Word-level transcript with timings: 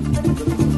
Thank 0.00 0.72
you. 0.72 0.77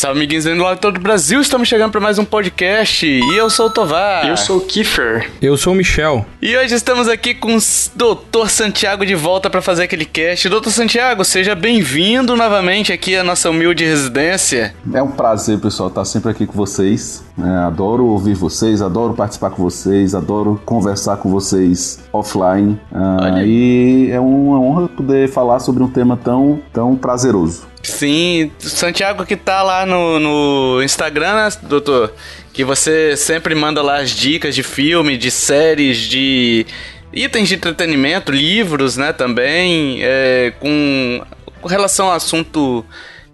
Salve, 0.00 0.20
amiguinhos 0.20 0.44
do 0.44 0.54
lado 0.54 0.80
todo 0.80 0.96
o 0.96 1.00
Brasil. 1.00 1.42
Estamos 1.42 1.68
chegando 1.68 1.92
para 1.92 2.00
mais 2.00 2.18
um 2.18 2.24
podcast. 2.24 3.06
E 3.06 3.36
eu 3.36 3.50
sou 3.50 3.66
o 3.66 3.70
Tovar. 3.70 4.26
Eu 4.26 4.34
sou 4.34 4.56
o 4.56 4.60
Kiefer. 4.62 5.30
Eu 5.42 5.58
sou 5.58 5.74
o 5.74 5.76
Michel. 5.76 6.24
E 6.40 6.56
hoje 6.56 6.74
estamos 6.74 7.06
aqui 7.06 7.34
com 7.34 7.54
o 7.54 7.58
Dr. 7.58 8.48
Santiago 8.48 9.04
de 9.04 9.14
volta 9.14 9.50
para 9.50 9.60
fazer 9.60 9.82
aquele 9.82 10.06
cast. 10.06 10.48
Dr. 10.48 10.70
Santiago, 10.70 11.22
seja 11.22 11.54
bem-vindo 11.54 12.34
novamente 12.34 12.94
aqui 12.94 13.14
à 13.14 13.22
nossa 13.22 13.50
humilde 13.50 13.84
residência. 13.84 14.74
É 14.90 15.02
um 15.02 15.10
prazer, 15.10 15.60
pessoal, 15.60 15.90
estar 15.90 16.06
sempre 16.06 16.30
aqui 16.30 16.46
com 16.46 16.54
vocês. 16.54 17.22
É, 17.38 17.66
adoro 17.66 18.06
ouvir 18.06 18.34
vocês, 18.34 18.80
adoro 18.80 19.12
participar 19.12 19.50
com 19.50 19.62
vocês, 19.62 20.14
adoro 20.14 20.58
conversar 20.64 21.18
com 21.18 21.30
vocês 21.30 22.00
offline. 22.10 22.80
Ah, 22.90 23.42
e 23.44 24.08
é 24.10 24.18
uma 24.18 24.58
honra 24.60 24.88
poder 24.88 25.28
falar 25.28 25.60
sobre 25.60 25.82
um 25.82 25.88
tema 25.88 26.16
tão, 26.16 26.58
tão 26.72 26.96
prazeroso. 26.96 27.68
Sim, 27.90 28.50
Santiago 28.58 29.26
que 29.26 29.36
tá 29.36 29.62
lá 29.62 29.84
no, 29.84 30.18
no 30.18 30.82
Instagram, 30.82 31.34
né, 31.34 31.48
doutor? 31.62 32.14
Que 32.52 32.64
você 32.64 33.16
sempre 33.16 33.54
manda 33.54 33.82
lá 33.82 33.98
as 33.98 34.10
dicas 34.10 34.54
de 34.54 34.62
filme, 34.62 35.16
de 35.16 35.30
séries, 35.30 35.98
de 35.98 36.66
itens 37.12 37.48
de 37.48 37.56
entretenimento, 37.56 38.30
livros, 38.30 38.96
né, 38.96 39.12
também, 39.12 39.98
é, 40.02 40.52
com, 40.60 41.22
com 41.60 41.68
relação 41.68 42.06
ao 42.06 42.12
assunto 42.12 42.84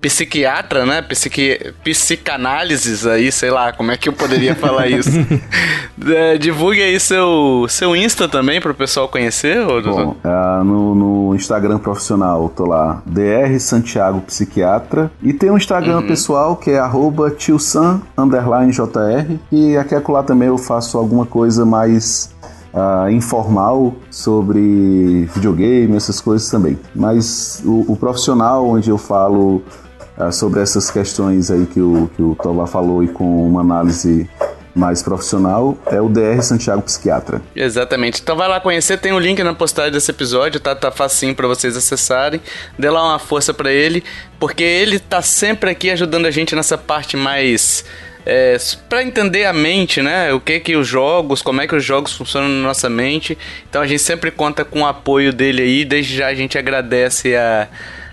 psiquiatra, 0.06 0.86
né? 0.86 1.02
Psiqui... 1.02 1.74
Psicanálises 1.82 3.06
aí, 3.06 3.32
sei 3.32 3.50
lá, 3.50 3.72
como 3.72 3.90
é 3.90 3.96
que 3.96 4.08
eu 4.08 4.12
poderia 4.12 4.54
falar 4.54 4.86
isso? 4.86 5.10
é, 6.08 6.38
divulgue 6.38 6.80
aí 6.80 6.98
seu, 7.00 7.66
seu 7.68 7.96
Insta 7.96 8.28
também 8.28 8.60
para 8.60 8.70
o 8.70 8.74
pessoal 8.74 9.08
conhecer, 9.08 9.58
ou, 9.58 9.82
Bom, 9.82 10.16
é, 10.22 10.64
no, 10.64 10.94
no, 10.94 11.34
Instagram 11.34 11.78
profissional, 11.78 12.48
tô 12.48 12.64
lá, 12.66 13.02
DR 13.04 13.58
Santiago 13.58 14.20
Psiquiatra. 14.20 15.10
E 15.22 15.32
tem 15.32 15.50
um 15.50 15.56
Instagram 15.56 15.98
uhum. 15.98 16.06
pessoal 16.06 16.56
que 16.56 16.70
é 16.70 16.78
arroba 16.78 17.30
tiosan, 17.30 18.00
underline 18.16 18.72
JR. 18.72 19.36
E 19.50 19.76
aqui 19.76 19.94
e 19.94 20.12
lá 20.12 20.22
também 20.22 20.48
eu 20.48 20.58
faço 20.58 20.96
alguma 20.98 21.26
coisa 21.26 21.66
mais 21.66 22.30
uh, 22.72 23.10
informal 23.10 23.94
sobre 24.10 25.28
videogame, 25.34 25.96
essas 25.96 26.20
coisas 26.20 26.48
também. 26.48 26.78
Mas 26.94 27.62
o, 27.64 27.92
o 27.92 27.96
profissional, 27.96 28.68
onde 28.68 28.90
eu 28.90 28.98
falo 28.98 29.56
uh, 29.56 29.85
sobre 30.32 30.60
essas 30.60 30.90
questões 30.90 31.50
aí 31.50 31.66
que 31.66 31.80
o, 31.80 32.10
que 32.14 32.22
o 32.22 32.34
Tovar 32.34 32.66
falou 32.66 33.02
e 33.02 33.08
com 33.08 33.46
uma 33.46 33.60
análise 33.60 34.28
mais 34.76 35.02
profissional 35.02 35.76
é 35.86 36.00
o 36.00 36.08
DR 36.08 36.40
Santiago 36.42 36.82
Psiquiatra. 36.82 37.40
Exatamente. 37.54 38.20
Então 38.20 38.36
vai 38.36 38.46
lá 38.46 38.60
conhecer, 38.60 38.98
tem 38.98 39.12
o 39.12 39.16
um 39.16 39.18
link 39.18 39.42
na 39.42 39.54
postagem 39.54 39.90
desse 39.90 40.10
episódio, 40.10 40.60
tá, 40.60 40.74
tá 40.74 40.90
facinho 40.90 41.34
para 41.34 41.48
vocês 41.48 41.76
acessarem. 41.76 42.40
Dê 42.78 42.90
lá 42.90 43.02
uma 43.02 43.18
força 43.18 43.54
para 43.54 43.72
ele, 43.72 44.04
porque 44.38 44.62
ele 44.62 44.98
tá 44.98 45.22
sempre 45.22 45.70
aqui 45.70 45.90
ajudando 45.90 46.26
a 46.26 46.30
gente 46.30 46.54
nessa 46.54 46.76
parte 46.76 47.16
mais 47.16 47.84
é, 48.26 48.56
para 48.88 49.02
entender 49.02 49.46
a 49.46 49.52
mente, 49.52 50.02
né? 50.02 50.32
O 50.32 50.40
que 50.40 50.60
que 50.60 50.76
os 50.76 50.86
jogos, 50.86 51.40
como 51.40 51.62
é 51.62 51.66
que 51.66 51.74
os 51.74 51.84
jogos 51.84 52.12
funcionam 52.12 52.48
na 52.48 52.68
nossa 52.68 52.90
mente. 52.90 53.38
Então 53.70 53.80
a 53.80 53.86
gente 53.86 54.02
sempre 54.02 54.30
conta 54.30 54.64
com 54.64 54.82
o 54.82 54.86
apoio 54.86 55.32
dele 55.32 55.62
aí. 55.62 55.84
Desde 55.86 56.16
já 56.16 56.26
a 56.26 56.34
gente 56.34 56.58
agradece 56.58 57.34
a, 57.34 57.68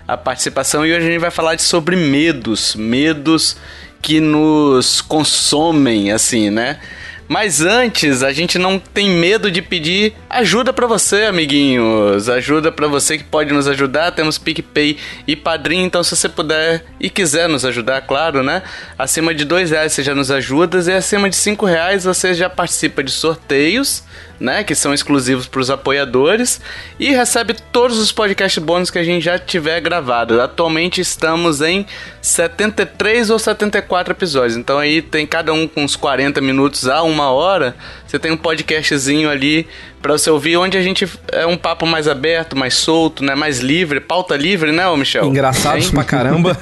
a 0.06 0.16
participação 0.16 0.84
e 0.84 0.92
hoje 0.92 1.06
a 1.06 1.10
gente 1.10 1.20
vai 1.20 1.30
falar 1.30 1.54
de 1.54 1.62
sobre 1.62 1.96
medos, 1.96 2.74
medos 2.74 3.56
que 4.02 4.20
nos 4.20 5.00
consomem, 5.00 6.12
assim, 6.12 6.50
né? 6.50 6.78
Mas 7.26 7.60
antes, 7.60 8.22
a 8.22 8.32
gente 8.32 8.58
não 8.58 8.78
tem 8.78 9.08
medo 9.08 9.50
de 9.50 9.62
pedir 9.62 10.14
ajuda 10.28 10.72
para 10.72 10.86
você, 10.86 11.24
amiguinhos. 11.24 12.28
Ajuda 12.28 12.70
para 12.70 12.86
você 12.86 13.18
que 13.18 13.24
pode 13.24 13.52
nos 13.52 13.66
ajudar. 13.66 14.12
Temos 14.12 14.38
PicPay 14.38 14.98
e 15.26 15.34
Padrim, 15.34 15.82
então 15.82 16.02
se 16.02 16.14
você 16.14 16.28
puder 16.28 16.84
e 17.00 17.08
quiser 17.08 17.48
nos 17.48 17.64
ajudar, 17.64 18.02
claro, 18.02 18.42
né? 18.42 18.62
Acima 18.98 19.34
de 19.34 19.44
dois 19.44 19.70
reais 19.70 19.92
você 19.92 20.02
já 20.02 20.14
nos 20.14 20.30
ajuda 20.30 20.80
e 20.80 20.92
acima 20.92 21.30
de 21.30 21.36
cinco 21.36 21.64
reais 21.66 22.04
você 22.04 22.34
já 22.34 22.50
participa 22.50 23.02
de 23.02 23.10
sorteios 23.10 24.04
né, 24.38 24.64
que 24.64 24.74
são 24.74 24.92
exclusivos 24.92 25.46
para 25.46 25.60
os 25.60 25.70
apoiadores 25.70 26.60
e 26.98 27.10
recebe 27.10 27.54
todos 27.72 27.98
os 27.98 28.12
podcasts 28.12 28.62
bônus 28.62 28.90
que 28.90 28.98
a 28.98 29.04
gente 29.04 29.24
já 29.24 29.38
tiver 29.38 29.80
gravado. 29.80 30.40
Atualmente 30.40 31.00
estamos 31.00 31.60
em 31.60 31.86
73 32.20 33.30
ou 33.30 33.38
74 33.38 34.12
episódios, 34.12 34.56
então 34.56 34.78
aí 34.78 35.00
tem 35.00 35.26
cada 35.26 35.52
um 35.52 35.66
com 35.66 35.84
uns 35.84 35.96
40 35.96 36.40
minutos 36.40 36.88
a 36.88 37.02
uma 37.14 37.30
hora. 37.30 37.76
Você 38.06 38.18
tem 38.18 38.32
um 38.32 38.36
podcastzinho 38.36 39.30
ali 39.30 39.66
para 40.04 40.18
você 40.18 40.28
ouvir, 40.28 40.58
onde 40.58 40.76
a 40.76 40.82
gente 40.82 41.08
é 41.32 41.46
um 41.46 41.56
papo 41.56 41.86
mais 41.86 42.06
aberto, 42.06 42.54
mais 42.54 42.74
solto, 42.74 43.24
né, 43.24 43.34
mais 43.34 43.60
livre, 43.60 44.00
pauta 44.00 44.36
livre, 44.36 44.70
né, 44.70 44.86
ô 44.86 44.98
Michel? 44.98 45.24
Engraçados 45.24 45.90
pra 45.90 46.04
caramba. 46.04 46.54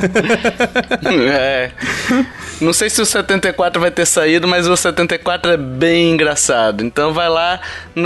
é. 1.28 1.72
Não 2.60 2.72
sei 2.72 2.88
se 2.88 3.02
o 3.02 3.04
74 3.04 3.80
vai 3.80 3.90
ter 3.90 4.06
saído, 4.06 4.46
mas 4.46 4.68
o 4.68 4.76
74 4.76 5.50
é 5.50 5.56
bem 5.56 6.12
engraçado. 6.12 6.84
Então 6.84 7.12
vai 7.12 7.28
lá, 7.28 7.60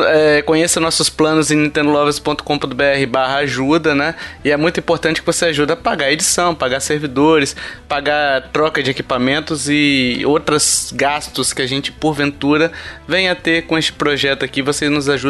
é, 0.08 0.40
conheça 0.40 0.80
nossos 0.80 1.10
planos 1.10 1.50
em 1.50 1.56
nintendolovers.com.br 1.56 3.06
barra 3.06 3.36
ajuda, 3.40 3.94
né? 3.94 4.14
E 4.42 4.50
é 4.50 4.56
muito 4.56 4.80
importante 4.80 5.20
que 5.20 5.26
você 5.26 5.44
ajude 5.44 5.72
a 5.72 5.76
pagar 5.76 6.06
a 6.06 6.12
edição, 6.12 6.54
pagar 6.54 6.80
servidores, 6.80 7.54
pagar 7.86 8.48
troca 8.54 8.82
de 8.82 8.90
equipamentos 8.90 9.68
e 9.68 10.22
outros 10.24 10.90
gastos 10.96 11.52
que 11.52 11.60
a 11.60 11.66
gente, 11.66 11.92
porventura, 11.92 12.72
venha 13.06 13.34
ter 13.34 13.66
com 13.66 13.76
este 13.76 13.92
projeto 13.92 14.42
aqui. 14.42 14.62
Você 14.62 14.88
nos 14.88 15.10
ajuda 15.10 15.25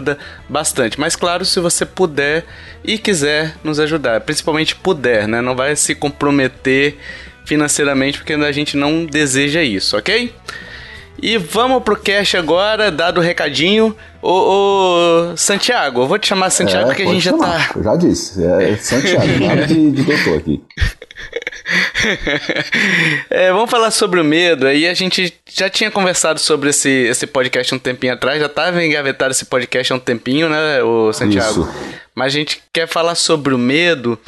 bastante. 0.49 0.99
Mas 0.99 1.17
claro, 1.17 1.45
se 1.45 1.61
você 1.61 1.85
puder 1.85 2.45
e 2.85 2.99
quiser 2.99 3.55
nos 3.63 3.81
ajudar, 3.81 4.21
principalmente 4.21 4.75
puder, 4.75 5.27
né? 5.27 5.41
Não 5.41 5.55
vai 5.55 5.75
se 5.77 5.95
comprometer 5.95 6.97
financeiramente, 7.45 8.19
porque 8.19 8.33
a 8.33 8.53
gente 8.53 8.77
não 8.77 9.07
deseja 9.07 9.63
isso, 9.63 9.97
ok? 9.97 10.35
E 11.21 11.39
vamos 11.39 11.83
pro 11.83 11.97
cash 11.97 12.35
agora, 12.35 12.91
dado 12.91 13.19
o 13.19 13.23
recadinho. 13.23 13.97
Ô, 14.29 15.31
ô, 15.31 15.37
Santiago, 15.37 16.01
eu 16.01 16.09
vou 16.09 16.19
te 16.19 16.27
chamar 16.27 16.51
Santiago 16.51 16.87
é, 16.87 16.87
porque 16.87 17.03
a 17.03 17.07
gente 17.07 17.23
chamar. 17.23 17.61
já 17.61 17.69
tá. 17.69 17.79
Eu 17.79 17.85
já 17.85 17.95
disse, 17.95 18.45
é 18.45 18.75
Santiago, 18.83 19.39
nada 19.47 19.67
de, 19.69 19.93
de 19.93 20.03
doutor 20.03 20.39
aqui. 20.39 20.61
é, 23.31 23.53
vamos 23.53 23.71
falar 23.71 23.93
sobre 23.93 24.21
o 24.21 24.25
medo. 24.25 24.67
Aí 24.67 24.85
a 24.89 24.95
gente 24.95 25.33
já 25.49 25.71
tinha 25.71 25.93
conversado 25.93 26.41
sobre 26.41 26.71
esse, 26.71 26.91
esse 26.91 27.25
podcast 27.25 27.73
um 27.73 27.79
tempinho 27.79 28.15
atrás, 28.15 28.41
já 28.41 28.47
estava 28.47 28.85
engavetado 28.85 29.31
esse 29.31 29.45
podcast 29.45 29.93
há 29.93 29.97
um 29.97 30.01
tempinho, 30.01 30.49
né, 30.49 30.83
o 30.83 31.13
Santiago? 31.13 31.61
Isso. 31.61 31.97
Mas 32.13 32.35
a 32.35 32.37
gente 32.37 32.61
quer 32.73 32.89
falar 32.89 33.15
sobre 33.15 33.55
o 33.55 33.59
medo. 33.59 34.19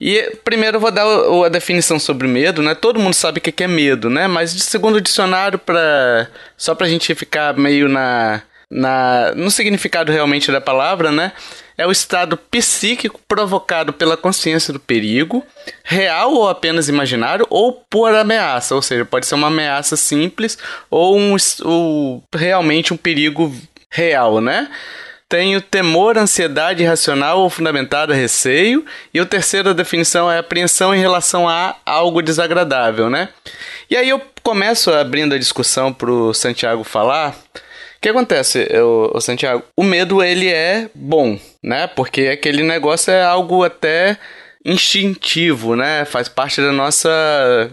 E 0.00 0.36
primeiro 0.44 0.76
eu 0.76 0.80
vou 0.80 0.92
dar 0.92 1.04
a 1.04 1.48
definição 1.48 1.98
sobre 1.98 2.28
medo, 2.28 2.62
né? 2.62 2.76
Todo 2.76 3.00
mundo 3.00 3.14
sabe 3.14 3.38
o 3.38 3.40
que 3.40 3.64
é 3.64 3.66
medo, 3.66 4.08
né? 4.08 4.28
Mas 4.28 4.52
segundo 4.52 4.96
o 4.96 5.00
dicionário, 5.00 5.58
pra, 5.58 6.28
só 6.56 6.76
pra 6.76 6.86
gente 6.86 7.12
ficar 7.16 7.56
meio 7.56 7.88
na, 7.88 8.40
na, 8.70 9.32
no 9.34 9.50
significado 9.50 10.12
realmente 10.12 10.52
da 10.52 10.60
palavra, 10.60 11.10
né? 11.10 11.32
É 11.76 11.86
o 11.86 11.92
estado 11.92 12.36
psíquico 12.36 13.20
provocado 13.26 13.92
pela 13.92 14.16
consciência 14.16 14.72
do 14.72 14.80
perigo, 14.80 15.44
real 15.84 16.34
ou 16.34 16.48
apenas 16.48 16.88
imaginário, 16.88 17.46
ou 17.48 17.72
por 17.88 18.12
ameaça. 18.14 18.74
Ou 18.74 18.82
seja, 18.82 19.04
pode 19.04 19.26
ser 19.26 19.36
uma 19.36 19.46
ameaça 19.46 19.96
simples 19.96 20.58
ou, 20.90 21.16
um, 21.16 21.36
ou 21.64 22.22
realmente 22.34 22.92
um 22.92 22.96
perigo 22.96 23.54
real, 23.90 24.40
né? 24.40 24.68
Tenho 25.28 25.60
temor, 25.60 26.16
ansiedade 26.16 26.82
irracional 26.82 27.40
ou 27.40 27.50
fundamentada 27.50 28.14
receio. 28.14 28.84
E 29.12 29.20
a 29.20 29.26
terceira 29.26 29.72
definição 29.72 30.30
é 30.30 30.38
apreensão 30.38 30.94
em 30.94 30.98
relação 30.98 31.48
a 31.48 31.76
algo 31.86 32.22
desagradável, 32.22 33.08
né? 33.08 33.28
E 33.90 33.96
aí 33.96 34.08
eu 34.08 34.20
começo 34.42 34.90
abrindo 34.90 35.34
a 35.34 35.38
discussão 35.38 35.92
para 35.92 36.10
o 36.10 36.34
Santiago 36.34 36.82
falar. 36.82 37.36
O 37.98 38.00
que 38.00 38.10
acontece, 38.10 38.68
o 39.12 39.20
Santiago? 39.20 39.64
O 39.76 39.82
medo 39.82 40.22
ele 40.22 40.48
é 40.48 40.88
bom, 40.94 41.36
né? 41.60 41.88
Porque 41.88 42.28
aquele 42.28 42.62
negócio 42.62 43.10
é 43.10 43.24
algo 43.24 43.64
até 43.64 44.16
instintivo, 44.64 45.74
né? 45.74 46.04
Faz 46.04 46.28
parte 46.28 46.60
da 46.60 46.70
nossa, 46.70 47.10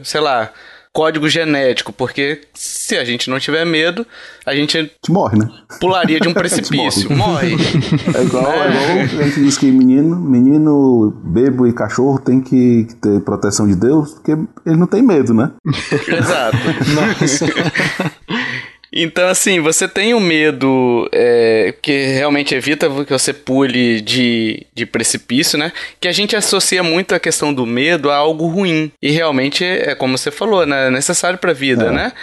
sei 0.01 0.19
lá, 0.19 0.51
código 0.91 1.29
genético, 1.29 1.93
porque 1.93 2.41
se 2.55 2.97
a 2.97 3.03
gente 3.03 3.29
não 3.29 3.37
tiver 3.37 3.65
medo, 3.65 4.07
a 4.45 4.55
gente 4.55 4.89
morre, 5.09 5.37
né? 5.37 5.47
Pularia 5.79 6.19
de 6.19 6.27
um 6.27 6.33
precipício, 6.33 7.11
morre. 7.15 7.53
É 8.15 8.23
igual, 8.23 8.51
é. 8.51 8.67
é 8.67 9.05
igual 9.05 9.19
a 9.19 9.27
gente 9.27 9.41
diz 9.41 9.57
que 9.57 9.69
menino, 9.69 10.15
menino, 10.15 11.13
bebo 11.23 11.67
e 11.67 11.73
cachorro 11.73 12.17
tem 12.17 12.41
que 12.41 12.87
ter 13.01 13.19
proteção 13.21 13.67
de 13.67 13.75
Deus, 13.75 14.13
porque 14.13 14.31
ele 14.65 14.77
não 14.77 14.87
tem 14.87 15.03
medo, 15.03 15.33
né? 15.33 15.51
Exato. 16.07 16.57
Nossa. 16.95 17.45
Então, 18.97 19.27
assim, 19.27 19.59
você 19.59 19.89
tem 19.89 20.13
o 20.13 20.17
um 20.17 20.21
medo 20.21 21.09
é, 21.11 21.73
que 21.81 22.05
realmente 22.05 22.55
evita 22.55 22.87
que 23.03 23.11
você 23.11 23.33
pule 23.33 23.99
de, 23.99 24.65
de 24.73 24.85
precipício, 24.85 25.59
né? 25.59 25.73
Que 25.99 26.07
a 26.07 26.13
gente 26.13 26.33
associa 26.33 26.81
muito 26.81 27.13
a 27.13 27.19
questão 27.19 27.53
do 27.53 27.65
medo 27.65 28.09
a 28.09 28.15
algo 28.15 28.47
ruim. 28.47 28.89
E 29.01 29.11
realmente, 29.11 29.65
é 29.65 29.93
como 29.95 30.17
você 30.17 30.31
falou, 30.31 30.65
né? 30.65 30.87
É 30.87 30.89
necessário 30.89 31.37
pra 31.37 31.51
vida, 31.51 31.87
é. 31.87 31.91
né? 31.91 32.13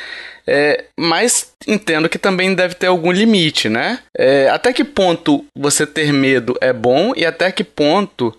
É, 0.47 0.85
mas 0.99 1.53
entendo 1.69 2.09
que 2.09 2.19
também 2.19 2.55
deve 2.55 2.75
ter 2.75 2.87
algum 2.87 3.13
limite, 3.13 3.69
né? 3.69 3.99
É, 4.17 4.49
até 4.49 4.73
que 4.73 4.83
ponto 4.83 5.45
você 5.55 5.87
ter 5.87 6.11
medo 6.11 6.57
é 6.61 6.73
bom 6.73 7.13
e 7.15 7.27
até 7.27 7.53
que 7.53 7.63
ponto 7.63 8.35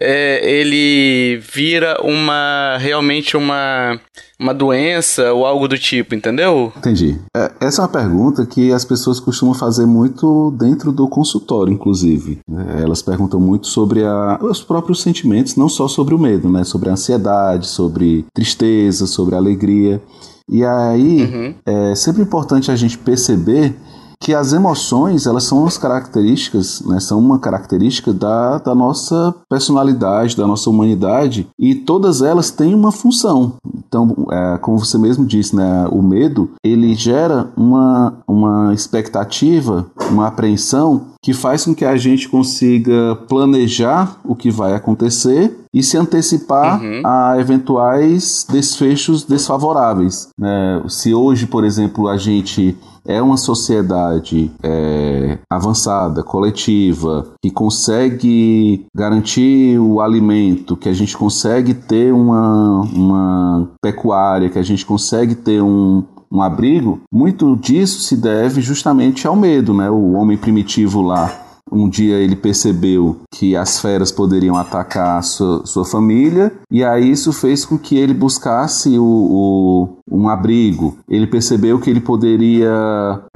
é, 0.00 0.60
ele 0.60 1.38
vira 1.38 1.98
uma 2.02 2.76
realmente 2.78 3.36
uma 3.36 4.00
uma 4.40 4.54
doença 4.54 5.32
ou 5.32 5.44
algo 5.44 5.66
do 5.66 5.76
tipo, 5.76 6.14
entendeu? 6.14 6.72
Entendi. 6.76 7.18
É, 7.36 7.50
essa 7.60 7.82
é 7.82 7.84
uma 7.84 7.90
pergunta 7.90 8.46
que 8.46 8.72
as 8.72 8.84
pessoas 8.84 9.18
costumam 9.18 9.52
fazer 9.52 9.84
muito 9.84 10.52
dentro 10.52 10.92
do 10.92 11.08
consultório, 11.08 11.72
inclusive. 11.72 12.38
É, 12.48 12.82
elas 12.82 13.02
perguntam 13.02 13.40
muito 13.40 13.66
sobre 13.66 14.04
a, 14.04 14.38
os 14.40 14.62
próprios 14.62 15.02
sentimentos, 15.02 15.56
não 15.56 15.68
só 15.68 15.88
sobre 15.88 16.14
o 16.14 16.18
medo, 16.18 16.48
né? 16.48 16.62
Sobre 16.62 16.88
a 16.88 16.92
ansiedade, 16.92 17.66
sobre 17.66 18.24
tristeza, 18.32 19.06
sobre 19.06 19.34
alegria. 19.34 20.00
E 20.48 20.64
aí 20.64 21.22
uhum. 21.22 21.54
é 21.66 21.94
sempre 21.94 22.22
importante 22.22 22.70
a 22.70 22.76
gente 22.76 22.96
perceber 22.96 23.74
que 24.20 24.34
as 24.34 24.52
emoções 24.52 25.26
elas 25.26 25.44
são 25.44 25.66
as 25.66 25.78
características, 25.78 26.82
né, 26.82 27.00
são 27.00 27.18
uma 27.18 27.38
característica 27.38 28.12
da, 28.12 28.58
da 28.58 28.74
nossa 28.74 29.34
personalidade, 29.48 30.36
da 30.36 30.46
nossa 30.46 30.68
humanidade 30.68 31.48
e 31.58 31.74
todas 31.74 32.20
elas 32.22 32.50
têm 32.50 32.74
uma 32.74 32.92
função. 32.92 33.54
Então, 33.88 34.26
é, 34.30 34.58
como 34.58 34.78
você 34.78 34.98
mesmo 34.98 35.24
disse, 35.24 35.54
né, 35.54 35.86
o 35.90 36.02
medo 36.02 36.50
ele 36.62 36.94
gera 36.94 37.48
uma, 37.56 38.14
uma 38.26 38.74
expectativa, 38.74 39.86
uma 40.10 40.26
apreensão 40.26 41.06
que 41.22 41.32
faz 41.32 41.64
com 41.64 41.74
que 41.74 41.84
a 41.84 41.96
gente 41.96 42.28
consiga 42.28 43.16
planejar 43.28 44.16
o 44.24 44.34
que 44.34 44.50
vai 44.50 44.74
acontecer 44.74 45.58
e 45.74 45.82
se 45.82 45.96
antecipar 45.96 46.80
uhum. 46.80 47.02
a 47.04 47.36
eventuais 47.38 48.46
desfechos 48.50 49.24
desfavoráveis. 49.24 50.28
Né? 50.38 50.82
Se 50.88 51.12
hoje, 51.12 51.46
por 51.46 51.64
exemplo, 51.64 52.08
a 52.08 52.16
gente 52.16 52.76
é 53.08 53.22
uma 53.22 53.38
sociedade 53.38 54.50
é, 54.62 55.38
avançada, 55.50 56.22
coletiva, 56.22 57.26
que 57.42 57.50
consegue 57.50 58.84
garantir 58.94 59.78
o 59.78 60.02
alimento, 60.02 60.76
que 60.76 60.90
a 60.90 60.92
gente 60.92 61.16
consegue 61.16 61.72
ter 61.72 62.12
uma, 62.12 62.82
uma 62.82 63.70
pecuária, 63.82 64.50
que 64.50 64.58
a 64.58 64.62
gente 64.62 64.84
consegue 64.84 65.34
ter 65.34 65.62
um, 65.62 66.04
um 66.30 66.42
abrigo, 66.42 67.00
muito 67.10 67.56
disso 67.56 68.02
se 68.02 68.14
deve 68.14 68.60
justamente 68.60 69.26
ao 69.26 69.34
medo, 69.34 69.72
né? 69.72 69.88
O 69.88 70.12
homem 70.12 70.36
primitivo 70.36 71.00
lá 71.00 71.47
um 71.70 71.88
dia 71.88 72.16
ele 72.16 72.36
percebeu 72.36 73.16
que 73.32 73.56
as 73.56 73.80
feras 73.80 74.10
poderiam 74.10 74.56
atacar 74.56 75.22
sua, 75.22 75.64
sua 75.66 75.84
família, 75.84 76.52
e 76.70 76.84
aí 76.84 77.10
isso 77.10 77.32
fez 77.32 77.64
com 77.64 77.78
que 77.78 77.96
ele 77.96 78.14
buscasse 78.14 78.98
o, 78.98 79.04
o 79.04 79.98
um 80.10 80.28
abrigo. 80.28 80.96
Ele 81.08 81.26
percebeu 81.26 81.78
que 81.78 81.90
ele 81.90 82.00
poderia 82.00 82.70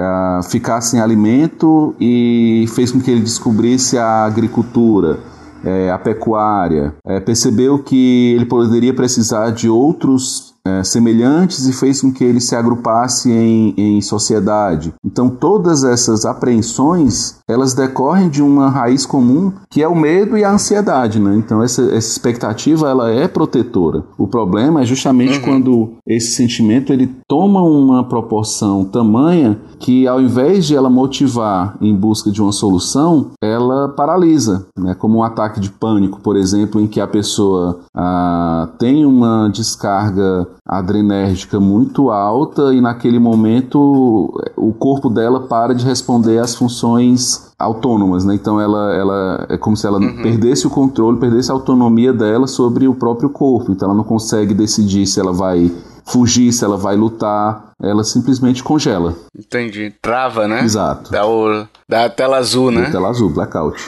uh, 0.00 0.42
ficar 0.50 0.80
sem 0.80 1.00
alimento 1.00 1.94
e 2.00 2.64
fez 2.74 2.90
com 2.90 3.00
que 3.00 3.10
ele 3.10 3.20
descobrisse 3.20 3.98
a 3.98 4.24
agricultura. 4.24 5.18
É, 5.64 5.92
a 5.92 5.98
pecuária, 5.98 6.92
é, 7.06 7.20
percebeu 7.20 7.78
que 7.78 8.32
ele 8.34 8.46
poderia 8.46 8.92
precisar 8.92 9.50
de 9.50 9.68
outros 9.68 10.51
é, 10.66 10.84
semelhantes 10.84 11.66
e 11.66 11.72
fez 11.72 12.00
com 12.00 12.12
que 12.12 12.22
ele 12.22 12.40
se 12.40 12.54
agrupasse 12.54 13.30
em, 13.30 13.74
em 13.76 14.00
sociedade. 14.00 14.94
Então 15.04 15.28
todas 15.28 15.84
essas 15.84 16.24
apreensões 16.24 17.40
elas 17.48 17.74
decorrem 17.74 18.28
de 18.28 18.42
uma 18.42 18.68
raiz 18.68 19.04
comum 19.04 19.52
que 19.68 19.82
é 19.82 19.88
o 19.88 19.96
medo 19.96 20.38
e 20.38 20.44
a 20.44 20.52
ansiedade, 20.52 21.18
né? 21.18 21.36
Então 21.36 21.62
essa, 21.62 21.82
essa 21.82 22.08
expectativa 22.08 22.88
ela 22.88 23.10
é 23.10 23.26
protetora. 23.26 24.04
O 24.16 24.26
problema 24.26 24.82
é 24.82 24.84
justamente 24.84 25.38
uhum. 25.38 25.44
quando 25.44 25.92
esse 26.06 26.32
sentimento 26.32 26.92
ele 26.92 27.10
toma 27.28 27.62
uma 27.62 28.04
proporção 28.04 28.84
tamanha 28.84 29.58
que 29.78 30.06
ao 30.06 30.20
invés 30.20 30.66
de 30.66 30.76
ela 30.76 30.88
motivar 30.88 31.76
em 31.80 31.94
busca 31.94 32.30
de 32.30 32.40
uma 32.40 32.52
solução, 32.52 33.30
ela 33.42 33.88
paralisa, 33.88 34.66
né? 34.78 34.94
Como 34.94 35.18
um 35.18 35.22
ataque 35.24 35.58
de 35.58 35.70
pânico, 35.70 36.20
por 36.20 36.36
exemplo, 36.36 36.80
em 36.80 36.86
que 36.86 37.00
a 37.00 37.06
pessoa 37.06 37.80
ah, 37.94 38.68
tem 38.78 39.04
uma 39.04 39.48
descarga 39.48 40.46
adrenérgica 40.66 41.58
muito 41.58 42.10
alta 42.10 42.72
e 42.72 42.80
naquele 42.80 43.18
momento 43.18 44.32
o 44.56 44.72
corpo 44.72 45.10
dela 45.10 45.40
para 45.48 45.74
de 45.74 45.84
responder 45.84 46.38
às 46.38 46.54
funções 46.54 47.52
autônomas, 47.58 48.24
né? 48.24 48.34
Então 48.34 48.60
ela, 48.60 48.94
ela 48.94 49.46
é 49.48 49.56
como 49.56 49.76
se 49.76 49.86
ela 49.86 49.98
uhum. 49.98 50.22
perdesse 50.22 50.66
o 50.66 50.70
controle, 50.70 51.18
perdesse 51.18 51.50
a 51.50 51.54
autonomia 51.54 52.12
dela 52.12 52.46
sobre 52.46 52.86
o 52.86 52.94
próprio 52.94 53.30
corpo. 53.30 53.72
Então 53.72 53.88
ela 53.88 53.96
não 53.96 54.04
consegue 54.04 54.54
decidir 54.54 55.06
se 55.06 55.18
ela 55.18 55.32
vai 55.32 55.70
fugir, 56.04 56.52
se 56.52 56.64
ela 56.64 56.76
vai 56.76 56.96
lutar, 56.96 57.72
ela 57.80 58.04
simplesmente 58.04 58.62
congela. 58.62 59.14
Entendi. 59.36 59.92
Trava, 60.00 60.46
né? 60.48 60.62
Exato. 60.62 61.10
Dá, 61.10 61.26
o, 61.26 61.66
dá 61.88 62.04
a 62.06 62.10
tela 62.10 62.38
azul, 62.38 62.70
né? 62.70 62.86
A 62.86 62.90
tela 62.90 63.08
azul, 63.08 63.30
blackout. 63.30 63.78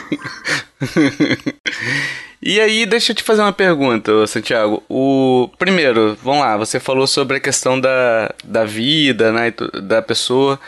E 2.41 2.59
aí, 2.59 2.85
deixa 2.85 3.11
eu 3.11 3.15
te 3.15 3.23
fazer 3.23 3.41
uma 3.41 3.53
pergunta, 3.53 4.25
Santiago. 4.27 4.83
O 4.89 5.49
primeiro, 5.57 6.17
vamos 6.23 6.41
lá, 6.41 6.57
você 6.57 6.79
falou 6.79 7.07
sobre 7.07 7.37
a 7.37 7.39
questão 7.39 7.79
da, 7.79 8.33
da 8.43 8.65
vida, 8.65 9.31
né, 9.31 9.53
da 9.83 10.01
pessoa. 10.01 10.59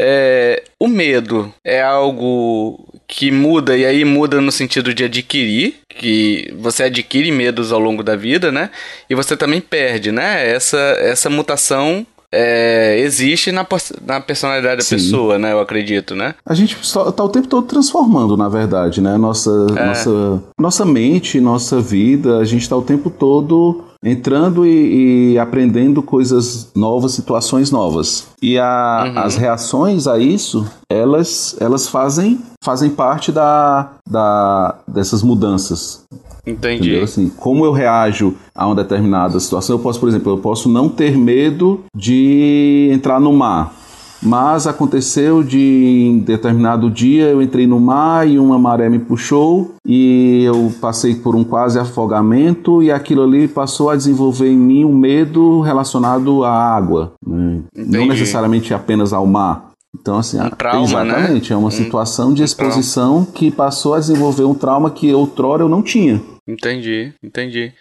É, 0.00 0.62
o 0.78 0.86
medo 0.86 1.52
é 1.64 1.82
algo 1.82 2.88
que 3.08 3.32
muda 3.32 3.76
e 3.76 3.84
aí 3.84 4.04
muda 4.04 4.40
no 4.40 4.52
sentido 4.52 4.94
de 4.94 5.04
adquirir, 5.04 5.74
que 5.88 6.54
você 6.56 6.84
adquire 6.84 7.32
medos 7.32 7.72
ao 7.72 7.80
longo 7.80 8.04
da 8.04 8.14
vida, 8.14 8.52
né? 8.52 8.70
E 9.10 9.14
você 9.16 9.36
também 9.36 9.60
perde, 9.60 10.12
né? 10.12 10.48
Essa 10.48 10.78
essa 11.00 11.28
mutação 11.28 12.06
é, 12.32 12.98
existe 13.00 13.50
na, 13.50 13.66
na 14.06 14.20
personalidade 14.20 14.84
Sim. 14.84 14.96
da 14.96 15.02
pessoa, 15.02 15.38
né? 15.38 15.52
Eu 15.52 15.60
acredito, 15.60 16.14
né? 16.14 16.34
A 16.44 16.54
gente 16.54 16.78
está 16.80 17.02
o 17.02 17.28
tempo 17.28 17.48
todo 17.48 17.66
transformando, 17.66 18.36
na 18.36 18.48
verdade, 18.48 19.00
né? 19.00 19.16
Nossa, 19.16 19.50
é. 19.76 19.86
nossa, 19.86 20.42
nossa 20.58 20.84
mente, 20.84 21.40
nossa 21.40 21.80
vida, 21.80 22.38
a 22.38 22.44
gente 22.44 22.62
está 22.62 22.76
o 22.76 22.82
tempo 22.82 23.10
todo 23.10 23.84
entrando 24.04 24.64
e, 24.64 25.32
e, 25.32 25.38
aprendendo 25.38 26.02
coisas 26.02 26.70
novas, 26.74 27.12
situações 27.12 27.70
novas. 27.70 28.28
E 28.40 28.58
a, 28.58 29.04
uhum. 29.06 29.18
as 29.18 29.36
reações 29.36 30.06
a 30.06 30.18
isso, 30.18 30.70
elas, 30.88 31.56
elas 31.60 31.88
fazem, 31.88 32.40
fazem 32.62 32.90
parte 32.90 33.32
da, 33.32 33.90
da, 34.08 34.78
dessas 34.86 35.22
mudanças. 35.22 36.04
Entendi. 36.48 36.88
Entendeu? 36.88 37.04
Assim, 37.04 37.28
como 37.28 37.64
eu 37.64 37.72
reajo 37.72 38.34
a 38.54 38.66
uma 38.66 38.74
determinada 38.74 39.38
situação, 39.38 39.76
eu 39.76 39.80
posso, 39.80 40.00
por 40.00 40.08
exemplo, 40.08 40.32
eu 40.32 40.38
posso 40.38 40.68
não 40.68 40.88
ter 40.88 41.16
medo 41.16 41.80
de 41.94 42.90
entrar 42.92 43.20
no 43.20 43.32
mar. 43.32 43.74
Mas 44.20 44.66
aconteceu 44.66 45.44
de 45.44 45.58
em 45.58 46.18
determinado 46.18 46.90
dia 46.90 47.26
eu 47.26 47.40
entrei 47.40 47.66
no 47.66 47.78
mar 47.78 48.28
e 48.28 48.38
uma 48.38 48.58
maré 48.58 48.88
me 48.88 48.98
puxou 48.98 49.74
e 49.86 50.42
eu 50.44 50.72
passei 50.80 51.14
por 51.14 51.36
um 51.36 51.44
quase 51.44 51.78
afogamento 51.78 52.82
e 52.82 52.90
aquilo 52.90 53.22
ali 53.22 53.46
passou 53.46 53.90
a 53.90 53.96
desenvolver 53.96 54.48
em 54.48 54.56
mim 54.56 54.84
um 54.84 54.94
medo 54.94 55.60
relacionado 55.60 56.42
à 56.42 56.50
água, 56.50 57.12
né? 57.24 57.60
não 57.76 58.06
necessariamente 58.06 58.74
apenas 58.74 59.12
ao 59.12 59.24
mar. 59.24 59.68
Então, 59.98 60.18
assim, 60.18 60.38
um 60.40 60.50
trauma, 60.50 61.04
né? 61.04 61.12
exatamente, 61.12 61.50
né? 61.50 61.56
é 61.56 61.58
uma 61.58 61.70
situação 61.70 62.34
de 62.34 62.42
exposição 62.42 63.24
que 63.24 63.50
passou 63.50 63.94
a 63.94 63.98
desenvolver 63.98 64.44
um 64.44 64.54
trauma 64.54 64.90
que 64.90 65.12
outrora 65.14 65.62
eu 65.62 65.68
não 65.68 65.82
tinha. 65.82 66.20
Entendi, 66.48 67.12
entendi. 67.22 67.74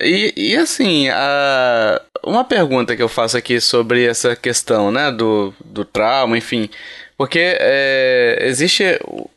E, 0.00 0.34
e 0.36 0.56
assim, 0.56 1.08
a, 1.08 2.02
uma 2.24 2.44
pergunta 2.44 2.96
que 2.96 3.02
eu 3.02 3.08
faço 3.08 3.36
aqui 3.36 3.60
sobre 3.60 4.04
essa 4.04 4.34
questão, 4.34 4.90
né, 4.90 5.12
do, 5.12 5.54
do 5.64 5.84
trauma, 5.84 6.36
enfim. 6.36 6.68
Porque 7.16 7.38
é, 7.40 8.38
existe 8.42 8.84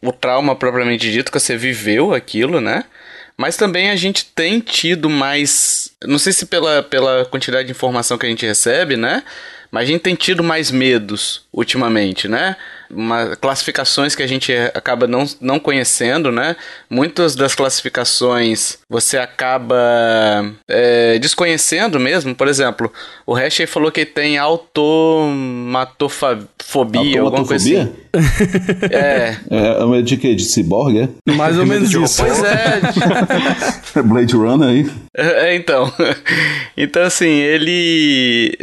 o, 0.02 0.12
trauma 0.12 0.56
propriamente 0.56 1.12
dito, 1.12 1.32
que 1.32 1.40
você 1.40 1.56
viveu 1.56 2.14
aquilo, 2.14 2.60
né? 2.60 2.84
Mas 3.38 3.56
também 3.56 3.90
a 3.92 3.96
gente 3.96 4.26
tem 4.26 4.60
tido 4.60 5.10
mais. 5.10 5.92
Não 6.04 6.20
sei 6.20 6.34
se 6.34 6.46
pela, 6.46 6.84
pela 6.84 7.26
quantidade 7.26 7.66
de 7.66 7.72
informação 7.72 8.18
que 8.18 8.26
a 8.26 8.30
gente 8.30 8.46
recebe, 8.46 8.98
né? 8.98 9.24
Mas 9.72 9.84
a 9.84 9.92
gente 9.92 10.02
tem 10.02 10.16
tido 10.16 10.44
mais 10.44 10.70
medos 10.70 11.44
ultimamente, 11.54 12.28
né? 12.28 12.56
uma, 12.94 13.36
classificações 13.36 14.16
que 14.16 14.24
a 14.24 14.28
gente 14.28 14.54
acaba 14.74 15.06
não, 15.08 15.26
não 15.40 15.60
conhecendo, 15.60 16.32
né? 16.32 16.56
Muitas 16.90 17.36
das 17.36 17.54
classificações 17.56 18.80
você 18.90 19.18
acaba 19.18 19.76
é, 20.68 21.18
desconhecendo 21.20 22.00
mesmo. 22.00 22.34
Por 22.36 22.48
exemplo, 22.48 22.92
o 23.26 23.34
Hash 23.34 23.62
falou 23.68 23.92
que 23.92 24.06
tem 24.06 24.38
automatofobia, 24.38 27.22
alguma 27.22 27.44
coisa 27.46 27.56
assim. 27.56 27.92
É. 28.92 29.38
É, 29.50 30.00
é 30.00 30.02
de 30.02 30.18
quê? 30.18 30.36
De 30.36 30.44
ciborgue, 30.44 31.00
é? 31.00 31.08
Mais 31.32 31.58
ou 31.58 31.66
menos 31.70 31.94
isso. 31.94 32.22
Pois 32.22 32.44
é. 32.44 32.82
Blade 34.04 34.36
Runner 34.36 34.68
aí. 34.68 34.86
É, 35.16 35.56
então. 35.56 35.90
Então, 36.76 37.04
assim, 37.04 37.30
ele... 37.30 38.58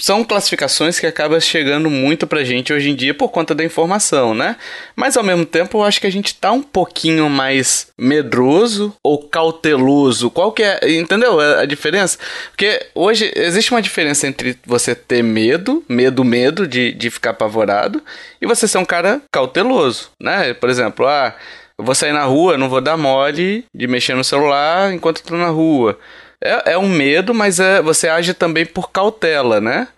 São 0.00 0.24
classificações 0.24 0.98
que 0.98 1.06
acabam 1.06 1.38
chegando 1.40 1.90
muito 1.90 2.25
muito 2.26 2.28
pra 2.28 2.44
gente 2.44 2.72
hoje 2.72 2.90
em 2.90 2.94
dia 2.94 3.14
por 3.14 3.28
conta 3.28 3.54
da 3.54 3.64
informação, 3.64 4.34
né? 4.34 4.56
Mas 4.94 5.16
ao 5.16 5.22
mesmo 5.22 5.46
tempo, 5.46 5.78
eu 5.78 5.84
acho 5.84 6.00
que 6.00 6.06
a 6.06 6.12
gente 6.12 6.34
tá 6.34 6.50
um 6.50 6.62
pouquinho 6.62 7.30
mais 7.30 7.88
medroso 7.96 8.94
ou 9.02 9.28
cauteloso. 9.28 10.30
Qual 10.30 10.52
que 10.52 10.62
é, 10.62 10.80
entendeu 10.98 11.38
a 11.40 11.64
diferença? 11.64 12.18
Porque 12.50 12.86
hoje 12.94 13.32
existe 13.34 13.70
uma 13.70 13.80
diferença 13.80 14.26
entre 14.26 14.58
você 14.66 14.94
ter 14.94 15.22
medo, 15.22 15.84
medo, 15.88 16.24
medo 16.24 16.66
de, 16.66 16.92
de 16.92 17.10
ficar 17.10 17.30
apavorado, 17.30 18.02
e 18.40 18.46
você 18.46 18.66
ser 18.66 18.78
um 18.78 18.84
cara 18.84 19.22
cauteloso, 19.30 20.10
né? 20.20 20.52
Por 20.54 20.68
exemplo, 20.68 21.06
ah, 21.06 21.34
eu 21.78 21.84
vou 21.84 21.94
sair 21.94 22.12
na 22.12 22.24
rua, 22.24 22.58
não 22.58 22.68
vou 22.68 22.80
dar 22.80 22.96
mole 22.96 23.64
de 23.74 23.86
mexer 23.86 24.14
no 24.14 24.24
celular 24.24 24.92
enquanto 24.92 25.18
estou 25.18 25.38
na 25.38 25.48
rua. 25.48 25.98
É, 26.42 26.72
é 26.72 26.78
um 26.78 26.88
medo, 26.88 27.32
mas 27.32 27.60
é, 27.60 27.80
você 27.80 28.08
age 28.08 28.34
também 28.34 28.66
por 28.66 28.90
cautela, 28.90 29.60
né? 29.60 29.88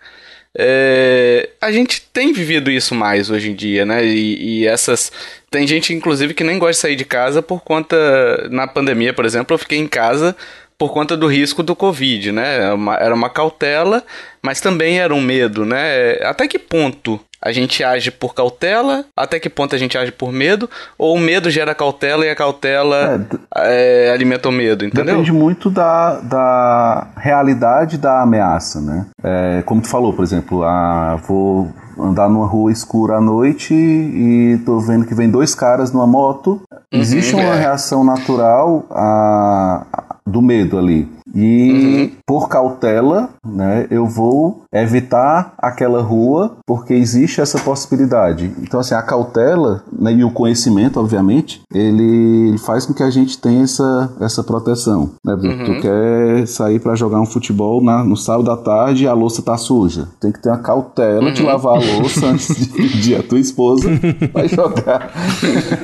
É, 0.57 1.49
a 1.61 1.71
gente 1.71 2.01
tem 2.11 2.33
vivido 2.33 2.71
isso 2.71 2.95
mais 2.95 3.29
hoje 3.29 3.51
em 3.51 3.55
dia, 3.55 3.85
né? 3.85 4.03
E, 4.03 4.61
e, 4.61 4.67
essas. 4.67 5.11
Tem 5.49 5.65
gente, 5.67 5.93
inclusive, 5.93 6.33
que 6.33 6.43
nem 6.43 6.57
gosta 6.59 6.73
de 6.73 6.77
sair 6.77 6.95
de 6.95 7.05
casa 7.05 7.41
por 7.41 7.61
conta. 7.61 8.47
Na 8.49 8.67
pandemia, 8.67 9.13
por 9.13 9.25
exemplo, 9.25 9.53
eu 9.53 9.59
fiquei 9.59 9.77
em 9.77 9.87
casa 9.87 10.35
por 10.79 10.93
conta 10.93 11.17
do 11.17 11.27
risco 11.27 11.61
do 11.61 11.75
Covid, 11.75 12.31
né? 12.31 12.55
Era 12.55 12.73
uma, 12.73 12.95
era 12.95 13.13
uma 13.13 13.29
cautela, 13.29 14.01
mas 14.41 14.61
também 14.61 14.97
era 14.97 15.13
um 15.13 15.21
medo, 15.21 15.65
né? 15.65 16.13
Até 16.23 16.47
que 16.47 16.57
ponto 16.57 17.19
a 17.41 17.51
gente 17.51 17.83
age 17.83 18.09
por 18.11 18.33
cautela? 18.33 19.03
Até 19.15 19.39
que 19.41 19.49
ponto 19.49 19.75
a 19.75 19.77
gente 19.77 19.97
age 19.97 20.11
por 20.11 20.31
medo? 20.31 20.69
Ou 20.97 21.17
o 21.17 21.19
medo 21.19 21.49
gera 21.49 21.75
cautela 21.75 22.25
e 22.25 22.29
a 22.29 22.35
cautela 22.35 23.27
é, 23.53 24.07
é, 24.07 24.11
alimenta 24.11 24.47
o 24.47 24.53
medo, 24.53 24.85
entendeu? 24.85 25.15
Depende 25.15 25.33
muito 25.33 25.69
da, 25.69 26.21
da 26.21 27.07
realidade 27.17 27.97
da 27.97 28.21
ameaça, 28.21 28.79
né? 28.79 29.05
É, 29.21 29.61
como 29.65 29.81
tu 29.81 29.89
falou, 29.89 30.13
por 30.13 30.23
exemplo, 30.23 30.63
ah, 30.63 31.17
vou 31.27 31.69
andar 31.99 32.29
numa 32.29 32.47
rua 32.47 32.71
escura 32.71 33.17
à 33.17 33.21
noite 33.21 33.73
e 33.73 34.57
tô 34.65 34.79
vendo 34.79 35.05
que 35.05 35.13
vem 35.13 35.29
dois 35.29 35.53
caras 35.53 35.91
numa 35.91 36.07
moto. 36.07 36.61
Uhum, 36.71 36.99
Existe 36.99 37.35
uma 37.35 37.55
é. 37.55 37.59
reação 37.59 38.03
natural 38.03 38.85
a, 38.89 39.85
a, 39.91 40.08
do 40.29 40.41
medo 40.41 40.77
ali. 40.77 41.07
E 41.33 41.71
uhum. 41.71 42.11
por 42.25 42.49
cautela, 42.49 43.29
né, 43.45 43.87
eu 43.91 44.07
vou 44.07 44.63
evitar 44.73 45.53
aquela 45.57 46.01
rua 46.01 46.57
porque 46.65 46.93
existe 46.93 47.41
essa 47.41 47.59
possibilidade. 47.59 48.51
Então, 48.61 48.79
assim, 48.79 48.95
a 48.95 49.01
cautela 49.01 49.83
né, 49.91 50.13
e 50.13 50.23
o 50.23 50.31
conhecimento, 50.31 50.99
obviamente, 50.99 51.61
ele, 51.73 52.57
faz 52.59 52.85
com 52.85 52.93
que 52.93 53.03
a 53.03 53.09
gente 53.09 53.37
tenha 53.39 53.63
essa, 53.63 54.11
essa 54.19 54.43
proteção. 54.43 55.11
Né? 55.23 55.33
Uhum. 55.33 55.65
Tu 55.65 55.81
quer 55.81 56.47
sair 56.47 56.79
para 56.79 56.95
jogar 56.95 57.19
um 57.21 57.25
futebol 57.25 57.83
na, 57.83 58.03
no 58.03 58.17
sábado 58.17 58.51
à 58.51 58.57
tarde 58.57 59.03
e 59.03 59.07
a 59.07 59.13
louça 59.13 59.41
tá 59.41 59.57
suja. 59.57 60.07
Tem 60.19 60.31
que 60.31 60.41
ter 60.41 60.49
a 60.49 60.57
cautela 60.57 61.27
uhum. 61.27 61.33
de 61.33 61.43
lavar 61.43 61.77
a 61.77 61.79
louça 61.79 62.25
antes 62.25 62.55
de 62.55 62.69
pedir 62.69 63.15
a 63.15 63.23
tua 63.23 63.39
esposa 63.39 63.89
vai 64.33 64.47
jogar, 64.47 65.11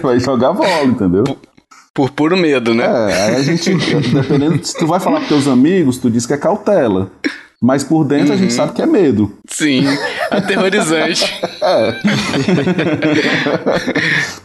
vai 0.01 0.19
jogar 0.19 0.53
bola, 0.53 0.85
entendeu? 0.85 1.23
Por 1.95 2.09
puro 2.09 2.35
medo, 2.35 2.73
né? 2.73 2.83
É, 2.83 3.21
aí 3.23 3.35
a 3.37 3.41
gente, 3.41 3.73
dependendo, 4.13 4.59
se 4.61 4.77
tu 4.77 4.85
vai 4.85 4.99
falar 4.99 5.19
pros 5.19 5.29
teus 5.29 5.47
amigos, 5.47 5.97
tu 5.97 6.11
diz 6.11 6.25
que 6.25 6.33
é 6.33 6.37
cautela. 6.37 7.09
Mas 7.61 7.85
por 7.85 8.03
dentro 8.03 8.27
uhum. 8.27 8.33
a 8.33 8.37
gente 8.37 8.51
uhum. 8.51 8.57
sabe 8.57 8.73
que 8.73 8.81
é 8.81 8.85
medo. 8.85 9.31
Sim, 9.47 9.85
aterrorizante. 10.29 11.23
é. 11.63 11.95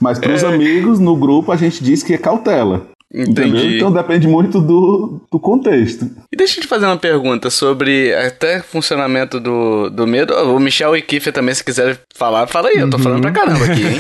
Mas 0.01 0.21
pros 0.21 0.45
é. 0.45 0.47
amigos, 0.47 1.01
no 1.01 1.17
grupo, 1.17 1.51
a 1.51 1.57
gente 1.57 1.83
diz 1.83 2.05
que 2.05 2.15
é 2.15 2.19
cautela. 2.19 2.87
Entendi. 3.13 3.49
Entendeu? 3.49 3.77
Então 3.79 3.93
depende 3.93 4.29
muito 4.29 4.61
do, 4.61 5.21
do 5.29 5.41
contexto. 5.41 6.09
E 6.31 6.37
deixa 6.37 6.59
eu 6.59 6.63
te 6.63 6.69
fazer 6.69 6.87
uma 6.87 6.97
pergunta 6.97 7.51
sobre 7.51 8.15
até 8.15 8.63
funcionamento 8.63 9.41
do, 9.41 9.91
do 9.91 10.07
medo. 10.07 10.33
O 10.55 10.61
Michel 10.61 10.97
e 10.97 11.03
Kiffer 11.03 11.33
também, 11.33 11.53
se 11.53 11.65
quiserem 11.65 11.99
falar, 12.15 12.47
fala 12.47 12.69
aí, 12.69 12.77
eu 12.77 12.89
tô 12.89 12.97
falando 13.01 13.23
pra 13.23 13.33
caramba 13.33 13.65
aqui, 13.65 13.83
hein? 13.83 13.99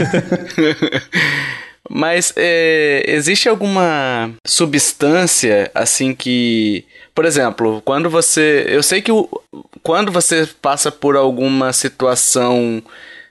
Mas 1.92 2.32
é, 2.36 3.02
existe 3.08 3.48
alguma 3.48 4.30
substância 4.46 5.68
assim 5.74 6.14
que. 6.14 6.84
Por 7.12 7.24
exemplo, 7.24 7.82
quando 7.84 8.08
você. 8.08 8.64
Eu 8.68 8.80
sei 8.80 9.02
que 9.02 9.10
o, 9.10 9.28
quando 9.82 10.12
você 10.12 10.48
passa 10.62 10.92
por 10.92 11.16
alguma 11.16 11.72
situação 11.72 12.80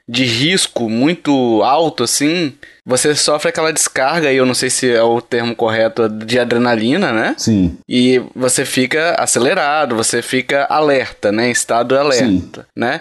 de 0.10 0.26
risco 0.26 0.90
muito 0.90 1.62
alto, 1.64 2.04
assim, 2.04 2.54
você 2.86 3.16
sofre 3.16 3.50
aquela 3.50 3.72
descarga, 3.72 4.30
e 4.30 4.38
eu 4.38 4.46
não 4.46 4.56
sei 4.56 4.70
se 4.70 4.92
é 4.92 5.04
o 5.04 5.22
termo 5.22 5.56
correto, 5.56 6.10
de 6.10 6.38
adrenalina, 6.38 7.14
né? 7.14 7.36
Sim. 7.38 7.78
E 7.88 8.20
você 8.36 8.66
fica 8.66 9.16
acelerado, 9.20 9.96
você 9.96 10.22
fica 10.22 10.66
alerta, 10.70 11.32
né? 11.32 11.48
Em 11.48 11.52
estado 11.52 11.98
alerta, 11.98 12.62
Sim. 12.62 12.68
né? 12.76 13.00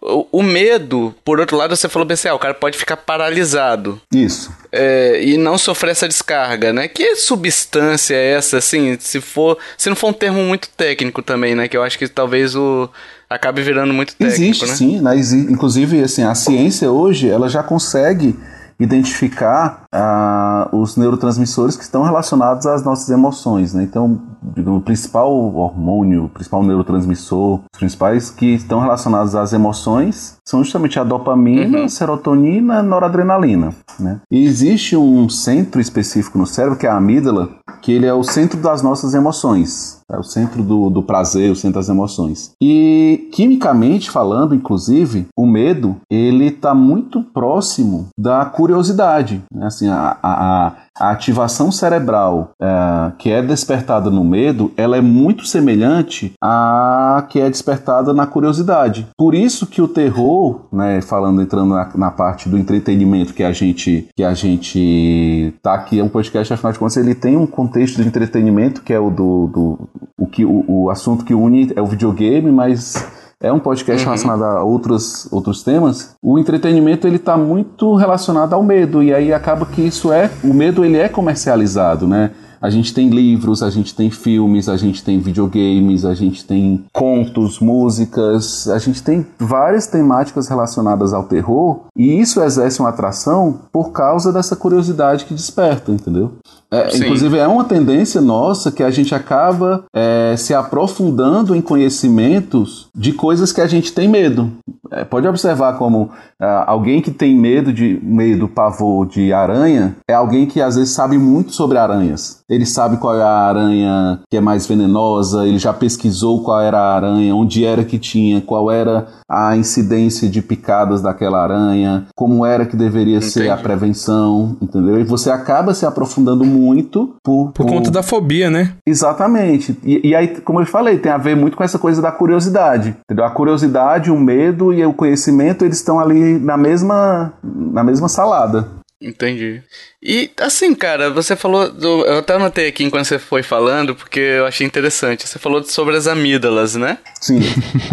O, 0.00 0.42
medo, 0.42 1.14
por 1.24 1.40
outro 1.40 1.56
lado, 1.56 1.74
você 1.74 1.88
falou 1.88 2.06
bem 2.06 2.14
assim, 2.14 2.28
ah, 2.28 2.34
o 2.34 2.38
cara 2.38 2.54
pode 2.54 2.78
ficar 2.78 2.96
paralisado. 2.96 4.00
Isso. 4.14 4.52
É, 4.70 5.20
e 5.22 5.36
não 5.36 5.58
sofrer 5.58 5.90
essa 5.90 6.06
descarga, 6.06 6.72
né? 6.72 6.86
Que 6.86 7.16
substância 7.16 8.14
é 8.14 8.32
essa, 8.32 8.58
assim, 8.58 8.96
se 9.00 9.20
for... 9.20 9.58
Se 9.76 9.88
não 9.88 9.96
for 9.96 10.10
um 10.10 10.12
termo 10.12 10.42
muito 10.44 10.68
técnico 10.76 11.22
também, 11.22 11.54
né? 11.54 11.66
Que 11.66 11.76
eu 11.76 11.82
acho 11.82 11.98
que 11.98 12.08
talvez 12.08 12.54
o... 12.54 12.88
Acabe 13.28 13.60
virando 13.62 13.92
muito 13.92 14.14
técnico, 14.14 14.40
Existe, 14.40 14.66
né? 14.66 14.74
sim. 14.74 15.00
Né? 15.00 15.16
Inclusive, 15.50 16.02
assim, 16.02 16.22
a 16.22 16.34
ciência 16.34 16.90
hoje, 16.92 17.28
ela 17.28 17.48
já 17.48 17.62
consegue 17.62 18.38
identificar 18.78 19.85
ah, 19.92 20.68
os 20.72 20.96
neurotransmissores 20.96 21.76
que 21.76 21.82
estão 21.82 22.02
relacionados 22.02 22.66
às 22.66 22.84
nossas 22.84 23.08
emoções. 23.10 23.74
Né? 23.74 23.82
Então, 23.82 24.20
digamos, 24.42 24.80
o 24.80 24.84
principal 24.84 25.32
hormônio, 25.32 26.24
o 26.24 26.28
principal 26.28 26.62
neurotransmissor, 26.62 27.60
os 27.72 27.78
principais 27.78 28.30
que 28.30 28.54
estão 28.54 28.80
relacionados 28.80 29.34
às 29.34 29.52
emoções 29.52 30.36
são 30.44 30.62
justamente 30.62 30.98
a 30.98 31.04
dopamina, 31.04 31.80
uhum. 31.80 31.88
serotonina, 31.88 32.82
noradrenalina. 32.82 33.74
Né? 33.98 34.20
E 34.30 34.44
existe 34.44 34.96
um 34.96 35.28
centro 35.28 35.80
específico 35.80 36.38
no 36.38 36.46
cérebro, 36.46 36.78
que 36.78 36.86
é 36.86 36.90
a 36.90 36.96
amígdala, 36.96 37.48
que 37.82 37.92
ele 37.92 38.06
é 38.06 38.14
o 38.14 38.22
centro 38.22 38.60
das 38.60 38.82
nossas 38.82 39.14
emoções. 39.14 39.96
É 40.10 40.16
o 40.16 40.22
centro 40.22 40.62
do, 40.62 40.88
do 40.88 41.02
prazer, 41.02 41.50
o 41.50 41.56
centro 41.56 41.80
das 41.80 41.88
emoções. 41.88 42.52
E 42.62 43.28
quimicamente 43.32 44.08
falando, 44.08 44.54
inclusive, 44.54 45.26
o 45.36 45.44
medo 45.44 45.96
ele 46.08 46.46
está 46.46 46.72
muito 46.74 47.22
próximo 47.22 48.08
da 48.16 48.44
curiosidade. 48.44 49.42
Né? 49.52 49.66
Assim, 49.66 49.85
a, 49.88 50.16
a, 50.22 50.72
a 50.98 51.10
ativação 51.10 51.70
cerebral 51.70 52.52
é, 52.60 53.12
que 53.18 53.30
é 53.30 53.42
despertada 53.42 54.10
no 54.10 54.24
medo, 54.24 54.72
ela 54.76 54.96
é 54.96 55.00
muito 55.00 55.46
semelhante 55.46 56.32
à 56.42 57.26
que 57.28 57.40
é 57.40 57.50
despertada 57.50 58.12
na 58.12 58.26
curiosidade. 58.26 59.06
Por 59.16 59.34
isso 59.34 59.66
que 59.66 59.82
o 59.82 59.88
terror, 59.88 60.66
né, 60.72 61.00
falando 61.00 61.42
entrando 61.42 61.74
na, 61.74 61.90
na, 61.94 62.10
parte 62.10 62.48
do 62.48 62.56
entretenimento 62.56 63.34
que 63.34 63.42
a 63.42 63.52
gente 63.52 64.08
que 64.16 64.24
a 64.24 64.32
gente 64.32 65.54
tá 65.62 65.74
aqui 65.74 66.00
é 66.00 66.04
um 66.04 66.08
podcast 66.08 66.52
afinal 66.52 66.72
de 66.72 66.78
contas 66.78 66.96
ele 66.96 67.14
tem 67.14 67.36
um 67.36 67.46
contexto 67.46 68.00
de 68.00 68.08
entretenimento 68.08 68.82
que 68.82 68.92
é 68.92 68.98
o 68.98 69.10
do, 69.10 69.46
do 69.48 69.88
o 70.18 70.26
que 70.26 70.44
o, 70.44 70.64
o 70.66 70.90
assunto 70.90 71.24
que 71.24 71.34
une 71.34 71.72
é 71.76 71.82
o 71.82 71.86
videogame, 71.86 72.50
mas 72.50 72.94
é 73.42 73.52
um 73.52 73.58
podcast 73.58 74.02
uhum. 74.02 74.12
relacionado 74.12 74.42
a 74.44 74.62
outros, 74.64 75.30
outros 75.30 75.62
temas, 75.62 76.14
o 76.22 76.38
entretenimento 76.38 77.06
ele 77.06 77.16
está 77.16 77.36
muito 77.36 77.94
relacionado 77.94 78.54
ao 78.54 78.62
medo 78.62 79.02
e 79.02 79.12
aí 79.12 79.32
acaba 79.32 79.66
que 79.66 79.82
isso 79.82 80.12
é 80.12 80.30
o 80.42 80.54
medo 80.54 80.84
ele 80.84 80.96
é 80.96 81.08
comercializado, 81.08 82.06
né? 82.06 82.30
A 82.60 82.70
gente 82.70 82.94
tem 82.94 83.10
livros, 83.10 83.62
a 83.62 83.68
gente 83.68 83.94
tem 83.94 84.10
filmes, 84.10 84.68
a 84.68 84.76
gente 84.76 85.04
tem 85.04 85.20
videogames, 85.20 86.04
a 86.04 86.14
gente 86.14 86.44
tem 86.44 86.84
contos, 86.92 87.60
músicas, 87.60 88.66
a 88.68 88.78
gente 88.78 89.02
tem 89.02 89.26
várias 89.38 89.86
temáticas 89.86 90.48
relacionadas 90.48 91.12
ao 91.12 91.24
terror 91.24 91.82
e 91.96 92.18
isso 92.18 92.42
exerce 92.42 92.80
uma 92.80 92.88
atração 92.88 93.60
por 93.70 93.92
causa 93.92 94.32
dessa 94.32 94.56
curiosidade 94.56 95.26
que 95.26 95.34
desperta, 95.34 95.92
entendeu? 95.92 96.32
É, 96.76 96.96
inclusive, 96.96 97.38
é 97.38 97.46
uma 97.46 97.64
tendência 97.64 98.20
nossa 98.20 98.70
que 98.70 98.82
a 98.82 98.90
gente 98.90 99.14
acaba 99.14 99.84
é, 99.94 100.34
se 100.36 100.54
aprofundando 100.54 101.54
em 101.54 101.60
conhecimentos 101.60 102.88
de 102.94 103.12
coisas 103.12 103.52
que 103.52 103.60
a 103.60 103.66
gente 103.66 103.92
tem 103.92 104.08
medo. 104.08 104.52
É, 104.90 105.04
pode 105.04 105.26
observar 105.26 105.76
como 105.78 106.10
é, 106.40 106.64
alguém 106.66 107.00
que 107.00 107.10
tem 107.10 107.34
medo 107.36 107.72
de 107.72 107.98
medo, 108.02 108.48
pavor 108.48 109.06
de 109.06 109.32
aranha 109.32 109.96
é 110.08 110.14
alguém 110.14 110.46
que 110.46 110.60
às 110.60 110.76
vezes 110.76 110.94
sabe 110.94 111.18
muito 111.18 111.52
sobre 111.52 111.78
aranhas. 111.78 112.42
Ele 112.48 112.64
sabe 112.64 112.96
qual 112.98 113.16
é 113.16 113.22
a 113.22 113.28
aranha 113.28 114.20
que 114.30 114.36
é 114.36 114.40
mais 114.40 114.66
venenosa, 114.66 115.46
ele 115.46 115.58
já 115.58 115.72
pesquisou 115.72 116.42
qual 116.42 116.60
era 116.60 116.78
a 116.78 116.94
aranha, 116.94 117.34
onde 117.34 117.64
era 117.64 117.84
que 117.84 117.98
tinha, 117.98 118.40
qual 118.40 118.70
era 118.70 119.06
a 119.28 119.56
incidência 119.56 120.28
de 120.28 120.40
picadas 120.40 121.02
daquela 121.02 121.42
aranha, 121.42 122.06
como 122.14 122.46
era 122.46 122.64
que 122.64 122.76
deveria 122.76 123.16
Entendi. 123.16 123.32
ser 123.32 123.50
a 123.50 123.56
prevenção, 123.56 124.56
entendeu? 124.62 125.00
E 125.00 125.04
você 125.04 125.30
acaba 125.30 125.74
se 125.74 125.84
aprofundando 125.84 126.44
muito 126.44 127.16
por, 127.24 127.52
por, 127.52 127.64
por... 127.64 127.66
conta 127.66 127.90
da 127.90 128.02
fobia, 128.02 128.48
né? 128.48 128.74
Exatamente. 128.86 129.76
E, 129.84 130.08
e, 130.08 130.14
aí, 130.14 130.28
como 130.40 130.60
eu 130.60 130.66
falei, 130.66 130.98
tem 130.98 131.10
a 131.10 131.18
ver 131.18 131.34
muito 131.34 131.56
com 131.56 131.64
essa 131.64 131.78
coisa 131.78 132.00
da 132.00 132.12
curiosidade, 132.12 132.96
entendeu? 133.04 133.24
A 133.24 133.30
curiosidade, 133.30 134.10
o 134.10 134.18
medo 134.18 134.72
e 134.72 134.84
o 134.84 134.92
conhecimento, 134.92 135.64
eles 135.64 135.78
estão 135.78 135.98
ali 135.98 136.38
na 136.38 136.56
mesma, 136.56 137.32
na 137.42 137.82
mesma 137.82 138.08
salada. 138.08 138.76
Entendi. 139.00 139.62
E 140.02 140.30
assim, 140.40 140.74
cara, 140.74 141.10
você 141.10 141.34
falou. 141.34 141.70
Do, 141.70 142.04
eu 142.04 142.18
até 142.18 142.34
anotei 142.34 142.68
aqui 142.68 142.84
enquanto 142.84 143.06
você 143.06 143.18
foi 143.18 143.42
falando, 143.42 143.94
porque 143.94 144.20
eu 144.20 144.46
achei 144.46 144.66
interessante. 144.66 145.26
Você 145.26 145.38
falou 145.38 145.64
sobre 145.64 145.96
as 145.96 146.06
amígdalas, 146.06 146.76
né? 146.76 146.98
Sim. 147.20 147.40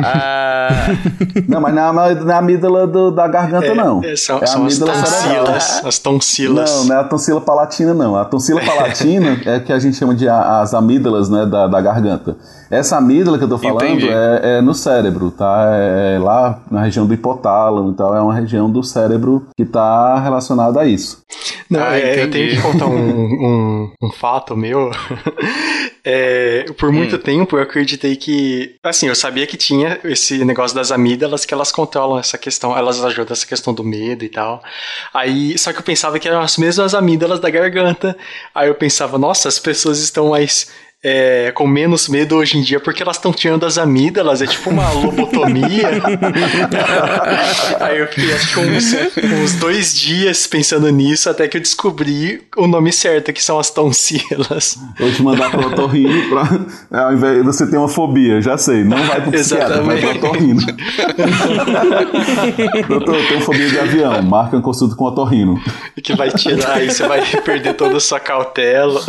Ah, 0.03 0.87
Não, 1.47 1.61
mas 1.61 1.73
não 1.73 2.03
é 2.03 2.13
na 2.15 2.37
amígdala 2.37 2.85
do- 2.85 3.09
da 3.09 3.27
garganta, 3.27 3.73
não. 3.73 4.03
É, 4.03 4.15
são, 4.15 4.39
é 4.39 4.43
a 4.43 4.47
são 4.47 4.65
as 4.65 4.77
tonsilas. 4.77 5.81
As 5.85 5.99
tonsilas. 5.99 6.69
Não, 6.71 6.85
não 6.85 6.95
é 6.95 6.99
a 6.99 7.03
tonsila 7.05 7.41
palatina, 7.41 7.93
não. 7.93 8.15
A 8.15 8.25
tonsila 8.25 8.61
palatina 8.61 9.39
é 9.45 9.59
que 9.59 9.71
a 9.71 9.79
gente 9.79 9.95
chama 9.97 10.13
de 10.13 10.27
a- 10.27 10.59
as 10.61 10.73
amígdalas 10.73 11.29
né, 11.29 11.45
da, 11.45 11.67
da 11.67 11.81
garganta. 11.81 12.35
Essa 12.69 12.97
amígdala 12.97 13.37
que 13.37 13.43
eu 13.43 13.49
tô 13.49 13.57
falando 13.57 14.01
é, 14.09 14.57
é 14.57 14.61
no 14.61 14.73
cérebro, 14.73 15.31
tá? 15.31 15.67
É 15.73 16.17
lá 16.19 16.59
na 16.71 16.81
região 16.83 17.05
do 17.05 17.13
hipotálamo 17.13 17.91
e 17.91 17.93
tal. 17.93 18.15
É 18.15 18.21
uma 18.21 18.33
região 18.33 18.69
do 18.69 18.83
cérebro 18.83 19.45
que 19.55 19.63
tá 19.63 20.19
relacionada 20.19 20.81
a 20.81 20.85
isso. 20.85 21.21
Não, 21.69 21.79
Ah, 21.81 21.92
é, 22.01 22.23
eu 22.23 22.31
tenho 22.31 22.49
que 22.49 22.61
contar 22.61 22.87
um, 22.87 22.93
um, 23.91 23.91
um 24.01 24.11
fato 24.11 24.55
meu. 24.55 24.91
É, 26.05 26.65
por 26.77 26.91
muito 26.91 27.17
tempo 27.17 27.55
eu 27.55 27.61
acreditei 27.61 28.17
que. 28.17 28.75
Assim, 28.83 29.07
eu 29.07 29.15
sabia 29.15 29.47
que 29.47 29.55
tinha 29.55 29.97
esse 30.03 30.43
negócio 30.43 30.75
das 30.75 30.91
amígdalas 30.91 31.45
que 31.45 31.53
elas 31.53 31.71
controlam 31.71 32.19
essa 32.19 32.37
questão, 32.37 32.77
elas 32.77 33.01
ajudam 33.05 33.31
essa 33.31 33.47
questão 33.47 33.73
do 33.73 33.85
medo 33.85 34.25
e 34.25 34.27
tal. 34.27 34.61
Aí, 35.13 35.57
só 35.57 35.71
que 35.71 35.79
eu 35.79 35.83
pensava 35.83 36.19
que 36.19 36.27
eram 36.27 36.41
as 36.41 36.57
mesmas 36.57 36.93
amígdalas 36.93 37.39
da 37.39 37.49
garganta. 37.49 38.17
Aí 38.53 38.67
eu 38.67 38.75
pensava, 38.75 39.17
nossa, 39.17 39.47
as 39.47 39.57
pessoas 39.59 39.99
estão 39.99 40.29
mais. 40.29 40.69
É, 41.03 41.51
com 41.51 41.67
menos 41.67 42.07
medo 42.07 42.37
hoje 42.37 42.57
em 42.57 42.61
dia 42.61 42.79
porque 42.79 43.03
elas 43.03 43.17
estão 43.17 43.33
tirando 43.33 43.65
as 43.65 43.77
amígdalas, 43.77 44.41
é 44.41 44.47
tipo 44.47 44.69
uma 44.69 44.89
lobotomia. 44.91 45.89
Aí 47.81 47.99
eu 47.99 48.07
fiquei 48.07 48.33
acho 48.33 48.53
que 48.53 48.59
uns, 48.61 48.93
uns 49.43 49.55
dois 49.55 49.93
dias 49.93 50.47
pensando 50.47 50.89
nisso 50.89 51.29
até 51.29 51.45
que 51.49 51.57
eu 51.57 51.61
descobri 51.61 52.41
o 52.55 52.67
nome 52.67 52.93
certo, 52.93 53.33
que 53.33 53.43
são 53.43 53.59
as 53.59 53.69
tonsilas. 53.69 54.77
Vou 54.97 55.11
te 55.11 55.21
mandar 55.21 55.51
pro 55.51 55.67
otorrino 55.67 56.29
pra. 56.29 57.03
Ao 57.05 57.13
invés 57.13 57.37
de 57.37 57.43
você 57.43 57.69
ter 57.69 57.75
uma 57.75 57.89
fobia, 57.89 58.41
já 58.41 58.57
sei. 58.57 58.85
Não 58.85 59.03
vai 59.03 59.19
pro 59.21 59.31
psiquiatra, 59.31 59.81
vai 59.81 59.99
pro 59.99 60.11
otorrino. 60.11 60.61
Doutor, 62.87 63.15
eu 63.15 63.27
tenho 63.27 63.41
fobia 63.41 63.67
de 63.67 63.77
avião. 63.79 64.21
Marca 64.21 64.55
uma 64.55 64.61
consulta 64.61 64.95
com 64.95 65.03
o 65.03 65.07
otorrino. 65.07 65.61
Que 66.01 66.15
vai 66.15 66.31
tirar 66.31 66.81
e 66.81 66.89
você 66.89 67.05
vai 67.05 67.21
perder 67.41 67.73
toda 67.73 67.97
a 67.97 67.99
sua 67.99 68.21
cautela. 68.21 69.01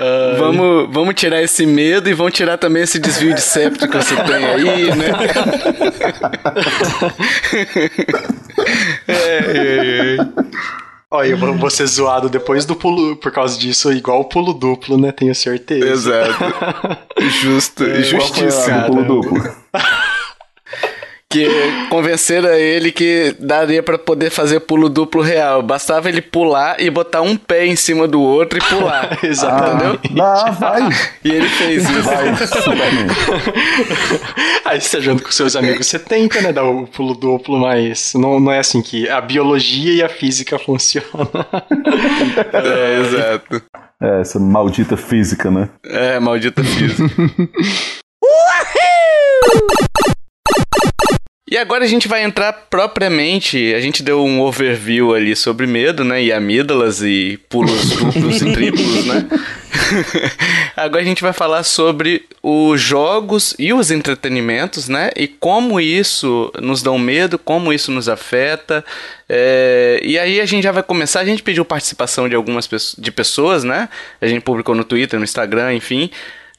Ah, 0.00 0.36
vamos, 0.38 0.88
vamos 0.92 1.14
tirar 1.14 1.42
esse 1.42 1.66
medo 1.66 2.08
e 2.08 2.14
vamos 2.14 2.32
tirar 2.32 2.56
também 2.56 2.82
esse 2.82 2.98
desvio 2.98 3.34
de 3.34 3.40
septo 3.40 3.88
que 3.88 3.96
você 3.96 4.16
tem 4.16 4.44
aí, 4.44 4.96
né? 4.96 5.08
É, 9.08 9.14
é, 9.14 10.16
é. 10.16 10.18
Olha, 11.10 11.28
eu 11.28 11.38
vou, 11.38 11.70
ser 11.70 11.86
zoado 11.86 12.28
depois 12.28 12.66
do 12.66 12.76
pulo, 12.76 13.16
por 13.16 13.32
causa 13.32 13.58
disso, 13.58 13.90
igual 13.90 14.20
o 14.20 14.26
pulo 14.26 14.52
duplo, 14.52 14.98
né? 14.98 15.10
Tenho 15.10 15.34
certeza. 15.34 15.90
Exato. 15.90 16.98
Justo, 17.40 17.82
do 18.82 18.86
pulo 18.86 19.04
duplo? 19.04 19.42
Que 21.30 21.46
convenceram 21.90 22.48
ele 22.54 22.90
que 22.90 23.36
daria 23.38 23.82
pra 23.82 23.98
poder 23.98 24.30
fazer 24.30 24.60
pulo 24.60 24.88
duplo 24.88 25.20
real. 25.20 25.62
Bastava 25.62 26.08
ele 26.08 26.22
pular 26.22 26.80
e 26.80 26.88
botar 26.88 27.20
um 27.20 27.36
pé 27.36 27.66
em 27.66 27.76
cima 27.76 28.08
do 28.08 28.18
outro 28.18 28.58
e 28.58 28.62
pular. 28.62 29.16
Exatamente. 29.22 30.10
Ah, 30.18 30.50
vai. 30.52 30.88
E 31.22 31.30
ele 31.30 31.48
fez 31.50 31.88
isso. 31.88 32.02
Vai. 32.02 32.28
Aí 34.64 34.80
você 34.80 35.02
junto 35.02 35.22
com 35.22 35.30
seus 35.30 35.54
amigos, 35.54 35.86
você 35.86 35.98
tenta, 35.98 36.40
né, 36.40 36.50
dar 36.50 36.64
o 36.64 36.86
pulo 36.86 37.14
duplo, 37.14 37.58
mas 37.58 38.14
não, 38.14 38.40
não 38.40 38.50
é 38.50 38.60
assim 38.60 38.80
que 38.80 39.06
a 39.10 39.20
biologia 39.20 39.92
e 39.92 40.02
a 40.02 40.08
física 40.08 40.58
funcionam. 40.58 41.28
É, 42.54 43.00
exato. 43.00 43.62
É, 44.00 44.20
essa 44.22 44.38
maldita 44.38 44.96
física, 44.96 45.50
né? 45.50 45.68
É, 45.84 46.18
maldita 46.18 46.64
física. 46.64 47.04
E 51.50 51.56
agora 51.56 51.84
a 51.84 51.88
gente 51.88 52.06
vai 52.06 52.22
entrar 52.22 52.52
propriamente. 52.52 53.72
A 53.72 53.80
gente 53.80 54.02
deu 54.02 54.22
um 54.22 54.42
overview 54.42 55.14
ali 55.14 55.34
sobre 55.34 55.66
medo, 55.66 56.04
né? 56.04 56.22
E 56.22 56.30
amígdalas 56.30 57.00
e 57.02 57.40
pulos 57.48 57.88
duplos 57.96 58.42
e 58.42 58.52
triplos, 58.52 59.06
né? 59.06 59.26
agora 60.76 61.00
a 61.00 61.06
gente 61.06 61.22
vai 61.22 61.32
falar 61.32 61.62
sobre 61.62 62.26
os 62.42 62.78
jogos 62.78 63.54
e 63.58 63.72
os 63.72 63.90
entretenimentos, 63.90 64.90
né? 64.90 65.10
E 65.16 65.26
como 65.26 65.80
isso 65.80 66.52
nos 66.60 66.82
dá 66.82 66.92
medo, 66.98 67.38
como 67.38 67.72
isso 67.72 67.90
nos 67.90 68.10
afeta. 68.10 68.84
É, 69.26 70.00
E 70.02 70.18
aí 70.18 70.42
a 70.42 70.46
gente 70.46 70.64
já 70.64 70.72
vai 70.72 70.82
começar. 70.82 71.20
A 71.20 71.24
gente 71.24 71.42
pediu 71.42 71.64
participação 71.64 72.28
de 72.28 72.34
algumas 72.34 72.66
pessoas, 72.66 73.02
de 73.02 73.10
pessoas, 73.10 73.64
né? 73.64 73.88
A 74.20 74.26
gente 74.26 74.42
publicou 74.42 74.74
no 74.74 74.84
Twitter, 74.84 75.18
no 75.18 75.24
Instagram, 75.24 75.72
enfim. 75.72 76.10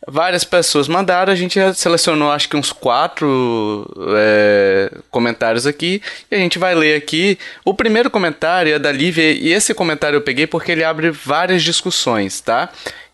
Várias 0.07 0.45
pessoas 0.45 0.87
mandaram, 0.87 1.31
a 1.31 1.35
gente 1.35 1.59
selecionou 1.73 2.31
acho 2.31 2.47
que 2.47 2.55
uns 2.55 2.71
quatro 2.71 3.85
é, 4.15 4.91
comentários 5.11 5.67
aqui 5.67 6.01
e 6.31 6.35
a 6.35 6.37
gente 6.37 6.57
vai 6.57 6.73
ler 6.73 6.95
aqui. 6.95 7.37
O 7.65 7.73
primeiro 7.73 8.09
comentário 8.09 8.73
é 8.73 8.79
da 8.79 8.91
Lívia 8.93 9.31
e 9.31 9.51
esse 9.51 9.73
comentário 9.73 10.15
eu 10.15 10.21
peguei 10.21 10.47
porque 10.47 10.71
ele 10.71 10.85
abre 10.85 11.11
várias 11.11 11.61
discussões, 11.63 12.39
tá? 12.39 12.69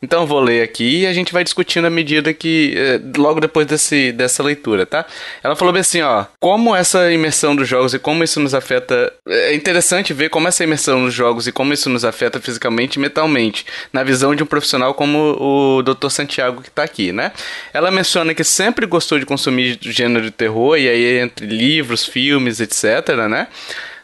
Então 0.06 0.28
vou 0.28 0.40
ler 0.40 0.62
aqui 0.62 1.02
e 1.02 1.08
a 1.08 1.14
gente 1.14 1.34
vai 1.34 1.44
discutindo 1.44 1.86
à 1.86 1.90
medida 1.90 2.32
que. 2.32 2.76
é, 2.78 3.02
logo 3.18 3.40
depois 3.40 3.66
desse, 3.66 4.12
dessa 4.12 4.44
leitura, 4.44 4.86
tá? 4.86 5.04
Ela 5.44 5.56
falou 5.56 5.74
bem 5.74 5.82
assim, 5.82 6.00
ó. 6.02 6.26
Como 6.40 6.76
essa 6.76 7.12
imersão 7.12 7.56
dos 7.56 7.68
jogos 7.68 7.96
e 7.96 7.98
como 7.98 8.24
isso 8.24 8.40
nos 8.40 8.54
afeta. 8.54 9.12
É 9.28 9.56
interessante 9.56 10.14
ver 10.14 10.30
como 10.30 10.48
essa 10.48 10.64
imersão 10.64 11.00
nos 11.00 11.14
jogos 11.14 11.48
e 11.48 11.52
como 11.52 11.74
isso 11.74 11.90
nos 11.90 12.06
afeta 12.06 12.40
fisicamente 12.40 12.98
e 12.98 13.00
mentalmente, 13.00 13.66
na 13.92 14.04
visão 14.04 14.36
de 14.36 14.44
um 14.44 14.46
profissional 14.46 14.94
como 14.94 15.18
o 15.40 15.82
Dr. 15.82 16.10
Santiago 16.10 16.62
que 16.62 16.70
tá 16.70 16.84
aqui, 16.84 17.12
né? 17.12 17.32
Ela 17.74 17.90
menciona 17.90 18.36
que 18.36 18.44
sempre 18.44 18.86
gostou 18.86 19.18
de 19.18 19.26
consumir 19.26 19.80
gênero 19.82 20.26
de 20.26 20.32
terror, 20.32 20.78
e 20.78 20.88
aí 20.88 21.18
entre 21.20 21.48
livros, 21.48 22.06
filmes, 22.06 22.60
etc, 22.60 23.16
né? 23.28 23.48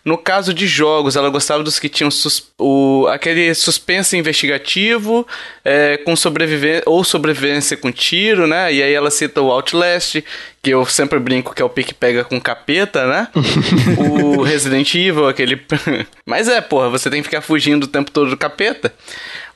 No 0.03 0.17
caso 0.17 0.53
de 0.53 0.65
jogos, 0.65 1.15
ela 1.15 1.29
gostava 1.29 1.61
dos 1.61 1.77
que 1.77 1.87
tinham 1.87 2.09
sus- 2.09 2.49
o, 2.57 3.05
aquele 3.11 3.53
suspense 3.53 4.17
investigativo 4.17 5.27
é, 5.63 5.97
com 5.97 6.15
sobrevivência 6.15 6.83
ou 6.87 7.03
sobrevivência 7.03 7.77
com 7.77 7.91
tiro, 7.91 8.47
né? 8.47 8.73
E 8.73 8.81
aí 8.81 8.93
ela 8.93 9.11
cita 9.11 9.41
o 9.41 9.51
Outlast, 9.51 10.23
que 10.63 10.71
eu 10.71 10.83
sempre 10.87 11.19
brinco 11.19 11.53
que 11.53 11.61
é 11.61 11.65
o 11.65 11.69
pique 11.69 11.93
pega 11.93 12.23
com 12.23 12.41
capeta, 12.41 13.05
né? 13.05 13.27
o 13.97 14.41
Resident 14.41 14.93
Evil, 14.95 15.27
aquele. 15.27 15.61
Mas 16.25 16.47
é, 16.47 16.59
porra, 16.61 16.89
você 16.89 17.09
tem 17.09 17.21
que 17.21 17.27
ficar 17.27 17.41
fugindo 17.41 17.83
o 17.83 17.87
tempo 17.87 18.09
todo 18.09 18.29
do 18.31 18.37
capeta. 18.37 18.91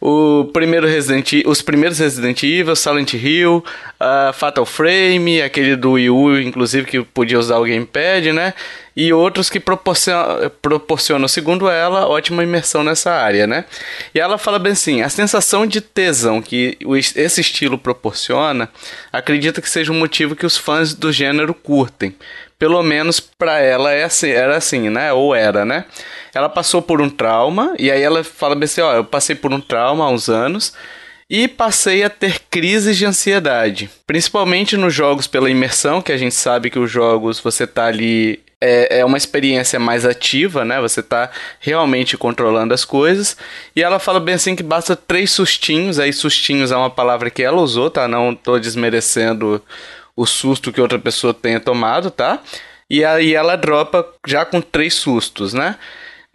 O 0.02 0.46
primeiro 0.54 0.86
Resident, 0.88 1.44
os 1.46 1.62
primeiros 1.62 2.00
Resident 2.00 2.44
Evil, 2.44 2.76
Silent 2.76 3.14
Hill, 3.14 3.64
a 4.00 4.32
Fatal 4.34 4.66
Frame, 4.66 5.42
aquele 5.42 5.76
do 5.76 5.94
Wii 5.94 6.10
U, 6.10 6.40
inclusive 6.40 6.86
que 6.86 7.02
podia 7.04 7.40
usar 7.40 7.58
o 7.58 7.64
gamepad, 7.64 8.32
né? 8.32 8.54
E 8.96 9.12
outros 9.12 9.50
que 9.50 9.60
proporcionam, 9.60 10.50
proporcionam, 10.62 11.28
segundo 11.28 11.70
ela, 11.70 12.08
ótima 12.08 12.44
imersão 12.44 12.84
nessa 12.84 13.12
área, 13.12 13.46
né? 13.46 13.66
E 14.14 14.20
ela 14.20 14.38
fala 14.38 14.58
bem 14.58 14.72
assim: 14.72 15.02
a 15.02 15.10
sensação 15.10 15.66
de 15.66 15.82
tesão 15.82 16.42
que 16.42 16.78
esse 17.16 17.42
estilo 17.42 17.78
proporciona, 17.78 18.70
acredita 19.12 19.62
que 19.62 19.70
seja 19.70 19.92
um 19.92 20.00
motivo 20.00 20.36
que 20.36 20.46
os 20.46 20.58
fãs 20.58 20.94
do 20.94 21.12
gênero 21.12 21.54
curtem. 21.54 22.16
Pelo 22.58 22.82
menos 22.82 23.20
pra 23.20 23.60
ela 23.60 23.92
é 23.92 24.06
assim, 24.06 24.30
era 24.30 24.56
assim, 24.56 24.90
né? 24.90 25.12
Ou 25.12 25.36
era, 25.36 25.66
né? 25.66 25.84
Ela 26.36 26.50
passou 26.50 26.82
por 26.82 27.02
um 27.02 27.10
trauma, 27.10 27.74
e 27.80 27.90
aí 27.90 28.02
ela 28.02 28.24
fala 28.24 28.56
bem 28.56 28.66
assim: 28.66 28.82
ó, 28.82 28.94
eu 28.94 29.06
passei 29.06 29.36
por 29.36 29.54
um 29.54 29.62
trauma 29.62 30.04
há 30.04 30.10
uns 30.10 30.30
anos. 30.30 30.74
E 31.28 31.48
passei 31.48 32.04
a 32.04 32.10
ter 32.10 32.40
crises 32.52 32.98
de 32.98 33.04
ansiedade, 33.04 33.90
principalmente 34.06 34.78
nos 34.78 34.94
jogos 34.94 35.26
pela 35.26 35.50
imersão, 35.50 36.00
que 36.00 36.12
a 36.12 36.18
gente 36.18 36.36
sabe 36.36 36.70
que 36.70 36.78
os 36.78 36.92
jogos 36.92 37.40
você 37.40 37.66
tá 37.66 37.88
ali 37.88 38.44
é, 38.62 39.00
é 39.00 39.06
uma 39.06 39.18
experiência 39.18 39.80
mais 39.80 40.06
ativa, 40.06 40.64
né? 40.64 40.80
Você 40.82 41.02
tá 41.04 41.30
realmente 41.60 42.18
controlando 42.18 42.74
as 42.74 42.86
coisas. 42.86 43.38
E 43.76 43.82
ela 43.82 44.00
fala 44.00 44.20
bem 44.20 44.36
assim 44.36 44.56
que 44.56 44.64
basta 44.64 44.96
três 44.96 45.32
sustinhos, 45.32 46.00
aí 46.00 46.14
sustinhos 46.14 46.72
é 46.72 46.76
uma 46.76 46.90
palavra 46.90 47.30
que 47.30 47.44
ela 47.44 47.62
usou, 47.62 47.90
tá? 47.90 48.08
Não 48.08 48.36
tô 48.36 48.60
desmerecendo 48.60 49.62
o 50.16 50.26
susto 50.26 50.72
que 50.72 50.82
outra 50.82 51.00
pessoa 51.00 51.34
tenha 51.34 51.60
tomado, 51.60 52.10
tá? 52.10 52.40
E 52.90 53.04
aí 53.04 53.34
ela 53.34 53.56
dropa 53.56 54.08
já 54.28 54.46
com 54.46 54.62
três 54.62 54.94
sustos, 54.94 55.54
né? 55.54 55.76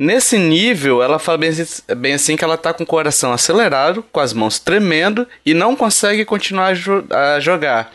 Nesse 0.03 0.39
nível, 0.39 1.03
ela 1.03 1.19
fala 1.19 1.37
bem, 1.37 1.51
assim- 1.51 1.83
bem 1.95 2.15
assim 2.15 2.35
que 2.35 2.43
ela 2.43 2.57
tá 2.57 2.73
com 2.73 2.85
o 2.85 2.87
coração 2.87 3.35
acelerado, 3.35 4.03
com 4.11 4.19
as 4.19 4.33
mãos 4.33 4.59
tremendo 4.59 5.29
e 5.45 5.53
não 5.53 5.77
consegue 5.77 6.25
continuar 6.25 6.69
a, 6.69 6.73
jo- 6.73 7.05
a 7.11 7.39
jogar. 7.39 7.93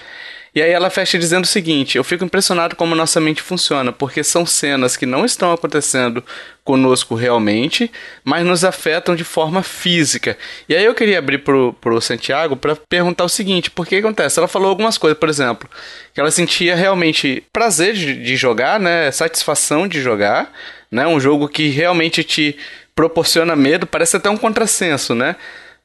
E 0.54 0.62
aí 0.62 0.70
ela 0.70 0.92
fecha 0.92 1.18
dizendo 1.18 1.46
o 1.46 1.48
seguinte: 1.48 1.98
Eu 1.98 2.04
fico 2.04 2.24
impressionado 2.24 2.76
como 2.76 2.94
nossa 2.94 3.20
mente 3.20 3.42
funciona, 3.42 3.92
porque 3.92 4.24
são 4.24 4.46
cenas 4.46 4.96
que 4.96 5.06
não 5.08 5.26
estão 5.26 5.52
acontecendo 5.52 6.24
conosco 6.64 7.16
realmente, 7.16 7.92
mas 8.24 8.46
nos 8.46 8.64
afetam 8.64 9.16
de 9.16 9.24
forma 9.24 9.64
física. 9.64 10.38
E 10.70 10.76
aí 10.76 10.86
eu 10.86 10.94
queria 10.94 11.18
abrir 11.20 11.40
pro, 11.40 11.74
pro 11.82 12.00
Santiago 12.00 12.56
para 12.56 12.76
perguntar 12.76 13.26
o 13.26 13.30
seguinte: 13.30 13.72
por 13.72 13.86
que 13.88 13.96
acontece? 13.96 14.40
Ela 14.40 14.48
falou 14.48 14.70
algumas 14.70 14.98
coisas, 14.98 15.18
por 15.20 15.28
exemplo, 15.28 15.68
que 16.14 16.22
ela 16.22 16.32
sentia 16.32 16.76
realmente 16.76 17.44
prazer 17.52 17.94
de, 17.96 18.24
de 18.24 18.36
jogar, 18.38 18.80
né? 18.80 19.12
Satisfação 19.12 19.88
de 19.88 20.02
jogar, 20.02 20.54
né? 20.92 21.06
Um 21.08 21.20
jogo 21.20 21.48
que 21.48 21.70
realmente 21.70 22.24
te 22.24 22.58
proporciona 22.96 23.56
medo, 23.56 23.86
parece 23.86 24.18
até 24.18 24.30
um 24.30 24.38
contrassenso, 24.38 25.14
né? 25.14 25.36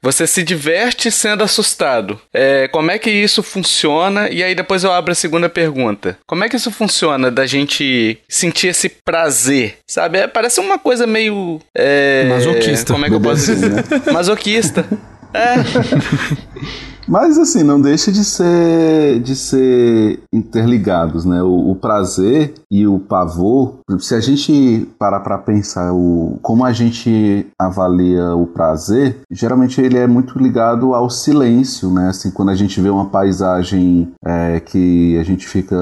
Você 0.02 0.26
se 0.26 0.42
diverte 0.42 1.10
sendo 1.10 1.44
assustado. 1.44 2.18
É, 2.32 2.68
como 2.68 2.90
é 2.90 2.98
que 2.98 3.10
isso 3.10 3.42
funciona? 3.42 4.30
E 4.30 4.42
aí 4.42 4.54
depois 4.54 4.82
eu 4.82 4.90
abro 4.90 5.12
a 5.12 5.14
segunda 5.14 5.46
pergunta. 5.46 6.16
Como 6.26 6.42
é 6.42 6.48
que 6.48 6.56
isso 6.56 6.70
funciona 6.70 7.30
da 7.30 7.46
gente 7.46 8.18
sentir 8.26 8.68
esse 8.68 8.88
prazer? 8.88 9.76
Sabe? 9.86 10.18
É, 10.18 10.26
parece 10.26 10.58
uma 10.58 10.78
coisa 10.78 11.06
meio. 11.06 11.60
É, 11.74 12.24
Masoquista. 12.30 12.94
Como 12.94 13.04
é 13.04 13.08
que 13.10 13.14
eu 13.14 13.20
posso 13.20 13.44
dizer? 13.46 13.72
Masoquista. 14.12 14.86
É. 15.32 15.54
Mas 17.10 17.36
assim, 17.38 17.64
não 17.64 17.80
deixa 17.80 18.12
de 18.12 18.24
ser 18.24 19.18
de 19.20 19.34
ser 19.34 20.20
interligados, 20.32 21.24
né? 21.24 21.42
O, 21.42 21.72
o 21.72 21.74
prazer 21.74 22.54
e 22.70 22.86
o 22.86 23.00
pavor. 23.00 23.80
Se 23.98 24.14
a 24.14 24.20
gente 24.20 24.88
parar 24.96 25.18
para 25.18 25.36
pensar 25.36 25.92
o 25.92 26.38
como 26.40 26.64
a 26.64 26.72
gente 26.72 27.48
avalia 27.58 28.36
o 28.36 28.46
prazer, 28.46 29.22
geralmente 29.28 29.80
ele 29.80 29.98
é 29.98 30.06
muito 30.06 30.38
ligado 30.38 30.94
ao 30.94 31.10
silêncio, 31.10 31.90
né? 31.92 32.10
Assim, 32.10 32.30
quando 32.30 32.50
a 32.50 32.54
gente 32.54 32.80
vê 32.80 32.88
uma 32.88 33.06
paisagem 33.06 34.12
é, 34.24 34.60
que 34.60 35.18
a 35.18 35.24
gente 35.24 35.48
fica 35.48 35.76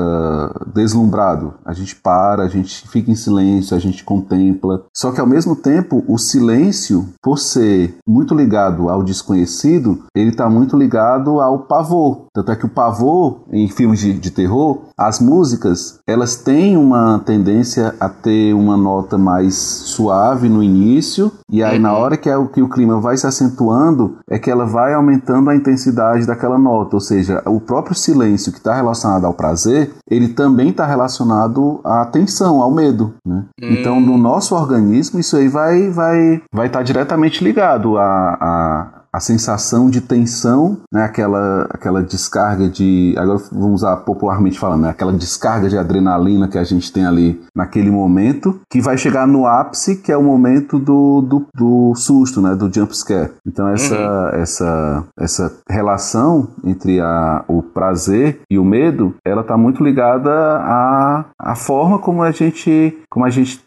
deslumbrado, 0.72 1.52
a 1.62 1.74
gente 1.74 1.94
para, 1.94 2.42
a 2.42 2.48
gente 2.48 2.88
fica 2.88 3.10
em 3.10 3.14
silêncio, 3.14 3.76
a 3.76 3.80
gente 3.80 4.02
contempla. 4.02 4.82
Só 4.96 5.12
que 5.12 5.20
ao 5.20 5.26
mesmo 5.26 5.54
tempo, 5.54 6.02
o 6.08 6.16
silêncio, 6.16 7.06
por 7.22 7.38
ser 7.38 7.96
muito 8.08 8.34
ligado 8.34 8.88
ao 8.88 9.02
desconhecido, 9.02 10.04
ele 10.16 10.30
está 10.30 10.48
muito 10.48 10.74
ligado 10.74 11.17
ligado 11.18 11.40
ao 11.40 11.58
pavor. 11.60 12.26
Tanto 12.32 12.52
é 12.52 12.56
que 12.56 12.66
o 12.66 12.68
pavor, 12.68 13.40
em 13.52 13.68
filmes 13.68 14.00
de, 14.00 14.12
de 14.14 14.30
terror, 14.30 14.82
as 14.96 15.20
músicas, 15.20 16.00
elas 16.06 16.36
têm 16.36 16.76
uma 16.76 17.20
tendência 17.24 17.94
a 17.98 18.08
ter 18.08 18.54
uma 18.54 18.76
nota 18.76 19.18
mais 19.18 19.54
suave 19.54 20.48
no 20.48 20.62
início, 20.62 21.32
e 21.50 21.62
aí 21.62 21.76
uhum. 21.76 21.82
na 21.82 21.92
hora 21.92 22.16
que, 22.16 22.28
é, 22.28 22.46
que 22.46 22.62
o 22.62 22.68
clima 22.68 23.00
vai 23.00 23.16
se 23.16 23.26
acentuando, 23.26 24.18
é 24.28 24.38
que 24.38 24.50
ela 24.50 24.64
vai 24.64 24.94
aumentando 24.94 25.50
a 25.50 25.56
intensidade 25.56 26.26
daquela 26.26 26.58
nota. 26.58 26.96
Ou 26.96 27.00
seja, 27.00 27.42
o 27.46 27.60
próprio 27.60 27.94
silêncio 27.94 28.52
que 28.52 28.58
está 28.58 28.74
relacionado 28.74 29.24
ao 29.24 29.34
prazer, 29.34 29.92
ele 30.08 30.28
também 30.28 30.70
está 30.70 30.86
relacionado 30.86 31.80
à 31.84 32.04
tensão, 32.06 32.62
ao 32.62 32.70
medo. 32.70 33.14
Né? 33.26 33.44
Uhum. 33.60 33.70
Então, 33.70 34.00
no 34.00 34.16
nosso 34.16 34.54
organismo, 34.54 35.18
isso 35.18 35.36
aí 35.36 35.48
vai 35.48 35.90
vai 35.90 36.42
vai 36.52 36.66
estar 36.66 36.80
tá 36.80 36.84
diretamente 36.84 37.42
ligado 37.42 37.98
a, 37.98 38.36
a 38.40 38.97
a 39.12 39.20
sensação 39.20 39.88
de 39.88 40.00
tensão, 40.00 40.78
né, 40.92 41.04
aquela, 41.04 41.66
aquela 41.70 42.02
descarga 42.02 42.68
de, 42.68 43.14
agora 43.16 43.38
vamos 43.50 43.82
usar 43.82 43.96
popularmente 43.98 44.58
falando, 44.58 44.82
né, 44.82 44.90
aquela 44.90 45.12
descarga 45.12 45.68
de 45.68 45.78
adrenalina 45.78 46.48
que 46.48 46.58
a 46.58 46.64
gente 46.64 46.92
tem 46.92 47.06
ali 47.06 47.40
naquele 47.54 47.90
momento, 47.90 48.60
que 48.70 48.80
vai 48.80 48.96
chegar 48.96 49.26
no 49.26 49.46
ápice, 49.46 49.96
que 49.96 50.12
é 50.12 50.16
o 50.16 50.22
momento 50.22 50.78
do, 50.78 51.22
do, 51.22 51.46
do 51.54 51.94
susto, 51.94 52.40
né, 52.40 52.54
do 52.54 52.72
jump 52.72 52.96
scare. 52.96 53.32
Então 53.46 53.68
essa, 53.68 53.96
uhum. 53.96 54.40
essa, 54.40 55.04
essa 55.18 55.52
relação 55.68 56.48
entre 56.64 57.00
a, 57.00 57.44
o 57.48 57.62
prazer 57.62 58.40
e 58.50 58.58
o 58.58 58.64
medo, 58.64 59.14
ela 59.24 59.42
está 59.42 59.56
muito 59.56 59.82
ligada 59.82 60.30
à, 60.30 61.24
à 61.38 61.54
forma 61.54 61.98
como 61.98 62.22
a 62.22 62.30
gente, 62.30 62.98
como 63.08 63.24
a 63.24 63.30
gente 63.30 63.62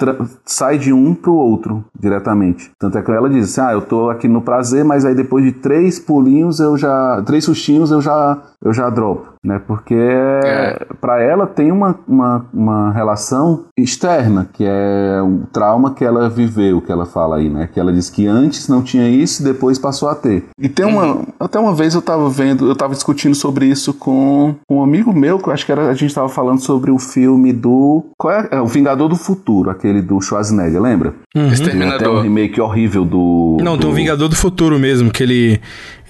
sai 0.46 0.78
de 0.78 0.92
um 0.92 1.14
para 1.14 1.32
o 1.32 1.36
outro 1.36 1.86
diretamente. 1.98 2.72
Tanto 2.78 2.98
é 2.98 3.02
que 3.02 3.12
ela 3.12 3.30
diz 3.30 3.46
assim, 3.46 3.62
ah, 3.62 3.74
eu 3.74 3.80
estou 3.80 4.10
aqui 4.10 4.28
no 4.28 4.42
prazer, 4.42 4.84
mas 4.84 5.06
aí 5.06 5.16
depois 5.16 5.44
de 5.46 5.52
três 5.52 6.00
pulinhos 6.00 6.60
eu 6.60 6.78
já. 6.78 7.22
três 7.26 7.46
sustinhos 7.46 7.92
eu 7.92 8.02
já 8.02 8.42
eu 8.62 8.74
já 8.74 8.90
dropo 8.90 9.32
né? 9.44 9.60
Porque 9.66 9.96
é. 9.96 10.86
para 11.00 11.22
ela 11.22 11.48
tem 11.48 11.72
uma, 11.72 12.00
uma, 12.08 12.46
uma, 12.54 12.92
relação 12.92 13.66
externa, 13.76 14.48
que 14.54 14.64
é 14.66 15.22
um 15.22 15.44
trauma 15.52 15.94
que 15.94 16.06
ela 16.06 16.30
viveu, 16.30 16.80
que 16.82 16.92
ela 16.92 17.06
fala 17.06 17.38
aí, 17.38 17.50
né? 17.50 17.68
Que 17.72 17.80
ela 17.80 17.92
diz 17.92 18.10
que 18.10 18.28
antes 18.28 18.68
não 18.68 18.84
tinha 18.84 19.10
isso 19.10 19.42
e 19.42 19.46
depois 19.46 19.80
passou 19.80 20.10
a 20.10 20.16
ter. 20.16 20.46
E 20.60 20.70
tem 20.70 20.86
uma. 20.86 21.06
Uhum. 21.06 21.26
Até 21.40 21.60
uma 21.60 21.74
vez 21.74 21.96
eu 21.96 22.02
tava 22.02 22.30
vendo, 22.30 22.68
eu 22.68 22.76
tava 22.76 22.94
discutindo 22.94 23.34
sobre 23.34 23.66
isso 23.66 23.94
com 23.94 24.56
um 24.70 24.84
amigo 24.84 25.12
meu, 25.12 25.40
que 25.40 25.50
eu 25.50 25.54
acho 25.54 25.66
que 25.66 25.72
era, 25.72 25.90
a 25.90 25.94
gente 25.94 26.14
tava 26.14 26.30
falando 26.30 26.60
sobre 26.60 26.92
o 26.92 27.00
filme 27.00 27.52
do. 27.62 28.06
Qual 28.18 28.34
é? 28.34 28.50
é 28.52 28.60
o 28.60 28.66
Vingador 28.66 29.08
do 29.08 29.16
Futuro, 29.16 29.70
aquele 29.70 30.02
do 30.02 30.20
Schwarzenegger, 30.20 30.82
lembra? 30.82 31.14
Uhum. 31.36 31.48
Exterminador. 31.48 32.00
Tem 32.00 32.08
até 32.08 32.18
um 32.18 32.22
remake 32.22 32.60
horrível 32.60 33.06
do. 33.06 33.58
Não, 33.62 33.78
do... 33.78 33.82
tem 33.82 33.90
o 33.90 33.94
Vingador 33.94 34.28
do 34.28 34.36
Futuro 34.36 34.80
mesmo, 34.80 35.12
que 35.12 35.24
ele. 35.24 35.62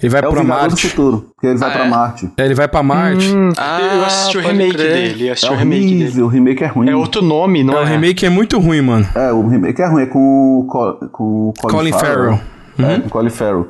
Ele 0.02 0.10
vai 0.10 0.20
é 0.20 0.28
pra 0.28 0.42
Marte. 0.42 0.74
do 0.74 0.90
futuro, 0.90 1.26
que 1.40 1.46
ele 1.46 1.58
vai 1.58 1.68
ah, 1.68 1.72
pra 1.72 1.84
é? 1.84 1.88
Marte. 1.88 2.32
É, 2.36 2.44
ele 2.44 2.54
vai 2.54 2.66
pra 2.66 2.82
Marte. 2.82 3.32
Hum, 3.32 3.52
ah, 3.56 3.80
eu 3.80 4.04
assisti 4.04 4.38
o 4.38 4.40
remake 4.40 4.74
crer. 4.74 4.92
dele. 4.92 5.28
Eu 5.28 5.32
assisti 5.32 5.48
é 5.48 5.54
o 5.54 5.56
remake 5.56 5.84
horrível, 5.84 6.10
dele. 6.10 6.22
O 6.22 6.26
remake 6.26 6.64
é 6.64 6.66
ruim. 6.66 6.90
É 6.90 6.96
outro 6.96 7.22
nome, 7.22 7.62
não 7.62 7.74
é? 7.74 7.76
é? 7.76 7.82
O 7.82 7.86
remake 7.86 8.26
é 8.26 8.28
muito 8.28 8.58
ruim, 8.58 8.82
mano. 8.82 9.06
É, 9.14 9.32
o 9.32 9.46
remake 9.46 9.80
é 9.80 9.86
ruim. 9.86 10.02
É 10.02 10.06
com, 10.06 10.66
com 11.12 11.52
Colin, 11.60 11.76
Colin 11.76 11.92
Farrell. 11.92 12.16
Farrell. 12.16 12.40
É, 12.78 12.94
uhum. 12.94 13.00
com 13.02 13.08
Colin 13.10 13.30
Farrell. 13.30 13.68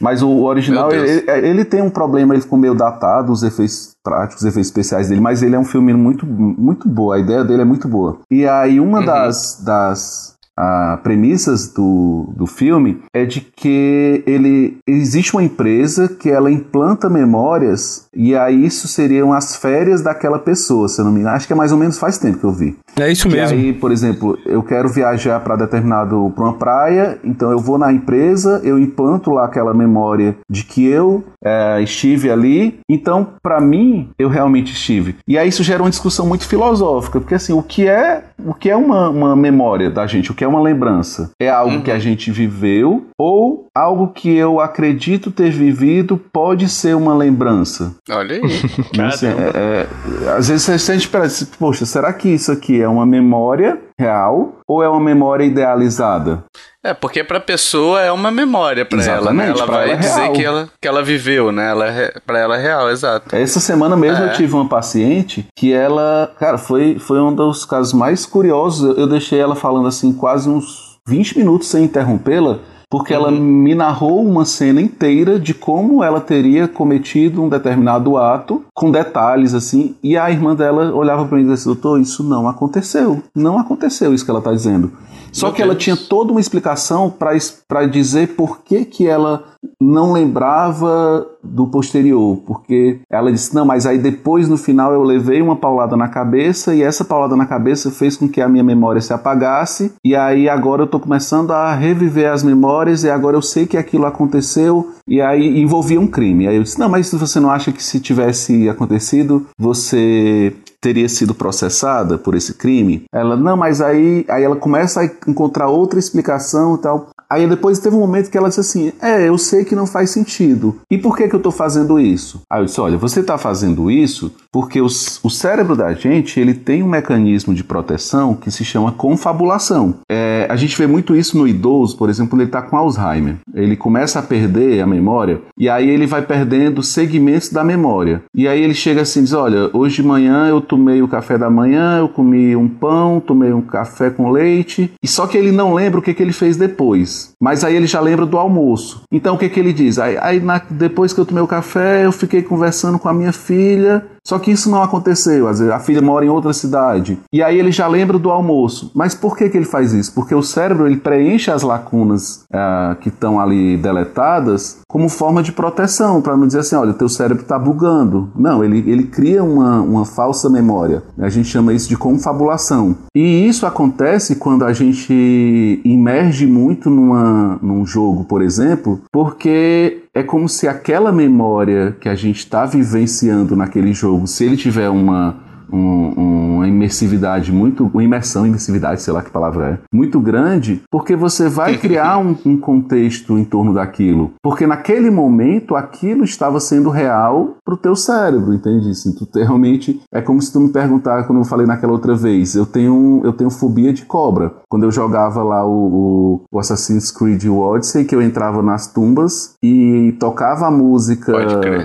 Mas 0.00 0.20
o 0.20 0.42
original, 0.42 0.92
ele, 0.92 1.24
ele, 1.28 1.64
tem 1.64 1.80
um 1.80 1.88
problema, 1.88 2.34
ele 2.34 2.42
ficou 2.42 2.58
meio 2.58 2.74
datado, 2.74 3.30
os 3.30 3.44
efeitos 3.44 3.91
práticos, 4.02 4.42
os 4.42 4.48
efeitos 4.48 4.68
especiais 4.68 5.08
dele, 5.08 5.20
mas 5.20 5.42
ele 5.42 5.54
é 5.54 5.58
um 5.58 5.64
filme 5.64 5.94
muito, 5.94 6.26
muito 6.26 6.88
boa, 6.88 7.16
a 7.16 7.18
ideia 7.18 7.44
dele 7.44 7.62
é 7.62 7.64
muito 7.64 7.86
boa. 7.88 8.18
E 8.30 8.46
aí 8.46 8.80
uma 8.80 8.98
uhum. 8.98 9.04
das, 9.04 9.62
das 9.64 10.31
a 10.56 10.98
premissas 11.02 11.72
do, 11.72 12.32
do 12.36 12.46
filme 12.46 13.02
é 13.12 13.24
de 13.24 13.40
que 13.40 14.22
ele 14.26 14.78
existe 14.86 15.34
uma 15.34 15.42
empresa 15.42 16.08
que 16.08 16.30
ela 16.30 16.50
implanta 16.50 17.08
memórias 17.08 18.06
e 18.14 18.36
aí 18.36 18.66
isso 18.66 18.86
seriam 18.86 19.32
as 19.32 19.56
férias 19.56 20.02
daquela 20.02 20.38
pessoa, 20.38 20.88
se 20.88 21.00
eu 21.00 21.04
não 21.04 21.12
me 21.12 21.20
engano. 21.20 21.36
Acho 21.36 21.46
que 21.46 21.52
é 21.52 21.56
mais 21.56 21.72
ou 21.72 21.78
menos 21.78 21.98
faz 21.98 22.18
tempo 22.18 22.38
que 22.38 22.44
eu 22.44 22.52
vi. 22.52 22.76
É 22.98 23.10
isso 23.10 23.28
que 23.28 23.34
mesmo. 23.34 23.56
aí, 23.56 23.72
por 23.72 23.90
exemplo, 23.90 24.38
eu 24.44 24.62
quero 24.62 24.88
viajar 24.88 25.40
para 25.40 25.56
determinado 25.56 26.30
para 26.34 26.44
uma 26.44 26.54
praia, 26.54 27.18
então 27.24 27.50
eu 27.50 27.58
vou 27.58 27.78
na 27.78 27.92
empresa, 27.92 28.60
eu 28.62 28.78
implanto 28.78 29.30
lá 29.30 29.46
aquela 29.46 29.72
memória 29.72 30.36
de 30.50 30.64
que 30.64 30.86
eu 30.86 31.24
é, 31.42 31.80
estive 31.82 32.30
ali. 32.30 32.78
Então, 32.88 33.26
para 33.42 33.60
mim, 33.60 34.10
eu 34.18 34.28
realmente 34.28 34.72
estive. 34.72 35.16
E 35.26 35.38
aí 35.38 35.48
isso 35.48 35.62
gera 35.62 35.82
uma 35.82 35.90
discussão 35.90 36.26
muito 36.26 36.46
filosófica, 36.46 37.20
porque 37.20 37.34
assim, 37.34 37.52
o 37.52 37.62
que 37.62 37.88
é 37.88 38.24
o 38.46 38.54
que 38.54 38.70
é 38.70 38.76
uma, 38.76 39.08
uma 39.08 39.36
memória 39.36 39.90
da 39.90 40.06
gente? 40.06 40.30
O 40.30 40.34
que 40.34 40.44
é 40.44 40.48
uma 40.48 40.60
lembrança? 40.60 41.30
É 41.40 41.48
algo 41.48 41.76
uhum. 41.76 41.82
que 41.82 41.90
a 41.90 41.98
gente 41.98 42.30
viveu 42.30 43.06
ou 43.18 43.66
algo 43.74 44.08
que 44.08 44.34
eu 44.34 44.60
acredito 44.60 45.30
ter 45.30 45.50
vivido 45.50 46.20
pode 46.32 46.68
ser 46.68 46.94
uma 46.94 47.14
lembrança? 47.14 47.94
Olha 48.10 48.36
aí. 48.36 48.42
Assim, 49.06 49.26
é, 49.26 49.52
é, 49.54 50.30
às 50.36 50.48
vezes 50.48 50.68
a 50.68 50.94
gente 50.94 51.08
pensa, 51.08 51.48
poxa, 51.58 51.86
será 51.86 52.12
que 52.12 52.28
isso 52.28 52.52
aqui 52.52 52.80
é 52.80 52.88
uma 52.88 53.06
memória 53.06 53.78
real 53.98 54.60
ou 54.66 54.82
é 54.82 54.88
uma 54.88 55.00
memória 55.00 55.44
idealizada? 55.44 56.44
É, 56.84 56.92
porque 56.92 57.22
para 57.22 57.38
a 57.38 57.40
pessoa 57.40 58.00
é 58.00 58.10
uma 58.10 58.30
memória 58.30 58.84
para 58.84 59.04
ela, 59.04 59.32
né? 59.32 59.50
Ela 59.50 59.66
vai 59.66 59.90
ela 59.90 59.92
é 59.92 59.96
dizer 59.96 60.32
que 60.32 60.44
ela, 60.44 60.68
que 60.80 60.88
ela 60.88 61.02
viveu, 61.02 61.52
né? 61.52 61.70
Ela 61.70 61.86
é, 61.86 62.20
para 62.26 62.40
ela 62.40 62.58
é 62.58 62.62
real, 62.62 62.90
exato. 62.90 63.34
Essa 63.36 63.60
semana 63.60 63.96
mesmo 63.96 64.24
é. 64.24 64.28
eu 64.28 64.32
tive 64.32 64.54
uma 64.54 64.68
paciente 64.68 65.46
que 65.56 65.72
ela, 65.72 66.32
cara, 66.40 66.58
foi, 66.58 66.98
foi 66.98 67.20
um 67.20 67.32
dos 67.32 67.64
casos 67.64 67.92
mais 67.92 68.26
curiosos. 68.26 68.98
Eu 68.98 69.06
deixei 69.06 69.38
ela 69.38 69.54
falando 69.54 69.86
assim 69.86 70.12
quase 70.12 70.48
uns 70.48 70.98
20 71.06 71.38
minutos 71.38 71.68
sem 71.68 71.84
interrompê-la 71.84 72.58
porque 72.92 73.14
ela 73.14 73.30
uhum. 73.30 73.40
me 73.40 73.74
narrou 73.74 74.22
uma 74.22 74.44
cena 74.44 74.78
inteira 74.78 75.40
de 75.40 75.54
como 75.54 76.04
ela 76.04 76.20
teria 76.20 76.68
cometido 76.68 77.42
um 77.42 77.48
determinado 77.48 78.18
ato, 78.18 78.62
com 78.74 78.90
detalhes 78.90 79.54
assim, 79.54 79.94
e 80.02 80.14
a 80.14 80.30
irmã 80.30 80.54
dela 80.54 80.94
olhava 80.94 81.24
para 81.24 81.38
mim 81.38 81.44
e 81.44 81.46
dizia 81.46 81.54
assim, 81.54 81.80
doutor, 81.80 81.98
isso 81.98 82.22
não 82.22 82.46
aconteceu, 82.46 83.22
não 83.34 83.58
aconteceu 83.58 84.12
isso 84.12 84.22
que 84.22 84.30
ela 84.30 84.40
está 84.40 84.52
dizendo. 84.52 84.92
Só 85.32 85.46
Meu 85.46 85.54
que 85.54 85.62
Deus. 85.62 85.70
ela 85.70 85.78
tinha 85.78 85.96
toda 85.96 86.30
uma 86.30 86.40
explicação 86.40 87.10
para 87.10 87.86
dizer 87.86 88.36
por 88.36 88.60
que, 88.62 88.84
que 88.84 89.08
ela 89.08 89.42
não 89.80 90.12
lembrava 90.12 91.26
do 91.42 91.66
posterior, 91.66 92.38
porque 92.46 93.00
ela 93.10 93.32
disse: 93.32 93.54
Não, 93.54 93.64
mas 93.64 93.86
aí 93.86 93.98
depois 93.98 94.48
no 94.48 94.56
final 94.56 94.92
eu 94.92 95.02
levei 95.02 95.40
uma 95.40 95.56
paulada 95.56 95.96
na 95.96 96.08
cabeça 96.08 96.74
e 96.74 96.82
essa 96.82 97.04
paulada 97.04 97.36
na 97.36 97.46
cabeça 97.46 97.90
fez 97.90 98.16
com 98.16 98.28
que 98.28 98.40
a 98.40 98.48
minha 98.48 98.64
memória 98.64 99.00
se 99.00 99.12
apagasse, 99.12 99.92
e 100.04 100.14
aí 100.14 100.48
agora 100.48 100.82
eu 100.82 100.86
estou 100.86 101.00
começando 101.00 101.52
a 101.52 101.74
reviver 101.74 102.30
as 102.30 102.42
memórias 102.42 103.04
e 103.04 103.10
agora 103.10 103.36
eu 103.36 103.42
sei 103.42 103.66
que 103.66 103.76
aquilo 103.76 104.06
aconteceu 104.06 104.92
e 105.06 105.20
aí 105.20 105.60
envolvia 105.60 106.00
um 106.00 106.06
crime. 106.06 106.46
Aí 106.46 106.56
eu 106.56 106.62
disse: 106.62 106.78
Não, 106.78 106.88
mas 106.88 107.12
você 107.12 107.40
não 107.40 107.50
acha 107.50 107.72
que 107.72 107.82
se 107.82 108.00
tivesse 108.00 108.68
acontecido 108.68 109.46
você 109.58 110.52
teria 110.82 111.08
sido 111.08 111.32
processada 111.32 112.18
por 112.18 112.34
esse 112.34 112.54
crime? 112.54 113.04
Ela, 113.14 113.36
não, 113.36 113.56
mas 113.56 113.80
aí, 113.80 114.26
aí 114.28 114.42
ela 114.42 114.56
começa 114.56 115.00
a 115.00 115.04
encontrar 115.26 115.68
outra 115.68 115.98
explicação 115.98 116.74
e 116.74 116.78
tal. 116.78 117.08
Aí 117.32 117.46
depois 117.46 117.78
teve 117.78 117.96
um 117.96 118.00
momento 118.00 118.30
que 118.30 118.36
ela 118.36 118.50
disse 118.50 118.60
assim: 118.60 118.92
É, 119.00 119.26
eu 119.26 119.38
sei 119.38 119.64
que 119.64 119.74
não 119.74 119.86
faz 119.86 120.10
sentido. 120.10 120.76
E 120.90 120.98
por 120.98 121.16
que, 121.16 121.26
que 121.26 121.34
eu 121.34 121.38
estou 121.38 121.50
fazendo 121.50 121.98
isso? 121.98 122.42
Aí 122.50 122.60
eu 122.60 122.66
disse: 122.66 122.78
Olha, 122.78 122.98
você 122.98 123.20
está 123.20 123.38
fazendo 123.38 123.90
isso 123.90 124.30
porque 124.52 124.82
os, 124.82 125.18
o 125.24 125.30
cérebro 125.30 125.74
da 125.74 125.94
gente 125.94 126.38
ele 126.38 126.52
tem 126.52 126.82
um 126.82 126.88
mecanismo 126.88 127.54
de 127.54 127.64
proteção 127.64 128.34
que 128.34 128.50
se 128.50 128.66
chama 128.66 128.92
confabulação. 128.92 129.94
É, 130.10 130.46
a 130.50 130.56
gente 130.56 130.76
vê 130.76 130.86
muito 130.86 131.16
isso 131.16 131.38
no 131.38 131.48
idoso, 131.48 131.96
por 131.96 132.10
exemplo, 132.10 132.36
ele 132.36 132.44
está 132.44 132.60
com 132.60 132.76
Alzheimer. 132.76 133.36
Ele 133.54 133.76
começa 133.76 134.18
a 134.18 134.22
perder 134.22 134.82
a 134.82 134.86
memória 134.86 135.40
e 135.56 135.70
aí 135.70 135.88
ele 135.88 136.06
vai 136.06 136.20
perdendo 136.20 136.82
segmentos 136.82 137.48
da 137.48 137.64
memória. 137.64 138.22
E 138.34 138.46
aí 138.46 138.60
ele 138.60 138.74
chega 138.74 139.00
assim 139.00 139.22
diz: 139.22 139.32
Olha, 139.32 139.70
hoje 139.72 139.96
de 139.96 140.02
manhã 140.02 140.48
eu 140.48 140.60
tomei 140.72 141.02
o 141.02 141.08
café 141.08 141.36
da 141.36 141.50
manhã, 141.50 141.98
eu 141.98 142.08
comi 142.08 142.56
um 142.56 142.66
pão, 142.66 143.20
tomei 143.20 143.52
um 143.52 143.60
café 143.60 144.08
com 144.08 144.30
leite, 144.30 144.90
e 145.02 145.06
só 145.06 145.26
que 145.26 145.36
ele 145.36 145.52
não 145.52 145.74
lembra 145.74 146.00
o 146.00 146.02
que, 146.02 146.14
que 146.14 146.22
ele 146.22 146.32
fez 146.32 146.56
depois. 146.56 147.31
Mas 147.42 147.64
aí 147.64 147.74
ele 147.74 147.88
já 147.88 148.00
lembra 148.00 148.24
do 148.24 148.38
almoço. 148.38 149.02
Então 149.10 149.34
o 149.34 149.38
que, 149.38 149.48
que 149.48 149.58
ele 149.58 149.72
diz? 149.72 149.98
Aí, 149.98 150.16
aí 150.16 150.38
na, 150.38 150.62
depois 150.70 151.12
que 151.12 151.18
eu 151.18 151.26
tomei 151.26 151.42
o 151.42 151.46
café, 151.48 152.06
eu 152.06 152.12
fiquei 152.12 152.40
conversando 152.40 153.00
com 153.00 153.08
a 153.08 153.12
minha 153.12 153.32
filha 153.32 154.06
só 154.24 154.38
que 154.38 154.52
isso 154.52 154.70
não 154.70 154.82
aconteceu. 154.82 155.48
Às 155.48 155.58
vezes 155.58 155.74
a 155.74 155.80
filha 155.80 156.00
mora 156.00 156.24
em 156.24 156.28
outra 156.28 156.52
cidade. 156.52 157.18
E 157.32 157.42
aí 157.42 157.58
ele 157.58 157.72
já 157.72 157.88
lembra 157.88 158.18
do 158.18 158.30
almoço. 158.30 158.90
Mas 158.94 159.14
por 159.14 159.36
que, 159.36 159.48
que 159.48 159.56
ele 159.56 159.64
faz 159.64 159.92
isso? 159.92 160.14
Porque 160.14 160.34
o 160.34 160.42
cérebro 160.42 160.86
ele 160.86 160.96
preenche 160.96 161.50
as 161.50 161.62
lacunas 161.62 162.44
uh, 162.52 162.94
que 163.00 163.08
estão 163.08 163.40
ali 163.40 163.76
deletadas 163.76 164.80
como 164.88 165.08
forma 165.08 165.42
de 165.42 165.52
proteção, 165.52 166.20
para 166.20 166.36
não 166.36 166.46
dizer 166.46 166.60
assim, 166.60 166.76
olha, 166.76 166.92
teu 166.92 167.08
cérebro 167.08 167.42
está 167.42 167.58
bugando. 167.58 168.30
Não, 168.36 168.62
ele, 168.62 168.78
ele 168.86 169.04
cria 169.04 169.42
uma, 169.42 169.80
uma 169.80 170.04
falsa 170.04 170.50
memória. 170.50 171.02
A 171.18 171.30
gente 171.30 171.48
chama 171.48 171.72
isso 171.72 171.88
de 171.88 171.96
confabulação. 171.96 172.94
E 173.14 173.48
isso 173.48 173.64
acontece 173.64 174.36
quando 174.36 174.64
a 174.64 174.72
gente 174.72 175.80
imerge 175.82 176.46
muito 176.46 176.90
numa, 176.90 177.31
num 177.62 177.86
jogo, 177.86 178.24
por 178.24 178.42
exemplo, 178.42 179.00
porque 179.10 180.04
é 180.14 180.22
como 180.22 180.48
se 180.48 180.68
aquela 180.68 181.10
memória 181.10 181.96
que 182.00 182.08
a 182.08 182.14
gente 182.14 182.38
está 182.38 182.66
vivenciando 182.66 183.56
naquele 183.56 183.92
jogo, 183.92 184.26
se 184.26 184.44
ele 184.44 184.56
tiver 184.56 184.88
uma 184.88 185.51
um, 185.72 186.52
uma 186.56 186.68
imersividade 186.68 187.50
muito. 187.50 187.90
Uma 187.92 188.04
imersão, 188.04 188.46
imersividade, 188.46 189.02
sei 189.02 189.12
lá 189.12 189.22
que 189.22 189.30
palavra 189.30 189.70
é. 189.70 189.78
Muito 189.92 190.20
grande, 190.20 190.82
porque 190.90 191.16
você 191.16 191.48
vai 191.48 191.76
criar 191.78 192.18
um, 192.18 192.36
um 192.44 192.56
contexto 192.56 193.38
em 193.38 193.44
torno 193.44 193.74
daquilo. 193.74 194.32
Porque 194.42 194.66
naquele 194.66 195.10
momento 195.10 195.74
aquilo 195.74 196.24
estava 196.24 196.60
sendo 196.60 196.90
real 196.90 197.56
pro 197.64 197.76
teu 197.76 197.96
cérebro, 197.96 198.54
entende? 198.54 198.90
Assim, 198.90 199.14
tu 199.14 199.26
realmente. 199.34 200.00
É 200.12 200.20
como 200.20 200.40
se 200.40 200.52
tu 200.52 200.60
me 200.60 200.68
perguntar, 200.70 201.24
quando 201.24 201.40
eu 201.40 201.44
falei 201.44 201.66
naquela 201.66 201.92
outra 201.92 202.14
vez, 202.14 202.54
eu 202.54 202.66
tenho, 202.66 203.20
eu 203.24 203.32
tenho 203.32 203.50
fobia 203.50 203.92
de 203.92 204.04
cobra. 204.04 204.52
Quando 204.68 204.84
eu 204.84 204.90
jogava 204.90 205.42
lá 205.42 205.64
o, 205.66 205.70
o, 205.70 206.44
o 206.52 206.58
Assassin's 206.58 207.10
Creed 207.10 207.44
Odyssey, 207.46 208.04
que 208.04 208.14
eu 208.14 208.22
entrava 208.22 208.62
nas 208.62 208.92
tumbas 208.92 209.54
e 209.62 210.14
tocava 210.18 210.66
a 210.66 210.70
música 210.70 211.32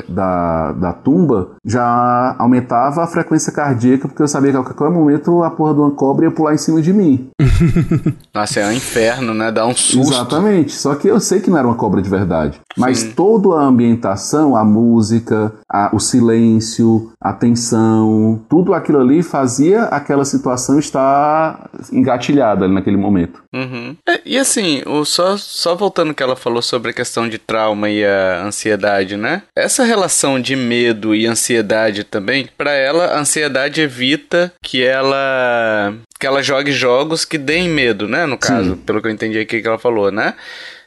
da, 0.10 0.74
da 0.74 0.94
tumba, 0.94 1.52
já 1.66 2.36
aumentava 2.38 3.04
a 3.04 3.08
frequência 3.08 3.52
cardíaca 3.52 3.77
cardíaca, 3.78 4.08
porque 4.08 4.24
eu 4.24 4.28
sabia 4.28 4.52
que 4.52 4.58
a 4.58 4.64
qualquer 4.64 4.90
momento 4.90 5.44
a 5.44 5.52
porra 5.52 5.74
de 5.74 5.80
uma 5.80 5.92
cobra 5.92 6.26
ia 6.26 6.32
pular 6.32 6.54
em 6.54 6.58
cima 6.58 6.82
de 6.82 6.92
mim. 6.92 7.30
Nossa, 8.34 8.60
é 8.60 8.68
um 8.68 8.72
inferno, 8.72 9.34
né? 9.34 9.52
Dá 9.52 9.66
um 9.66 9.76
susto. 9.76 10.14
Exatamente. 10.14 10.74
Só 10.74 10.96
que 10.96 11.08
eu 11.08 11.20
sei 11.20 11.40
que 11.40 11.50
não 11.50 11.58
era 11.58 11.68
uma 11.68 11.76
cobra 11.76 12.02
de 12.02 12.10
verdade. 12.10 12.60
Mas 12.76 13.00
Sim. 13.00 13.12
toda 13.12 13.60
a 13.60 13.64
ambientação, 13.64 14.56
a 14.56 14.64
música, 14.64 15.54
a, 15.70 15.90
o 15.94 16.00
silêncio, 16.00 17.12
a 17.20 17.34
tensão, 17.34 18.42
tudo 18.50 18.74
aquilo 18.74 19.00
ali 19.00 19.22
fazia 19.22 19.84
aquela 19.84 20.24
situação 20.24 20.80
estar 20.80 21.70
engatilhada 21.92 22.66
ali 22.66 22.74
naquele 22.74 22.98
momento. 22.98 23.44
Uhum. 23.54 23.96
É, 24.08 24.22
e 24.26 24.38
assim, 24.38 24.82
o, 24.86 25.04
só, 25.04 25.38
só 25.38 25.76
voltando 25.76 26.14
que 26.14 26.24
ela 26.24 26.36
falou 26.36 26.62
sobre 26.62 26.92
a 26.92 26.94
questão 26.94 27.28
de 27.28 27.38
trauma 27.38 27.90
e 27.90 28.06
a 28.06 28.44
ansiedade, 28.44 29.18
né? 29.18 29.44
Essa 29.56 29.84
relação 29.84 30.40
de 30.40 30.56
medo 30.56 31.14
e 31.14 31.28
ansiedade 31.28 32.04
também, 32.04 32.48
para 32.58 32.72
ela, 32.72 33.06
a 33.06 33.20
ansiedade 33.20 33.82
evita 33.82 34.54
que 34.62 34.84
ela 34.84 35.94
que 36.20 36.26
ela 36.26 36.42
jogue 36.42 36.72
jogos 36.72 37.26
que 37.26 37.38
deem 37.38 37.70
medo, 37.70 38.08
né? 38.08 38.26
No 38.26 38.38
caso, 38.38 38.72
Sim. 38.72 38.78
pelo 38.78 39.02
que 39.02 39.08
eu 39.08 39.12
entendi 39.12 39.40
aqui 39.40 39.62
que 39.62 39.68
ela 39.68 39.78
falou, 39.78 40.12
né? 40.12 40.34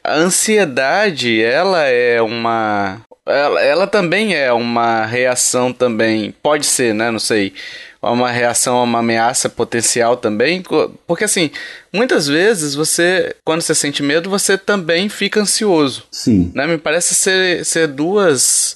A 0.03 0.15
ansiedade, 0.15 1.41
ela 1.41 1.83
é 1.83 2.21
uma. 2.21 3.01
Ela, 3.31 3.61
ela 3.61 3.87
também 3.87 4.35
é 4.35 4.51
uma 4.51 5.05
reação 5.05 5.71
também. 5.71 6.33
Pode 6.43 6.65
ser, 6.65 6.93
né? 6.93 7.09
Não 7.09 7.19
sei. 7.19 7.53
Uma 8.01 8.31
reação 8.31 8.77
a 8.77 8.83
uma 8.83 8.99
ameaça 8.99 9.47
potencial 9.47 10.17
também. 10.17 10.63
Porque 11.05 11.23
assim, 11.23 11.51
muitas 11.93 12.27
vezes 12.27 12.73
você, 12.73 13.35
quando 13.43 13.61
você 13.61 13.75
sente 13.75 14.01
medo, 14.01 14.29
você 14.29 14.57
também 14.57 15.07
fica 15.07 15.39
ansioso. 15.39 16.03
Sim. 16.11 16.51
Né? 16.53 16.65
Me 16.67 16.77
parece 16.77 17.13
ser, 17.13 17.63
ser 17.63 17.87
duas 17.87 18.75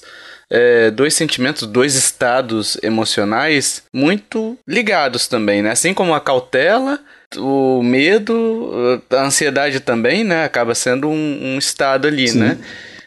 é, 0.50 0.90
dois 0.90 1.14
sentimentos, 1.14 1.66
dois 1.66 1.94
estados 1.94 2.78
emocionais 2.82 3.82
muito 3.92 4.56
ligados 4.66 5.26
também, 5.26 5.62
né? 5.62 5.72
Assim 5.72 5.92
como 5.92 6.14
a 6.14 6.20
cautela, 6.20 7.00
o 7.36 7.82
medo, 7.82 9.02
a 9.10 9.24
ansiedade 9.24 9.80
também, 9.80 10.22
né? 10.22 10.44
Acaba 10.44 10.74
sendo 10.74 11.08
um, 11.08 11.54
um 11.54 11.58
estado 11.58 12.06
ali, 12.06 12.28
Sim. 12.28 12.38
né? 12.38 12.58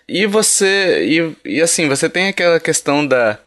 E 0.10 0.26
você. 0.26 1.06
E, 1.06 1.58
e 1.58 1.62
assim, 1.62 1.88
você 1.88 2.10
tem 2.10 2.28
aquela 2.28 2.60
questão 2.60 3.06
da. 3.06 3.38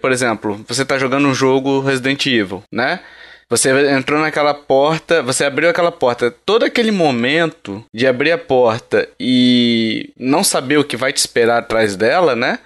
Por 0.00 0.10
exemplo, 0.10 0.64
você 0.66 0.84
tá 0.84 0.98
jogando 0.98 1.28
um 1.28 1.34
jogo 1.34 1.80
Resident 1.80 2.26
Evil, 2.26 2.62
né? 2.72 3.00
Você 3.48 3.68
entrou 3.90 4.20
naquela 4.20 4.54
porta, 4.54 5.22
você 5.22 5.44
abriu 5.44 5.68
aquela 5.68 5.90
porta. 5.90 6.30
Todo 6.46 6.64
aquele 6.64 6.92
momento 6.92 7.84
de 7.92 8.06
abrir 8.06 8.30
a 8.30 8.38
porta 8.38 9.08
e 9.18 10.10
não 10.16 10.44
saber 10.44 10.78
o 10.78 10.84
que 10.84 10.96
vai 10.96 11.12
te 11.12 11.16
esperar 11.16 11.58
atrás 11.58 11.96
dela, 11.96 12.36
né? 12.36 12.60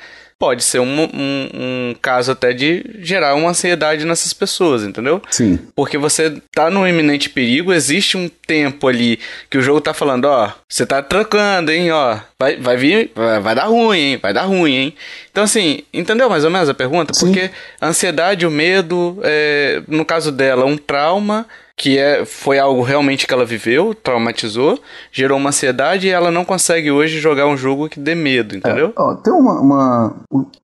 Pode 0.45 0.63
ser 0.63 0.79
um, 0.79 1.05
um, 1.05 1.49
um, 1.55 1.95
caso 2.03 2.33
até 2.33 2.53
de 2.53 2.85
gerar 2.99 3.35
uma 3.35 3.49
ansiedade 3.49 4.05
nessas 4.05 4.35
pessoas, 4.35 4.83
entendeu? 4.83 5.23
Sim. 5.31 5.59
Porque 5.75 5.97
você 5.97 6.37
tá 6.53 6.71
no 6.71 6.87
iminente 6.87 7.31
perigo, 7.31 7.73
existe 7.73 8.19
um 8.19 8.29
tempo 8.29 8.87
ali 8.87 9.19
que 9.49 9.57
o 9.57 9.63
jogo 9.63 9.81
tá 9.81 9.95
falando, 9.95 10.27
ó, 10.27 10.53
você 10.69 10.85
tá 10.85 11.01
trocando, 11.01 11.73
hein, 11.73 11.91
ó, 11.91 12.19
vai, 12.39 12.59
vai 12.59 12.77
vir, 12.77 13.11
vai, 13.15 13.41
vai 13.41 13.55
dar 13.55 13.65
ruim, 13.65 13.99
hein, 13.99 14.19
vai 14.21 14.35
dar 14.35 14.43
ruim, 14.43 14.75
hein. 14.75 14.95
Então, 15.31 15.45
assim, 15.45 15.81
entendeu 15.95 16.29
mais 16.29 16.45
ou 16.45 16.51
menos 16.51 16.69
a 16.69 16.75
pergunta? 16.75 17.15
Sim. 17.15 17.25
Porque 17.25 17.51
a 17.81 17.89
ansiedade, 17.89 18.47
o 18.47 18.51
medo, 18.51 19.19
é, 19.23 19.81
no 19.89 20.05
caso 20.05 20.31
dela, 20.31 20.67
um 20.67 20.77
trauma 20.77 21.47
que 21.77 21.99
é, 21.99 22.25
foi 22.25 22.59
algo 22.59 22.83
realmente 22.83 23.27
que 23.27 23.35
ela 23.35 23.45
viveu, 23.45 23.95
traumatizou, 23.95 24.79
gerou 25.11 25.39
uma 25.39 25.49
ansiedade 25.49 26.07
e 26.07 26.11
ela 26.11 26.31
não 26.31 26.45
consegue 26.45 26.91
hoje 26.91 27.19
jogar 27.19 27.47
um 27.47 27.57
jogo 27.57 27.89
que 27.89 27.99
dê 27.99 28.15
medo, 28.15 28.57
entendeu? 28.57 28.89
É, 28.89 28.93
ó, 28.97 29.15
tem 29.15 29.33
uma, 29.33 29.61
uma, 29.61 30.17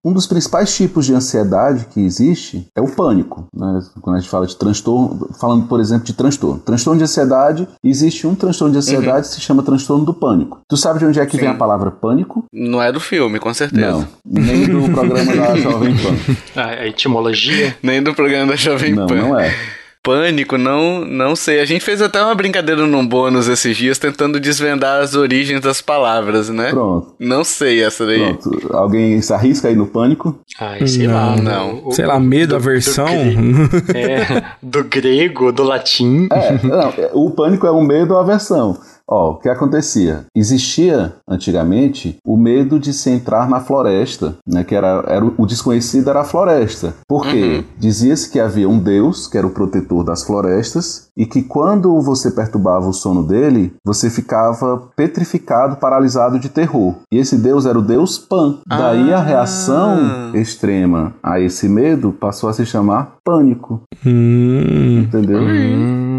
um 0.05 0.12
dos 0.12 0.27
principais 0.27 0.75
tipos 0.75 1.07
de 1.07 1.14
ansiedade 1.14 1.87
que 1.92 2.01
existe 2.01 2.68
é 2.77 2.81
o 2.81 2.88
pânico, 2.88 3.46
né? 3.55 3.81
Quando 4.01 4.16
a 4.16 4.20
gente 4.20 4.31
fala 4.31 4.46
de 4.46 4.57
transtorno, 4.57 5.29
falando 5.40 5.66
por 5.66 5.81
exemplo 5.81 6.05
de 6.05 6.12
transtorno, 6.12 6.61
transtorno 6.61 6.99
de 6.99 7.05
ansiedade, 7.05 7.68
existe 7.83 8.27
um 8.27 8.35
transtorno 8.35 8.73
de 8.73 8.79
ansiedade 8.79 9.16
uhum. 9.16 9.23
que 9.23 9.29
se 9.29 9.40
chama 9.40 9.62
transtorno 9.62 10.05
do 10.05 10.14
pânico. 10.14 10.61
Tu 10.68 10.77
sabe 10.77 11.01
de 11.01 11.07
onde 11.07 11.18
é 11.18 11.27
que 11.27 11.33
Sim. 11.33 11.38
vem 11.38 11.49
a 11.49 11.55
palavra 11.55 11.90
pânico? 11.90 12.44
Não 12.53 12.81
é 12.81 12.92
do 12.92 13.01
filme, 13.01 13.40
com 13.40 13.53
certeza. 13.53 13.90
Não, 13.90 14.09
nem 14.25 14.66
do 14.66 14.90
programa 14.92 15.35
da 15.35 15.57
Jovem 15.59 15.94
Pan. 15.96 16.61
A 16.62 16.87
etimologia? 16.87 17.77
Nem 17.83 18.03
do 18.03 18.14
programa 18.14 18.53
da 18.53 18.57
Jovem 18.57 18.94
Pan. 18.94 19.07
Não, 19.07 19.29
não 19.31 19.38
é. 19.38 19.53
Pânico, 20.02 20.56
não, 20.56 21.04
não 21.04 21.36
sei. 21.36 21.60
A 21.60 21.64
gente 21.66 21.84
fez 21.84 22.00
até 22.00 22.22
uma 22.22 22.34
brincadeira 22.34 22.86
num 22.86 23.06
bônus 23.06 23.48
esses 23.48 23.76
dias 23.76 23.98
tentando 23.98 24.40
desvendar 24.40 25.02
as 25.02 25.14
origens 25.14 25.60
das 25.60 25.82
palavras, 25.82 26.48
né? 26.48 26.70
Pronto. 26.70 27.14
Não 27.18 27.44
sei 27.44 27.82
essa 27.82 28.06
daí. 28.06 28.34
Pronto. 28.34 28.74
Alguém 28.74 29.20
se 29.20 29.32
arrisca 29.34 29.68
aí 29.68 29.76
no 29.76 29.86
pânico? 29.86 30.40
Ai, 30.58 30.86
sei 30.86 31.06
não, 31.06 31.14
lá, 31.14 31.36
não. 31.36 31.82
O, 31.86 31.92
sei 31.92 32.06
lá, 32.06 32.18
medo, 32.18 32.56
aversão. 32.56 33.06
Do, 33.06 33.92
é, 33.94 34.44
do 34.62 34.84
grego, 34.84 35.52
do 35.52 35.64
latim. 35.64 36.28
É, 36.32 36.66
não, 36.66 36.94
o 37.12 37.30
pânico 37.30 37.66
é 37.66 37.70
o 37.70 37.82
medo 37.82 38.14
ou 38.14 38.20
aversão. 38.20 38.78
Ó, 39.11 39.33
o 39.33 39.38
que 39.38 39.49
acontecia? 39.49 40.25
Existia 40.35 41.14
antigamente 41.29 42.16
o 42.25 42.37
medo 42.37 42.79
de 42.79 42.92
se 42.92 43.11
entrar 43.11 43.49
na 43.49 43.59
floresta, 43.59 44.37
né? 44.46 44.62
Que 44.62 44.75
era, 44.77 45.05
era 45.09 45.25
o 45.25 45.46
desconhecido 45.46 46.09
era 46.09 46.20
a 46.20 46.25
floresta. 46.25 46.94
Porque 47.09 47.57
uhum. 47.57 47.64
dizia-se 47.77 48.31
que 48.31 48.38
havia 48.38 48.68
um 48.68 48.79
deus 48.79 49.27
que 49.27 49.37
era 49.37 49.46
o 49.46 49.51
protetor 49.51 50.05
das 50.05 50.23
florestas 50.23 51.09
e 51.16 51.27
que 51.27 51.42
quando 51.42 52.01
você 52.01 52.31
perturbava 52.31 52.88
o 52.88 52.92
sono 52.92 53.25
dele, 53.25 53.75
você 53.85 54.09
ficava 54.09 54.90
petrificado, 54.94 55.77
paralisado 55.77 56.38
de 56.38 56.49
terror. 56.49 56.94
E 57.12 57.18
esse 57.18 57.37
deus 57.37 57.66
era 57.66 57.79
o 57.79 57.83
deus 57.83 58.16
Pan. 58.18 58.59
Daí 58.66 59.12
ah. 59.12 59.18
a 59.18 59.23
reação 59.23 60.35
extrema 60.35 61.14
a 61.20 61.40
esse 61.40 61.68
medo 61.68 62.12
passou 62.12 62.49
a 62.49 62.53
se 62.53 62.64
chamar 62.64 63.16
pânico. 63.25 63.83
Hum. 64.07 65.01
Entendeu? 65.01 65.40
Hum. 65.40 66.10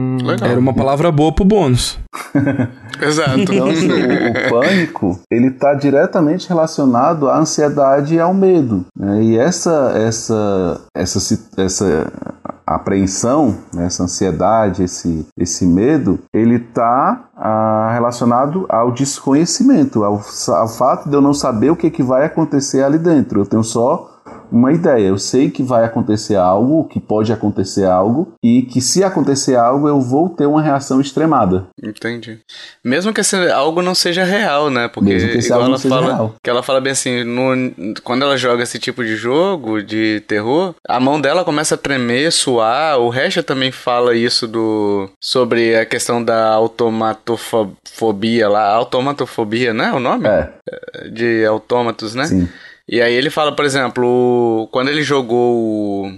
Era 0.42 0.60
uma 0.60 0.74
palavra 0.74 1.12
boa 1.12 1.32
pro 1.32 1.46
bônus. 1.46 2.00
Exato. 3.02 3.40
Então, 3.40 3.68
assim, 3.68 3.90
o, 3.90 4.30
o, 4.30 4.62
pânico, 4.62 5.20
ele 5.30 5.48
está 5.48 5.74
diretamente 5.74 6.48
relacionado 6.48 7.30
à 7.30 7.38
ansiedade 7.38 8.16
e 8.16 8.20
ao 8.20 8.34
medo. 8.34 8.86
Né? 8.96 9.24
E 9.24 9.38
essa, 9.38 9.92
essa, 9.96 10.82
essa, 10.96 11.40
essa 11.58 12.12
apreensão, 12.66 13.58
né? 13.74 13.86
essa 13.86 14.04
ansiedade, 14.04 14.84
esse, 14.84 15.26
esse 15.38 15.66
medo, 15.66 16.20
ele 16.34 16.56
está 16.56 17.26
ah, 17.36 17.92
relacionado 17.94 18.66
ao 18.70 18.92
desconhecimento, 18.92 20.04
ao, 20.04 20.22
ao 20.50 20.68
fato 20.68 21.10
de 21.10 21.16
eu 21.16 21.22
não 21.22 21.34
saber 21.34 21.72
o 21.72 21.76
que, 21.76 21.90
que 21.90 22.04
vai 22.04 22.26
acontecer 22.26 22.84
ali 22.84 22.98
dentro. 22.98 23.42
Eu 23.42 23.46
tenho 23.46 23.64
só 23.64 24.11
uma 24.52 24.72
ideia. 24.74 25.08
Eu 25.08 25.18
sei 25.18 25.50
que 25.50 25.64
vai 25.64 25.86
acontecer 25.86 26.36
algo, 26.36 26.88
que 26.88 27.00
pode 27.00 27.32
acontecer 27.32 27.86
algo, 27.86 28.34
e 28.44 28.64
que 28.64 28.82
se 28.82 29.04
acontecer 29.04 29.56
algo, 29.56 29.88
eu 29.88 30.00
vou 30.02 30.30
ter 30.30 30.46
uma 30.46 30.62
reação 30.62 31.00
extremada. 31.00 31.68
Entendi. 31.82 32.40
Mesmo 32.84 33.14
que 33.14 33.22
esse 33.22 33.36
algo 33.52 33.82
não 33.82 33.96
seja 33.96 34.24
real, 34.24 34.70
né? 34.70 34.88
Porque 34.88 35.10
Mesmo 35.14 35.30
que 35.32 35.38
esse 35.38 35.48
igual 35.48 35.62
algo 35.64 35.74
ela 35.76 35.84
não 35.84 35.90
fala, 35.90 36.14
real. 36.16 36.36
que 36.44 36.50
ela 36.50 36.64
fala 36.64 36.82
bem 36.82 36.92
assim, 36.92 37.24
no- 37.24 37.96
quando 38.04 38.24
ela 38.24 38.38
joga 38.38 38.64
esse 38.64 38.78
tipo 38.80 39.04
de 39.04 39.16
jogo 39.16 39.82
de 39.82 40.22
terror, 40.28 40.76
a 40.88 41.00
mão 41.00 41.20
dela 41.22 41.44
começa 41.44 41.76
a 41.76 41.78
tremer, 41.78 42.32
suar. 42.32 43.00
O 43.00 43.10
Recha 43.10 43.42
também 43.44 43.72
fala 43.72 44.16
isso 44.16 44.48
do 44.48 45.10
sobre 45.20 45.76
a 45.76 45.86
questão 45.86 46.24
da 46.24 46.50
automatofobia 47.36 48.50
lá, 48.50 48.68
automatofobia, 48.74 49.74
né? 49.74 49.92
O 49.94 50.00
nome 50.00 50.28
É, 50.28 50.50
de 51.12 51.46
autômatos, 51.46 52.16
né? 52.16 52.26
sim. 52.26 52.48
E 52.92 53.02
aí 53.02 53.14
ele 53.14 53.30
fala, 53.30 53.54
por 53.54 53.64
exemplo, 53.64 54.68
quando 54.70 54.90
ele 54.90 55.02
jogou 55.02 56.12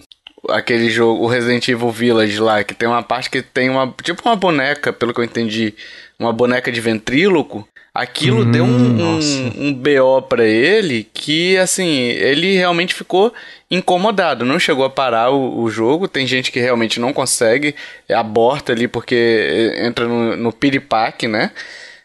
aquele 0.49 0.89
jogo, 0.89 1.23
o 1.23 1.27
Resident 1.27 1.67
Evil 1.67 1.91
Village 1.91 2.39
lá, 2.39 2.63
que 2.63 2.73
tem 2.73 2.89
uma 2.89 3.03
parte 3.03 3.29
que 3.29 3.43
tem 3.43 3.69
uma, 3.69 3.93
tipo 4.01 4.27
uma 4.27 4.35
boneca, 4.35 4.91
pelo 4.91 5.13
que 5.13 5.19
eu 5.19 5.23
entendi, 5.23 5.75
uma 6.17 6.33
boneca 6.33 6.71
de 6.71 6.81
ventríloco, 6.81 7.67
aquilo 7.93 8.41
Hum, 8.41 8.51
deu 8.51 8.63
um, 8.65 9.19
um, 9.19 9.67
um 9.67 9.73
BO 9.73 10.23
pra 10.27 10.45
ele 10.45 11.07
que, 11.13 11.55
assim, 11.57 11.85
ele 11.85 12.55
realmente 12.55 12.95
ficou 12.95 13.31
incomodado, 13.69 14.43
não 14.43 14.57
chegou 14.57 14.83
a 14.83 14.89
parar 14.89 15.29
o, 15.29 15.61
o 15.61 15.69
jogo, 15.69 16.07
tem 16.07 16.25
gente 16.25 16.51
que 16.51 16.59
realmente 16.59 16.99
não 16.99 17.13
consegue, 17.13 17.75
aborta 18.09 18.71
ali 18.71 18.87
porque 18.87 19.75
entra 19.77 20.07
no, 20.07 20.35
no 20.35 20.51
piripaque, 20.51 21.27
né? 21.27 21.51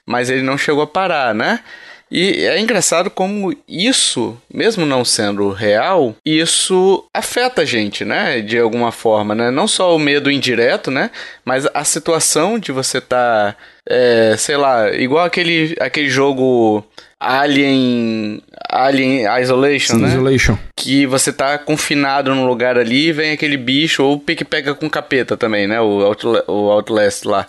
Mas 0.05 0.29
ele 0.29 0.43
não 0.43 0.59
chegou 0.59 0.83
a 0.83 0.87
parar, 0.87 1.35
né? 1.35 1.61
E 2.11 2.44
é 2.47 2.59
engraçado 2.59 3.11
como 3.11 3.55
isso, 3.68 4.37
mesmo 4.53 4.87
não 4.87 5.05
sendo 5.05 5.51
real, 5.51 6.14
isso 6.25 7.05
afeta 7.12 7.62
a 7.62 7.64
gente, 7.64 8.05
né? 8.05 8.40
De 8.40 8.59
alguma 8.59 8.90
forma, 8.90 9.35
né? 9.35 9.51
Não 9.51 9.68
só 9.68 9.94
o 9.94 9.99
medo 9.99 10.31
indireto, 10.31 10.90
né? 10.90 11.11
Mas 11.44 11.66
a 11.75 11.85
situação 11.85 12.59
de 12.59 12.73
você 12.73 12.97
estar, 12.99 13.57
sei 14.38 14.57
lá, 14.57 14.90
igual 14.94 15.25
aquele, 15.27 15.77
aquele 15.81 16.09
jogo 16.09 16.83
Alien, 17.21 18.40
Alien 18.71 19.27
Isolation, 19.42 19.97
né? 19.99 20.09
Isolation. 20.09 20.57
que 20.77 21.05
você 21.07 21.33
tá 21.33 21.59
confinado 21.59 22.35
num 22.35 22.47
lugar 22.47 22.79
ali 22.79 23.09
e 23.09 23.12
vem 23.12 23.33
aquele 23.33 23.57
bicho, 23.57 24.03
ou 24.03 24.14
o 24.14 24.18
pique 24.21 24.44
pega 24.44 24.75
com 24.75 24.88
capeta 24.88 25.37
também, 25.37 25.66
né? 25.66 25.81
O, 25.81 26.05
Outla- 26.07 26.44
o 26.49 26.71
Outlast 26.71 27.25
lá. 27.27 27.47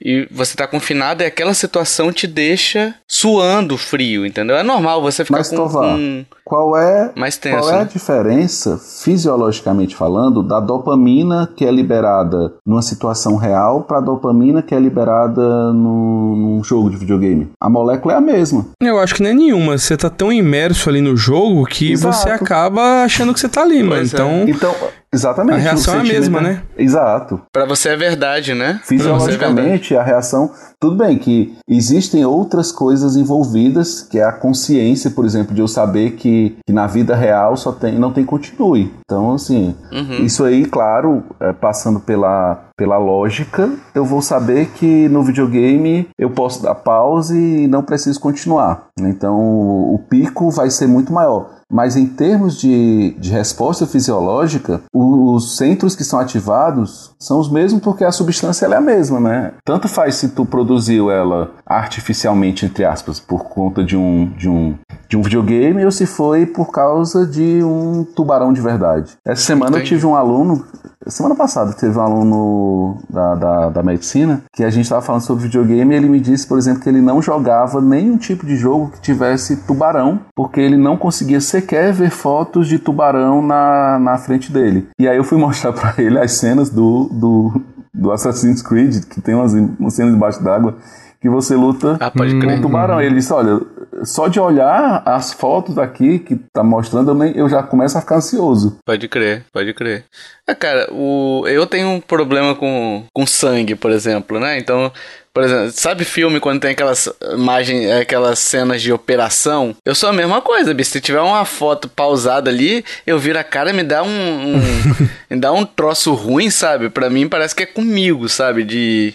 E 0.00 0.26
você 0.30 0.56
tá 0.56 0.66
confinado 0.66 1.22
e 1.22 1.26
aquela 1.26 1.54
situação 1.54 2.12
te 2.12 2.26
deixa 2.26 2.94
suando 3.06 3.76
frio, 3.76 4.26
entendeu? 4.26 4.56
É 4.56 4.62
normal 4.62 5.02
você 5.02 5.24
ficar 5.24 5.38
Mas, 5.38 5.48
com, 5.50 6.24
com 6.43 6.43
Qual 6.44 6.76
é, 6.76 7.10
mais 7.16 7.38
tenso. 7.38 7.58
qual 7.58 7.70
é 7.70 7.76
a 7.76 7.84
né? 7.84 7.88
diferença, 7.90 8.78
fisiologicamente 8.78 9.96
falando, 9.96 10.42
da 10.42 10.60
dopamina 10.60 11.48
que 11.56 11.64
é 11.64 11.70
liberada 11.70 12.52
numa 12.66 12.82
situação 12.82 13.36
real 13.36 13.82
para 13.82 13.98
a 13.98 14.00
dopamina 14.00 14.60
que 14.60 14.74
é 14.74 14.78
liberada 14.78 15.72
num, 15.72 16.36
num 16.36 16.64
jogo 16.64 16.90
de 16.90 16.96
videogame? 16.98 17.50
A 17.58 17.70
molécula 17.70 18.14
é 18.14 18.16
a 18.18 18.20
mesma. 18.20 18.66
Eu 18.82 18.98
acho 18.98 19.14
que 19.14 19.22
não 19.22 19.30
é 19.30 19.34
nenhuma. 19.34 19.78
Você 19.78 19.96
tá 19.96 20.10
tão 20.10 20.30
imerso 20.30 20.90
ali 20.90 21.00
no 21.00 21.16
jogo 21.16 21.64
que 21.64 21.92
Exato. 21.92 22.14
você 22.14 22.28
acaba 22.28 23.04
achando 23.04 23.32
que 23.32 23.40
você 23.40 23.48
tá 23.48 23.62
ali, 23.62 23.82
mano. 23.82 23.96
Pois 23.96 24.12
é. 24.12 24.16
Então, 24.16 24.44
Então, 24.46 24.74
exatamente. 25.12 25.56
A 25.56 25.62
reação 25.62 25.94
é 25.94 26.00
a 26.00 26.04
mesma, 26.04 26.40
né? 26.42 26.62
Exato. 26.76 27.40
Pra 27.52 27.64
você 27.64 27.88
é 27.90 27.96
verdade, 27.96 28.52
né? 28.52 28.80
Você 28.84 28.94
é 28.94 28.98
verdade. 28.98 29.14
Fisiologicamente, 29.24 29.96
a 29.96 30.02
reação. 30.02 30.50
Tudo 30.84 30.96
bem 30.96 31.16
que 31.16 31.56
existem 31.66 32.26
outras 32.26 32.70
coisas 32.70 33.16
envolvidas, 33.16 34.02
que 34.02 34.18
é 34.18 34.22
a 34.24 34.30
consciência, 34.30 35.10
por 35.10 35.24
exemplo, 35.24 35.54
de 35.54 35.62
eu 35.62 35.66
saber 35.66 36.10
que, 36.10 36.58
que 36.66 36.74
na 36.74 36.86
vida 36.86 37.16
real 37.16 37.56
só 37.56 37.72
tem, 37.72 37.98
não 37.98 38.12
tem 38.12 38.22
continue. 38.22 38.92
Então, 39.00 39.32
assim, 39.32 39.74
Uhum. 39.90 40.26
isso 40.26 40.44
aí, 40.44 40.66
claro, 40.66 41.22
é, 41.40 41.54
passando 41.54 42.00
pela, 42.00 42.68
pela 42.76 42.98
lógica, 42.98 43.70
eu 43.94 44.04
vou 44.04 44.20
saber 44.20 44.70
que 44.70 45.08
no 45.08 45.22
videogame 45.22 46.08
eu 46.18 46.30
posso 46.30 46.62
dar 46.62 46.74
pause 46.74 47.36
e 47.36 47.68
não 47.68 47.82
preciso 47.82 48.20
continuar. 48.20 48.88
Então, 48.98 49.38
o, 49.38 49.98
pico 50.08 50.50
vai 50.50 50.70
ser 50.70 50.86
muito 50.86 51.12
maior. 51.12 51.50
Mas 51.70 51.96
em 51.96 52.06
termos 52.06 52.60
de, 52.60 53.16
de 53.18 53.30
resposta 53.30 53.86
fisiológica, 53.86 54.82
os 54.94 55.56
centros 55.56 55.96
que 55.96 56.04
são 56.04 56.20
ativados 56.20 57.14
são 57.18 57.40
os 57.40 57.50
mesmos 57.50 57.82
porque 57.82 58.04
a 58.04 58.12
substância 58.12 58.66
é 58.66 58.76
a 58.76 58.80
mesma, 58.80 59.18
né? 59.18 59.52
Tanto 59.64 59.88
faz 59.88 60.16
se 60.16 60.28
tu 60.28 60.44
produziu 60.44 61.10
ela 61.10 61.50
artificialmente, 61.66 62.66
entre 62.66 62.84
aspas, 62.84 63.18
por 63.18 63.44
conta 63.44 63.82
de 63.82 63.96
um, 63.96 64.30
de 64.36 64.48
um, 64.48 64.76
de 65.08 65.16
um 65.16 65.22
videogame 65.22 65.84
ou 65.84 65.90
se 65.90 66.06
foi 66.06 66.46
por 66.46 66.70
causa 66.70 67.26
de 67.26 67.64
um 67.64 68.04
tubarão 68.04 68.52
de 68.52 68.60
verdade. 68.60 69.12
Essa 69.26 69.42
semana 69.42 69.72
eu 69.72 69.80
Entendi. 69.80 69.96
tive 69.96 70.06
um 70.06 70.14
aluno, 70.14 70.64
semana 71.06 71.34
passada 71.34 71.72
teve 71.72 71.98
um 71.98 72.02
aluno 72.02 72.63
da, 73.08 73.34
da, 73.34 73.68
da 73.70 73.82
medicina 73.82 74.42
que 74.52 74.64
a 74.64 74.70
gente 74.70 74.84
estava 74.84 75.02
falando 75.02 75.22
sobre 75.22 75.44
videogame 75.44 75.94
e 75.94 75.96
ele 75.96 76.08
me 76.08 76.20
disse, 76.20 76.46
por 76.46 76.58
exemplo, 76.58 76.82
que 76.82 76.88
ele 76.88 77.00
não 77.00 77.20
jogava 77.22 77.80
nenhum 77.80 78.16
tipo 78.16 78.46
de 78.46 78.56
jogo 78.56 78.90
que 78.90 79.00
tivesse 79.00 79.56
tubarão, 79.66 80.20
porque 80.34 80.60
ele 80.60 80.76
não 80.76 80.96
conseguia 80.96 81.40
sequer 81.40 81.92
ver 81.92 82.10
fotos 82.10 82.68
de 82.68 82.78
tubarão 82.78 83.42
na, 83.42 83.98
na 83.98 84.16
frente 84.18 84.52
dele. 84.52 84.88
E 84.98 85.08
aí 85.08 85.16
eu 85.16 85.24
fui 85.24 85.38
mostrar 85.38 85.72
pra 85.72 85.94
ele 85.98 86.18
as 86.18 86.32
cenas 86.32 86.70
do, 86.70 87.08
do, 87.12 87.62
do 87.92 88.12
Assassin's 88.12 88.62
Creed, 88.62 89.04
que 89.04 89.20
tem 89.20 89.34
umas, 89.34 89.52
umas 89.52 89.94
cenas 89.94 90.12
debaixo 90.12 90.42
d'água, 90.42 90.76
que 91.20 91.28
você 91.28 91.56
luta 91.56 91.96
Ah, 92.00 92.10
com 92.10 92.22
um 92.22 92.60
tubarão. 92.60 93.00
Ele 93.00 93.14
disse, 93.14 93.32
olha, 93.32 93.58
só 94.02 94.28
de 94.28 94.40
olhar 94.40 95.02
as 95.04 95.32
fotos 95.32 95.78
aqui 95.78 96.18
que 96.18 96.36
tá 96.52 96.62
mostrando, 96.62 97.24
eu, 97.24 97.48
já 97.48 97.62
começo 97.62 97.96
a 97.96 98.00
ficar 98.00 98.16
ansioso. 98.16 98.78
Pode 98.84 99.08
crer, 99.08 99.44
pode 99.52 99.72
crer. 99.74 100.04
É, 100.46 100.54
cara, 100.54 100.88
o, 100.92 101.44
eu 101.46 101.66
tenho 101.66 101.88
um 101.88 102.00
problema 102.00 102.54
com, 102.54 103.04
com 103.12 103.26
sangue, 103.26 103.74
por 103.74 103.90
exemplo, 103.90 104.40
né? 104.40 104.58
Então, 104.58 104.92
por 105.32 105.42
exemplo, 105.42 105.72
sabe 105.72 106.04
filme 106.04 106.38
quando 106.38 106.60
tem 106.60 106.70
aquelas 106.70 107.08
imagens, 107.32 107.90
aquelas 107.90 108.38
cenas 108.38 108.80
de 108.82 108.92
operação? 108.92 109.74
Eu 109.84 109.94
sou 109.94 110.08
a 110.08 110.12
mesma 110.12 110.40
coisa, 110.40 110.72
bicho. 110.72 110.90
Se 110.90 111.00
tiver 111.00 111.20
uma 111.20 111.44
foto 111.44 111.88
pausada 111.88 112.50
ali, 112.50 112.84
eu 113.06 113.18
viro 113.18 113.38
a 113.38 113.44
cara 113.44 113.70
e 113.70 113.72
me 113.72 113.82
dá 113.82 114.02
um, 114.02 114.08
um 114.08 114.60
me 115.30 115.36
dá 115.36 115.52
um 115.52 115.64
troço 115.64 116.14
ruim, 116.14 116.50
sabe? 116.50 116.88
Pra 116.88 117.10
mim 117.10 117.28
parece 117.28 117.54
que 117.54 117.64
é 117.64 117.66
comigo, 117.66 118.28
sabe? 118.28 118.64
De 118.64 119.14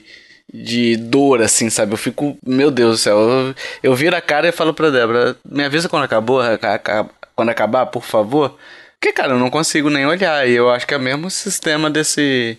de 0.54 0.96
dor, 0.98 1.42
assim, 1.42 1.70
sabe? 1.70 1.94
Eu 1.94 1.98
fico, 1.98 2.38
meu 2.46 2.72
Deus 2.72 2.92
do 2.92 2.98
céu. 2.98 3.18
Eu, 3.20 3.56
eu 3.84 3.96
viro 3.96 4.16
a 4.16 4.22
cara 4.22 4.48
e 4.48 4.52
falo 4.52 4.74
pra 4.74 4.90
Débora, 4.90 5.36
me 5.46 5.64
avisa 5.64 5.90
quando 5.90 6.04
acabou, 6.04 6.42
aca- 6.42 6.74
aca- 6.76 7.10
quando 7.36 7.50
acabar, 7.50 7.86
por 7.88 8.04
favor. 8.04 8.58
Porque, 9.00 9.14
cara, 9.14 9.34
eu 9.34 9.40
não 9.40 9.50
consigo 9.50 9.90
nem 9.90 10.06
olhar. 10.06 10.48
E 10.48 10.54
eu 10.54 10.70
acho 10.70 10.86
que 10.88 10.94
é 10.94 10.98
o 10.98 11.00
mesmo 11.00 11.30
sistema 11.30 11.90
desse. 11.90 12.58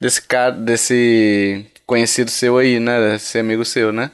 desse 0.00 0.22
cara. 0.22 0.52
desse 0.52 1.66
conhecido 1.86 2.30
seu 2.30 2.56
aí, 2.58 2.78
né? 2.80 3.12
Desse 3.12 3.38
amigo 3.38 3.64
seu, 3.64 3.92
né? 3.92 4.10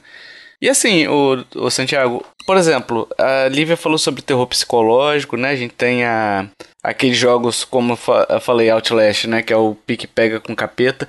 E 0.61 0.67
assim, 0.69 1.07
o, 1.07 1.45
o 1.55 1.69
Santiago, 1.71 2.25
por 2.45 2.57
exemplo, 2.57 3.07
a 3.17 3.47
Lívia 3.47 3.77
falou 3.77 3.97
sobre 3.97 4.21
terror 4.21 4.45
psicológico, 4.45 5.37
né? 5.37 5.51
A 5.51 5.55
gente 5.55 5.73
tem 5.73 6.03
a, 6.03 6.47
aqueles 6.83 7.17
jogos, 7.17 7.63
como 7.63 7.93
eu 8.29 8.41
falei, 8.41 8.69
Outlast, 8.69 9.25
né? 9.25 9.41
Que 9.41 9.53
é 9.53 9.55
o 9.55 9.73
pique 9.73 10.05
pega 10.07 10.39
com 10.41 10.53
capeta. 10.53 11.07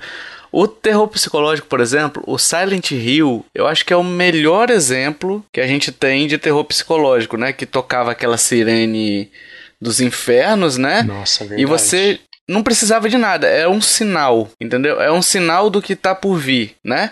O 0.51 0.67
terror 0.67 1.07
psicológico, 1.07 1.67
por 1.67 1.79
exemplo, 1.79 2.21
o 2.27 2.37
Silent 2.37 2.91
Hill, 2.91 3.45
eu 3.55 3.67
acho 3.67 3.85
que 3.85 3.93
é 3.93 3.95
o 3.95 4.03
melhor 4.03 4.69
exemplo 4.69 5.43
que 5.51 5.61
a 5.61 5.67
gente 5.67 5.91
tem 5.91 6.27
de 6.27 6.37
terror 6.37 6.63
psicológico, 6.65 7.37
né? 7.37 7.53
Que 7.53 7.65
tocava 7.65 8.11
aquela 8.11 8.37
sirene 8.37 9.31
dos 9.79 10.01
infernos, 10.01 10.77
né? 10.77 11.03
Nossa, 11.03 11.45
verdade. 11.45 11.61
E 11.61 11.65
você 11.65 12.19
não 12.47 12.61
precisava 12.61 13.07
de 13.07 13.17
nada, 13.17 13.47
é 13.47 13.67
um 13.67 13.79
sinal, 13.79 14.49
entendeu? 14.59 15.01
É 15.01 15.11
um 15.11 15.21
sinal 15.21 15.69
do 15.69 15.81
que 15.81 15.95
tá 15.95 16.13
por 16.13 16.35
vir, 16.37 16.75
né? 16.83 17.11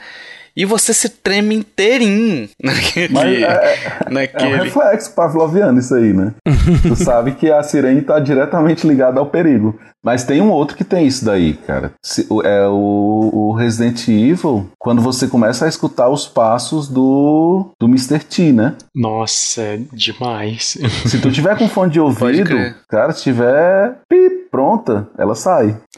E 0.59 0.65
você 0.65 0.93
se 0.93 1.07
treme 1.07 1.55
inteirinho 1.55 2.49
naquele. 2.61 3.13
Mas 3.13 3.27
é, 3.41 3.43
é 3.43 4.09
um 4.09 4.13
naquele... 4.13 4.55
reflexo 4.57 5.13
pavloviano 5.15 5.79
isso 5.79 5.95
aí, 5.95 6.11
né? 6.13 6.33
tu 6.85 6.95
sabe 6.97 7.31
que 7.31 7.49
a 7.49 7.63
sirene 7.63 8.01
tá 8.01 8.19
diretamente 8.19 8.85
ligada 8.85 9.19
ao 9.21 9.25
perigo. 9.27 9.79
Mas 10.03 10.23
tem 10.23 10.41
um 10.41 10.49
outro 10.49 10.77
que 10.77 10.83
tem 10.85 11.05
isso 11.07 11.25
daí, 11.25 11.53
cara. 11.53 11.91
Se- 12.03 12.25
É 12.45 12.65
o, 12.67 13.29
o 13.33 13.53
Resident 13.53 14.07
Evil, 14.07 14.69
quando 14.77 15.01
você 15.01 15.27
começa 15.27 15.65
a 15.65 15.67
escutar 15.69 16.07
os 16.09 16.25
passos 16.25 16.87
do, 16.87 17.71
do 17.79 17.85
Mr. 17.87 18.19
T, 18.19 18.51
né? 18.53 18.75
Nossa, 18.95 19.61
é 19.61 19.79
demais. 19.91 20.77
Se 21.05 21.19
tu 21.19 21.29
tiver 21.31 21.57
com 21.57 21.67
fone 21.67 21.91
de 21.91 21.99
ouvido, 21.99 22.55
cara, 22.89 23.11
se 23.11 23.23
tiver 23.23 23.97
pip, 24.09 24.48
pronta, 24.51 25.09
ela 25.17 25.35
sai. 25.35 25.77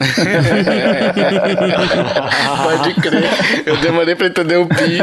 Pode 2.62 2.94
crer. 3.00 3.24
Eu 3.66 3.76
demorei 3.78 4.14
pra 4.14 4.26
entender 4.26 4.56
o 4.56 4.66
pi. 4.66 4.98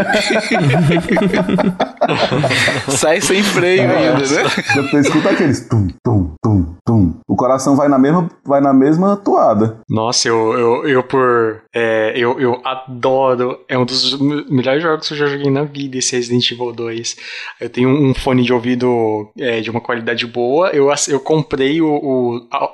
Sai 2.90 3.22
sem 3.22 3.44
freio 3.44 3.82
É. 3.84 3.98
ainda, 4.10 4.20
né? 4.20 4.44
Você 4.76 4.98
escuta 5.00 5.30
aqueles 5.30 5.68
tum, 5.68 5.88
tum, 6.04 6.34
tum, 6.42 6.76
tum, 6.86 7.14
o 7.28 7.36
coração 7.36 7.76
vai 7.76 7.88
na 7.88 7.98
mesma, 8.00 8.30
vai 8.46 8.60
na 8.62 8.74
mesma 8.74 9.16
toada. 9.18 9.80
Nossa, 9.90 10.28
eu, 10.28 10.54
eu, 10.54 10.88
eu 10.88 11.04
por. 11.04 11.62
é, 11.74 12.14
eu, 12.16 12.40
eu 12.40 12.60
adoro. 12.66 13.60
É 13.68 13.78
um 13.78 13.86
dos 13.86 14.20
me- 14.20 14.46
melhores 14.50 14.82
jogos 14.82 15.08
que 15.08 15.14
eu 15.14 15.18
já 15.18 15.28
joguei 15.28 15.52
na 15.52 15.64
vida, 15.64 15.98
esse 15.98 16.16
Resident 16.16 16.50
Evil 16.52 16.72
2. 16.74 17.16
Eu 17.62 17.70
tenho 17.70 17.90
um 17.90 18.14
fone 18.14 18.44
de 18.44 18.54
ouvido 18.54 19.30
é, 19.38 19.62
de 19.62 19.70
uma 19.70 19.82
qualidade 19.82 20.26
boa. 20.26 20.70
Eu, 20.70 20.90
eu 21.08 21.20
comprei 21.20 21.82
o, 21.82 21.88
o- 21.90 22.48
a- 22.52 22.70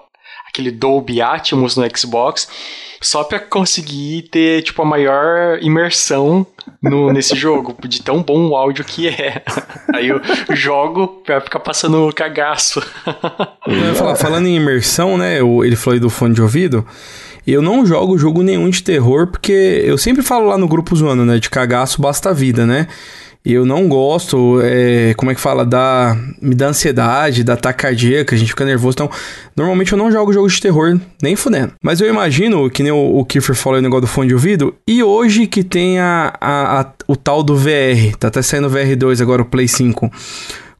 aquele 0.56 0.72
Dolby 0.72 1.22
Atmos 1.22 1.76
no 1.76 1.86
Xbox 1.95 2.47
só 3.01 3.24
pra 3.24 3.39
conseguir 3.39 4.24
ter, 4.32 4.64
tipo, 4.64 4.82
a 4.82 4.86
maior 4.86 5.60
imersão 5.62 6.47
no, 6.82 7.12
nesse 7.12 7.36
jogo, 7.38 7.76
de 7.88 8.01
tão 8.01 8.24
bom 8.24 8.47
o 8.47 8.56
áudio 8.56 8.86
que 8.86 9.08
é. 9.08 9.43
Aí 9.93 10.08
eu 10.08 10.22
jogo 10.51 11.22
pra 11.26 11.41
ficar 11.41 11.60
passando 11.60 12.12
cagaço. 12.14 12.82
Falar, 13.95 14.16
falando 14.16 14.47
em 14.47 14.56
imersão, 14.56 15.18
né? 15.18 15.38
Ele 15.39 15.76
falou 15.76 15.95
aí 15.95 15.99
do 15.99 16.10
fone 16.10 16.34
de 16.34 16.41
ouvido. 16.41 16.86
Eu 17.45 17.62
não 17.62 17.86
jogo 17.86 18.18
jogo 18.18 18.41
nenhum 18.41 18.70
de 18.70 18.84
terror, 18.84 19.28
porque 19.28 19.84
eu 19.86 19.97
sempre 19.97 20.24
falo 20.24 20.47
lá 20.47 20.58
no 20.58 20.68
grupo 20.68 20.95
zoando, 20.95 21.26
né? 21.26 21.38
De 21.38 21.49
cagaço 21.49 22.01
basta 22.01 22.34
vida, 22.34 22.66
né? 22.66 22.88
Eu 23.45 23.63
não 23.63 23.87
gosto, 23.87 24.59
é, 24.63 25.13
como 25.15 25.29
é 25.31 25.35
que 25.35 25.39
fala? 25.41 25.63
Da, 25.63 26.17
me 26.41 26.55
dá 26.55 26.67
ansiedade, 26.69 27.43
dá 27.43 27.53
ataque 27.53 27.83
cardíaco, 27.83 28.33
a 28.33 28.37
gente 28.37 28.49
fica 28.49 28.65
nervoso. 28.65 28.95
Então, 28.95 29.09
normalmente 29.55 29.91
eu 29.91 29.97
não 29.99 30.11
jogo 30.11 30.33
jogo 30.33 30.47
de 30.49 30.59
terror, 30.59 30.99
nem 31.21 31.35
fudendo. 31.35 31.73
Mas 31.83 32.01
eu 32.01 32.09
imagino, 32.09 32.67
que 32.71 32.81
nem 32.81 32.91
o, 32.91 33.19
o 33.19 33.23
Kiefer 33.23 33.55
falou 33.55 33.77
o 33.77 33.81
negócio 33.83 34.01
do 34.01 34.07
fone 34.07 34.29
de 34.29 34.33
ouvido, 34.33 34.73
e 34.87 35.03
hoje 35.03 35.45
que 35.45 35.63
tem 35.63 35.99
a, 35.99 36.33
a- 36.41 36.81
a- 36.81 36.91
o 37.07 37.15
tal 37.15 37.43
do 37.43 37.55
VR, 37.55 38.15
tá 38.19 38.29
até 38.29 38.41
saindo 38.41 38.67
o 38.67 38.71
VR2 38.71 39.21
agora, 39.21 39.43
o 39.43 39.45
Play 39.45 39.67
5. 39.67 40.11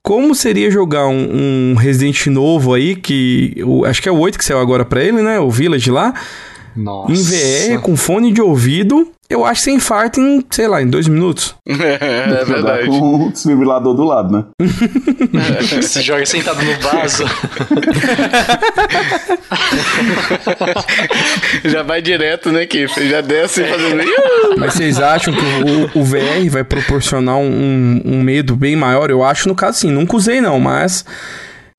Como 0.02 0.34
seria 0.34 0.70
jogar 0.72 1.08
um, 1.08 1.72
um 1.72 1.76
Resident 1.76 2.28
novo 2.28 2.74
aí, 2.74 2.96
que 2.96 3.56
o- 3.64 3.86
acho 3.86 4.02
que 4.02 4.10
é 4.10 4.12
o 4.12 4.18
8 4.18 4.38
que 4.40 4.46
saiu 4.46 4.60
agora 4.60 4.84
pra 4.84 5.04
ele, 5.04 5.22
né? 5.22 5.40
O 5.40 5.50
Village 5.52 5.92
lá. 5.92 6.14
Nossa. 6.76 7.12
Em 7.12 7.76
VR, 7.76 7.82
com 7.82 7.96
fone 7.96 8.32
de 8.32 8.42
ouvido, 8.42 9.12
eu 9.30 9.46
acho 9.46 9.62
que 9.62 9.66
você 9.66 9.72
infarta 9.72 10.20
em, 10.20 10.44
sei 10.52 10.68
lá, 10.68 10.82
em 10.82 10.88
dois 10.88 11.08
minutos. 11.08 11.56
É, 11.68 12.46
Jogar 12.46 12.46
verdade. 12.46 12.88
com 12.88 13.26
o 13.28 13.32
desfibrilador 13.32 13.94
do 13.96 14.04
lado, 14.04 14.32
né? 14.32 14.46
Você 15.82 16.02
joga 16.02 16.26
sentado 16.26 16.62
no 16.64 16.80
vaso. 16.80 17.24
Já 21.64 21.84
vai 21.84 22.02
direto, 22.02 22.52
né, 22.52 22.66
Kiffer? 22.66 23.10
Já 23.10 23.22
desce 23.22 23.64
fazendo. 23.64 24.04
Mas 24.58 24.74
vocês 24.74 25.00
acham 25.00 25.34
que 25.34 25.98
o, 25.98 26.02
o 26.02 26.04
VR 26.04 26.50
vai 26.50 26.64
proporcionar 26.64 27.38
um, 27.38 28.02
um 28.06 28.22
medo 28.22 28.56
bem 28.56 28.76
maior? 28.76 29.10
Eu 29.10 29.24
acho, 29.24 29.48
no 29.48 29.56
caso, 29.56 29.80
sim. 29.80 29.92
Nunca 29.92 30.16
usei, 30.16 30.42
não, 30.42 30.60
mas 30.60 31.06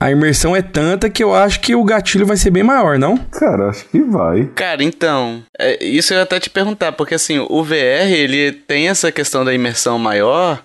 a 0.01 0.11
imersão 0.11 0.55
é 0.55 0.61
tanta 0.61 1.09
que 1.09 1.23
eu 1.25 1.35
acho 1.35 1.61
que 1.61 1.75
o 1.75 1.83
gatilho 1.83 2.27
vai 2.27 2.37
ser 2.37 2.51
bem 2.51 2.63
maior, 2.63 2.99
não? 2.99 3.17
Cara, 3.17 3.71
acho 3.71 3.87
que 3.87 4.01
vai. 4.01 4.45
Cara, 4.55 4.83
então, 4.85 5.43
é, 5.59 5.83
isso 5.83 6.13
eu 6.13 6.19
ia 6.19 6.23
até 6.23 6.39
te 6.39 6.51
perguntar, 6.51 6.93
porque 6.93 7.15
assim, 7.15 7.39
o 7.39 7.65
VR, 7.65 8.11
ele 8.11 8.53
tem 8.53 8.89
essa 8.89 9.11
questão 9.11 9.45
da 9.45 9.55
imersão 9.55 9.99
maior, 9.99 10.63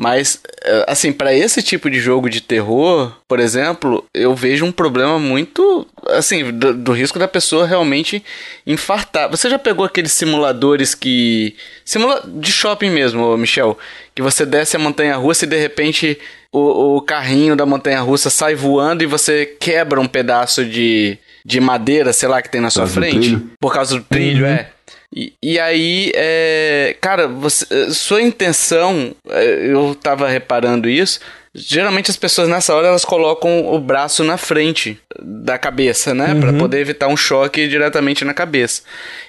mas, 0.00 0.40
é, 0.64 0.86
assim, 0.88 1.12
pra 1.12 1.34
esse 1.34 1.62
tipo 1.62 1.90
de 1.90 2.00
jogo 2.00 2.30
de 2.30 2.40
terror, 2.40 3.12
por 3.28 3.38
exemplo, 3.38 4.02
eu 4.14 4.34
vejo 4.34 4.64
um 4.64 4.72
problema 4.72 5.18
muito, 5.18 5.86
assim, 6.08 6.50
do, 6.50 6.72
do 6.72 6.92
risco 6.92 7.18
da 7.18 7.28
pessoa 7.28 7.66
realmente 7.66 8.24
infartar. 8.66 9.30
Você 9.30 9.50
já 9.50 9.58
pegou 9.58 9.84
aqueles 9.84 10.12
simuladores 10.12 10.94
que... 10.94 11.54
Simula 11.84 12.22
de 12.26 12.50
shopping 12.50 12.88
mesmo, 12.88 13.36
Michel, 13.36 13.78
que 14.14 14.22
você 14.22 14.46
desce 14.46 14.74
a 14.74 14.78
montanha-russa 14.78 15.44
e 15.44 15.48
de 15.48 15.58
repente 15.58 16.18
o, 16.50 16.96
o 16.96 17.02
carrinho 17.02 17.54
da 17.54 17.66
montanha-russa 17.66 18.30
sai 18.30 18.54
voando 18.54 19.02
e 19.02 19.06
você 19.06 19.44
quebra 19.44 20.00
um 20.00 20.06
pedaço 20.06 20.64
de, 20.64 21.18
de 21.44 21.60
madeira, 21.60 22.10
sei 22.14 22.26
lá, 22.26 22.40
que 22.40 22.48
tem 22.48 22.62
na 22.62 22.70
sua 22.70 22.86
frente. 22.86 23.38
Por 23.60 23.70
causa 23.74 23.96
do 23.96 24.02
trilho, 24.02 24.46
é. 24.46 24.70
E, 25.14 25.32
e 25.42 25.58
aí, 25.58 26.12
é, 26.14 26.96
cara, 27.00 27.26
você, 27.26 27.66
eh, 27.68 27.90
sua 27.90 28.22
intenção, 28.22 29.14
eh, 29.28 29.66
eu 29.72 29.94
tava 29.94 30.28
reparando 30.28 30.88
isso. 30.88 31.18
Geralmente 31.52 32.12
as 32.12 32.16
pessoas 32.16 32.48
nessa 32.48 32.72
hora 32.72 32.86
elas 32.86 33.04
colocam 33.04 33.74
o 33.74 33.78
braço 33.80 34.22
na 34.22 34.36
frente 34.36 34.96
da 35.20 35.58
cabeça, 35.58 36.14
né? 36.14 36.32
Pra 36.38 36.52
poder 36.52 36.78
evitar 36.78 37.08
um 37.08 37.16
choque 37.16 37.66
diretamente 37.66 38.24
na 38.24 38.32
cabeça. 38.32 38.82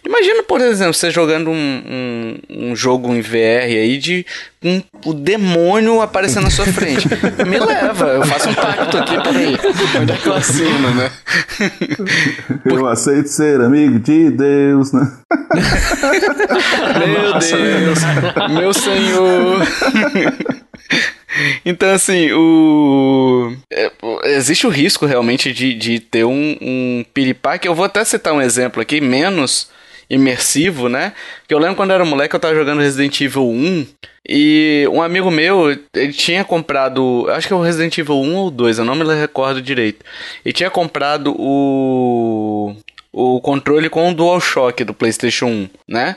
Imagina, 0.05 0.43
por 0.43 0.61
exemplo, 0.61 0.93
você 0.93 1.09
jogando 1.09 1.49
um, 1.49 1.53
um, 1.55 2.69
um 2.69 2.75
jogo 2.75 3.11
em 3.15 3.21
VR 3.21 3.65
aí 3.65 3.97
de 3.97 4.23
um, 4.63 4.83
o 5.03 5.15
demônio 5.15 5.99
aparecendo 5.99 6.43
na 6.43 6.51
sua 6.51 6.67
frente. 6.67 7.07
Me 7.47 7.59
leva, 7.59 8.05
eu 8.09 8.23
faço 8.23 8.49
um 8.49 8.53
pacto 8.53 8.97
aqui, 8.97 9.19
peraí. 9.23 9.57
Onde 9.99 10.11
é 10.11 10.17
que 10.17 10.27
eu 10.27 10.33
assino, 10.33 10.91
né? 10.93 11.11
Eu 12.65 12.87
aceito 12.87 13.27
ser 13.27 13.59
amigo 13.61 13.99
de 13.99 14.29
Deus, 14.29 14.93
né? 14.93 15.11
Meu 16.99 17.33
Deus, 17.39 17.99
meu 18.49 18.73
Senhor. 18.73 19.67
Então, 21.65 21.89
assim, 21.93 22.31
o. 22.33 23.55
é, 23.71 23.91
existe 24.25 24.67
o 24.67 24.69
risco 24.69 25.05
realmente 25.05 25.53
de, 25.53 25.73
de 25.73 25.99
ter 25.99 26.25
um, 26.25 26.57
um 26.61 27.05
piripaque. 27.13 27.67
Eu 27.67 27.75
vou 27.75 27.85
até 27.85 28.03
citar 28.03 28.33
um 28.33 28.41
exemplo 28.41 28.81
aqui, 28.81 28.99
menos 28.99 29.69
imersivo, 30.09 30.89
né? 30.89 31.13
Que 31.47 31.53
eu 31.53 31.59
lembro 31.59 31.77
quando 31.77 31.91
eu 31.91 31.95
era 31.95 32.05
moleque, 32.05 32.35
eu 32.35 32.39
tava 32.39 32.53
jogando 32.53 32.81
Resident 32.81 33.21
Evil 33.21 33.47
1 33.47 33.87
e 34.27 34.85
um 34.91 35.01
amigo 35.01 35.31
meu, 35.31 35.71
ele 35.93 36.11
tinha 36.11 36.43
comprado, 36.43 37.25
acho 37.29 37.47
que 37.47 37.53
é 37.53 37.55
o 37.55 37.61
Resident 37.61 37.97
Evil 37.97 38.17
1 38.17 38.35
ou 38.35 38.51
2, 38.51 38.79
eu 38.79 38.85
não 38.85 38.93
me 38.93 39.05
recordo 39.15 39.61
direito. 39.61 40.05
Ele 40.43 40.53
tinha 40.53 40.69
comprado 40.69 41.33
o 41.39 42.75
o 43.13 43.41
controle 43.41 43.89
com 43.89 44.09
o 44.09 44.13
DualShock 44.13 44.83
do 44.83 44.93
PlayStation 44.93 45.47
1, 45.47 45.69
né? 45.87 46.15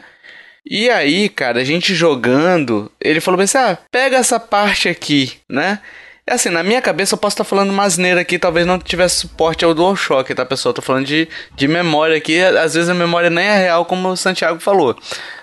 E 0.67 0.89
aí, 0.89 1.29
cara, 1.29 1.61
a 1.61 1.65
gente 1.65 1.95
jogando, 1.95 2.91
ele 3.01 3.21
falou 3.21 3.41
assim: 3.41 3.59
ah, 3.59 3.79
pega 3.91 4.17
essa 4.17 4.41
parte 4.41 4.89
aqui, 4.89 5.35
né? 5.49 5.81
É 6.27 6.33
assim, 6.33 6.49
na 6.49 6.63
minha 6.63 6.81
cabeça 6.81 7.15
eu 7.15 7.19
posso 7.19 7.35
estar 7.35 7.45
falando 7.45 7.69
uma 7.69 7.83
asneira 7.83 8.23
aqui, 8.23 8.39
talvez 8.39 8.67
não 8.67 8.79
tivesse 8.79 9.17
suporte 9.17 9.63
ao 9.63 9.75
DualShock, 9.75 10.35
tá, 10.35 10.47
pessoal? 10.47 10.73
Tô 10.73 10.81
falando 10.81 11.05
de, 11.05 11.29
de 11.55 11.69
memória 11.69 12.17
aqui, 12.17 12.41
às 12.41 12.73
vezes 12.73 12.89
a 12.89 12.95
memória 12.95 13.29
nem 13.29 13.45
é 13.45 13.59
real, 13.59 13.85
como 13.85 14.09
o 14.09 14.17
Santiago 14.17 14.59
falou, 14.59 14.97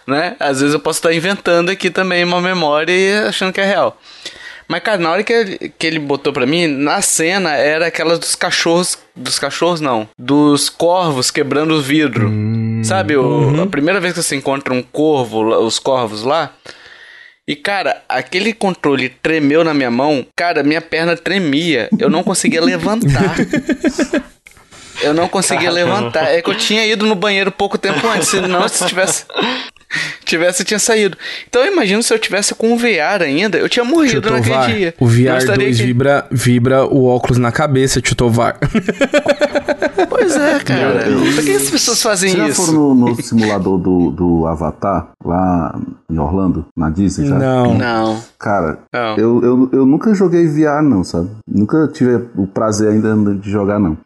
né? 0.08 0.36
Às 0.40 0.60
vezes 0.60 0.74
eu 0.74 0.80
posso 0.80 0.98
estar 0.98 1.14
inventando 1.14 1.70
aqui 1.70 1.92
também 1.92 2.24
uma 2.24 2.42
memória 2.42 2.92
e 2.92 3.28
achando 3.28 3.54
que 3.54 3.62
é 3.62 3.66
real. 3.66 3.96
Mas, 4.68 4.82
cara, 4.82 4.98
na 4.98 5.12
hora 5.12 5.24
que 5.24 5.34
ele, 5.34 5.74
que 5.78 5.86
ele 5.86 6.00
botou 6.00 6.32
pra 6.34 6.46
mim, 6.46 6.66
na 6.66 7.02
cena 7.02 7.56
era 7.56 7.88
aquelas 7.88 8.18
dos 8.18 8.36
cachorros. 8.36 8.98
Dos 9.14 9.38
cachorros, 9.38 9.82
não. 9.82 10.08
Dos 10.18 10.70
corvos 10.70 11.30
quebrando 11.30 11.74
o 11.74 11.82
vidro. 11.82 12.32
Sabe? 12.84 13.16
O, 13.16 13.62
A 13.62 13.68
primeira 13.68 14.00
vez 14.00 14.14
que 14.14 14.22
você 14.22 14.36
encontra 14.36 14.74
um 14.74 14.82
corvo, 14.82 15.44
os 15.64 15.80
corvos 15.80 16.24
lá. 16.24 16.54
E, 17.48 17.56
cara, 17.56 18.02
aquele 18.08 18.54
controle 18.54 19.10
tremeu 19.10 19.64
na 19.64 19.74
minha 19.74 19.92
mão. 19.92 20.26
Cara, 20.36 20.64
minha 20.64 20.82
perna 20.82 21.18
tremia. 21.18 21.90
Eu 22.00 22.10
não 22.10 22.24
conseguia 22.24 22.62
levantar. 22.62 23.36
Eu 25.02 25.16
não 25.16 25.28
conseguia 25.28 25.72
levantar. 25.72 26.26
É 26.26 26.44
que 26.44 26.50
eu 26.52 26.56
tinha 26.56 26.86
ido 26.86 27.08
no 27.08 27.16
banheiro 27.16 27.52
pouco 27.52 27.76
tempo 27.76 28.08
antes. 28.08 28.30
Senão, 28.30 28.68
se 28.68 28.86
tivesse. 28.86 29.26
Tivesse, 30.26 30.64
tinha 30.64 30.80
saído. 30.80 31.18
Então 31.50 31.64
eu 31.64 31.72
imagino 31.72 32.02
se 32.02 32.14
eu 32.14 32.20
tivesse 32.20 32.56
com 32.56 32.72
um 32.74 32.78
VR 32.78 33.22
ainda, 33.24 33.58
eu 33.58 33.68
tinha 33.70 33.84
morrido 33.84 34.30
naquele 34.32 34.66
dia. 34.74 34.96
o 35.00 35.06
Não 35.06 35.12
VR2 35.14 35.38
estaria 35.38 35.68
aqui. 35.68 35.84
vibra, 35.84 36.26
vibra 36.32 36.86
o 36.86 37.06
óculos 37.06 37.38
na 37.38 37.52
cabeça, 37.52 38.02
Tio 38.02 38.16
Tovar. 38.16 38.58
Pois 40.10 40.36
é, 40.36 40.60
cara. 40.60 41.04
Por 41.36 41.44
que 41.44 41.52
as 41.52 41.70
pessoas 41.70 42.02
fazem 42.02 42.32
Vocês 42.32 42.44
já 42.44 42.50
isso? 42.50 42.66
foram 42.66 42.96
no, 42.96 43.10
no 43.10 43.22
simulador 43.22 43.78
do, 43.78 44.12
do 44.12 44.48
Avatar, 44.48 45.10
lá 45.24 45.80
em 46.10 46.18
Orlando, 46.20 46.66
na 46.76 46.90
Disney 46.90 47.28
já? 47.28 47.38
Não. 47.38 47.74
Não. 47.78 48.22
Cara, 48.40 48.80
Não. 48.94 49.16
eu, 49.18 49.42
eu, 49.44 49.70
eu 49.72 49.86
nunca 49.86 50.14
joguei 50.14 50.48
VR, 50.48 50.82
não, 50.84 51.04
sabe? 51.04 51.30
Nunca 51.48 51.88
tive 51.88 52.16
o 52.36 52.48
prazer 52.48 52.90
ainda 52.90 53.16
de 53.36 53.50
jogar, 53.50 53.80
não. 53.80 53.98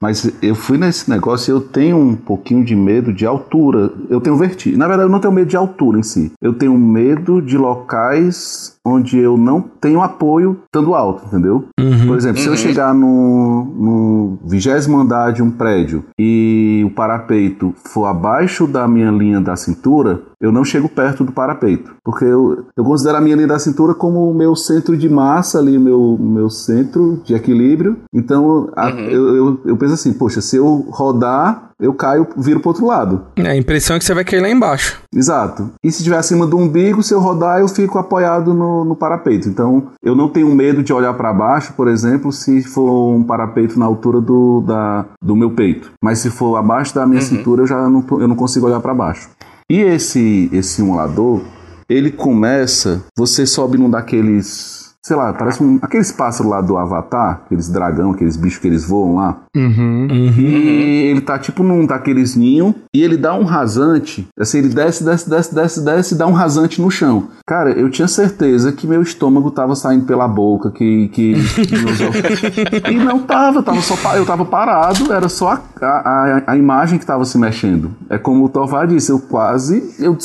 Mas 0.00 0.30
eu 0.40 0.54
fui 0.54 0.78
nesse 0.78 1.10
negócio 1.10 1.50
e 1.50 1.54
eu 1.54 1.60
tenho 1.60 1.98
um 1.98 2.14
pouquinho 2.14 2.64
de 2.64 2.76
medo 2.76 3.12
de 3.12 3.26
altura. 3.26 3.92
Eu 4.08 4.20
tenho 4.20 4.36
vertigem. 4.36 4.78
Na 4.78 4.86
verdade, 4.86 5.08
eu 5.08 5.12
não 5.12 5.20
tenho 5.20 5.34
medo 5.34 5.48
de 5.48 5.56
altura 5.56 5.98
em 5.98 6.04
si. 6.04 6.32
Eu 6.40 6.54
tenho 6.54 6.78
medo 6.78 7.42
de 7.42 7.58
locais 7.58 8.77
onde 8.88 9.18
eu 9.18 9.36
não 9.36 9.60
tenho 9.60 10.00
apoio 10.02 10.58
estando 10.64 10.94
alto, 10.94 11.26
entendeu? 11.26 11.64
Por 12.06 12.16
exemplo, 12.16 12.40
se 12.40 12.48
eu 12.48 12.56
chegar 12.56 12.94
no, 12.94 13.64
no 13.64 14.38
vigésimo 14.44 14.98
andar 14.98 15.32
de 15.32 15.42
um 15.42 15.50
prédio 15.50 16.04
e 16.18 16.82
o 16.86 16.90
parapeito 16.90 17.74
for 17.84 18.06
abaixo 18.06 18.66
da 18.66 18.86
minha 18.88 19.10
linha 19.10 19.40
da 19.40 19.56
cintura, 19.56 20.22
eu 20.40 20.50
não 20.52 20.64
chego 20.64 20.88
perto 20.88 21.24
do 21.24 21.32
parapeito. 21.32 21.92
Porque 22.04 22.24
eu, 22.24 22.64
eu 22.76 22.84
considero 22.84 23.18
a 23.18 23.20
minha 23.20 23.36
linha 23.36 23.48
da 23.48 23.58
cintura 23.58 23.94
como 23.94 24.30
o 24.30 24.34
meu 24.34 24.54
centro 24.56 24.96
de 24.96 25.08
massa 25.08 25.58
ali, 25.58 25.78
meu, 25.78 26.16
meu 26.18 26.48
centro 26.48 27.20
de 27.24 27.34
equilíbrio. 27.34 27.96
Então, 28.14 28.68
a- 28.76 28.90
eu, 28.90 29.36
eu, 29.36 29.60
eu 29.64 29.76
penso 29.76 29.94
assim, 29.94 30.12
poxa, 30.12 30.40
se 30.40 30.56
eu 30.56 30.86
rodar, 30.90 31.67
eu 31.80 31.94
caio, 31.94 32.26
viro 32.36 32.60
pro 32.60 32.70
outro 32.70 32.86
lado. 32.86 33.26
É, 33.36 33.48
a 33.48 33.56
impressão 33.56 33.96
é 33.96 33.98
que 33.98 34.04
você 34.04 34.14
vai 34.14 34.24
cair 34.24 34.40
lá 34.40 34.48
embaixo. 34.48 35.00
Exato. 35.14 35.70
E 35.82 35.90
se 35.90 35.98
estiver 35.98 36.18
acima 36.18 36.46
do 36.46 36.56
umbigo, 36.56 37.02
se 37.02 37.14
eu 37.14 37.20
rodar, 37.20 37.60
eu 37.60 37.68
fico 37.68 37.98
apoiado 37.98 38.52
no, 38.52 38.84
no, 38.84 38.96
parapeito. 38.96 39.48
Então, 39.48 39.88
eu 40.02 40.14
não 40.14 40.28
tenho 40.28 40.52
medo 40.54 40.82
de 40.82 40.92
olhar 40.92 41.14
para 41.14 41.32
baixo, 41.32 41.72
por 41.74 41.88
exemplo, 41.88 42.32
se 42.32 42.62
for 42.62 43.14
um 43.14 43.22
parapeito 43.22 43.78
na 43.78 43.86
altura 43.86 44.20
do, 44.20 44.60
da, 44.62 45.06
do 45.22 45.36
meu 45.36 45.52
peito. 45.52 45.92
Mas 46.02 46.18
se 46.18 46.30
for 46.30 46.56
abaixo 46.56 46.94
da 46.94 47.06
minha 47.06 47.20
uhum. 47.20 47.26
cintura, 47.26 47.62
eu 47.62 47.66
já 47.66 47.88
não, 47.88 48.04
eu 48.10 48.28
não 48.28 48.36
consigo 48.36 48.66
olhar 48.66 48.80
para 48.80 48.94
baixo. 48.94 49.30
E 49.70 49.80
esse, 49.80 50.48
esse 50.52 50.70
simulador, 50.70 51.42
ele 51.88 52.10
começa, 52.10 53.04
você 53.16 53.46
sobe 53.46 53.78
num 53.78 53.90
daqueles 53.90 54.87
sei 55.02 55.16
lá, 55.16 55.32
parece 55.32 55.62
um, 55.62 55.78
aqueles 55.80 56.12
pássaros 56.12 56.50
lá 56.50 56.60
do 56.60 56.76
Avatar, 56.76 57.42
aqueles 57.44 57.68
dragão, 57.68 58.10
aqueles 58.10 58.36
bichos 58.36 58.58
que 58.58 58.66
eles 58.66 58.84
voam 58.84 59.14
lá. 59.14 59.38
Uhum, 59.56 60.08
uhum. 60.10 60.34
E 60.38 61.10
ele 61.10 61.20
tá 61.20 61.38
tipo 61.38 61.62
num 61.62 61.86
daqueles 61.86 62.36
ninhos 62.36 62.74
e 62.94 63.02
ele 63.02 63.16
dá 63.16 63.34
um 63.34 63.44
rasante. 63.44 64.28
Assim, 64.38 64.58
ele 64.58 64.68
desce, 64.68 65.04
desce, 65.04 65.28
desce, 65.28 65.54
desce, 65.54 65.84
desce 65.84 66.14
e 66.14 66.18
dá 66.18 66.26
um 66.26 66.32
rasante 66.32 66.80
no 66.80 66.90
chão. 66.90 67.28
Cara, 67.46 67.70
eu 67.70 67.88
tinha 67.90 68.08
certeza 68.08 68.72
que 68.72 68.86
meu 68.86 69.00
estômago 69.00 69.50
tava 69.50 69.74
saindo 69.74 70.04
pela 70.04 70.28
boca, 70.28 70.70
que. 70.70 71.08
que 71.08 71.34
e 72.90 72.94
não 72.96 73.20
tava, 73.20 73.62
tava 73.62 73.80
só, 73.80 73.94
eu 74.16 74.26
tava 74.26 74.44
parado, 74.44 75.12
era 75.12 75.28
só 75.28 75.62
a, 75.80 75.86
a, 75.86 76.42
a 76.48 76.56
imagem 76.56 76.98
que 76.98 77.06
tava 77.06 77.24
se 77.24 77.38
mexendo. 77.38 77.92
É 78.10 78.18
como 78.18 78.44
o 78.44 78.48
Tovar 78.48 78.86
disse, 78.86 79.10
eu 79.10 79.18
quase. 79.18 79.94
Eu, 79.98 80.18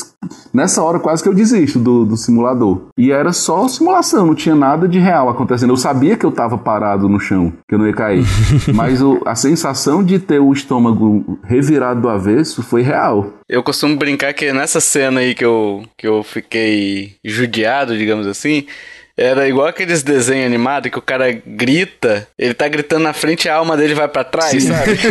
nessa 0.53 0.82
hora, 0.82 0.99
quase 0.99 1.24
que 1.24 1.30
eu 1.30 1.34
desisto 1.34 1.80
do, 1.80 2.05
do 2.05 2.17
simulador. 2.17 2.88
E 2.97 3.11
era 3.11 3.32
só 3.32 3.67
simulação, 3.67 4.28
não 4.28 4.36
tinha 4.36 4.55
nada 4.64 4.88
de 4.88 4.97
real 4.97 5.28
acontecendo. 5.28 5.72
Eu 5.72 5.78
sabia 5.78 6.16
que 6.16 6.26
eu 6.26 6.30
estava 6.30 6.57
parado 6.57 7.09
no 7.09 7.20
chão, 7.20 7.51
que 7.68 7.76
eu 7.76 7.80
não 7.80 7.86
ia 7.86 7.93
cair. 7.93 8.24
Mas 8.74 9.01
o, 9.01 9.22
a 9.26 9.36
sensação 9.36 10.01
de 10.01 10.20
ter 10.20 10.39
o 10.39 10.53
estômago 10.53 11.38
revirado 11.43 12.01
do 12.01 12.09
avesso 12.09 12.64
foi 12.64 12.82
real. 12.82 13.34
Eu 13.49 13.61
costumo 13.61 13.97
brincar 13.97 14.34
que 14.34 14.53
nessa 14.53 14.80
cena 14.80 15.20
aí 15.20 15.36
que 15.36 15.43
eu, 15.43 15.84
que 15.97 16.07
eu 16.07 16.24
fiquei 16.24 17.16
judiado, 17.26 17.97
digamos 17.97 18.26
assim, 18.26 18.66
era 19.18 19.47
igual 19.47 19.68
aqueles 19.68 20.01
desenhos 20.01 20.47
animados 20.47 20.89
que 20.89 20.97
o 20.97 21.01
cara 21.01 21.32
grita, 21.32 22.28
ele 22.39 22.53
tá 22.53 22.68
gritando 22.68 23.03
na 23.03 23.14
frente 23.14 23.45
e 23.45 23.49
a 23.49 23.55
alma 23.55 23.78
dele 23.78 23.93
vai 23.93 24.07
para 24.07 24.24
trás, 24.24 24.51
Sim. 24.51 24.72
sabe? 24.72 24.95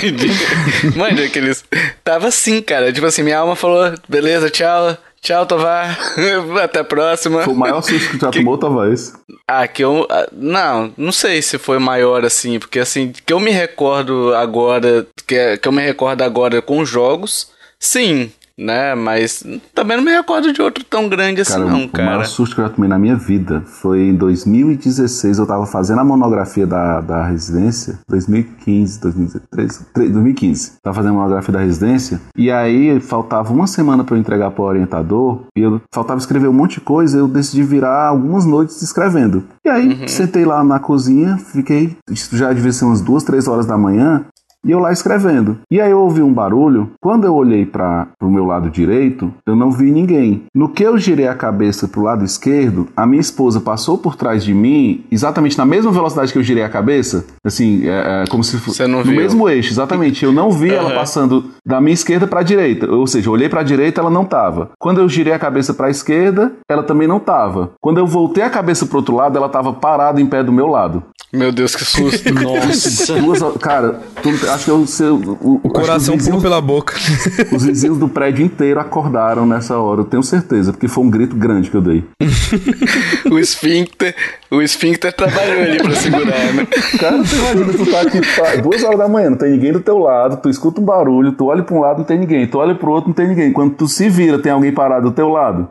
De, 0.00 0.10
de, 0.10 0.98
mano, 0.98 1.22
aqueles. 1.22 1.64
Tava 2.02 2.28
assim, 2.28 2.60
cara. 2.60 2.92
Tipo 2.92 3.06
assim, 3.06 3.22
minha 3.22 3.38
alma 3.38 3.54
falou, 3.54 3.92
beleza, 4.08 4.50
tchau. 4.50 4.96
Tchau, 5.20 5.46
Tovar. 5.46 5.98
Até 6.62 6.80
a 6.80 6.84
próxima. 6.84 7.42
Foi 7.42 7.52
o 7.52 7.56
maior 7.56 7.82
susto 7.82 8.10
que 8.10 8.18
já 8.18 8.30
que... 8.30 8.38
tomou, 8.38 8.56
talvez. 8.56 9.12
Ah, 9.46 9.66
que 9.66 9.82
eu. 9.82 10.06
Ah, 10.08 10.28
não, 10.32 10.92
não 10.96 11.12
sei 11.12 11.42
se 11.42 11.58
foi 11.58 11.78
maior 11.78 12.24
assim, 12.24 12.58
porque 12.58 12.78
assim, 12.78 13.12
que 13.26 13.32
eu 13.32 13.40
me 13.40 13.50
recordo 13.50 14.34
agora. 14.34 15.06
Que, 15.26 15.58
que 15.58 15.68
eu 15.68 15.72
me 15.72 15.82
recordo 15.82 16.22
agora 16.22 16.62
com 16.62 16.84
jogos, 16.84 17.50
sim 17.78 18.32
né? 18.58 18.94
Mas 18.96 19.44
também 19.72 19.96
não 19.96 20.04
me 20.04 20.10
recordo 20.10 20.52
de 20.52 20.60
outro 20.60 20.84
tão 20.84 21.08
grande 21.08 21.42
assim, 21.42 21.52
cara, 21.52 21.64
não, 21.64 21.88
cara. 21.88 22.08
O 22.08 22.10
maior 22.10 22.26
susto 22.26 22.56
que 22.56 22.60
eu 22.60 22.66
já 22.66 22.70
tomei 22.70 22.88
na 22.88 22.98
minha 22.98 23.14
vida 23.14 23.62
foi 23.64 24.00
em 24.00 24.14
2016. 24.16 25.38
Eu 25.38 25.46
tava 25.46 25.64
fazendo 25.64 26.00
a 26.00 26.04
monografia 26.04 26.66
da, 26.66 27.00
da 27.00 27.24
residência. 27.24 28.00
2015, 28.08 29.00
2013, 29.00 29.86
2015. 29.94 30.72
Tava 30.82 30.96
fazendo 30.96 31.12
a 31.12 31.16
monografia 31.16 31.52
da 31.52 31.60
residência. 31.60 32.20
E 32.36 32.50
aí 32.50 32.98
faltava 33.00 33.52
uma 33.52 33.68
semana 33.68 34.02
para 34.02 34.16
eu 34.16 34.20
entregar 34.20 34.50
pro 34.50 34.64
orientador. 34.64 35.42
E 35.56 35.60
eu 35.60 35.80
faltava 35.94 36.18
escrever 36.18 36.48
um 36.48 36.52
monte 36.52 36.74
de 36.74 36.80
coisa. 36.80 37.18
Eu 37.18 37.28
decidi 37.28 37.62
virar 37.62 38.08
algumas 38.08 38.44
noites 38.44 38.82
escrevendo. 38.82 39.44
E 39.64 39.68
aí 39.68 39.88
uhum. 39.88 40.08
sentei 40.08 40.44
lá 40.44 40.64
na 40.64 40.80
cozinha, 40.80 41.36
fiquei. 41.36 41.96
Isso 42.10 42.36
já 42.36 42.52
devia 42.52 42.72
ser 42.72 42.86
umas 42.86 43.00
duas, 43.00 43.22
três 43.22 43.46
horas 43.46 43.66
da 43.66 43.78
manhã 43.78 44.24
e 44.64 44.70
eu 44.70 44.78
lá 44.78 44.92
escrevendo. 44.92 45.58
E 45.70 45.80
aí 45.80 45.90
eu 45.90 46.00
ouvi 46.00 46.22
um 46.22 46.32
barulho. 46.32 46.90
Quando 47.00 47.24
eu 47.24 47.34
olhei 47.34 47.64
para 47.64 48.08
o 48.20 48.30
meu 48.30 48.44
lado 48.44 48.70
direito, 48.70 49.32
eu 49.46 49.56
não 49.56 49.70
vi 49.70 49.90
ninguém. 49.90 50.44
No 50.54 50.68
que 50.68 50.82
eu 50.82 50.98
girei 50.98 51.28
a 51.28 51.34
cabeça 51.34 51.88
para 51.88 52.00
o 52.00 52.04
lado 52.04 52.24
esquerdo, 52.24 52.88
a 52.96 53.06
minha 53.06 53.20
esposa 53.20 53.60
passou 53.60 53.98
por 53.98 54.16
trás 54.16 54.44
de 54.44 54.54
mim, 54.54 55.04
exatamente 55.10 55.56
na 55.56 55.64
mesma 55.64 55.90
velocidade 55.90 56.32
que 56.32 56.38
eu 56.38 56.42
girei 56.42 56.62
a 56.62 56.68
cabeça, 56.68 57.26
assim, 57.44 57.86
é, 57.86 58.22
é, 58.22 58.24
como 58.28 58.42
se 58.42 58.58
fosse 58.58 58.86
no 58.86 59.02
viu. 59.02 59.16
mesmo 59.16 59.48
eixo, 59.48 59.72
exatamente. 59.72 60.24
Eu 60.24 60.32
não 60.32 60.50
vi 60.50 60.70
uhum. 60.70 60.76
ela 60.76 60.94
passando 60.94 61.50
da 61.64 61.80
minha 61.80 61.94
esquerda 61.94 62.26
para 62.26 62.40
a 62.40 62.42
direita, 62.42 62.90
ou 62.90 63.06
seja, 63.06 63.28
eu 63.28 63.32
olhei 63.32 63.48
para 63.48 63.60
a 63.60 63.64
direita, 63.64 64.00
ela 64.00 64.10
não 64.10 64.22
estava. 64.22 64.70
Quando 64.78 65.00
eu 65.00 65.08
girei 65.08 65.32
a 65.32 65.38
cabeça 65.38 65.74
para 65.74 65.86
a 65.86 65.90
esquerda, 65.90 66.52
ela 66.68 66.82
também 66.82 67.06
não 67.08 67.18
estava. 67.18 67.72
Quando 67.80 67.98
eu 67.98 68.06
voltei 68.06 68.42
a 68.42 68.50
cabeça 68.50 68.86
para 68.86 68.98
outro 68.98 69.14
lado, 69.14 69.36
ela 69.36 69.46
estava 69.46 69.72
parada 69.72 70.20
em 70.20 70.26
pé 70.26 70.42
do 70.42 70.52
meu 70.52 70.66
lado. 70.66 71.02
Meu 71.32 71.52
Deus, 71.52 71.76
que 71.76 71.84
susto. 71.84 72.32
Nossa. 72.32 73.20
Duas, 73.20 73.40
cara, 73.58 74.00
tu, 74.22 74.30
acho 74.50 74.64
que 74.64 74.70
eu, 74.70 74.86
seu, 74.86 75.16
o, 75.16 75.60
o 75.62 75.68
coração 75.68 76.16
pulou 76.16 76.40
pela 76.40 76.60
boca. 76.60 76.94
Os 77.52 77.64
vizinhos 77.64 77.98
do 77.98 78.08
prédio 78.08 78.44
inteiro 78.44 78.80
acordaram 78.80 79.44
nessa 79.44 79.76
hora, 79.76 80.00
eu 80.00 80.04
tenho 80.04 80.22
certeza, 80.22 80.72
porque 80.72 80.88
foi 80.88 81.04
um 81.04 81.10
grito 81.10 81.36
grande 81.36 81.70
que 81.70 81.76
eu 81.76 81.82
dei. 81.82 82.02
o 83.30 83.38
esfíncter, 83.38 84.14
o 84.50 84.62
esfíncter 84.62 85.12
trabalhou 85.12 85.62
ali 85.62 85.76
pra 85.82 85.94
segurar, 85.94 86.52
né? 86.54 86.66
Cara, 86.98 87.18
você 87.18 87.36
imagina, 87.36 87.72
tu 87.72 87.86
tá 87.86 88.00
aqui 88.00 88.20
tá, 88.20 88.56
duas 88.62 88.82
horas 88.82 88.98
da 88.98 89.08
manhã, 89.08 89.30
não 89.30 89.36
tem 89.36 89.50
ninguém 89.50 89.72
do 89.72 89.80
teu 89.80 89.98
lado, 89.98 90.38
tu 90.38 90.48
escuta 90.48 90.80
um 90.80 90.84
barulho, 90.84 91.32
tu 91.32 91.46
olha 91.46 91.62
pra 91.62 91.76
um 91.76 91.80
lado, 91.80 91.98
não 91.98 92.04
tem 92.04 92.18
ninguém, 92.18 92.46
tu 92.46 92.58
olha 92.58 92.74
pro 92.74 92.90
outro, 92.90 93.08
não 93.08 93.14
tem 93.14 93.28
ninguém. 93.28 93.52
Quando 93.52 93.74
tu 93.74 93.86
se 93.86 94.08
vira, 94.08 94.38
tem 94.38 94.50
alguém 94.50 94.72
parado 94.72 95.10
do 95.10 95.14
teu 95.14 95.28
lado. 95.28 95.68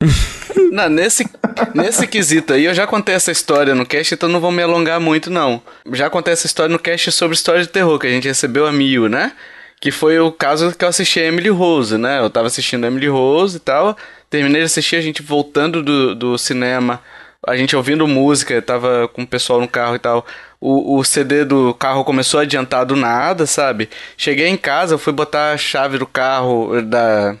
Não, 0.72 0.88
nesse, 0.88 1.28
nesse 1.74 2.06
quesito 2.06 2.52
aí, 2.52 2.64
eu 2.64 2.74
já 2.74 2.86
contei 2.86 3.14
essa 3.14 3.32
história 3.32 3.74
no 3.74 3.84
cast, 3.84 4.14
então 4.14 4.28
não 4.28 4.40
vou 4.40 4.52
me 4.52 4.62
alongar 4.62 5.00
muito, 5.00 5.28
não. 5.28 5.60
Já 5.92 6.08
contei 6.08 6.32
essa 6.32 6.46
história 6.46 6.72
no 6.72 6.78
cast 6.78 7.10
sobre 7.10 7.34
história 7.34 7.62
de 7.62 7.68
terror, 7.68 7.98
que 7.98 8.06
a 8.06 8.10
gente 8.10 8.28
recebeu 8.28 8.66
a 8.66 8.72
Mil, 8.72 9.08
né? 9.08 9.32
Que 9.80 9.90
foi 9.90 10.20
o 10.20 10.30
caso 10.30 10.72
que 10.76 10.84
eu 10.84 10.88
assisti 10.88 11.18
a 11.18 11.24
Emily 11.24 11.48
Rose, 11.48 11.98
né? 11.98 12.20
Eu 12.20 12.30
tava 12.30 12.46
assistindo 12.46 12.84
a 12.84 12.86
Emily 12.86 13.08
Rose 13.08 13.56
e 13.56 13.60
tal. 13.60 13.96
Terminei 14.28 14.60
de 14.60 14.66
assistir, 14.66 14.96
a 14.96 15.00
gente 15.00 15.22
voltando 15.22 15.82
do, 15.82 16.14
do 16.14 16.38
cinema, 16.38 17.00
a 17.46 17.56
gente 17.56 17.74
ouvindo 17.74 18.06
música, 18.06 18.60
tava 18.62 19.08
com 19.08 19.22
o 19.22 19.26
pessoal 19.26 19.60
no 19.60 19.66
carro 19.66 19.96
e 19.96 19.98
tal. 19.98 20.24
O, 20.60 20.98
o 20.98 21.04
CD 21.04 21.44
do 21.44 21.74
carro 21.74 22.04
começou 22.04 22.38
a 22.38 22.42
adiantar 22.44 22.84
do 22.84 22.94
nada, 22.94 23.46
sabe? 23.46 23.88
Cheguei 24.16 24.46
em 24.46 24.56
casa, 24.56 24.98
fui 24.98 25.12
botar 25.12 25.52
a 25.52 25.56
chave 25.56 25.98
do 25.98 26.06
carro, 26.06 26.80
da, 26.82 27.34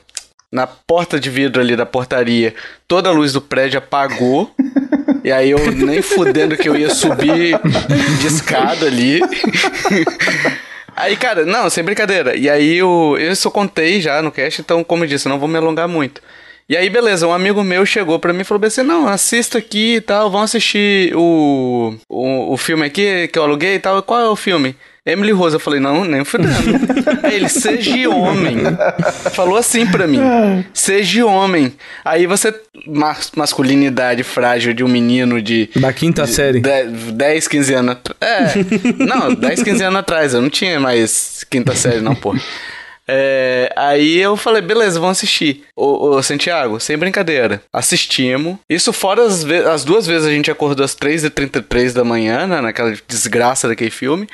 na 0.52 0.66
porta 0.66 1.20
de 1.20 1.30
vidro 1.30 1.60
ali 1.60 1.76
da 1.76 1.86
portaria, 1.86 2.54
toda 2.88 3.08
a 3.08 3.12
luz 3.12 3.32
do 3.32 3.40
prédio 3.40 3.78
apagou. 3.78 4.52
e 5.22 5.30
aí 5.30 5.50
eu 5.50 5.58
nem 5.72 6.02
fudendo 6.02 6.56
que 6.56 6.68
eu 6.68 6.76
ia 6.76 6.90
subir 6.90 7.58
de 8.20 8.26
escada 8.26 8.86
ali. 8.86 9.20
aí, 10.96 11.16
cara, 11.16 11.44
não, 11.44 11.70
sem 11.70 11.84
brincadeira. 11.84 12.36
E 12.36 12.48
aí 12.50 12.76
eu, 12.76 13.16
eu 13.18 13.34
só 13.36 13.50
contei 13.50 14.00
já 14.00 14.20
no 14.20 14.32
cast, 14.32 14.60
então, 14.60 14.82
como 14.82 15.04
eu 15.04 15.08
disse, 15.08 15.28
não 15.28 15.38
vou 15.38 15.48
me 15.48 15.56
alongar 15.56 15.86
muito. 15.86 16.20
E 16.68 16.76
aí, 16.76 16.88
beleza, 16.88 17.26
um 17.26 17.32
amigo 17.32 17.64
meu 17.64 17.84
chegou 17.84 18.16
pra 18.20 18.32
mim 18.32 18.42
e 18.42 18.44
falou 18.44 18.64
assim: 18.64 18.84
não, 18.84 19.08
assista 19.08 19.58
aqui 19.58 19.96
e 19.96 20.00
tal, 20.00 20.30
vamos 20.30 20.50
assistir 20.50 21.12
o, 21.16 21.96
o, 22.08 22.52
o 22.52 22.56
filme 22.56 22.86
aqui 22.86 23.26
que 23.26 23.36
eu 23.36 23.42
aluguei 23.42 23.74
e 23.74 23.78
tal. 23.80 24.00
Qual 24.04 24.20
é 24.20 24.28
o 24.28 24.36
filme? 24.36 24.76
Emily 25.04 25.32
Rose, 25.32 25.56
eu 25.56 25.60
falei, 25.60 25.80
não, 25.80 26.04
nem 26.04 26.24
fudendo. 26.24 26.52
Aí 27.22 27.36
ele, 27.36 27.48
seja 27.48 28.10
homem. 28.10 28.58
Falou 29.32 29.56
assim 29.56 29.86
pra 29.86 30.06
mim, 30.06 30.20
seja 30.74 31.24
homem. 31.26 31.72
Aí 32.04 32.26
você, 32.26 32.54
mas, 32.86 33.32
masculinidade 33.34 34.22
frágil 34.22 34.74
de 34.74 34.84
um 34.84 34.88
menino 34.88 35.40
de... 35.40 35.70
Da 35.76 35.92
quinta 35.92 36.24
de, 36.24 36.30
série. 36.30 36.60
10, 36.60 37.48
15 37.48 37.74
anos. 37.74 37.96
É, 38.20 38.54
não, 39.04 39.34
10, 39.34 39.62
15 39.62 39.84
anos 39.84 40.00
atrás, 40.00 40.34
eu 40.34 40.42
não 40.42 40.50
tinha 40.50 40.78
mais 40.78 41.44
quinta 41.48 41.74
série 41.74 42.00
não, 42.00 42.14
pô. 42.14 42.34
É, 43.12 43.72
aí 43.74 44.18
eu 44.18 44.36
falei, 44.36 44.62
beleza, 44.62 45.00
vamos 45.00 45.18
assistir. 45.18 45.64
Ô, 45.74 46.10
ô 46.10 46.22
Santiago, 46.22 46.78
sem 46.78 46.96
brincadeira. 46.96 47.60
Assistimos. 47.72 48.56
Isso 48.68 48.92
fora 48.92 49.24
as, 49.24 49.44
as 49.44 49.84
duas 49.84 50.06
vezes 50.06 50.28
a 50.28 50.30
gente 50.30 50.48
acordou 50.48 50.84
às 50.84 50.94
3h33 50.94 51.92
da 51.92 52.04
manhã, 52.04 52.46
né, 52.46 52.60
naquela 52.60 52.94
desgraça 53.08 53.66
daquele 53.66 53.90
filme. 53.90 54.28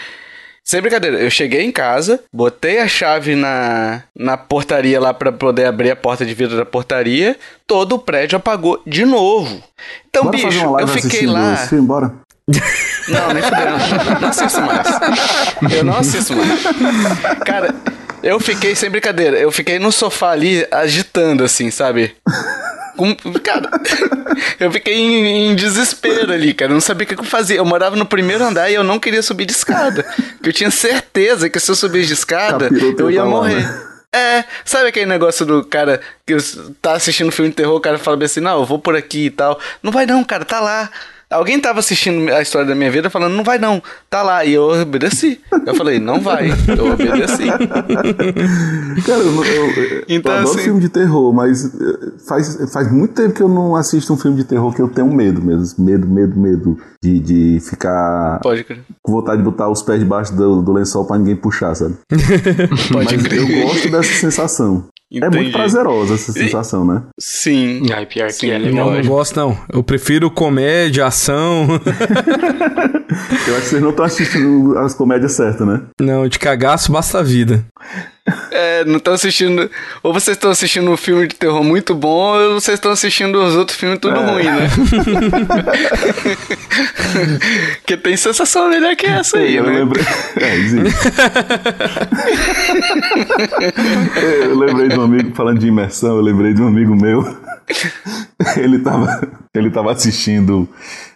Sem 0.67 0.81
brincadeira, 0.81 1.19
eu 1.19 1.31
cheguei 1.31 1.63
em 1.63 1.71
casa, 1.71 2.25
botei 2.33 2.81
a 2.81 2.89
chave 2.89 3.37
na, 3.37 4.03
na 4.13 4.37
portaria 4.37 4.99
lá 4.99 5.15
para 5.15 5.31
poder 5.31 5.65
abrir 5.65 5.93
a 5.93 5.97
porta 5.97 6.27
de 6.27 6.35
vidro 6.35 6.57
da 6.57 6.67
portaria, 6.67 7.39
todo 7.69 7.95
o 7.95 7.99
prédio 8.01 8.37
apagou 8.37 8.83
de 8.85 9.05
novo. 9.05 9.63
Então, 10.09 10.25
bora 10.25 10.37
bicho, 10.37 10.81
eu 10.81 10.89
fiquei 10.89 11.25
lá. 11.25 11.57
Filme, 11.57 11.87
bora. 11.87 12.13
Não, 12.49 13.33
nem 13.33 13.43
fudendo. 13.45 14.21
Não 14.21 14.29
assisto 14.29 14.61
mais. 14.63 14.89
Eu 15.73 15.85
não 15.85 15.97
assisto 15.99 16.35
mais. 16.35 16.61
Cara, 17.45 17.73
eu 18.27 18.41
fiquei, 18.41 18.75
sem 18.75 18.91
brincadeira, 18.91 19.39
eu 19.39 19.53
fiquei 19.53 19.79
no 19.79 19.93
sofá 19.93 20.31
ali 20.31 20.67
agitando, 20.73 21.45
assim, 21.45 21.71
sabe? 21.71 22.17
Com, 22.97 23.15
cara, 23.41 23.71
eu 24.59 24.73
fiquei 24.73 24.95
em, 24.95 25.51
em, 25.51 25.55
desespero 25.55 26.33
ali, 26.33 26.53
cara. 26.53 26.73
Eu 26.73 26.75
não 26.75 26.81
sabia 26.81 27.05
o 27.05 27.09
que 27.09 27.15
eu 27.15 27.23
fazia. 27.23 27.57
Eu 27.57 27.65
morava 27.65 27.95
no 27.95 28.05
primeiro 28.05 28.43
andar 28.43 28.69
e 28.69 28.75
eu 28.75 28.83
não 28.83 28.99
queria 28.99 29.23
subir 29.23 29.45
de 29.45 29.53
escada. 29.53 30.03
Porque 30.33 30.49
eu 30.49 30.53
tinha 30.53 30.71
certeza 30.73 31.49
que 31.49 31.61
se 31.61 31.71
eu 31.71 31.77
subisse 31.77 32.09
de 32.09 32.15
escada, 32.15 32.69
eu 32.99 33.11
ia 33.11 33.25
morrer. 33.25 33.63
Né? 33.63 33.83
É, 34.13 34.45
sabe 34.65 34.89
aquele 34.89 35.07
negócio 35.07 35.47
do 35.47 35.63
cara 35.63 36.01
que 36.27 36.35
tá 36.83 36.95
assistindo 36.95 37.31
filme 37.31 37.51
de 37.51 37.57
terror, 37.57 37.77
o 37.77 37.81
cara 37.81 37.99
fala 37.99 38.25
assim, 38.25 38.41
não, 38.41 38.61
eu 38.61 38.65
vou 38.65 38.79
por 38.79 38.97
aqui 38.97 39.27
e 39.27 39.31
tal. 39.31 39.61
Não 39.83 39.93
vai 39.93 40.05
não, 40.05 40.25
cara, 40.25 40.45
tá 40.45 40.59
lá. 40.59 40.91
Alguém 41.29 41.59
tava 41.59 41.81
assistindo 41.81 42.33
a 42.33 42.41
história 42.41 42.69
da 42.69 42.75
minha 42.75 42.91
vida 42.91 43.11
falando, 43.11 43.35
não 43.35 43.43
vai 43.43 43.59
não, 43.59 43.83
tá 44.09 44.23
lá. 44.23 44.45
E 44.45 44.55
eu 44.55 44.63
obedeci. 44.81 45.41
Eu 45.67 45.75
falei, 45.75 45.99
não 45.99 46.21
vai. 46.21 46.51
Eu 46.79 46.93
obedeci. 46.93 47.47
Cara, 49.05 49.23
eu, 49.23 49.45
eu, 49.45 50.05
então, 50.09 50.33
eu 50.33 50.39
adoro 50.39 50.55
assim... 50.55 50.65
filme 50.65 50.81
de 50.81 50.89
terror, 50.89 51.33
mas 51.33 51.65
eh, 51.65 52.13
faz, 52.29 52.73
faz 52.73 52.93
muito 52.93 53.15
tempo 53.15 53.35
que 53.35 53.43
eu 53.43 53.49
não 53.49 53.75
assisto 53.75 54.13
um 54.13 54.17
filme 54.17 54.37
de 54.37 54.45
terror 54.45 54.73
que 54.73 54.81
eu 54.81 54.89
tenho 54.89 55.13
medo 55.13 55.43
mesmo. 55.43 55.85
Medo, 55.85 56.07
medo, 56.07 56.39
medo 56.39 56.79
de, 57.03 57.19
de 57.19 57.61
ficar 57.61 58.39
Pode 58.41 58.63
crer. 58.63 58.85
com 59.03 59.13
vontade 59.13 59.39
de 59.39 59.45
botar 59.45 59.69
os 59.69 59.83
pés 59.83 59.99
debaixo 59.99 60.33
do, 60.35 60.63
do 60.63 60.73
lençol 60.73 61.05
pra 61.07 61.19
ninguém 61.19 61.35
puxar, 61.35 61.75
sabe? 61.75 61.97
Pode 62.93 63.17
mas 63.17 63.27
crer. 63.27 63.41
eu 63.41 63.67
gosto 63.67 63.91
dessa 63.91 64.15
sensação. 64.15 64.89
Entendi. 65.11 65.37
É 65.37 65.41
muito 65.41 65.53
prazerosa 65.53 66.15
essa 66.15 66.33
sensação, 66.33 66.85
né? 66.85 67.03
Sim. 67.19 67.83
Ai, 67.95 68.07
pior 68.07 68.29
Sim, 68.31 68.47
que 68.47 68.51
é 68.53 68.59
Não, 68.59 68.67
legal. 68.67 68.91
não 68.93 69.03
gosto, 69.05 69.37
não. 69.37 69.57
Eu 69.73 69.83
prefiro 69.85 70.29
comédia, 70.31 71.07
ação. 71.07 71.69
Eu 73.09 73.55
acho 73.55 73.63
que 73.63 73.69
vocês 73.69 73.83
não 73.83 73.91
estão 73.91 74.05
assistindo 74.05 74.77
as 74.79 74.95
comédias 74.95 75.33
certas, 75.33 75.67
né? 75.67 75.83
não, 76.01 76.27
de 76.29 76.39
cagaço 76.39 76.91
basta 76.91 77.21
a 77.21 77.23
vida. 77.23 77.65
É, 78.51 78.85
não 78.85 78.97
estão 78.97 79.15
assistindo. 79.15 79.71
Ou 80.03 80.13
vocês 80.13 80.37
estão 80.37 80.51
assistindo 80.51 80.91
um 80.91 80.97
filme 80.97 81.29
de 81.29 81.37
terror 81.37 81.63
muito 81.63 81.95
bom, 81.95 82.37
ou 82.37 82.61
vocês 82.61 82.75
estão 82.77 82.91
assistindo 82.91 83.41
os 83.41 83.55
outros 83.55 83.79
filmes 83.79 84.01
tudo 84.01 84.17
É. 84.19 84.33
ruim, 84.33 84.45
né? 84.45 84.69
Porque 87.79 87.97
tem 87.97 88.17
sensação 88.17 88.69
melhor 88.69 88.97
que 88.97 89.07
essa 89.07 89.39
aí, 89.39 89.55
eu 89.57 89.63
né? 89.65 89.79
lembrei. 89.79 90.05
É, 90.41 90.57
existe. 90.57 90.97
eu 94.43 94.59
lembrei 94.59 94.89
de 94.89 94.99
um 94.99 95.03
amigo, 95.03 95.33
falando 95.35 95.59
de 95.61 95.69
imersão, 95.69 96.17
eu 96.17 96.23
lembrei 96.23 96.53
de 96.53 96.61
um 96.63 96.67
amigo 96.67 96.97
meu. 96.97 97.23
Ele 98.57 98.79
tava, 98.79 99.21
ele 99.55 99.71
tava 99.71 99.93
assistindo 99.93 100.69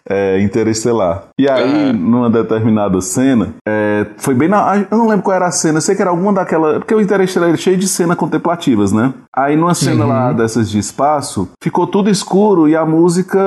é, 0.08 0.40
Interestelar. 0.40 1.24
E 1.38 1.48
aí, 1.48 1.90
Ah. 1.90 1.92
numa 1.92 2.28
determinada 2.28 3.00
cena, 3.00 3.54
é, 3.66 4.06
foi 4.18 4.34
bem 4.34 4.48
na. 4.48 4.84
Eu 4.90 4.98
não 4.98 5.06
lembro 5.08 5.22
qual 5.22 5.36
era 5.36 5.46
a 5.46 5.50
cena, 5.50 5.78
eu 5.78 5.82
sei 5.82 5.94
que 5.94 6.02
era 6.02 6.10
alguma 6.10 6.32
daquela. 6.32 6.80
Porque 6.80 6.94
o 6.94 7.00
Interestelar 7.00 7.50
é 7.50 7.56
cheio 7.56 7.76
de 7.76 7.86
cenas 7.86 8.16
contemplativas, 8.16 8.90
né? 8.92 9.12
Aí, 9.34 9.56
numa 9.56 9.74
cena 9.74 10.04
lá 10.04 10.32
dessas 10.32 10.68
de 10.70 10.78
espaço, 10.78 11.48
ficou 11.62 11.86
tudo 11.86 12.10
escuro 12.10 12.68
e 12.68 12.74
a 12.74 12.84
música 12.84 13.38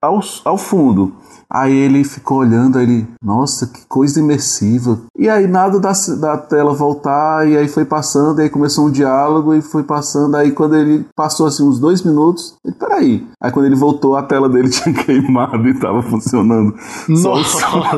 ao, 0.00 0.20
ao 0.44 0.58
fundo. 0.58 1.14
Aí 1.54 1.74
ele 1.74 2.02
ficou 2.02 2.38
olhando, 2.38 2.78
aí 2.78 2.84
ele, 2.84 3.06
nossa, 3.22 3.66
que 3.66 3.84
coisa 3.86 4.18
imersiva. 4.18 4.98
E 5.18 5.28
aí 5.28 5.46
nada 5.46 5.78
da, 5.78 5.92
da 6.18 6.38
tela 6.38 6.72
voltar, 6.72 7.46
e 7.46 7.58
aí 7.58 7.68
foi 7.68 7.84
passando, 7.84 8.40
e 8.40 8.44
aí 8.44 8.48
começou 8.48 8.86
um 8.86 8.90
diálogo, 8.90 9.54
e 9.54 9.60
foi 9.60 9.82
passando, 9.82 10.34
aí 10.34 10.52
quando 10.52 10.76
ele 10.76 11.04
passou 11.14 11.46
assim 11.46 11.62
uns 11.62 11.78
dois 11.78 12.02
minutos, 12.02 12.54
ele, 12.64 12.74
peraí. 12.74 13.26
Aí 13.38 13.52
quando 13.52 13.66
ele 13.66 13.76
voltou, 13.76 14.16
a 14.16 14.22
tela 14.22 14.48
dele 14.48 14.70
tinha 14.72 14.94
queimado 14.94 15.68
e 15.68 15.74
tava 15.78 16.00
funcionando. 16.02 16.74
Só 17.16 17.34
o 17.34 17.44
som. 17.44 17.82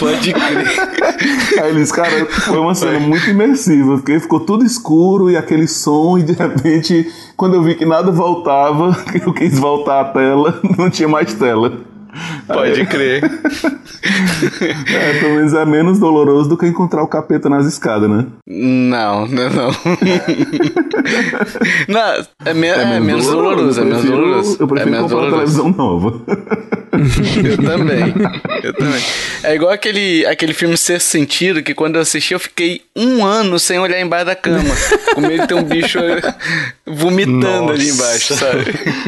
Pode 0.00 0.32
crer. 0.32 0.66
Aí 1.62 1.70
ele 1.70 1.80
disse, 1.82 1.92
cara, 1.92 2.26
foi 2.26 2.58
uma 2.58 2.74
cena 2.74 2.98
muito 2.98 3.30
imersiva, 3.30 3.96
porque 3.98 4.18
ficou 4.18 4.40
tudo 4.40 4.64
escuro 4.64 5.30
e 5.30 5.36
aquele 5.36 5.68
som, 5.68 6.18
e 6.18 6.24
de 6.24 6.32
repente, 6.32 7.06
quando 7.40 7.54
eu 7.54 7.62
vi 7.62 7.74
que 7.74 7.86
nada 7.86 8.10
voltava, 8.10 8.94
eu 9.24 9.32
quis 9.32 9.58
voltar 9.58 10.02
a 10.02 10.04
tela, 10.04 10.60
não 10.76 10.90
tinha 10.90 11.08
mais 11.08 11.32
tela. 11.32 11.72
Pode 12.46 12.84
crer. 12.84 13.22
É, 14.90 15.20
pelo 15.20 15.34
menos 15.36 15.52
é 15.52 15.64
menos 15.66 15.98
doloroso 15.98 16.48
do 16.48 16.56
que 16.56 16.66
encontrar 16.66 17.02
o 17.02 17.06
capeta 17.06 17.50
nas 17.50 17.66
escadas, 17.66 18.08
né? 18.08 18.24
Não, 18.46 19.26
não, 19.26 19.50
não. 19.50 19.70
não 21.88 22.00
é, 22.46 22.54
me- 22.54 22.66
é 22.68 22.98
menos 23.00 23.26
doloroso, 23.26 23.78
é 23.78 23.82
eu 23.82 23.86
menos 23.86 24.00
prefiro- 24.00 24.22
doloroso. 24.22 24.56
Eu 24.58 24.66
prefiro 24.68 24.88
é 24.88 24.92
menos 24.92 25.12
comprar 25.12 25.26
uma 25.28 25.30
doloroso. 25.30 25.62
televisão 25.62 25.68
nova. 25.86 26.20
Eu 27.44 27.56
também. 27.56 28.14
Eu 28.62 28.74
também. 28.74 29.00
É 29.44 29.54
igual 29.54 29.70
aquele, 29.72 30.26
aquele 30.26 30.52
filme 30.52 30.76
Ser 30.76 31.00
Sentido, 31.00 31.62
que 31.62 31.74
quando 31.74 31.96
eu 31.96 32.02
assisti 32.02 32.34
eu 32.34 32.40
fiquei 32.40 32.82
um 32.96 33.24
ano 33.24 33.58
sem 33.58 33.78
olhar 33.78 34.00
embaixo 34.00 34.26
da 34.26 34.34
cama. 34.36 34.74
Com 35.14 35.20
medo 35.20 35.42
de 35.42 35.48
ter 35.48 35.54
um 35.54 35.62
bicho 35.62 35.98
vomitando 36.86 37.72
ali 37.72 37.88
Nossa. 37.88 37.94
embaixo, 38.04 38.34
sabe? 38.34 38.64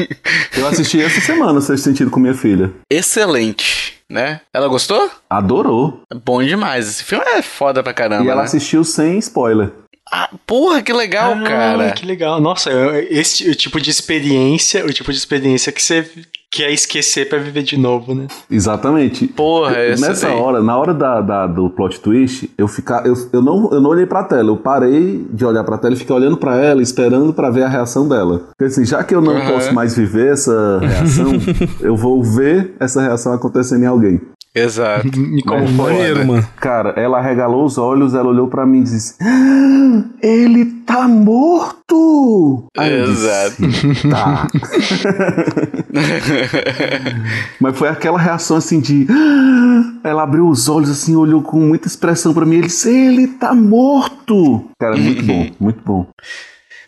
Eu 0.57 0.67
assisti 0.67 1.01
essa 1.01 1.21
semana, 1.21 1.59
Sexto 1.61 1.83
Sentido, 1.85 2.11
com 2.11 2.19
minha 2.19 2.33
filha. 2.33 2.71
Excelente, 2.89 3.95
né? 4.09 4.41
Ela 4.53 4.67
gostou? 4.67 5.09
Adorou. 5.29 6.01
Bom 6.23 6.43
demais. 6.43 6.87
Esse 6.87 7.03
filme 7.03 7.23
é 7.25 7.41
foda 7.41 7.81
pra 7.83 7.93
caramba. 7.93 8.23
e 8.25 8.27
ela 8.29 8.41
né? 8.41 8.45
assistiu 8.45 8.83
sem 8.83 9.17
spoiler. 9.19 9.71
Ah, 10.11 10.29
porra, 10.45 10.81
que 10.81 10.91
legal, 10.93 11.33
Ah, 11.33 11.43
cara. 11.43 11.91
Que 11.91 12.05
legal. 12.05 12.39
Nossa, 12.39 12.69
esse 13.09 13.49
o 13.49 13.55
tipo 13.55 13.79
de 13.79 13.89
experiência, 13.89 14.85
o 14.85 14.91
tipo 14.93 15.11
de 15.11 15.17
experiência 15.17 15.71
que 15.71 15.81
você 15.81 16.05
quer 16.53 16.71
esquecer 16.71 17.27
pra 17.27 17.39
viver 17.39 17.63
de 17.63 17.75
novo, 17.77 18.13
né? 18.13 18.27
Exatamente. 18.49 19.27
Porra, 19.27 19.75
essa 19.75 20.07
Nessa 20.07 20.27
daí. 20.27 20.37
hora, 20.37 20.61
na 20.61 20.77
hora 20.77 20.93
da, 20.93 21.19
da- 21.21 21.47
do 21.47 21.69
plot 21.69 21.99
twist, 21.99 22.49
eu, 22.57 22.67
fica, 22.67 23.01
eu, 23.05 23.13
eu, 23.33 23.41
não, 23.41 23.69
eu 23.71 23.81
não 23.81 23.89
olhei 23.89 24.05
pra 24.05 24.23
tela. 24.23 24.49
Eu 24.49 24.57
parei 24.57 25.25
de 25.33 25.43
olhar 25.45 25.63
pra 25.63 25.77
tela 25.77 25.93
e 25.93 25.97
fiquei 25.97 26.15
olhando 26.15 26.37
pra 26.37 26.55
ela, 26.57 26.81
esperando 26.81 27.33
pra 27.33 27.49
ver 27.49 27.63
a 27.63 27.67
reação 27.69 28.07
dela. 28.07 28.43
Porque 28.55 28.65
assim, 28.65 28.85
já 28.85 29.03
que 29.03 29.15
eu 29.15 29.21
não 29.21 29.35
Aham. 29.35 29.51
posso 29.53 29.73
mais 29.73 29.95
viver 29.95 30.31
essa 30.33 30.79
reação, 30.79 31.31
eu 31.81 31.95
vou 31.95 32.23
ver 32.23 32.73
essa 32.79 33.01
reação 33.01 33.33
acontecendo 33.33 33.83
em 33.83 33.87
alguém. 33.87 34.21
Exato. 34.55 35.07
E 35.07 35.41
como 35.41 35.67
foi? 35.67 35.93
Maneiro, 35.93 36.27
mano. 36.27 36.47
Cara, 36.57 36.93
ela 36.95 37.19
regalou 37.19 37.65
os 37.65 37.77
olhos, 37.77 38.13
ela 38.13 38.29
olhou 38.29 38.47
pra 38.47 38.65
mim 38.65 38.81
e 38.81 38.83
disse: 38.83 39.15
"Ah, 39.21 40.03
Ele 40.21 40.65
tá 40.85 41.07
morto! 41.07 42.67
Aí 42.77 42.93
eu 42.93 43.07
disse, 43.07 43.25
Exato. 43.25 44.09
Tá. 44.09 44.47
Mas 47.59 47.77
foi 47.77 47.89
aquela 47.89 48.19
reação 48.19 48.57
assim 48.57 48.79
de. 48.79 49.07
"Ah!" 49.09 49.93
Ela 50.03 50.23
abriu 50.23 50.47
os 50.47 50.67
olhos 50.67 50.89
assim, 50.89 51.15
olhou 51.15 51.41
com 51.41 51.59
muita 51.59 51.87
expressão 51.87 52.33
pra 52.33 52.45
mim. 52.45 52.57
Ele 52.57 52.67
disse: 52.67 52.89
Ele 52.89 53.27
tá 53.27 53.53
morto! 53.55 54.65
Cara, 54.79 54.95
muito 54.97 55.23
bom, 55.23 55.49
muito 55.59 55.81
bom. 55.83 56.05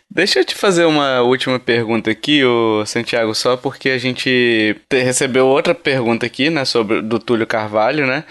Deixa 0.08 0.38
eu 0.40 0.44
te 0.44 0.54
fazer 0.54 0.84
uma 0.84 1.20
última 1.22 1.58
pergunta 1.58 2.10
aqui, 2.10 2.42
ô 2.44 2.86
Santiago, 2.86 3.34
só 3.34 3.56
porque 3.56 3.90
a 3.90 3.98
gente 3.98 4.76
te- 4.88 5.02
recebeu 5.02 5.46
outra 5.46 5.74
pergunta 5.74 6.24
aqui, 6.24 6.48
né, 6.48 6.64
sobre 6.64 7.02
do 7.02 7.18
Túlio 7.18 7.46
Carvalho, 7.46 8.06
né? 8.06 8.24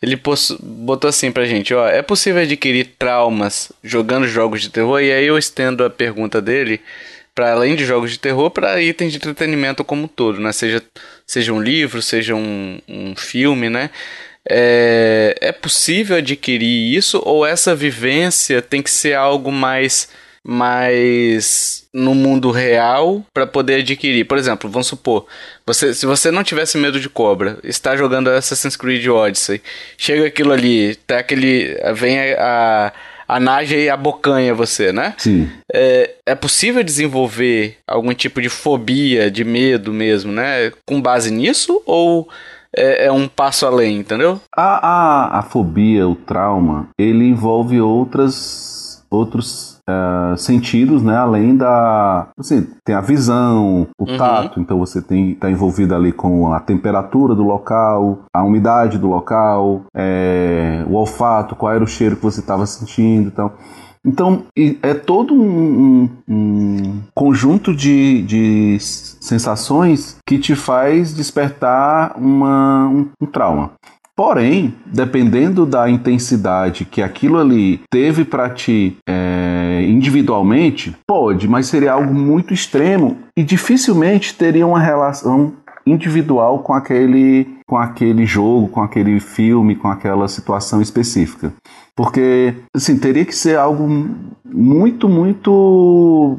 Ele 0.00 0.20
botou 0.60 1.08
assim 1.08 1.32
pra 1.32 1.44
gente, 1.46 1.72
ó, 1.74 1.86
é 1.88 2.02
possível 2.02 2.42
adquirir 2.42 2.94
traumas 2.98 3.72
jogando 3.82 4.26
jogos 4.26 4.60
de 4.60 4.68
terror? 4.70 5.00
E 5.00 5.12
aí 5.12 5.26
eu 5.26 5.38
estendo 5.38 5.84
a 5.84 5.90
pergunta 5.90 6.40
dele 6.40 6.80
para 7.34 7.52
além 7.52 7.74
de 7.76 7.84
jogos 7.86 8.10
de 8.10 8.18
terror, 8.18 8.50
para 8.50 8.80
itens 8.82 9.12
de 9.12 9.16
entretenimento 9.18 9.84
como 9.84 10.04
um 10.04 10.08
todo, 10.08 10.40
né? 10.40 10.52
Seja, 10.52 10.82
seja 11.26 11.52
um 11.52 11.62
livro, 11.62 12.02
seja 12.02 12.34
um, 12.34 12.78
um 12.88 13.16
filme, 13.16 13.70
né? 13.70 13.90
É, 14.48 15.36
é 15.40 15.52
possível 15.52 16.16
adquirir 16.16 16.94
isso 16.96 17.22
ou 17.24 17.46
essa 17.46 17.74
vivência 17.76 18.60
tem 18.60 18.82
que 18.82 18.90
ser 18.90 19.14
algo 19.14 19.52
mais 19.52 20.08
mais 20.44 21.86
no 21.92 22.14
mundo 22.14 22.50
real 22.50 23.24
para 23.32 23.46
poder 23.46 23.80
adquirir. 23.80 24.24
Por 24.24 24.38
exemplo, 24.38 24.68
vamos 24.68 24.88
supor, 24.88 25.26
você, 25.66 25.94
se 25.94 26.06
você 26.06 26.30
não 26.30 26.42
tivesse 26.42 26.76
medo 26.78 26.98
de 26.98 27.08
cobra, 27.08 27.58
está 27.62 27.96
jogando 27.96 28.28
Assassin's 28.28 28.76
Creed 28.76 29.06
Odyssey, 29.06 29.62
chega 29.96 30.26
aquilo 30.26 30.52
ali, 30.52 30.96
tá 31.06 31.18
aquele, 31.18 31.76
vem 31.94 32.18
a, 32.18 32.92
a, 33.28 33.36
a 33.36 33.40
Naja 33.40 33.76
e 33.76 33.88
abocanha 33.88 34.54
você, 34.54 34.92
né? 34.92 35.14
Sim. 35.18 35.48
É, 35.72 36.14
é 36.26 36.34
possível 36.34 36.82
desenvolver 36.82 37.76
algum 37.86 38.12
tipo 38.12 38.42
de 38.42 38.48
fobia, 38.48 39.30
de 39.30 39.44
medo 39.44 39.92
mesmo, 39.92 40.32
né? 40.32 40.72
Com 40.84 41.00
base 41.00 41.30
nisso 41.30 41.80
ou 41.86 42.28
é, 42.76 43.06
é 43.06 43.12
um 43.12 43.28
passo 43.28 43.66
além, 43.66 43.98
entendeu? 43.98 44.40
A, 44.56 44.86
a, 44.86 45.38
a 45.38 45.42
fobia, 45.42 46.08
o 46.08 46.16
trauma, 46.16 46.88
ele 46.98 47.24
envolve 47.26 47.80
outras, 47.80 49.04
outros 49.10 49.71
eh, 49.88 50.34
sentidos, 50.36 51.02
né? 51.02 51.16
Além 51.16 51.56
da. 51.56 52.28
Assim, 52.38 52.66
tem 52.84 52.94
a 52.94 53.00
visão, 53.00 53.86
o 53.98 54.10
Uhum. 54.10 54.16
tato, 54.16 54.60
então 54.60 54.78
você 54.78 55.00
tem 55.02 55.34
tá 55.34 55.50
envolvido 55.50 55.94
ali 55.94 56.12
com 56.12 56.52
a 56.52 56.60
temperatura 56.60 57.34
do 57.34 57.42
local, 57.42 58.20
a 58.34 58.42
umidade 58.44 58.98
do 58.98 59.08
local, 59.08 59.82
eh, 59.96 60.84
o 60.88 60.94
olfato, 60.94 61.56
qual 61.56 61.72
era 61.72 61.82
o 61.84 61.86
cheiro 61.86 62.16
que 62.16 62.22
você 62.22 62.40
estava 62.40 62.66
sentindo 62.66 63.28
e 63.28 63.32
tal. 63.32 63.54
Então, 64.04 64.42
é 64.82 64.94
todo 64.94 65.32
um, 65.32 65.38
um- 65.48 66.10
um 66.28 67.00
conjunto 67.14 67.72
de, 67.72 68.22
de 68.22 68.76
sensações 68.80 70.18
que 70.26 70.38
te 70.38 70.54
faz 70.56 71.14
despertar 71.14 72.14
uma, 72.18 72.88
um, 72.88 73.08
um 73.20 73.26
trauma. 73.26 73.70
Porém, 74.14 74.74
dependendo 74.86 75.64
da 75.64 75.88
intensidade 75.88 76.84
que 76.84 77.00
aquilo 77.00 77.38
ali 77.38 77.80
teve 77.90 78.24
para 78.24 78.50
ti 78.50 78.98
é, 79.08 79.86
individualmente, 79.88 80.94
pode, 81.06 81.48
mas 81.48 81.66
seria 81.66 81.94
algo 81.94 82.12
muito 82.12 82.52
extremo 82.52 83.16
e 83.36 83.42
dificilmente 83.42 84.34
teria 84.34 84.66
uma 84.66 84.80
relação 84.80 85.54
individual 85.86 86.60
com 86.60 86.74
aquele, 86.74 87.56
com 87.66 87.76
aquele 87.76 88.26
jogo, 88.26 88.68
com 88.68 88.82
aquele 88.82 89.18
filme, 89.18 89.74
com 89.74 89.88
aquela 89.88 90.28
situação 90.28 90.80
específica. 90.80 91.52
Porque, 91.96 92.54
assim, 92.74 92.98
teria 92.98 93.24
que 93.24 93.34
ser 93.34 93.58
algo 93.58 93.86
muito, 94.44 95.08
muito 95.08 96.38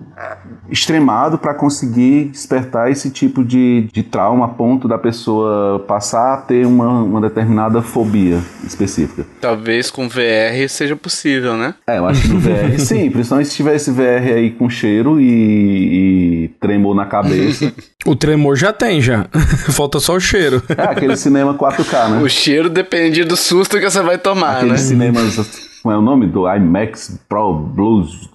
extremado 0.69 1.37
para 1.37 1.53
conseguir 1.53 2.25
despertar 2.25 2.91
esse 2.91 3.09
tipo 3.09 3.43
de, 3.43 3.87
de 3.91 4.03
trauma 4.03 4.45
a 4.45 4.47
ponto 4.47 4.87
da 4.87 4.97
pessoa 4.97 5.79
passar 5.87 6.33
a 6.33 6.37
ter 6.37 6.65
uma, 6.65 7.01
uma 7.03 7.21
determinada 7.21 7.81
fobia 7.81 8.39
específica. 8.65 9.25
Talvez 9.41 9.91
com 9.91 10.07
VR 10.07 10.67
seja 10.69 10.95
possível, 10.95 11.55
né? 11.55 11.75
É, 11.87 11.97
eu 11.97 12.07
acho 12.07 12.21
que 12.21 12.27
no 12.29 12.39
VR 12.39 12.77
sim, 12.79 13.09
principalmente 13.09 13.49
se 13.49 13.55
tiver 13.55 13.75
esse 13.75 13.91
VR 13.91 14.33
aí 14.35 14.51
com 14.51 14.69
cheiro 14.69 15.19
e, 15.19 16.45
e 16.45 16.47
tremor 16.59 16.95
na 16.95 17.05
cabeça. 17.05 17.71
O 18.05 18.17
tremor 18.17 18.57
já 18.57 18.73
tem, 18.73 19.01
já. 19.01 19.27
Falta 19.71 19.97
só 19.97 20.15
o 20.15 20.19
cheiro. 20.19 20.61
É, 20.77 20.81
aquele 20.83 21.15
cinema 21.15 21.53
4K, 21.53 22.09
né? 22.09 22.21
O 22.21 22.27
cheiro 22.27 22.69
depende 22.69 23.23
do 23.23 23.37
susto 23.37 23.79
que 23.79 23.89
você 23.89 24.01
vai 24.01 24.17
tomar, 24.17 24.57
Aqueles 24.57 24.81
né? 24.81 24.87
cinemas, 24.89 25.39
como 25.83 25.93
é 25.93 25.97
o 25.97 26.01
nome? 26.01 26.25
Do 26.27 26.47
IMAX 26.47 27.19
Pro 27.27 27.53
Blues, 27.53 28.29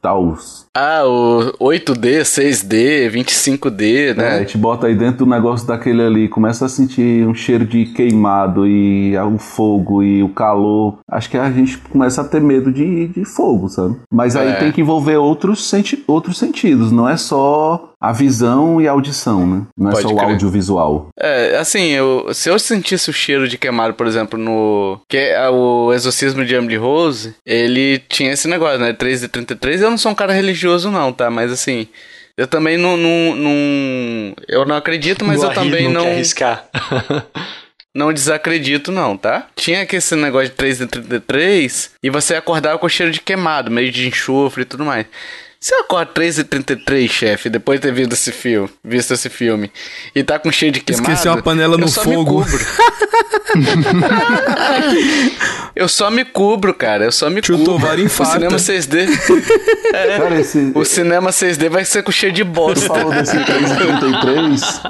tal. 0.00 0.36
Ah, 0.76 1.02
o 1.06 1.52
8D, 1.60 2.20
6D, 2.22 3.10
25D, 3.10 4.08
É, 4.08 4.10
a 4.10 4.14
né? 4.14 4.38
gente 4.40 4.56
bota 4.58 4.86
aí 4.86 4.94
dentro 4.94 5.24
do 5.24 5.30
negócio 5.30 5.66
daquele 5.66 6.02
ali, 6.02 6.28
começa 6.28 6.66
a 6.66 6.68
sentir 6.68 7.26
um 7.26 7.34
cheiro 7.34 7.64
de 7.64 7.86
queimado 7.86 8.66
e 8.66 9.16
o 9.18 9.38
fogo 9.38 10.02
e 10.02 10.22
o 10.22 10.28
calor. 10.28 10.98
Acho 11.10 11.30
que 11.30 11.36
a 11.36 11.50
gente 11.50 11.78
começa 11.78 12.20
a 12.20 12.24
ter 12.24 12.40
medo 12.40 12.70
de, 12.72 13.08
de 13.08 13.24
fogo, 13.24 13.68
sabe? 13.68 13.96
Mas 14.12 14.36
aí 14.36 14.48
É. 14.50 14.54
tem 14.54 14.70
que 14.72 14.80
envolver 14.80 15.16
outros, 15.16 15.68
senti 15.68 16.02
outros 16.06 16.38
sentidos, 16.38 16.92
não 16.92 17.08
é 17.08 17.16
só 17.16 17.93
a 18.08 18.12
visão 18.12 18.80
e 18.80 18.88
a 18.88 18.90
audição, 18.92 19.46
né? 19.46 19.62
Não 19.76 19.90
é 19.90 19.92
Pode 19.92 20.02
só 20.08 20.14
o 20.14 20.16
crer. 20.16 20.30
audiovisual. 20.30 21.08
É, 21.18 21.56
assim, 21.58 21.88
eu, 21.90 22.28
se 22.32 22.48
eu 22.48 22.58
sentisse 22.58 23.10
o 23.10 23.12
cheiro 23.12 23.48
de 23.48 23.56
queimado, 23.58 23.94
por 23.94 24.06
exemplo, 24.06 24.38
no. 24.38 25.00
Que 25.08 25.16
é 25.16 25.48
o 25.48 25.92
exorcismo 25.92 26.44
de 26.44 26.54
Emily 26.54 26.76
Rose, 26.76 27.34
ele 27.46 27.98
tinha 28.08 28.32
esse 28.32 28.46
negócio, 28.48 28.78
né? 28.78 28.92
3 28.92 29.24
e 29.24 29.28
33. 29.28 29.82
Eu 29.82 29.90
não 29.90 29.98
sou 29.98 30.12
um 30.12 30.14
cara 30.14 30.32
religioso, 30.32 30.90
não, 30.90 31.12
tá? 31.12 31.30
Mas 31.30 31.50
assim. 31.52 31.86
Eu 32.36 32.48
também 32.48 32.76
não. 32.76 32.96
não, 32.96 33.36
não- 33.36 34.34
eu 34.48 34.64
não 34.66 34.74
acredito, 34.74 35.24
mas 35.24 35.40
No 35.40 35.48
eu 35.50 35.54
também 35.54 35.84
não 35.84 35.92
não. 35.92 36.02
quer 36.02 36.12
arriscar. 36.14 36.64
Não 37.96 38.12
desacredito, 38.12 38.90
não, 38.90 39.16
tá? 39.16 39.46
Tinha 39.54 39.86
que 39.86 39.94
esse 39.94 40.16
negócio 40.16 40.48
de 40.48 40.54
3 40.56 40.80
e 40.80 40.86
33 40.88 41.90
e 42.02 42.10
você 42.10 42.34
acordava 42.34 42.76
com 42.76 42.88
cheiro 42.88 43.12
de 43.12 43.20
queimado, 43.20 43.70
meio 43.70 43.88
de 43.92 44.08
enxofre 44.08 44.62
e 44.62 44.64
tudo 44.64 44.84
mais. 44.84 45.06
Se 45.64 45.74
eu 45.74 45.80
acordo 45.80 46.12
3 46.12 46.40
e 46.40 46.44
33 46.44 47.10
chefe, 47.10 47.48
depois 47.48 47.80
de 47.80 47.86
ter 47.86 47.94
visto 47.94 48.12
esse 48.12 48.30
filme, 48.30 48.68
visto 48.84 49.14
esse 49.14 49.30
filme, 49.30 49.72
e 50.14 50.22
tá 50.22 50.38
com 50.38 50.52
cheiro 50.52 50.74
de 50.74 50.80
queimado... 50.80 51.10
Esqueceu 51.10 51.32
a 51.32 51.40
panela 51.40 51.78
no 51.78 51.90
fogo. 51.90 52.44
eu 55.74 55.88
só 55.88 56.10
me 56.10 56.24
cubro, 56.24 56.74
cara, 56.74 57.04
eu 57.04 57.12
só 57.12 57.30
me 57.30 57.40
Tio 57.40 57.56
cubro. 57.58 57.86
O 58.04 58.08
cinema 58.24 58.56
6D... 58.56 59.06
Cara, 59.94 60.40
esse. 60.40 60.72
O 60.74 60.84
cinema 60.84 61.30
6D 61.30 61.68
vai 61.70 61.84
ser 61.84 62.02
com 62.02 62.10
cheiro 62.10 62.34
de 62.34 62.42
Você 62.42 62.50
bosta. 62.50 62.86
falou 62.88 63.12
desse 63.12 63.38
333. 63.44 64.80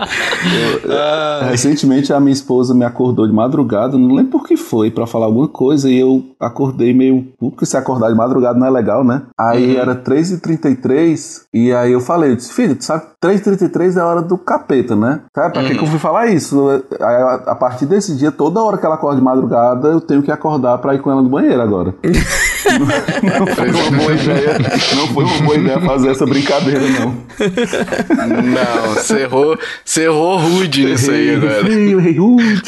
eu- 0.55 0.91
eu- 0.91 1.45
recentemente 1.51 2.11
a 2.13 2.19
minha 2.21 2.33
esposa 2.33 2.75
me 2.75 2.85
acordou 2.87 3.27
de 3.27 3.33
madrugada, 3.33 3.99
não 3.99 4.15
lembro 4.15 4.33
por 4.33 4.47
que 4.47 4.57
foi, 4.57 4.91
pra 4.91 5.07
falar 5.07 5.27
alguma 5.27 5.49
coisa, 5.49 5.91
e 5.91 5.99
eu 5.99 6.25
acordei 6.41 6.95
meio. 6.95 7.27
Porque 7.39 7.67
se 7.67 7.77
acordar 7.77 8.09
de 8.11 8.17
madrugada 8.17 8.59
não 8.59 8.67
é 8.67 8.71
legal, 8.71 9.05
né? 9.05 9.23
Aí 9.39 9.77
era 9.77 9.95
3h33, 9.95 11.43
e 11.53 11.71
aí 11.73 11.93
eu 11.93 12.01
falei, 12.01 12.31
eu 12.33 12.37
disse, 12.37 12.53
filho, 12.53 12.75
tu 12.77 12.85
sabe, 12.85 13.05
3h33 13.23 13.97
é 13.97 14.01
a 14.01 14.07
hora 14.07 14.23
do 14.23 14.39
capeta, 14.39 14.97
né? 14.97 15.21
Cara, 15.35 15.51
pra 15.51 15.63
que, 15.65 15.75
que 15.77 15.83
eu 15.85 15.87
fui 15.87 15.99
falar 15.99 16.29
isso? 16.29 16.83
Aí, 17.01 17.15
a, 17.15 17.35
a 17.49 17.55
partir 17.55 17.85
desse 17.87 18.17
dia, 18.17 18.31
toda 18.55 18.67
hora 18.67 18.79
que 18.79 18.87
ela 18.87 18.95
acorda 18.95 19.17
de 19.17 19.25
madrugada, 19.25 19.89
eu 19.89 20.01
tenho 20.01 20.23
que 20.23 20.31
acordar 20.31 20.79
pra 20.79 20.95
ir 20.95 21.01
com 21.01 21.11
ela 21.11 21.21
no 21.21 21.29
banheiro 21.29 21.61
agora. 21.61 21.93
não, 22.05 23.41
não 23.41 23.47
foi 23.49 23.71
uma 23.71 23.91
boa 23.91 24.13
ideia. 24.15 24.59
Não 24.95 25.09
foi 25.09 25.25
uma 25.25 25.39
boa 25.43 25.57
ideia 25.57 25.81
fazer 25.81 26.11
essa 26.11 26.25
brincadeira, 26.25 26.81
não. 26.81 27.11
Não, 27.11 28.95
você 28.95 29.23
errou, 29.23 29.59
você 29.85 30.05
errou 30.05 30.39
rude 30.39 30.87
nisso 30.87 31.11
aí 31.11 31.35
agora. 31.35 31.69
Hey, 31.69 31.95
hey, 31.95 32.21
Hood. 32.21 32.63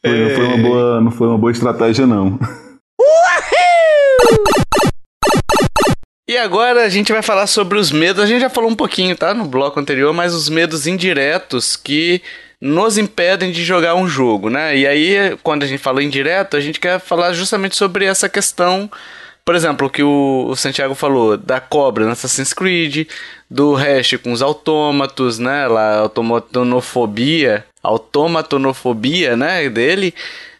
Foi, 0.00 0.20
não, 0.20 0.30
foi 0.36 0.44
uma 0.46 0.58
boa, 0.58 1.00
não 1.00 1.10
foi 1.10 1.26
uma 1.26 1.38
boa 1.38 1.50
estratégia, 1.50 2.06
não. 2.06 2.38
E 6.28 6.36
agora 6.36 6.84
a 6.84 6.88
gente 6.88 7.12
vai 7.12 7.22
falar 7.22 7.46
sobre 7.46 7.78
os 7.78 7.90
medos. 7.90 8.22
A 8.22 8.26
gente 8.26 8.40
já 8.40 8.50
falou 8.50 8.70
um 8.70 8.74
pouquinho, 8.74 9.16
tá? 9.16 9.32
No 9.32 9.44
bloco 9.44 9.78
anterior, 9.78 10.12
mas 10.12 10.34
os 10.34 10.48
medos 10.48 10.86
indiretos 10.86 11.76
que 11.76 12.20
nos 12.60 12.96
impedem 12.96 13.52
de 13.52 13.64
jogar 13.64 13.94
um 13.94 14.08
jogo, 14.08 14.48
né? 14.48 14.76
E 14.76 14.86
aí, 14.86 15.36
quando 15.42 15.62
a 15.62 15.66
gente 15.66 15.82
fala 15.82 16.02
indireto, 16.02 16.56
a 16.56 16.60
gente 16.60 16.80
quer 16.80 16.98
falar 16.98 17.32
justamente 17.32 17.76
sobre 17.76 18.04
essa 18.04 18.28
questão. 18.28 18.90
Por 19.44 19.54
exemplo, 19.54 19.86
o 19.86 19.90
que 19.90 20.02
o, 20.02 20.46
o 20.48 20.56
Santiago 20.56 20.94
falou 20.94 21.36
da 21.36 21.60
cobra 21.60 22.04
no 22.04 22.12
Assassin's 22.12 22.52
Creed, 22.52 23.08
do 23.48 23.74
hash 23.74 24.16
com 24.22 24.32
os 24.32 24.42
autômatos, 24.42 25.38
né? 25.38 25.68
Lá, 25.68 25.98
automatonofobia, 25.98 27.64
automatonofobia, 27.82 29.36
né? 29.36 29.68
Dele. 29.68 30.14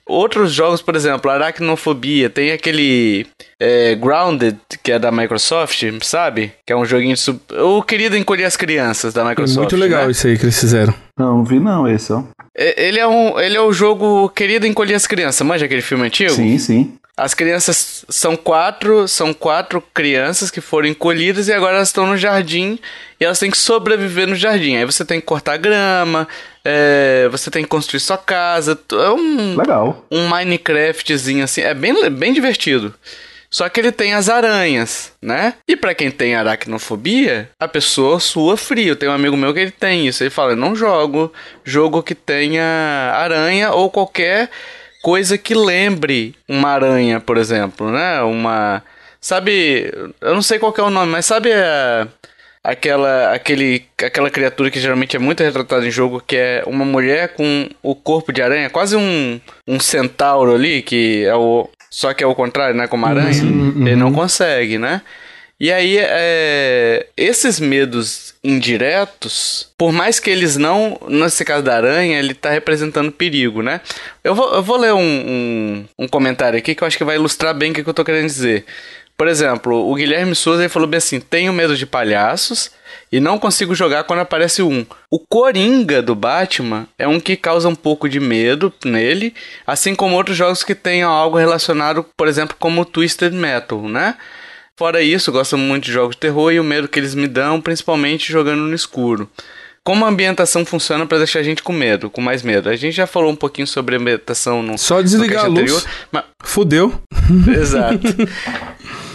Outros 0.07 0.53
jogos, 0.53 0.81
por 0.81 0.95
exemplo, 0.95 1.29
Aracnofobia, 1.29 2.31
tem 2.31 2.53
aquele 2.53 3.27
é, 3.59 3.95
Grounded, 3.95 4.59
que 4.83 4.93
é 4.93 4.99
da 4.99 5.11
Microsoft, 5.11 5.83
sabe? 6.03 6.53
Que 6.67 6.73
é 6.73 6.77
um 6.77 6.85
joguinho 6.85 7.15
de 7.15 7.21
sub... 7.21 7.41
O 7.59 7.83
querido 7.83 8.17
encolher 8.17 8.45
as 8.45 8.57
crianças 8.57 9.15
da 9.15 9.23
É 9.23 9.29
Microsoft. 9.29 9.59
muito 9.59 9.77
legal 9.77 10.05
né? 10.05 10.11
isso 10.11 10.27
aí 10.27 10.37
que 10.39 10.45
eles 10.45 10.59
fizeram. 10.59 10.95
Não, 11.19 11.39
não 11.39 11.45
vi 11.45 11.59
não 11.59 11.89
esse, 11.89 12.13
ó. 12.13 12.23
É, 12.55 12.87
Ele 12.89 12.99
é, 12.99 13.07
um, 13.07 13.39
ele 13.41 13.57
é 13.57 13.61
o 13.61 13.73
jogo 13.73 14.29
Querido 14.31 14.67
Encolher 14.67 14.95
as 14.95 15.07
Crianças. 15.07 15.47
Manja 15.47 15.65
aquele 15.67 15.83
filme 15.83 16.07
antigo? 16.07 16.33
Sim, 16.33 16.59
sim. 16.59 16.93
As 17.19 17.33
crianças 17.33 18.05
são 18.11 18.37
quatro, 18.37 19.09
são 19.09 19.33
quatro 19.33 19.83
crianças 19.95 20.51
que 20.51 20.61
foram 20.61 20.87
encolhidas 20.87 21.49
e 21.49 21.53
agora 21.53 21.77
elas 21.77 21.89
estão 21.89 22.07
no 22.07 22.15
jardim 22.15 22.79
e 23.19 23.25
elas 23.25 23.39
têm 23.39 23.51
que 23.51 23.57
sobreviver 23.57 24.27
no 24.27 24.35
jardim. 24.35 24.77
Aí 24.77 24.85
você 24.85 25.03
tem 25.03 25.19
que 25.19 25.25
cortar 25.25 25.57
grama, 25.57 26.29
é, 26.63 27.27
você 27.31 27.51
tem 27.51 27.63
que 27.63 27.71
construir 27.71 28.01
sua 28.01 28.19
casa. 28.19 28.79
É 28.93 29.11
um, 29.11 29.57
Legal. 29.57 30.05
um 30.13 30.29
Minecraftzinho 30.29 31.43
assim, 31.43 31.63
é 31.63 31.73
bem, 31.73 32.11
bem 32.11 32.35
divertido. 32.35 32.93
Só 33.51 33.69
que 33.69 33.81
ele 33.81 33.93
tem 33.93 34.15
as 34.15 34.29
aranhas, 34.29 35.13
né? 35.23 35.55
E 35.69 35.77
pra 35.77 35.95
quem 35.95 36.11
tem 36.11 36.35
aracnofobia, 36.35 37.49
a 37.59 37.69
pessoa 37.69 38.21
sua 38.21 38.57
frio. 38.57 38.97
Tem 38.97 39.09
um 39.09 39.13
amigo 39.13 39.37
meu 39.37 39.55
que 39.55 39.61
ele 39.61 39.71
tem 39.71 40.07
isso. 40.07 40.23
Ele 40.23 40.31
fala: 40.31 40.53
"Eu 40.53 40.57
não 40.57 40.75
jogo 40.75 41.33
jogo 41.65 42.03
que 42.03 42.15
tenha 42.15 42.63
aranha 43.15 43.73
ou 43.73 43.91
qualquer 43.91 44.51
coisa 45.03 45.39
que 45.39 45.55
lembre 45.55 46.35
uma 46.49 46.71
aranha, 46.71 47.21
por 47.21 47.37
exemplo, 47.37 47.91
né? 47.91 48.21
Uma 48.23 48.83
sabe, 49.21 49.93
eu 50.21 50.35
não 50.35 50.43
sei 50.43 50.59
qual 50.59 50.75
é 50.77 50.83
o 50.83 50.91
nome, 50.91 51.11
mas 51.13 51.27
sabe 51.27 51.53
a 51.53 52.09
aquela 52.67 53.33
aquele 53.33 53.85
aquela 54.05 54.29
criatura 54.29 54.71
que 54.71 54.81
geralmente 54.81 55.15
é 55.15 55.21
muito 55.21 55.41
retratada 55.41 55.87
em 55.87 55.91
jogo 55.91 56.21
que 56.27 56.37
é 56.37 56.65
uma 56.67 56.85
mulher 56.85 57.29
com 57.35 57.69
o 57.81 57.95
corpo 57.95 58.33
de 58.33 58.43
aranha, 58.43 58.69
quase 58.69 58.97
um 58.97 59.41
um 59.69 59.79
centauro 59.79 60.53
ali 60.55 60.83
que 60.83 61.25
é 61.25 61.35
o 61.37 61.69
só 61.97 62.13
que 62.13 62.23
é 62.23 62.27
o 62.27 62.35
contrário, 62.35 62.77
né, 62.77 62.87
como 62.87 63.07
aranha. 63.07 63.31
Ele 63.31 63.97
não 63.97 64.13
consegue, 64.13 64.77
né? 64.77 65.01
E 65.59 65.73
aí, 65.73 65.97
é, 65.99 67.07
esses 67.17 67.59
medos 67.59 68.35
indiretos, 68.45 69.73
por 69.79 69.93
mais 69.93 70.21
que 70.21 70.29
eles 70.29 70.59
não, 70.59 71.01
nesse 71.09 71.43
caso 71.43 71.65
da 71.65 71.75
aranha, 71.75 72.19
ele 72.19 72.35
tá 72.35 72.51
representando 72.51 73.11
perigo, 73.11 73.63
né? 73.63 73.81
Eu 74.23 74.35
vou, 74.35 74.57
eu 74.57 74.63
vou 74.63 74.77
ler 74.77 74.93
um, 74.93 74.99
um, 75.01 75.85
um 76.01 76.07
comentário 76.07 76.59
aqui 76.59 76.75
que 76.75 76.83
eu 76.83 76.87
acho 76.87 76.99
que 76.99 77.05
vai 77.05 77.17
ilustrar 77.17 77.55
bem 77.55 77.71
o 77.71 77.75
que, 77.75 77.83
que 77.83 77.89
eu 77.89 77.95
tô 77.95 78.05
querendo 78.05 78.27
dizer. 78.27 78.67
Por 79.17 79.29
exemplo, 79.29 79.91
o 79.91 79.95
Guilherme 79.95 80.35
Souza 80.35 80.63
ele 80.63 80.69
falou 80.69 80.87
bem 80.87 80.99
assim: 80.99 81.19
tenho 81.19 81.53
medo 81.53 81.77
de 81.77 81.87
palhaços 81.87 82.71
e 83.11 83.19
não 83.19 83.39
consigo 83.39 83.75
jogar 83.75 84.05
quando 84.05 84.21
aparece 84.21 84.63
um. 84.63 84.85
O 85.11 85.19
Coringa 85.19 86.03
do 86.03 86.15
Batman 86.15 86.87
é 86.99 87.09
um 87.09 87.19
que 87.19 87.37
causa 87.37 87.69
um 87.69 87.75
pouco 87.75 88.09
de 88.09 88.21
medo 88.21 88.73
nele, 88.85 89.35
assim 89.67 89.95
como 89.95 90.17
outros 90.17 90.37
jogos 90.37 90.63
que 90.63 90.75
tenham 90.75 91.11
algo 91.11 91.39
relacionado, 91.39 92.05
por 92.17 92.29
exemplo, 92.29 92.57
como 92.59 92.85
Twisted 92.85 93.33
Metal, 93.33 93.81
né? 93.89 94.17
Fora 94.79 95.01
isso, 95.01 95.33
gosto 95.33 95.57
muito 95.57 95.85
de 95.85 95.93
jogos 95.93 96.15
de 96.15 96.21
terror 96.21 96.53
e 96.53 96.61
o 96.61 96.65
medo 96.65 96.87
que 96.87 96.99
eles 96.99 97.15
me 97.15 97.27
dão, 97.27 97.63
principalmente 97.63 98.31
jogando 98.31 98.61
no 98.61 98.75
escuro. 98.75 99.31
Como 99.87 100.05
a 100.05 100.09
ambientação 100.09 100.67
funciona 100.67 101.07
para 101.07 101.19
deixar 101.19 101.39
a 101.39 101.43
gente 101.45 101.63
com 101.63 101.73
medo, 101.73 102.11
com 102.11 102.21
mais 102.21 102.43
medo? 102.43 102.69
A 102.69 102.75
gente 102.75 102.97
já 102.97 103.07
falou 103.07 103.31
um 103.31 103.37
pouquinho 103.37 103.69
sobre 103.69 103.95
a 103.95 103.99
ambientação 104.01 104.61
no 104.61 104.77
Só 104.77 105.01
desligar 105.01 105.49
no 105.49 105.59
a 105.59 105.61
luz. 105.63 105.87
mas- 106.11 106.25
Fudeu. 106.43 106.93
Exato. 107.49 108.01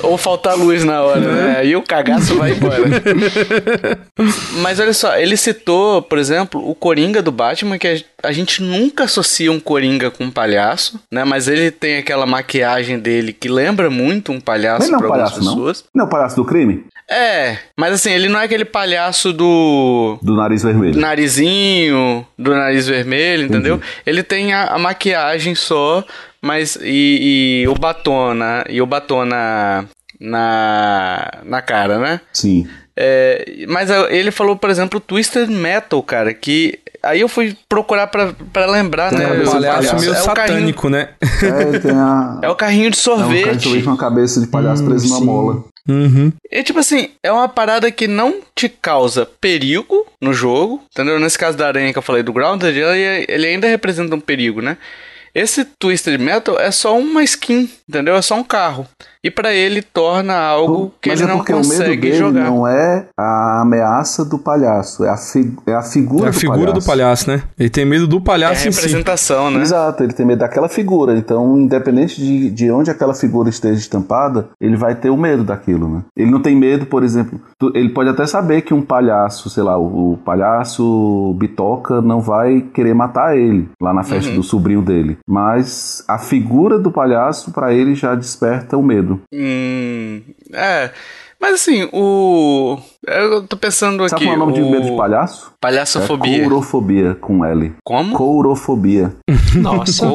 Ou 0.01 0.17
faltar 0.17 0.55
luz 0.57 0.85
na 0.85 1.01
hora, 1.03 1.19
né? 1.19 1.57
Aí 1.59 1.75
o 1.75 1.81
cagaço 1.81 2.35
vai 2.35 2.51
embora. 2.53 2.83
Mas 4.61 4.79
olha 4.79 4.93
só, 4.93 5.15
ele 5.17 5.37
citou, 5.37 6.01
por 6.01 6.17
exemplo, 6.17 6.67
o 6.69 6.73
Coringa 6.73 7.21
do 7.21 7.31
Batman, 7.31 7.77
que 7.77 8.03
a- 8.23 8.31
gente 8.31 8.61
nunca 8.63 9.03
associa 9.05 9.51
um 9.51 9.59
Coringa 9.59 10.09
com 10.09 10.25
um 10.25 10.31
palhaço, 10.31 10.99
né? 11.11 11.23
Mas 11.23 11.47
ele 11.47 11.69
tem 11.71 11.97
aquela 11.97 12.25
maquiagem 12.25 12.97
dele 12.99 13.31
que 13.33 13.47
lembra 13.47 13.89
muito 13.89 14.31
um 14.31 14.39
palhaço 14.41 14.89
não 14.89 14.97
é 14.97 15.01
para 15.01 15.07
um 15.09 15.11
algumas 15.13 15.31
palhaço, 15.31 15.45
não? 15.45 15.55
pessoas. 15.55 15.83
Não 15.93 16.05
é 16.05 16.07
o 16.07 16.09
palhaço 16.09 16.35
do 16.37 16.45
crime? 16.45 16.85
É, 17.09 17.57
mas 17.77 17.93
assim, 17.93 18.11
ele 18.11 18.29
não 18.29 18.39
é 18.39 18.45
aquele 18.45 18.63
palhaço 18.65 19.33
do 19.33 20.17
Do 20.21 20.35
nariz 20.35 20.63
vermelho. 20.63 20.99
narizinho, 20.99 22.25
do 22.37 22.51
nariz 22.55 22.87
vermelho, 22.87 23.43
entendeu? 23.43 23.81
Ele 24.05 24.23
tem 24.23 24.53
a, 24.53 24.65
a 24.67 24.77
maquiagem 24.77 25.53
só, 25.55 26.03
mas 26.41 26.77
e, 26.81 27.63
e 27.63 27.67
o 27.67 27.73
batom, 27.73 28.33
na, 28.33 28.63
e 28.69 28.81
o 28.81 28.85
batom 28.85 29.25
na, 29.25 29.85
na, 30.19 31.31
na 31.43 31.61
cara, 31.61 31.99
né? 31.99 32.21
Sim. 32.33 32.67
É, 33.03 33.65
mas 33.67 33.89
ele 34.11 34.29
falou, 34.29 34.55
por 34.55 34.69
exemplo, 34.69 34.99
Twisted 34.99 35.49
Metal, 35.49 36.03
cara, 36.03 36.35
que 36.35 36.77
aí 37.01 37.21
eu 37.21 37.27
fui 37.27 37.57
procurar 37.67 38.05
pra, 38.05 38.31
pra 38.53 38.67
lembrar, 38.67 39.09
tem 39.09 39.17
né? 39.17 39.25
Um 39.25 39.45
palhaço, 39.45 39.87
palhaço 39.87 39.99
meio 39.99 40.11
é 40.11 40.15
satânico, 40.17 40.81
carrinho, 40.83 41.07
né? 41.07 41.09
É, 41.41 41.91
a, 41.91 42.39
é 42.45 42.49
o 42.49 42.55
carrinho 42.55 42.91
de 42.91 42.97
sorvete. 42.97 43.47
É 43.47 43.53
um 43.53 43.55
carrinho 43.55 43.77
de 43.79 43.83
com 43.83 43.91
a 43.91 43.97
cabeça 43.97 44.39
de 44.39 44.45
palhaço 44.45 44.83
hum, 44.83 44.85
preso 44.85 45.09
na 45.09 45.25
mola. 45.25 45.63
Uhum. 45.89 46.31
E 46.51 46.61
tipo 46.61 46.77
assim, 46.77 47.09
é 47.23 47.31
uma 47.31 47.49
parada 47.49 47.89
que 47.89 48.07
não 48.07 48.35
te 48.55 48.69
causa 48.69 49.25
perigo 49.25 50.05
no 50.21 50.31
jogo, 50.31 50.79
entendeu? 50.91 51.19
Nesse 51.19 51.39
caso 51.39 51.57
da 51.57 51.65
aranha 51.65 51.91
que 51.91 51.97
eu 51.97 52.03
falei 52.03 52.21
do 52.21 52.31
Grounded, 52.31 52.77
ele, 52.77 53.25
ele 53.27 53.47
ainda 53.47 53.67
representa 53.67 54.13
um 54.13 54.19
perigo, 54.19 54.61
né? 54.61 54.77
Esse 55.33 55.65
Twisted 55.65 56.19
Metal 56.19 56.59
é 56.59 56.69
só 56.71 56.97
uma 56.97 57.23
skin, 57.23 57.69
entendeu? 57.87 58.15
É 58.15 58.21
só 58.21 58.35
um 58.35 58.43
carro. 58.43 58.85
E 59.23 59.29
para 59.29 59.53
ele 59.53 59.83
torna 59.83 60.35
algo 60.35 60.91
que 60.99 61.09
Mas 61.09 61.21
ele 61.21 61.29
é 61.29 61.33
não 61.35 61.45
consegue 61.45 61.61
o 61.61 61.89
medo 61.91 62.01
dele 62.01 62.13
jogar. 62.15 62.45
Não 62.45 62.67
é 62.67 63.05
a 63.15 63.61
ameaça 63.61 64.25
do 64.25 64.39
palhaço, 64.39 65.03
é 65.03 65.09
a, 65.09 65.17
fi 65.17 65.53
é 65.67 65.75
a 65.75 65.83
figura 65.83 66.17
do 66.17 66.23
palhaço. 66.23 66.25
É 66.25 66.29
a 66.29 66.33
figura 66.33 66.57
palhaço. 66.57 66.79
do 66.79 66.85
palhaço, 66.85 67.29
né? 67.29 67.43
Ele 67.59 67.69
tem 67.69 67.85
medo 67.85 68.07
do 68.07 68.19
palhaço 68.19 68.65
é 68.65 68.67
a 68.67 68.71
representação, 68.71 69.49
si. 69.49 69.55
né? 69.55 69.61
Exato, 69.61 70.03
ele 70.03 70.13
tem 70.13 70.25
medo 70.25 70.39
daquela 70.39 70.67
figura. 70.67 71.15
Então, 71.15 71.59
independente 71.59 72.19
de, 72.19 72.49
de 72.49 72.71
onde 72.71 72.89
aquela 72.89 73.13
figura 73.13 73.47
esteja 73.49 73.79
estampada, 73.79 74.49
ele 74.59 74.75
vai 74.75 74.95
ter 74.95 75.11
o 75.11 75.17
medo 75.17 75.43
daquilo, 75.43 75.87
né? 75.87 76.01
Ele 76.17 76.31
não 76.31 76.41
tem 76.41 76.55
medo, 76.55 76.87
por 76.87 77.03
exemplo, 77.03 77.39
ele 77.75 77.89
pode 77.89 78.09
até 78.09 78.25
saber 78.25 78.61
que 78.61 78.73
um 78.73 78.81
palhaço, 78.81 79.49
sei 79.51 79.61
lá, 79.61 79.77
o, 79.77 80.13
o 80.13 80.17
palhaço 80.17 81.35
Bitoca 81.37 82.01
não 82.01 82.21
vai 82.21 82.61
querer 82.73 82.95
matar 82.95 83.37
ele 83.37 83.69
lá 83.79 83.93
na 83.93 84.03
festa 84.03 84.31
uhum. 84.31 84.37
do 84.37 84.43
sobrinho 84.43 84.81
dele. 84.81 85.17
Mas 85.27 86.03
a 86.07 86.17
figura 86.17 86.79
do 86.79 86.91
palhaço, 86.91 87.51
para 87.51 87.71
ele, 87.71 87.93
já 87.93 88.15
desperta 88.15 88.77
o 88.77 88.83
medo. 88.83 89.10
Hum. 89.33 90.21
É. 90.53 90.91
Mas 91.39 91.55
assim, 91.55 91.89
o. 91.91 92.77
Eu 93.05 93.47
tô 93.47 93.57
pensando 93.57 94.07
Sabe 94.07 94.23
aqui. 94.23 94.25
qual 94.25 94.33
é 94.33 94.37
o 94.37 94.39
nome 94.39 94.51
o... 94.53 94.55
de 94.55 94.69
medo 94.69 94.91
de 94.91 94.95
palhaço? 94.95 95.51
Palhaçofobia. 95.59 96.37
É 96.37 96.41
courofobia 96.41 97.15
com 97.15 97.43
L. 97.43 97.73
Como? 97.83 98.15
Courofobia. 98.15 99.15
Nossa. 99.59 100.05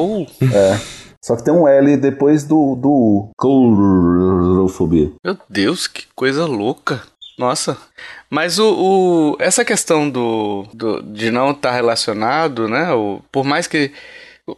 É. 0.41 0.79
Só 1.21 1.35
que 1.35 1.43
tem 1.43 1.53
um 1.53 1.67
L 1.67 1.97
depois 1.97 2.45
do, 2.45 2.75
do. 2.75 3.29
Courofobia. 3.37 5.11
Meu 5.21 5.37
Deus, 5.49 5.85
que 5.85 6.05
coisa 6.15 6.45
louca. 6.45 7.01
Nossa. 7.37 7.77
Mas 8.29 8.57
o, 8.57 8.73
o 8.73 9.37
essa 9.39 9.65
questão 9.65 10.09
do, 10.09 10.65
do 10.73 11.03
de 11.03 11.29
não 11.29 11.51
estar 11.51 11.69
tá 11.69 11.75
relacionado, 11.75 12.69
né? 12.69 12.93
O, 12.93 13.21
por 13.31 13.43
mais 13.43 13.67
que 13.67 13.91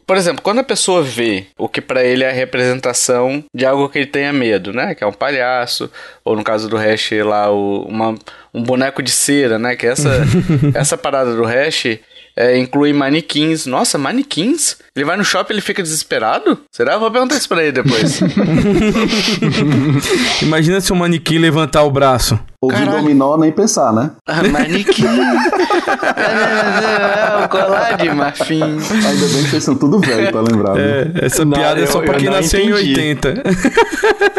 por 0.05 0.17
exemplo, 0.17 0.41
quando 0.43 0.59
a 0.59 0.63
pessoa 0.63 1.01
vê 1.01 1.47
o 1.57 1.67
que 1.67 1.81
para 1.81 2.03
ele 2.03 2.23
é 2.23 2.29
a 2.29 2.33
representação 2.33 3.43
de 3.53 3.65
algo 3.65 3.89
que 3.89 3.97
ele 3.97 4.05
tenha 4.05 4.31
medo, 4.31 4.71
né? 4.71 4.93
Que 4.93 5.03
é 5.03 5.07
um 5.07 5.11
palhaço, 5.11 5.91
ou 6.23 6.35
no 6.35 6.43
caso 6.43 6.69
do 6.69 6.77
Hash 6.77 7.09
lá, 7.23 7.51
o, 7.51 7.83
uma, 7.87 8.15
um 8.53 8.61
boneco 8.61 9.01
de 9.01 9.09
cera, 9.09 9.57
né? 9.57 9.75
Que 9.75 9.87
essa, 9.87 10.09
essa 10.75 10.97
parada 10.97 11.35
do 11.35 11.43
Hash 11.43 11.99
é, 12.39 12.57
inclui 12.57 12.93
manequins. 12.93 13.65
Nossa, 13.65 13.97
manequins? 13.97 14.77
Ele 14.95 15.03
vai 15.03 15.17
no 15.17 15.25
shopping 15.25 15.51
e 15.51 15.55
ele 15.55 15.61
fica 15.61 15.83
desesperado? 15.83 16.57
Será? 16.71 16.93
Eu 16.93 16.99
vou 17.01 17.11
perguntar 17.11 17.35
isso 17.35 17.49
pra 17.49 17.61
ele 17.61 17.73
depois. 17.73 18.21
Imagina 20.41 20.79
se 20.79 20.93
um 20.93 20.95
manequim 20.95 21.37
levantar 21.37 21.83
o 21.83 21.91
braço. 21.91 22.39
Ouvir 22.61 22.85
dominó, 22.85 23.37
nem 23.37 23.51
pensar, 23.51 23.91
né? 23.91 24.11
Ah, 24.25 24.41
manequim. 24.43 25.03
é, 26.15 27.43
o 27.43 27.49
colar 27.49 27.97
de 27.97 28.09
marfim. 28.09 28.63
Ainda 28.63 29.27
bem 29.27 29.43
que 29.43 29.49
vocês 29.49 29.63
são 29.65 29.75
tudo 29.75 29.99
velho 29.99 30.31
pra 30.31 30.39
lembrar. 30.39 30.79
É, 30.79 31.11
essa 31.21 31.43
não, 31.43 31.57
piada 31.57 31.81
é 31.81 31.87
só 31.87 31.99
pra 31.99 32.13
quem 32.13 32.29
nasceu 32.29 32.61
entendi. 32.61 32.93
em 32.93 33.09
80. 33.09 33.43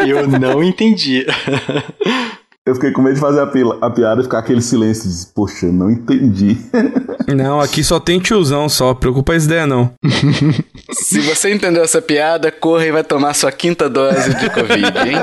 Eu 0.07 0.27
não 0.27 0.63
entendi. 0.63 1.27
Eu 2.63 2.75
fiquei 2.75 2.91
com 2.91 3.01
medo 3.01 3.15
de 3.15 3.19
fazer 3.19 3.39
a, 3.41 3.47
pila, 3.47 3.75
a 3.81 3.89
piada 3.89 4.21
e 4.21 4.23
ficar 4.23 4.37
aquele 4.37 4.61
silêncio 4.61 5.09
de, 5.09 5.33
poxa, 5.33 5.65
não 5.71 5.89
entendi. 5.89 6.57
Não, 7.35 7.59
aqui 7.61 7.83
só 7.83 7.99
tem 7.99 8.19
tiozão 8.19 8.67
só, 8.67 8.93
preocupa 8.93 9.33
essa 9.33 9.45
ideia 9.45 9.65
não. 9.65 9.93
Se 10.91 11.19
você 11.21 11.53
entendeu 11.53 11.81
essa 11.81 12.01
piada, 12.01 12.51
corra 12.51 12.85
e 12.85 12.91
vai 12.91 13.03
tomar 13.03 13.33
sua 13.35 13.51
quinta 13.51 13.87
dose 13.87 14.33
de 14.33 14.49
Covid, 14.49 14.97
hein? 14.97 15.15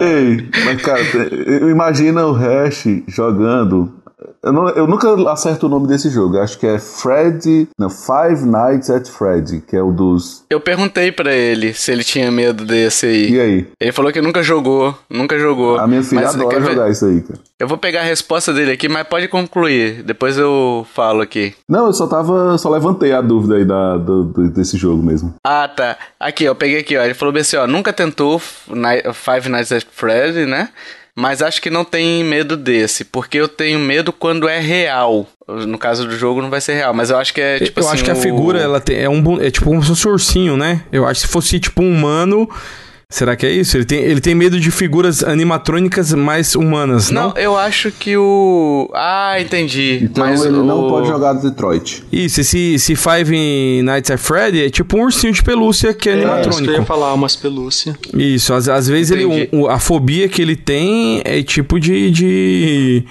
Ei, 0.00 0.48
mas 0.64 0.80
cara, 0.80 1.02
imagina 1.68 2.24
o 2.26 2.32
Hash 2.32 2.86
jogando 3.08 3.92
eu, 4.42 4.52
não, 4.52 4.68
eu, 4.70 4.86
nunca 4.86 5.14
acerto 5.30 5.66
o 5.66 5.68
nome 5.68 5.86
desse 5.86 6.10
jogo. 6.10 6.38
acho 6.38 6.58
que 6.58 6.66
é 6.66 6.78
Fred. 6.78 7.68
Não, 7.78 7.88
Five 7.88 8.44
Nights 8.44 8.90
at 8.90 9.08
Fred, 9.08 9.60
que 9.60 9.76
é 9.76 9.82
o 9.82 9.92
dos. 9.92 10.44
Eu 10.50 10.60
perguntei 10.60 11.12
para 11.12 11.32
ele 11.32 11.72
se 11.72 11.92
ele 11.92 12.02
tinha 12.02 12.30
medo 12.30 12.64
desse 12.64 13.06
aí. 13.06 13.30
E 13.30 13.40
aí? 13.40 13.66
Ele 13.80 13.92
falou 13.92 14.12
que 14.12 14.20
nunca 14.20 14.42
jogou. 14.42 14.96
Nunca 15.08 15.38
jogou. 15.38 15.78
A 15.78 15.86
minha 15.86 16.02
filha 16.02 16.28
adora 16.28 16.60
jogar 16.60 16.90
isso 16.90 17.06
aí, 17.06 17.20
cara. 17.20 17.38
Eu 17.58 17.68
vou 17.68 17.78
pegar 17.78 18.00
a 18.00 18.04
resposta 18.04 18.52
dele 18.52 18.72
aqui, 18.72 18.88
mas 18.88 19.06
pode 19.06 19.28
concluir. 19.28 20.02
Depois 20.02 20.36
eu 20.36 20.84
falo 20.92 21.20
aqui. 21.20 21.54
Não, 21.68 21.86
eu 21.86 21.92
só 21.92 22.08
tava. 22.08 22.58
Só 22.58 22.68
levantei 22.68 23.12
a 23.12 23.20
dúvida 23.20 23.54
aí 23.54 23.64
da, 23.64 23.96
do, 23.96 24.24
do, 24.24 24.50
desse 24.50 24.76
jogo 24.76 25.00
mesmo. 25.02 25.34
Ah, 25.46 25.68
tá. 25.68 25.96
Aqui, 26.18 26.42
eu 26.42 26.54
peguei 26.56 26.80
aqui, 26.80 26.96
ó. 26.96 27.04
Ele 27.04 27.14
falou 27.14 27.32
bem 27.32 27.42
assim, 27.42 27.56
ó. 27.56 27.66
Nunca 27.68 27.92
tentou 27.92 28.40
Five 28.40 29.48
Nights 29.48 29.70
at 29.70 29.84
Fred, 29.92 30.46
né? 30.46 30.70
Mas 31.14 31.42
acho 31.42 31.60
que 31.60 31.68
não 31.68 31.84
tem 31.84 32.24
medo 32.24 32.56
desse, 32.56 33.04
porque 33.04 33.36
eu 33.36 33.46
tenho 33.46 33.78
medo 33.78 34.12
quando 34.12 34.48
é 34.48 34.58
real. 34.58 35.26
No 35.46 35.76
caso 35.76 36.06
do 36.06 36.16
jogo 36.16 36.40
não 36.40 36.48
vai 36.48 36.60
ser 36.60 36.74
real, 36.74 36.94
mas 36.94 37.10
eu 37.10 37.18
acho 37.18 37.34
que 37.34 37.40
é 37.40 37.58
tipo 37.58 37.80
eu 37.80 37.82
assim. 37.82 37.90
Eu 37.90 37.94
acho 37.94 38.04
que 38.04 38.10
a 38.10 38.14
figura 38.14 38.58
ela 38.58 38.80
tem, 38.80 38.98
é 38.98 39.08
um 39.08 39.40
é 39.40 39.50
tipo 39.50 39.70
um 39.70 39.78
ursinho, 39.78 40.56
né? 40.56 40.82
Eu 40.90 41.06
acho 41.06 41.20
que 41.20 41.26
se 41.26 41.32
fosse 41.32 41.60
tipo 41.60 41.82
um 41.82 41.92
humano, 41.92 42.48
Será 43.12 43.36
que 43.36 43.44
é 43.44 43.52
isso? 43.52 43.76
Ele 43.76 43.84
tem, 43.84 43.98
ele 43.98 44.22
tem 44.22 44.34
medo 44.34 44.58
de 44.58 44.70
figuras 44.70 45.22
animatrônicas 45.22 46.14
mais 46.14 46.54
humanas, 46.54 47.10
não? 47.10 47.28
Não, 47.28 47.36
eu 47.36 47.58
acho 47.58 47.92
que 47.92 48.16
o. 48.16 48.90
Ah, 48.94 49.36
entendi. 49.38 50.00
Então 50.04 50.24
Mas 50.24 50.42
ele 50.42 50.56
o... 50.56 50.64
não 50.64 50.88
pode 50.88 51.08
jogar 51.08 51.34
Detroit. 51.34 52.02
Isso, 52.10 52.40
esse, 52.40 52.74
esse 52.74 52.96
Five 52.96 53.82
Nights 53.82 54.10
at 54.10 54.18
Freddy 54.18 54.64
é 54.64 54.70
tipo 54.70 54.96
um 54.96 55.02
ursinho 55.02 55.30
de 55.30 55.42
pelúcia 55.42 55.92
que 55.92 56.08
é, 56.08 56.12
é 56.12 56.14
animatrônico. 56.14 56.72
eu 56.72 56.78
ia 56.78 56.86
falar, 56.86 57.12
umas 57.12 57.36
pelúcia. 57.36 57.94
Isso, 58.14 58.54
às, 58.54 58.66
às 58.66 58.88
vezes 58.88 59.10
ele, 59.10 59.50
um, 59.52 59.68
a 59.68 59.78
fobia 59.78 60.26
que 60.26 60.40
ele 60.40 60.56
tem 60.56 61.20
é 61.22 61.42
tipo 61.42 61.78
de, 61.78 62.10
de. 62.10 63.04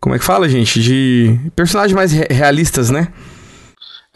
Como 0.00 0.14
é 0.14 0.18
que 0.18 0.24
fala, 0.24 0.48
gente? 0.48 0.80
De 0.80 1.38
personagens 1.54 1.94
mais 1.94 2.10
realistas, 2.10 2.88
né? 2.88 3.08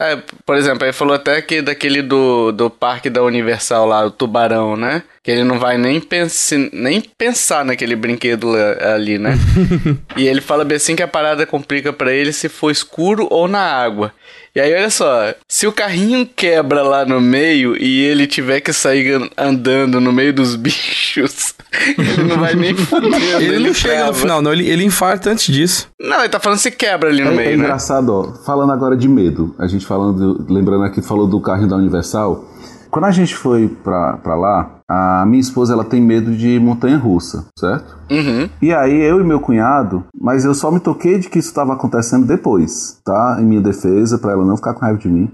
É, 0.01 0.17
por 0.43 0.57
exemplo, 0.57 0.83
ele 0.83 0.93
falou 0.93 1.13
até 1.13 1.39
que 1.43 1.61
daquele 1.61 2.01
do, 2.01 2.51
do 2.51 2.71
parque 2.71 3.07
da 3.07 3.21
Universal 3.21 3.85
lá, 3.85 4.03
o 4.03 4.09
tubarão, 4.09 4.75
né? 4.75 5.03
Que 5.21 5.29
ele 5.29 5.43
não 5.43 5.59
vai 5.59 5.77
nem, 5.77 6.01
pense, 6.01 6.71
nem 6.73 6.99
pensar 6.99 7.63
naquele 7.63 7.95
brinquedo 7.95 8.51
ali, 8.95 9.19
né? 9.19 9.37
e 10.17 10.27
ele 10.27 10.41
fala 10.41 10.65
bem 10.65 10.77
assim 10.77 10.95
que 10.95 11.03
a 11.03 11.07
parada 11.07 11.45
complica 11.45 11.93
para 11.93 12.11
ele 12.11 12.33
se 12.33 12.49
for 12.49 12.71
escuro 12.71 13.27
ou 13.29 13.47
na 13.47 13.61
água. 13.61 14.11
E 14.53 14.59
aí, 14.59 14.73
olha 14.73 14.89
só, 14.89 15.33
se 15.47 15.65
o 15.65 15.71
carrinho 15.71 16.27
quebra 16.27 16.83
lá 16.83 17.05
no 17.05 17.21
meio 17.21 17.81
e 17.81 18.01
ele 18.01 18.27
tiver 18.27 18.59
que 18.59 18.73
sair 18.73 19.31
andando 19.37 20.01
no 20.01 20.11
meio 20.11 20.33
dos 20.33 20.55
bichos, 20.57 21.55
ele 21.97 22.23
não 22.23 22.37
vai 22.37 22.53
nem 22.53 22.75
foder. 22.75 23.13
ele, 23.35 23.45
ele 23.45 23.67
não 23.67 23.73
chega 23.73 24.07
no 24.07 24.13
final, 24.13 24.41
não. 24.41 24.51
Ele, 24.51 24.67
ele 24.67 24.83
infarta 24.83 25.29
antes 25.29 25.53
disso. 25.53 25.87
Não, 25.97 26.19
ele 26.19 26.29
tá 26.29 26.37
falando 26.37 26.59
se 26.59 26.69
quebra 26.69 27.09
ali 27.09 27.23
no 27.23 27.31
é, 27.31 27.35
meio, 27.35 27.47
é 27.47 27.57
né? 27.57 27.63
engraçado, 27.63 28.09
ó. 28.09 28.33
Falando 28.45 28.73
agora 28.73 28.97
de 28.97 29.07
medo. 29.07 29.55
A 29.57 29.67
gente 29.67 29.85
falando, 29.85 30.45
lembrando 30.49 30.83
aqui, 30.83 31.01
falou 31.01 31.27
do 31.27 31.39
carrinho 31.39 31.69
da 31.69 31.77
Universal. 31.77 32.50
Quando 32.91 33.05
a 33.05 33.11
gente 33.11 33.33
foi 33.33 33.69
pra, 33.69 34.17
pra 34.17 34.35
lá, 34.35 34.81
a 34.85 35.25
minha 35.25 35.39
esposa 35.39 35.71
ela 35.71 35.85
tem 35.85 36.01
medo 36.01 36.35
de 36.35 36.59
montanha 36.59 36.97
russa, 36.97 37.45
certo? 37.57 37.97
Uhum. 38.11 38.49
E 38.61 38.73
aí 38.73 39.01
eu 39.01 39.21
e 39.21 39.23
meu 39.23 39.39
cunhado, 39.39 40.03
mas 40.19 40.43
eu 40.43 40.53
só 40.53 40.69
me 40.69 40.81
toquei 40.81 41.17
de 41.17 41.29
que 41.29 41.39
isso 41.39 41.47
estava 41.47 41.71
acontecendo 41.73 42.27
depois, 42.27 42.99
tá? 43.05 43.37
Em 43.39 43.45
minha 43.45 43.61
defesa, 43.61 44.17
para 44.17 44.33
ela 44.33 44.43
não 44.43 44.57
ficar 44.57 44.73
com 44.73 44.81
raiva 44.81 44.99
de 44.99 45.07
mim. 45.07 45.31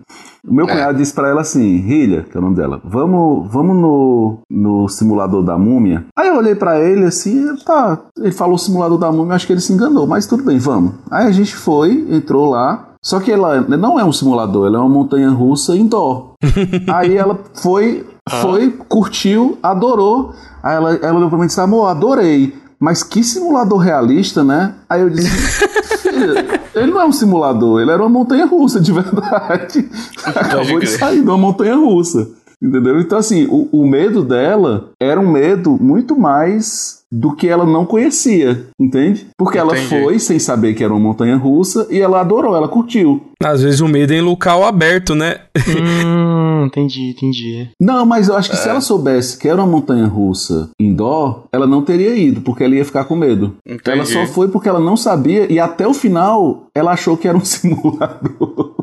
O 0.47 0.53
meu 0.53 0.67
é. 0.67 0.71
cunhado 0.71 0.99
disse 0.99 1.11
para 1.11 1.29
ela 1.29 1.41
assim, 1.41 1.77
Rilha, 1.77 2.27
que 2.29 2.37
é 2.37 2.39
o 2.39 2.43
nome 2.43 2.55
dela, 2.55 2.79
vamos, 2.85 3.51
vamos 3.51 3.75
no, 3.75 4.37
no 4.47 4.87
simulador 4.87 5.43
da 5.43 5.57
múmia. 5.57 6.05
Aí 6.15 6.27
eu 6.27 6.37
olhei 6.37 6.53
para 6.53 6.79
ele 6.79 7.05
assim, 7.05 7.55
tá, 7.65 7.97
ele 8.19 8.31
falou 8.31 8.59
simulador 8.59 8.99
da 8.99 9.11
múmia, 9.11 9.33
acho 9.33 9.47
que 9.47 9.53
ele 9.53 9.61
se 9.61 9.73
enganou, 9.73 10.05
mas 10.05 10.27
tudo 10.27 10.43
bem, 10.43 10.59
vamos. 10.59 10.93
Aí 11.09 11.25
a 11.25 11.31
gente 11.31 11.55
foi, 11.55 12.05
entrou 12.11 12.51
lá, 12.51 12.87
só 13.07 13.21
que 13.21 13.31
ela 13.31 13.61
não 13.61 13.97
é 13.97 14.03
um 14.03 14.11
simulador, 14.11 14.67
ela 14.67 14.79
é 14.79 14.79
uma 14.81 14.89
montanha 14.89 15.29
russa 15.29 15.73
indoor. 15.77 16.33
Aí 16.93 17.15
ela 17.15 17.39
foi, 17.53 18.05
foi, 18.41 18.69
curtiu, 18.69 19.57
adorou. 19.63 20.33
Aí 20.61 20.75
ela, 20.75 20.93
ela 20.95 21.15
olhou 21.15 21.29
pra 21.29 21.37
mim 21.37 21.45
e 21.45 21.47
disse: 21.47 21.61
Amor, 21.61 21.87
adorei. 21.87 22.53
Mas 22.77 23.03
que 23.03 23.23
simulador 23.23 23.77
realista, 23.77 24.43
né? 24.43 24.73
Aí 24.89 24.99
eu 24.99 25.09
disse: 25.09 25.63
Ele 26.75 26.91
não 26.91 26.99
é 26.99 27.05
um 27.05 27.13
simulador, 27.13 27.79
ele 27.79 27.91
era 27.91 28.03
uma 28.03 28.09
montanha 28.09 28.45
russa 28.45 28.77
de 28.77 28.91
verdade. 28.91 29.89
Acabou 30.25 30.81
de 30.81 30.87
sair 30.87 31.21
de 31.21 31.29
uma 31.29 31.37
montanha 31.37 31.75
russa. 31.77 32.27
Entendeu? 32.61 32.99
Então, 32.99 33.17
assim, 33.17 33.45
o, 33.45 33.69
o 33.71 33.87
medo 33.87 34.23
dela 34.23 34.91
era 34.99 35.19
um 35.19 35.31
medo 35.31 35.77
muito 35.79 36.17
mais 36.17 36.97
do 37.11 37.33
que 37.35 37.47
ela 37.47 37.65
não 37.65 37.85
conhecia, 37.85 38.67
entende? 38.79 39.27
Porque 39.37 39.57
ela 39.57 39.77
Entendi. 39.77 40.03
foi 40.03 40.19
sem 40.19 40.39
saber 40.39 40.73
que 40.73 40.83
era 40.83 40.93
uma 40.93 40.99
montanha 40.99 41.37
russa 41.37 41.87
e 41.89 41.99
ela 41.99 42.19
adorou, 42.19 42.55
ela 42.55 42.67
curtiu. 42.67 43.21
Às 43.41 43.61
vezes 43.61 43.79
o 43.79 43.87
medo 43.87 44.11
é 44.11 44.17
em 44.17 44.21
local 44.21 44.65
aberto, 44.65 45.15
né? 45.15 45.39
hum, 46.05 46.65
entendi, 46.65 47.11
entendi. 47.11 47.69
Não, 47.79 48.05
mas 48.05 48.27
eu 48.27 48.35
acho 48.35 48.49
que 48.49 48.57
se 48.57 48.67
ela 48.67 48.81
soubesse 48.81 49.37
que 49.37 49.47
era 49.47 49.61
uma 49.61 49.71
montanha 49.71 50.05
russa 50.05 50.69
indoor, 50.79 51.43
ela 51.53 51.65
não 51.65 51.81
teria 51.81 52.13
ido, 52.15 52.41
porque 52.41 52.63
ela 52.63 52.75
ia 52.75 52.83
ficar 52.83 53.05
com 53.05 53.15
medo. 53.15 53.55
Entendi. 53.65 53.97
Ela 53.97 54.05
só 54.05 54.25
foi 54.25 54.49
porque 54.49 54.67
ela 54.67 54.79
não 54.79 54.97
sabia 54.97 55.51
e 55.51 55.59
até 55.59 55.87
o 55.87 55.93
final 55.93 56.67
ela 56.75 56.91
achou 56.91 57.15
que 57.15 57.27
era 57.27 57.37
um 57.37 57.43
simulador. 57.45 58.75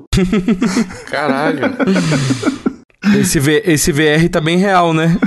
Caralho. 1.10 1.60
Esse, 3.20 3.38
V- 3.40 3.62
esse 3.66 3.92
VR 3.92 4.28
tá 4.30 4.40
bem 4.40 4.56
real, 4.58 4.92
né? 4.94 5.16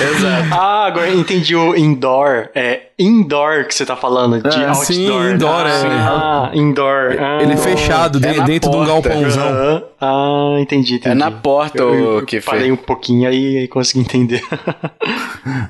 Exato. 0.00 0.48
Ah, 0.52 0.86
agora 0.86 1.10
entendi 1.12 1.54
o 1.54 1.74
indoor. 1.76 2.48
É 2.54 2.88
indoor 2.98 3.64
que 3.66 3.74
você 3.74 3.84
tá 3.86 3.96
falando, 3.96 4.40
de 4.42 4.48
É, 4.48 4.66
outdoor. 4.68 4.84
sim, 4.84 5.06
indoor, 5.34 5.66
é. 5.66 5.86
Ah, 5.86 6.50
indoor. 6.54 7.16
Ah, 7.18 7.38
Ele 7.42 7.52
é 7.52 7.56
fechado, 7.56 8.18
É 8.24 8.42
dentro 8.44 8.70
de 8.70 8.76
um 8.76 8.84
porta. 8.84 9.08
galpãozão. 9.08 9.48
Aham. 9.48 9.82
Ah, 10.02 10.56
entendi, 10.60 10.94
entendi. 10.94 11.08
É 11.10 11.14
na 11.14 11.30
porta, 11.30 11.78
eu, 11.82 11.94
eu 12.18 12.24
Kiffer. 12.26 12.50
parei 12.54 12.72
um 12.72 12.76
pouquinho 12.76 13.28
aí 13.28 13.64
e 13.64 13.68
consegui 13.68 14.00
entender. 14.00 14.42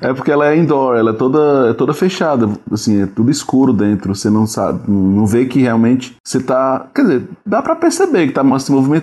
É 0.01 0.13
porque 0.13 0.31
ela 0.31 0.47
é 0.49 0.55
indoor, 0.57 0.95
ela 0.97 1.11
é 1.11 1.13
toda, 1.13 1.69
é 1.69 1.73
toda 1.73 1.93
fechada, 1.93 2.49
assim, 2.71 3.03
é 3.03 3.05
tudo 3.05 3.29
escuro 3.31 3.73
dentro, 3.73 4.13
você 4.15 4.29
não 4.29 4.45
sabe, 4.47 4.81
não 4.89 5.25
vê 5.25 5.45
que 5.45 5.61
realmente 5.61 6.15
você 6.23 6.41
tá, 6.41 6.87
quer 6.95 7.01
dizer, 7.01 7.23
dá 7.45 7.61
pra 7.61 7.75
perceber 7.75 8.27
que 8.27 8.33
tá 8.33 8.41
se 8.59 8.71
movimentando, 8.71 9.00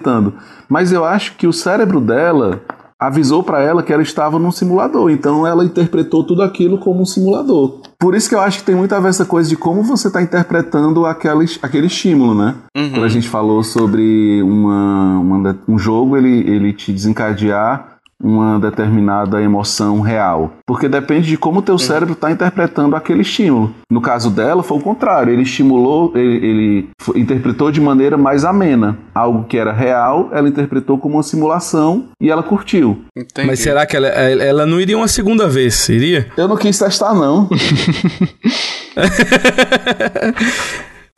mas 0.69 0.93
eu 0.93 1.05
acho 1.05 1.37
que 1.37 1.47
o 1.47 1.53
cérebro 1.53 2.01
dela 2.01 2.61
avisou 3.01 3.45
pra 3.45 3.63
ela 3.63 3.83
que 3.83 3.93
ela 3.93 4.03
estava 4.03 4.39
num 4.39 4.51
simulador, 4.51 5.11
então 5.11 5.47
ela 5.47 5.65
interpretou 5.65 6.25
tudo 6.25 6.43
aquilo 6.43 6.79
como 6.79 7.03
um 7.03 7.07
simulador. 7.07 7.81
Por 7.97 8.15
isso 8.15 8.29
que 8.29 8.35
eu 8.35 8.41
acho 8.41 8.59
que 8.59 8.65
tem 8.65 8.75
muito 8.75 8.93
a 8.95 9.01
ver 9.01 9.09
essa 9.09 9.25
coisa 9.25 9.49
de 9.49 9.57
como 9.57 9.85
você 9.85 10.11
tá 10.11 10.21
interpretando 10.21 11.07
aquele, 11.07 11.47
aquele 11.63 11.87
estímulo, 11.87 12.35
né? 12.35 12.57
Quando 12.91 13.05
a 13.05 13.09
gente 13.09 13.29
falou 13.29 13.63
sobre 13.63 14.43
uma, 14.43 15.19
uma 15.19 15.59
um 15.69 15.79
jogo, 15.79 16.17
ele, 16.17 16.41
ele 16.51 16.73
te 16.73 16.93
desencadear 16.93 17.98
uma 18.23 18.59
determinada 18.59 19.41
emoção 19.41 20.01
real. 20.01 20.53
Porque 20.67 20.89
depende 20.89 21.29
de 21.29 21.37
como 21.37 21.61
o 21.61 21.63
teu 21.63 21.79
cérebro 21.79 22.15
está 22.15 22.31
interpretando 22.31 22.97
aquele 22.97 23.23
estímulo. 23.23 23.73
No 23.89 24.01
caso 24.01 24.31
dela, 24.31 24.63
foi 24.63 24.79
o 24.79 24.83
contrário. 24.83 25.33
Ele 25.33 25.43
estimulou, 25.43 26.13
ele, 26.15 26.47
ele 26.47 26.89
interpretou 27.15 27.71
de 27.71 27.81
maneira 27.81 28.17
mais 28.17 28.45
amena. 28.45 28.99
Algo 29.15 29.45
que 29.45 29.57
era 29.57 29.73
real, 29.73 30.31
ela 30.33 30.49
interpretou 30.49 30.99
como 30.99 31.17
uma 31.17 31.23
simulação 31.23 32.09
e 32.21 32.31
ela 32.31 32.43
curtiu. 32.43 33.05
Entendi. 33.17 33.47
Mas 33.47 33.61
será 33.61 33.87
que 33.87 33.97
ela, 33.97 34.09
ela 34.09 34.67
não 34.67 34.81
iria 34.81 34.97
uma 34.97 35.09
segunda 35.09 35.49
vez? 35.49 35.89
Iria? 35.89 36.27
Eu 36.37 36.49
não 36.49 36.57
quis 36.57 36.79
testar, 36.79 37.15
não. 37.15 37.49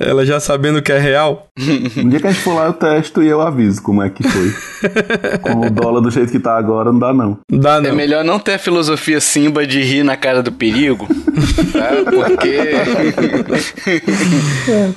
Ela 0.00 0.24
já 0.24 0.40
sabendo 0.40 0.80
que 0.80 0.90
é 0.90 0.98
real? 0.98 1.48
Um 1.96 2.08
dia 2.08 2.18
que 2.20 2.26
a 2.26 2.30
gente 2.32 2.42
for 2.42 2.54
lá, 2.54 2.64
eu 2.66 2.72
testo 2.72 3.22
e 3.22 3.28
eu 3.28 3.40
aviso 3.42 3.82
como 3.82 4.02
é 4.02 4.08
que 4.08 4.22
foi. 4.26 4.50
Com 5.42 5.66
o 5.66 5.70
dólar 5.70 6.00
do 6.00 6.10
jeito 6.10 6.32
que 6.32 6.38
tá 6.40 6.56
agora, 6.56 6.90
não 6.90 6.98
dá, 6.98 7.12
não. 7.12 7.38
Não 7.50 7.58
dá, 7.58 7.76
É 7.76 7.80
não. 7.82 7.94
melhor 7.94 8.24
não 8.24 8.38
ter 8.38 8.54
a 8.54 8.58
filosofia 8.58 9.20
Simba 9.20 9.66
de 9.66 9.82
rir 9.82 10.02
na 10.02 10.16
cara 10.16 10.42
do 10.42 10.50
perigo, 10.50 11.06
tá? 11.72 11.90
Porque 12.10 12.70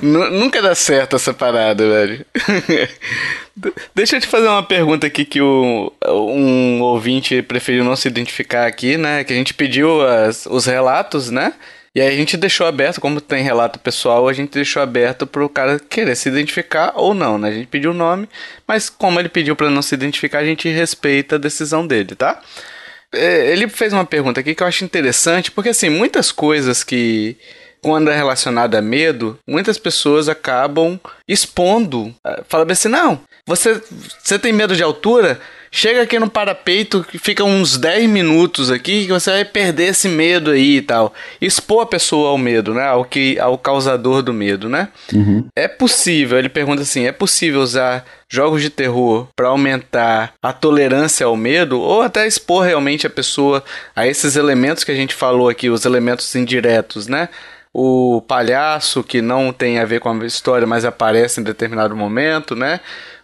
Nu- 0.02 0.30
nunca 0.30 0.62
dá 0.62 0.74
certo 0.74 1.16
essa 1.16 1.32
parada, 1.34 1.86
velho. 1.86 2.24
De- 3.56 3.72
Deixa 3.94 4.16
eu 4.16 4.20
te 4.20 4.26
fazer 4.26 4.48
uma 4.48 4.62
pergunta 4.62 5.06
aqui 5.06 5.24
que 5.24 5.40
o, 5.40 5.92
um 6.08 6.80
ouvinte 6.80 7.42
preferiu 7.42 7.84
não 7.84 7.94
se 7.94 8.08
identificar 8.08 8.66
aqui, 8.66 8.96
né? 8.96 9.22
Que 9.24 9.32
a 9.32 9.36
gente 9.36 9.54
pediu 9.54 10.00
as- 10.06 10.46
os 10.46 10.66
relatos, 10.66 11.30
né? 11.30 11.52
E 11.94 12.00
aí 12.00 12.08
a 12.08 12.16
gente 12.16 12.36
deixou 12.36 12.66
aberto, 12.66 13.00
como 13.00 13.20
tem 13.20 13.44
relato 13.44 13.78
pessoal, 13.78 14.26
a 14.26 14.32
gente 14.32 14.50
deixou 14.50 14.82
aberto 14.82 15.26
pro 15.26 15.48
cara 15.48 15.78
querer 15.78 16.16
se 16.16 16.28
identificar 16.28 16.92
ou 16.96 17.14
não, 17.14 17.38
né? 17.38 17.48
A 17.48 17.52
gente 17.52 17.68
pediu 17.68 17.92
o 17.92 17.94
nome, 17.94 18.28
mas 18.66 18.90
como 18.90 19.20
ele 19.20 19.28
pediu 19.28 19.54
pra 19.54 19.70
não 19.70 19.80
se 19.80 19.94
identificar, 19.94 20.40
a 20.40 20.44
gente 20.44 20.68
respeita 20.68 21.36
a 21.36 21.38
decisão 21.38 21.86
dele, 21.86 22.16
tá? 22.16 22.42
É, 23.12 23.52
ele 23.52 23.68
fez 23.68 23.92
uma 23.92 24.04
pergunta 24.04 24.40
aqui 24.40 24.56
que 24.56 24.62
eu 24.62 24.66
acho 24.66 24.84
interessante, 24.84 25.52
porque 25.52 25.68
assim, 25.68 25.88
muitas 25.88 26.32
coisas 26.32 26.82
que 26.82 27.36
quando 27.80 28.10
é 28.10 28.16
relacionado 28.16 28.74
a 28.74 28.80
medo, 28.80 29.38
muitas 29.46 29.78
pessoas 29.78 30.28
acabam 30.28 30.98
expondo, 31.28 32.14
eh, 32.26 32.42
falando 32.48 32.70
assim, 32.70 32.88
não, 32.88 33.20
você, 33.46 33.78
você 34.22 34.38
tem 34.38 34.54
medo 34.54 34.74
de 34.74 34.82
altura? 34.82 35.38
Chega 35.76 36.02
aqui 36.02 36.20
no 36.20 36.30
parapeito, 36.30 37.04
fica 37.18 37.42
uns 37.42 37.76
10 37.76 38.08
minutos 38.08 38.70
aqui, 38.70 39.06
que 39.06 39.12
você 39.12 39.32
vai 39.32 39.44
perder 39.44 39.86
esse 39.86 40.08
medo 40.08 40.52
aí 40.52 40.76
e 40.76 40.82
tal. 40.82 41.12
Expor 41.40 41.82
a 41.82 41.86
pessoa 41.86 42.30
ao 42.30 42.38
medo, 42.38 42.72
né? 42.72 42.86
Ao, 42.86 43.04
que, 43.04 43.36
ao 43.40 43.58
causador 43.58 44.22
do 44.22 44.32
medo, 44.32 44.68
né? 44.68 44.90
É 45.56 45.66
possível, 45.66 46.38
ele 46.38 46.48
pergunta 46.48 46.82
assim, 46.82 47.08
é 47.08 47.10
possível 47.10 47.60
usar 47.60 48.04
jogos 48.28 48.62
de 48.62 48.70
terror 48.70 49.26
para 49.34 49.48
aumentar 49.48 50.34
a 50.40 50.52
tolerância 50.52 51.26
ao 51.26 51.36
medo 51.36 51.80
ou 51.80 52.02
até 52.02 52.24
expor 52.24 52.64
realmente 52.64 53.04
a 53.04 53.10
pessoa 53.10 53.64
a 53.96 54.06
esses 54.06 54.36
elementos 54.36 54.84
que 54.84 54.92
a 54.92 54.96
gente 54.96 55.12
falou 55.12 55.48
aqui, 55.48 55.68
os 55.68 55.84
elementos 55.84 56.32
indiretos, 56.36 57.08
né? 57.08 57.28
O 57.72 58.22
palhaço 58.28 59.02
que 59.02 59.20
não 59.20 59.52
tem 59.52 59.80
a 59.80 59.84
ver 59.84 59.98
com 59.98 60.08
a 60.08 60.24
história, 60.24 60.68
mas 60.68 60.84
aparece 60.84 61.40
em 61.40 61.42
determinado 61.44 61.96
momento, 61.96 62.54
né? 62.54 62.78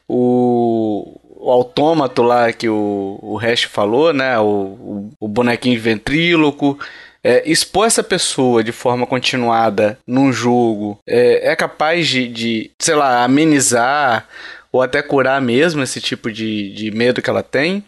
O, 0.09 1.17
o 1.41 1.51
autômato 1.51 2.23
lá 2.23 2.53
que 2.53 2.69
o, 2.69 3.19
o 3.23 3.37
Hash 3.37 3.65
falou, 3.65 4.13
né? 4.13 4.39
O, 4.39 4.45
o, 4.45 5.11
o 5.21 5.29
bonequinho 5.29 5.81
ventríloco. 5.81 6.79
É, 7.23 7.43
expor 7.45 7.87
essa 7.87 8.03
pessoa 8.03 8.65
de 8.65 8.73
forma 8.73 9.07
continuada 9.07 9.99
num 10.07 10.33
jogo 10.33 10.99
é, 11.07 11.51
é 11.51 11.57
capaz 11.57 12.09
de, 12.09 12.27
de, 12.27 12.71
sei 12.79 12.95
lá, 12.95 13.23
amenizar 13.23 14.27
ou 14.73 14.81
até 14.81 15.03
curar 15.03 15.39
mesmo 15.39 15.83
esse 15.83 16.01
tipo 16.01 16.33
de, 16.33 16.73
de 16.73 16.91
medo 16.91 17.21
que 17.21 17.29
ela 17.29 17.43
tem. 17.43 17.85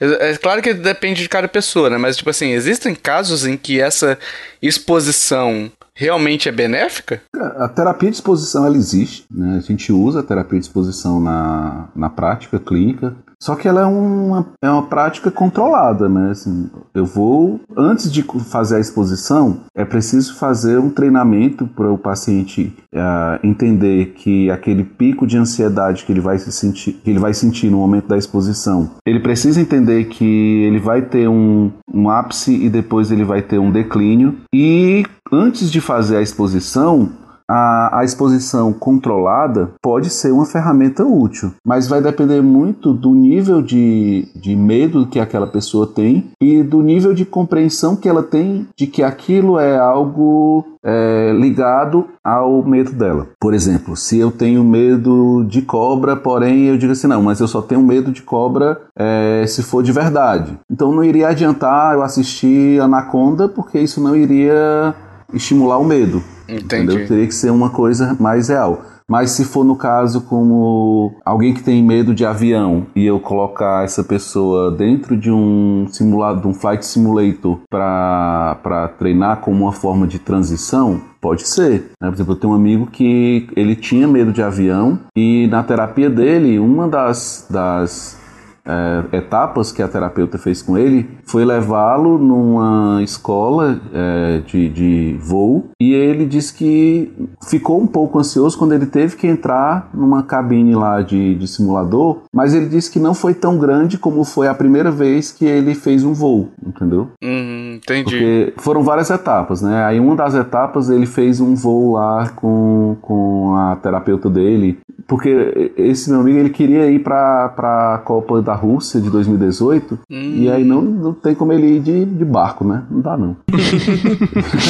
É, 0.00 0.30
é 0.30 0.36
claro 0.36 0.62
que 0.62 0.72
depende 0.74 1.22
de 1.22 1.28
cada 1.28 1.48
pessoa, 1.48 1.90
né? 1.90 1.98
Mas, 1.98 2.16
tipo 2.16 2.30
assim, 2.30 2.52
existem 2.52 2.94
casos 2.94 3.46
em 3.46 3.56
que 3.56 3.80
essa 3.80 4.18
exposição 4.62 5.70
realmente 5.96 6.48
é 6.48 6.52
benéfica? 6.52 7.22
A 7.56 7.66
terapia 7.68 8.10
de 8.10 8.16
exposição 8.16 8.66
ela 8.66 8.76
existe, 8.76 9.24
né? 9.30 9.56
A 9.56 9.60
gente 9.60 9.90
usa 9.90 10.20
a 10.20 10.22
terapia 10.22 10.60
de 10.60 10.66
exposição 10.66 11.18
na, 11.18 11.88
na 11.96 12.10
prática 12.10 12.60
clínica, 12.60 13.16
só 13.40 13.54
que 13.54 13.68
ela 13.68 13.82
é 13.82 13.86
uma, 13.86 14.46
é 14.62 14.70
uma 14.70 14.86
prática 14.86 15.30
controlada, 15.30 16.08
né? 16.08 16.30
Assim, 16.30 16.70
eu 16.94 17.04
vou, 17.04 17.60
antes 17.76 18.10
de 18.10 18.22
fazer 18.22 18.76
a 18.76 18.80
exposição, 18.80 19.60
é 19.74 19.84
preciso 19.84 20.36
fazer 20.36 20.78
um 20.78 20.90
treinamento 20.90 21.66
para 21.66 21.90
o 21.90 21.98
paciente 21.98 22.74
ah, 22.94 23.38
entender 23.42 24.14
que 24.16 24.50
aquele 24.50 24.84
pico 24.84 25.26
de 25.26 25.36
ansiedade 25.36 26.04
que 26.04 26.12
ele 26.12 26.20
vai 26.20 26.38
se 26.38 26.50
sentir, 26.50 26.94
que 26.94 27.10
ele 27.10 27.18
vai 27.18 27.34
sentir 27.34 27.70
no 27.70 27.78
momento 27.78 28.08
da 28.08 28.16
exposição, 28.16 28.90
ele 29.04 29.20
precisa 29.20 29.60
entender 29.60 30.04
que 30.04 30.64
ele 30.64 30.78
vai 30.78 31.02
ter 31.02 31.28
um, 31.28 31.70
um 31.92 32.08
ápice 32.08 32.54
e 32.54 32.70
depois 32.70 33.10
ele 33.10 33.24
vai 33.24 33.42
ter 33.42 33.58
um 33.58 33.70
declínio 33.70 34.38
e 34.54 35.04
antes 35.30 35.70
de 35.70 35.80
fazer 35.80 36.16
a 36.16 36.22
exposição, 36.22 37.10
a, 37.48 38.00
a, 38.00 38.04
exposição 38.04 38.72
controlada 38.72 39.70
pode 39.80 40.10
ser 40.10 40.32
uma 40.32 40.46
ferramenta 40.46 41.04
útil, 41.04 41.52
mas 41.64 41.86
vai 41.88 42.00
depender 42.00 42.40
muito 42.42 42.92
do 42.92 43.14
nível 43.14 43.62
de, 43.62 44.28
de 44.34 44.56
medo 44.56 45.06
que 45.06 45.20
aquela 45.20 45.46
pessoa 45.46 45.86
tem 45.86 46.30
e 46.40 46.62
do 46.62 46.82
nível 46.82 47.14
de 47.14 47.24
compreensão 47.24 47.96
que 47.96 48.08
ela 48.08 48.22
tem 48.22 48.66
de 48.76 48.86
que 48.86 49.02
aquilo 49.02 49.58
é 49.58 49.76
algo 49.76 50.64
é, 50.82 51.32
ligado 51.32 52.06
ao 52.22 52.62
medo 52.64 52.92
dela. 52.92 53.26
Por 53.40 53.52
exemplo, 53.52 53.96
se 53.96 54.18
eu 54.18 54.30
tenho 54.30 54.62
medo 54.62 55.44
de 55.48 55.62
cobra, 55.62 56.16
porém 56.16 56.66
eu 56.66 56.78
digo 56.78 56.92
assim, 56.92 57.08
não, 57.08 57.22
mas 57.22 57.40
eu 57.40 57.48
só 57.48 57.60
tenho 57.60 57.82
medo 57.82 58.12
de 58.12 58.22
cobra 58.22 58.80
é, 58.96 59.44
se 59.48 59.62
for 59.62 59.82
de 59.82 59.90
verdade. 59.90 60.56
Então 60.70 60.92
não 60.92 61.02
iria 61.02 61.28
adiantar 61.28 61.94
eu 61.94 62.02
assistir 62.02 62.80
Anaconda, 62.80 63.48
porque 63.48 63.78
isso 63.80 64.00
não 64.00 64.14
iria 64.14 64.94
estimular 65.32 65.78
o 65.78 65.84
medo. 65.84 66.22
Entendi. 66.48 66.64
Entendeu? 66.64 67.06
Teria 67.06 67.26
que 67.26 67.34
ser 67.34 67.50
uma 67.50 67.70
coisa 67.70 68.16
mais 68.18 68.48
real. 68.48 68.82
Mas 69.08 69.30
se 69.30 69.44
for 69.44 69.64
no 69.64 69.76
caso 69.76 70.22
como 70.22 71.14
alguém 71.24 71.54
que 71.54 71.62
tem 71.62 71.82
medo 71.82 72.12
de 72.12 72.24
avião 72.24 72.88
e 72.94 73.06
eu 73.06 73.20
colocar 73.20 73.84
essa 73.84 74.02
pessoa 74.02 74.72
dentro 74.72 75.16
de 75.16 75.30
um 75.30 75.86
simulado, 75.88 76.40
de 76.40 76.48
um 76.48 76.54
flight 76.54 76.84
simulator 76.84 77.60
para 77.70 78.88
treinar 78.98 79.36
como 79.40 79.62
uma 79.62 79.72
forma 79.72 80.08
de 80.08 80.18
transição, 80.18 81.00
pode 81.20 81.46
ser. 81.46 81.92
Né? 82.00 82.08
Por 82.08 82.14
exemplo, 82.14 82.32
eu 82.32 82.36
tenho 82.36 82.52
um 82.52 82.56
amigo 82.56 82.86
que 82.86 83.48
ele 83.54 83.76
tinha 83.76 84.08
medo 84.08 84.32
de 84.32 84.42
avião 84.42 84.98
e 85.16 85.46
na 85.46 85.62
terapia 85.62 86.10
dele, 86.10 86.58
uma 86.58 86.88
das, 86.88 87.46
das 87.48 88.18
é, 88.66 89.16
etapas 89.16 89.70
que 89.70 89.82
a 89.82 89.88
terapeuta 89.88 90.38
fez 90.38 90.60
com 90.60 90.76
ele 90.76 91.08
foi 91.24 91.44
levá-lo 91.44 92.18
numa 92.18 93.02
escola 93.02 93.80
é, 93.92 94.40
de, 94.46 94.68
de 94.68 95.16
voo 95.20 95.70
e 95.80 95.92
ele 95.92 96.24
disse 96.26 96.52
que 96.54 97.12
ficou 97.48 97.80
um 97.80 97.86
pouco 97.86 98.18
ansioso 98.18 98.58
quando 98.58 98.72
ele 98.72 98.86
teve 98.86 99.16
que 99.16 99.26
entrar 99.26 99.88
numa 99.94 100.22
cabine 100.22 100.74
lá 100.74 101.00
de, 101.02 101.34
de 101.34 101.46
simulador, 101.46 102.22
mas 102.32 102.54
ele 102.54 102.66
disse 102.66 102.90
que 102.90 102.98
não 102.98 103.14
foi 103.14 103.34
tão 103.34 103.58
grande 103.58 103.98
como 103.98 104.24
foi 104.24 104.48
a 104.48 104.54
primeira 104.54 104.90
vez 104.90 105.30
que 105.30 105.44
ele 105.44 105.74
fez 105.74 106.04
um 106.04 106.12
voo, 106.12 106.50
entendeu? 106.64 107.08
Hum, 107.22 107.76
entendi. 107.76 108.04
Porque 108.04 108.54
foram 108.56 108.82
várias 108.82 109.10
etapas, 109.10 109.62
né? 109.62 109.84
Aí 109.84 110.00
uma 110.00 110.16
das 110.16 110.34
etapas 110.34 110.90
ele 110.90 111.06
fez 111.06 111.40
um 111.40 111.54
voo 111.54 111.92
lá 111.92 112.28
com, 112.30 112.96
com 113.00 113.54
a 113.56 113.76
terapeuta 113.76 114.28
dele, 114.28 114.78
porque 115.06 115.72
esse 115.76 116.10
meu 116.10 116.20
amigo 116.20 116.38
ele 116.38 116.50
queria 116.50 116.90
ir 116.90 117.00
para 117.00 117.54
a 117.94 117.98
Copa 118.04 118.42
da 118.42 118.54
Rússia 118.54 119.00
de 119.00 119.08
2018 119.10 119.98
hum. 120.10 120.32
e 120.34 120.50
aí 120.50 120.64
não, 120.64 120.82
não 120.82 121.12
tem 121.12 121.34
como 121.34 121.52
ele 121.52 121.76
ir 121.76 121.80
de, 121.80 122.04
de 122.04 122.24
barco, 122.24 122.64
né? 122.64 122.82
Não 122.90 123.00
dá 123.00 123.16
não. 123.16 123.36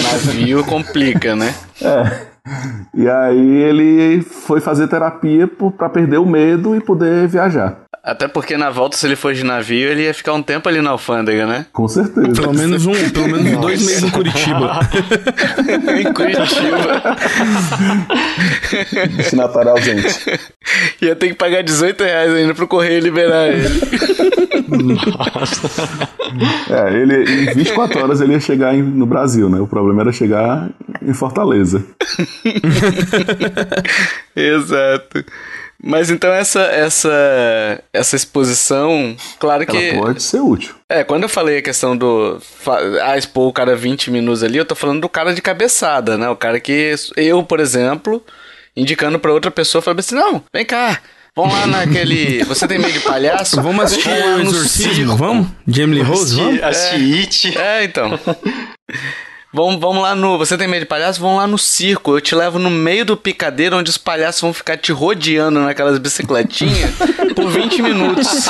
Navio 0.02 0.64
complica, 0.64 1.34
né? 1.34 1.54
É. 1.80 2.35
E 2.94 3.08
aí 3.08 3.62
ele 3.62 4.22
foi 4.22 4.60
fazer 4.60 4.88
terapia 4.88 5.48
para 5.76 5.88
perder 5.88 6.18
o 6.18 6.26
medo 6.26 6.76
e 6.76 6.80
poder 6.80 7.26
viajar. 7.26 7.86
Até 8.06 8.28
porque 8.28 8.56
na 8.56 8.70
volta, 8.70 8.96
se 8.96 9.04
ele 9.04 9.16
for 9.16 9.34
de 9.34 9.42
navio, 9.42 9.88
ele 9.88 10.04
ia 10.04 10.14
ficar 10.14 10.32
um 10.32 10.40
tempo 10.40 10.68
ali 10.68 10.80
na 10.80 10.90
alfândega, 10.90 11.44
né? 11.44 11.66
Com 11.72 11.88
certeza. 11.88 12.40
Pelo 12.40 12.54
menos 12.54 12.86
um, 12.86 12.92
pelo 13.10 13.28
menos 13.28 13.60
dois 13.60 13.84
meses 13.84 14.04
em 14.04 14.10
Curitiba. 14.10 14.78
em 15.98 16.12
Curitiba. 16.12 17.02
Destinatário 19.16 19.72
ausente. 19.72 20.40
Ia 21.02 21.16
ter 21.16 21.30
que 21.30 21.34
pagar 21.34 21.64
18 21.64 22.04
reais 22.04 22.32
ainda 22.32 22.54
pro 22.54 22.68
correio 22.68 23.00
liberar 23.00 23.48
ele. 23.48 23.68
Nossa. 24.68 26.08
É, 26.70 26.94
ele, 26.94 27.24
em 27.24 27.54
24 27.54 28.02
horas 28.02 28.20
ele 28.20 28.32
ia 28.32 28.40
chegar 28.40 28.74
em, 28.74 28.82
no 28.82 29.06
Brasil, 29.06 29.48
né? 29.48 29.60
O 29.60 29.66
problema 29.66 30.02
era 30.02 30.12
chegar 30.12 30.70
em 31.02 31.14
Fortaleza. 31.14 31.84
Exato. 34.34 35.24
Mas 35.82 36.10
então 36.10 36.32
essa 36.32 36.62
essa 36.62 37.82
essa 37.92 38.16
exposição, 38.16 39.14
claro 39.38 39.66
que 39.66 39.76
Ela 39.76 40.06
pode 40.06 40.22
ser 40.22 40.40
útil. 40.40 40.74
É, 40.88 41.04
quando 41.04 41.24
eu 41.24 41.28
falei 41.28 41.58
a 41.58 41.62
questão 41.62 41.96
do 41.96 42.40
ah, 43.02 43.16
expor 43.16 43.48
o 43.48 43.52
cara 43.52 43.76
20 43.76 44.10
minutos 44.10 44.42
ali, 44.42 44.56
eu 44.56 44.64
tô 44.64 44.74
falando 44.74 45.02
do 45.02 45.08
cara 45.08 45.34
de 45.34 45.42
cabeçada, 45.42 46.16
né? 46.16 46.28
O 46.30 46.36
cara 46.36 46.58
que 46.58 46.94
eu, 47.16 47.42
por 47.42 47.60
exemplo, 47.60 48.24
indicando 48.74 49.18
para 49.18 49.32
outra 49.32 49.50
pessoa, 49.50 49.82
falei 49.82 50.00
assim: 50.00 50.14
"Não, 50.14 50.42
vem 50.52 50.64
cá, 50.64 50.98
Vamos 51.36 51.52
lá 51.52 51.66
naquele. 51.66 52.42
Você 52.44 52.66
tem 52.66 52.78
medo 52.78 52.94
de 52.94 53.00
palhaço? 53.00 53.60
Vamos 53.60 53.84
assistir 53.84 54.08
o 54.08 54.40
Exorcismo, 54.40 55.16
vamos? 55.18 55.48
Jamie 55.68 56.00
Rose, 56.00 56.34
vamos? 56.34 56.62
Assistir 56.62 57.58
é, 57.58 57.82
é, 57.82 57.84
então. 57.84 58.18
Vamos, 59.52 59.78
vamos 59.78 60.02
lá 60.02 60.14
no. 60.14 60.38
Você 60.38 60.56
tem 60.56 60.66
medo 60.66 60.80
de 60.80 60.86
palhaço? 60.86 61.20
Vamos 61.20 61.36
lá 61.36 61.46
no 61.46 61.58
circo. 61.58 62.16
Eu 62.16 62.22
te 62.22 62.34
levo 62.34 62.58
no 62.58 62.70
meio 62.70 63.04
do 63.04 63.18
picadeiro 63.18 63.76
onde 63.76 63.90
os 63.90 63.98
palhaços 63.98 64.40
vão 64.40 64.54
ficar 64.54 64.78
te 64.78 64.92
rodeando 64.92 65.60
naquelas 65.60 65.98
bicicletinhas 65.98 66.92
por 67.34 67.50
20 67.50 67.82
minutos. 67.82 68.48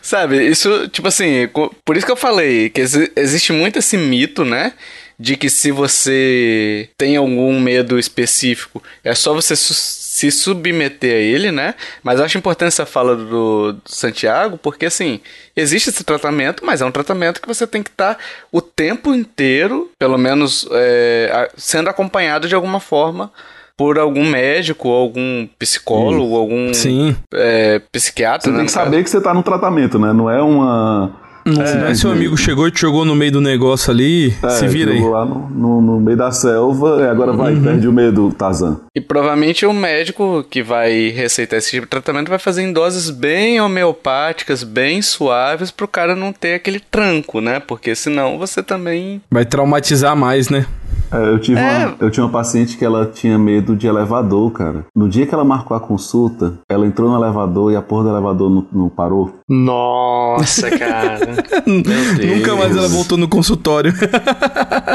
Sabe, 0.00 0.46
isso, 0.46 0.88
tipo 0.88 1.08
assim, 1.08 1.48
por 1.84 1.96
isso 1.96 2.06
que 2.06 2.12
eu 2.12 2.16
falei 2.16 2.70
que 2.70 2.80
existe 3.16 3.52
muito 3.52 3.78
esse 3.78 3.96
mito, 3.96 4.44
né? 4.44 4.72
De 5.18 5.36
que 5.36 5.48
se 5.48 5.70
você 5.70 6.90
tem 6.98 7.16
algum 7.16 7.58
medo 7.58 7.98
específico, 7.98 8.82
é 9.02 9.14
só 9.14 9.32
você 9.32 9.56
se 9.56 10.30
submeter 10.30 11.12
a 11.12 11.18
ele, 11.18 11.50
né? 11.52 11.74
Mas 12.02 12.18
eu 12.18 12.24
acho 12.24 12.38
importante 12.38 12.68
essa 12.68 12.86
fala 12.86 13.14
do, 13.16 13.72
do 13.72 13.80
Santiago, 13.84 14.58
porque 14.58 14.86
assim, 14.86 15.20
existe 15.54 15.90
esse 15.90 16.04
tratamento, 16.04 16.64
mas 16.64 16.80
é 16.80 16.84
um 16.84 16.90
tratamento 16.90 17.40
que 17.40 17.48
você 17.48 17.66
tem 17.66 17.82
que 17.82 17.90
estar 17.90 18.14
tá 18.14 18.20
o 18.50 18.62
tempo 18.62 19.14
inteiro, 19.14 19.90
pelo 19.98 20.16
menos, 20.16 20.66
é, 20.72 21.50
sendo 21.56 21.90
acompanhado 21.90 22.48
de 22.48 22.54
alguma 22.54 22.80
forma 22.80 23.30
por 23.76 23.98
algum 23.98 24.24
médico, 24.24 24.88
algum 24.90 25.46
psicólogo, 25.58 26.30
Sim. 26.30 26.36
algum 26.36 26.74
Sim. 26.74 27.16
É, 27.34 27.78
psiquiatra. 27.92 28.44
Você 28.44 28.50
né, 28.50 28.56
tem 28.56 28.66
que 28.66 28.72
saber 28.72 29.04
que 29.04 29.10
você 29.10 29.18
está 29.18 29.34
no 29.34 29.42
tratamento, 29.42 29.98
né? 29.98 30.12
Não 30.14 30.30
é 30.30 30.40
uma 30.42 31.14
é, 31.46 31.94
seu 31.94 32.10
amigo 32.10 32.36
chegou 32.36 32.66
e 32.66 32.70
te 32.70 32.80
jogou 32.80 33.04
no 33.04 33.14
meio 33.14 33.32
do 33.32 33.40
negócio 33.40 33.90
ali, 33.90 34.34
é, 34.42 34.48
se 34.50 34.66
vira 34.66 34.92
aí. 34.92 35.00
lá 35.00 35.24
no, 35.24 35.48
no, 35.48 35.80
no, 35.80 36.00
meio 36.00 36.16
da 36.16 36.32
selva, 36.32 37.00
e 37.00 37.06
agora 37.06 37.32
vai, 37.32 37.54
uhum. 37.54 37.62
perde 37.62 37.86
o 37.86 37.92
medo, 37.92 38.32
Tarzan. 38.36 38.80
E 38.94 39.00
provavelmente 39.00 39.64
o 39.64 39.72
médico 39.72 40.44
que 40.50 40.62
vai 40.62 41.08
receitar 41.10 41.58
esse 41.58 41.70
tipo 41.70 41.86
de 41.86 41.90
tratamento 41.90 42.28
vai 42.28 42.38
fazer 42.38 42.62
em 42.62 42.72
doses 42.72 43.10
bem 43.10 43.60
homeopáticas, 43.60 44.64
bem 44.64 45.00
suaves, 45.00 45.70
pro 45.70 45.86
cara 45.86 46.16
não 46.16 46.32
ter 46.32 46.54
aquele 46.54 46.80
tranco, 46.80 47.40
né? 47.40 47.60
Porque 47.60 47.94
senão 47.94 48.38
você 48.38 48.62
também... 48.62 49.20
Vai 49.30 49.44
traumatizar 49.44 50.16
mais, 50.16 50.48
né? 50.48 50.66
É, 51.12 51.28
eu, 51.28 51.38
tive 51.38 51.60
é. 51.60 51.86
uma, 51.86 51.96
eu 52.00 52.10
tinha 52.10 52.24
uma 52.24 52.32
paciente 52.32 52.76
que 52.76 52.84
ela 52.84 53.06
tinha 53.06 53.38
medo 53.38 53.76
de 53.76 53.86
elevador, 53.86 54.50
cara. 54.50 54.84
No 54.94 55.08
dia 55.08 55.26
que 55.26 55.34
ela 55.34 55.44
marcou 55.44 55.76
a 55.76 55.80
consulta, 55.80 56.54
ela 56.68 56.86
entrou 56.86 57.08
no 57.08 57.16
elevador 57.16 57.72
e 57.72 57.76
a 57.76 57.82
porra 57.82 58.04
do 58.04 58.10
elevador 58.10 58.50
não, 58.50 58.66
não 58.72 58.88
parou. 58.88 59.32
Nossa, 59.48 60.68
cara. 60.76 61.20
Nunca 61.66 62.56
mais 62.56 62.76
ela 62.76 62.88
voltou 62.88 63.16
no 63.16 63.28
consultório. 63.28 63.92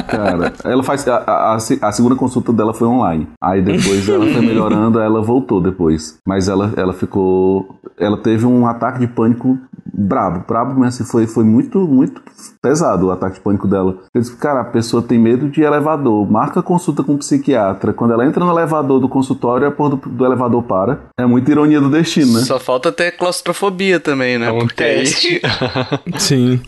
cara, 0.08 0.54
ela 0.66 0.84
faz. 0.84 1.08
A, 1.08 1.18
a, 1.18 1.56
a, 1.56 1.92
segunda 1.92 2.16
consulta 2.16 2.52
dela 2.52 2.74
foi 2.74 2.88
online. 2.88 3.30
Aí 3.42 3.62
depois 3.62 4.10
ela 4.10 4.26
foi 4.26 4.42
melhorando, 4.42 5.00
ela 5.00 5.22
voltou 5.22 5.62
depois. 5.62 6.18
Mas 6.28 6.50
ela, 6.50 6.74
ela 6.76 6.92
ficou. 6.92 7.80
Ela 7.98 8.18
teve 8.18 8.46
um 8.46 8.68
ataque 8.68 9.00
de 9.00 9.08
pânico 9.08 9.58
brabo, 9.94 10.44
brabo, 10.48 10.80
mas 10.80 10.96
assim, 10.96 11.04
foi, 11.04 11.28
foi 11.28 11.44
muito, 11.44 11.80
muito 11.80 12.22
pesado 12.62 13.08
o 13.08 13.12
ataque 13.12 13.36
de 13.36 13.42
pânico 13.42 13.68
dela. 13.68 13.98
Eu 14.14 14.22
disse, 14.22 14.36
cara, 14.36 14.62
a 14.62 14.66
pessoa 14.66 15.02
tem 15.02 15.20
medo 15.20 15.50
de 15.50 15.62
elevador, 15.62 16.30
marca 16.30 16.62
consulta 16.62 17.04
com 17.04 17.14
um 17.14 17.18
psiquiatra. 17.18 17.94
Quando 17.94 18.14
ela 18.14 18.26
entra 18.26 18.44
no 18.44 18.52
elevador 18.52 19.00
do 19.00 19.10
consultório, 19.10 19.68
a 19.68 19.72
porra 19.72 19.92
do, 19.92 19.98
do 19.98 20.26
elevador 20.26 20.64
para. 20.64 21.00
É 21.20 21.26
muita 21.26 21.52
ironia 21.52 21.80
do 21.80 21.90
destino, 21.90 22.34
né? 22.34 22.40
Só 22.42 22.60
falta 22.60 22.92
ter 22.92 23.12
claustrofobia 23.12 24.00
também, 24.00 24.38
né? 24.38 24.41
É 24.48 24.52
um 24.52 24.60
Porque 24.60 24.84
teste. 24.84 25.42
Aí... 25.44 26.14
Sim. 26.20 26.62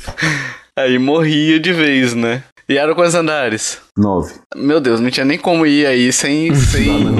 Aí 0.75 0.97
morria 0.97 1.59
de 1.59 1.71
vez, 1.71 2.13
né? 2.13 2.43
E 2.67 2.77
eram 2.77 2.95
quantos 2.95 3.13
andares? 3.13 3.81
Nove. 3.95 4.33
Meu 4.55 4.79
Deus, 4.79 4.99
não 4.99 5.11
tinha 5.11 5.25
nem 5.25 5.37
como 5.37 5.65
ir 5.65 5.85
aí 5.85 6.11
sem. 6.13 6.53
sem... 6.55 7.07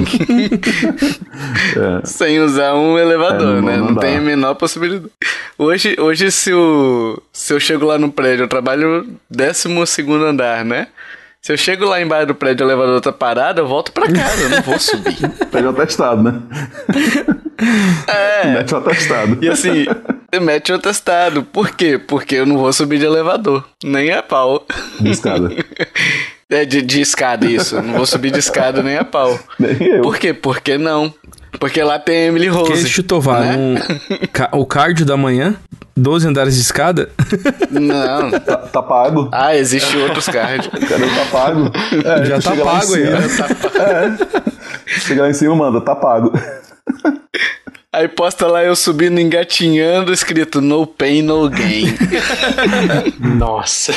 é. 1.76 2.06
sem 2.06 2.40
usar 2.40 2.74
um 2.74 2.98
elevador, 2.98 3.58
é, 3.58 3.60
não, 3.60 3.62
né? 3.62 3.76
Não, 3.76 3.90
não 3.90 3.94
tem 3.96 4.16
a 4.16 4.20
menor 4.20 4.54
possibilidade. 4.54 5.12
Hoje, 5.58 5.96
hoje 5.98 6.30
se, 6.30 6.52
o, 6.52 7.22
se 7.32 7.52
eu 7.52 7.60
chego 7.60 7.84
lá 7.84 7.98
no 7.98 8.10
prédio, 8.10 8.44
eu 8.44 8.48
trabalho 8.48 9.06
décimo 9.30 9.86
segundo 9.86 10.24
andar, 10.24 10.64
né? 10.64 10.88
Se 11.42 11.52
eu 11.52 11.58
chego 11.58 11.84
lá 11.84 12.00
embaixo 12.00 12.28
do 12.28 12.34
prédio 12.34 12.64
e 12.64 12.66
o 12.66 12.70
elevador 12.70 13.02
tá 13.02 13.12
parado, 13.12 13.60
eu 13.60 13.68
volto 13.68 13.92
pra 13.92 14.10
casa, 14.10 14.44
eu 14.44 14.48
não 14.48 14.62
vou 14.62 14.78
subir. 14.78 15.28
Pede 15.52 15.66
o 15.66 15.70
atestado, 15.70 16.22
né? 16.22 16.42
É. 18.06 18.54
Mete 18.54 18.74
o 18.74 18.76
atestado. 18.78 19.38
E 19.40 19.48
assim, 19.48 19.86
mete 20.40 20.72
o 20.72 20.76
atestado. 20.76 21.42
Por 21.42 21.70
quê? 21.70 21.98
Porque 21.98 22.36
eu 22.36 22.46
não 22.46 22.58
vou 22.58 22.72
subir 22.72 22.98
de 22.98 23.06
elevador. 23.06 23.64
Nem 23.82 24.12
a 24.12 24.22
pau. 24.22 24.66
De 25.00 25.10
escada. 25.10 25.50
É, 26.50 26.64
de, 26.64 26.82
de 26.82 27.00
escada, 27.00 27.46
isso. 27.46 27.80
Não 27.80 27.94
vou 27.94 28.06
subir 28.06 28.30
de 28.30 28.38
escada 28.38 28.82
nem 28.82 28.96
a 28.96 29.04
pau. 29.04 29.38
Nem 29.58 29.82
eu. 29.82 30.02
Por 30.02 30.18
quê? 30.18 30.34
Porque 30.34 30.76
não. 30.76 31.12
Porque 31.58 31.82
lá 31.82 31.98
tem 31.98 32.26
Emily 32.26 32.48
Rose. 32.48 32.84
Que 32.84 32.88
chutovar, 32.88 33.40
né? 33.42 33.56
um, 33.56 33.76
o 34.58 34.66
cardio 34.66 35.06
da 35.06 35.16
manhã, 35.16 35.54
12 35.96 36.28
andares 36.28 36.54
de 36.54 36.60
escada? 36.60 37.10
Não. 37.70 38.30
Tá, 38.30 38.56
tá 38.56 38.82
pago. 38.82 39.28
Ah, 39.32 39.56
existe 39.56 39.96
outros 39.96 40.26
cardio. 40.26 40.70
Cadê 40.70 41.06
tá 41.06 41.24
pago? 41.30 41.70
É, 42.04 42.24
já 42.24 42.40
tá 42.40 42.56
pago 42.56 42.94
aí. 42.94 43.06
Já 43.06 43.48
tá... 43.48 43.80
É. 43.80 45.00
Chega 45.00 45.22
lá 45.22 45.30
em 45.30 45.34
cima, 45.34 45.54
manda, 45.54 45.80
tá 45.80 45.94
pago. 45.94 46.32
Aí 47.94 48.08
posta 48.08 48.48
lá 48.48 48.64
eu 48.64 48.74
subindo 48.74 49.20
engatinhando, 49.20 50.12
escrito 50.12 50.60
No 50.60 50.84
Pain, 50.84 51.22
No 51.22 51.48
Gain. 51.48 51.94
Nossa. 53.38 53.92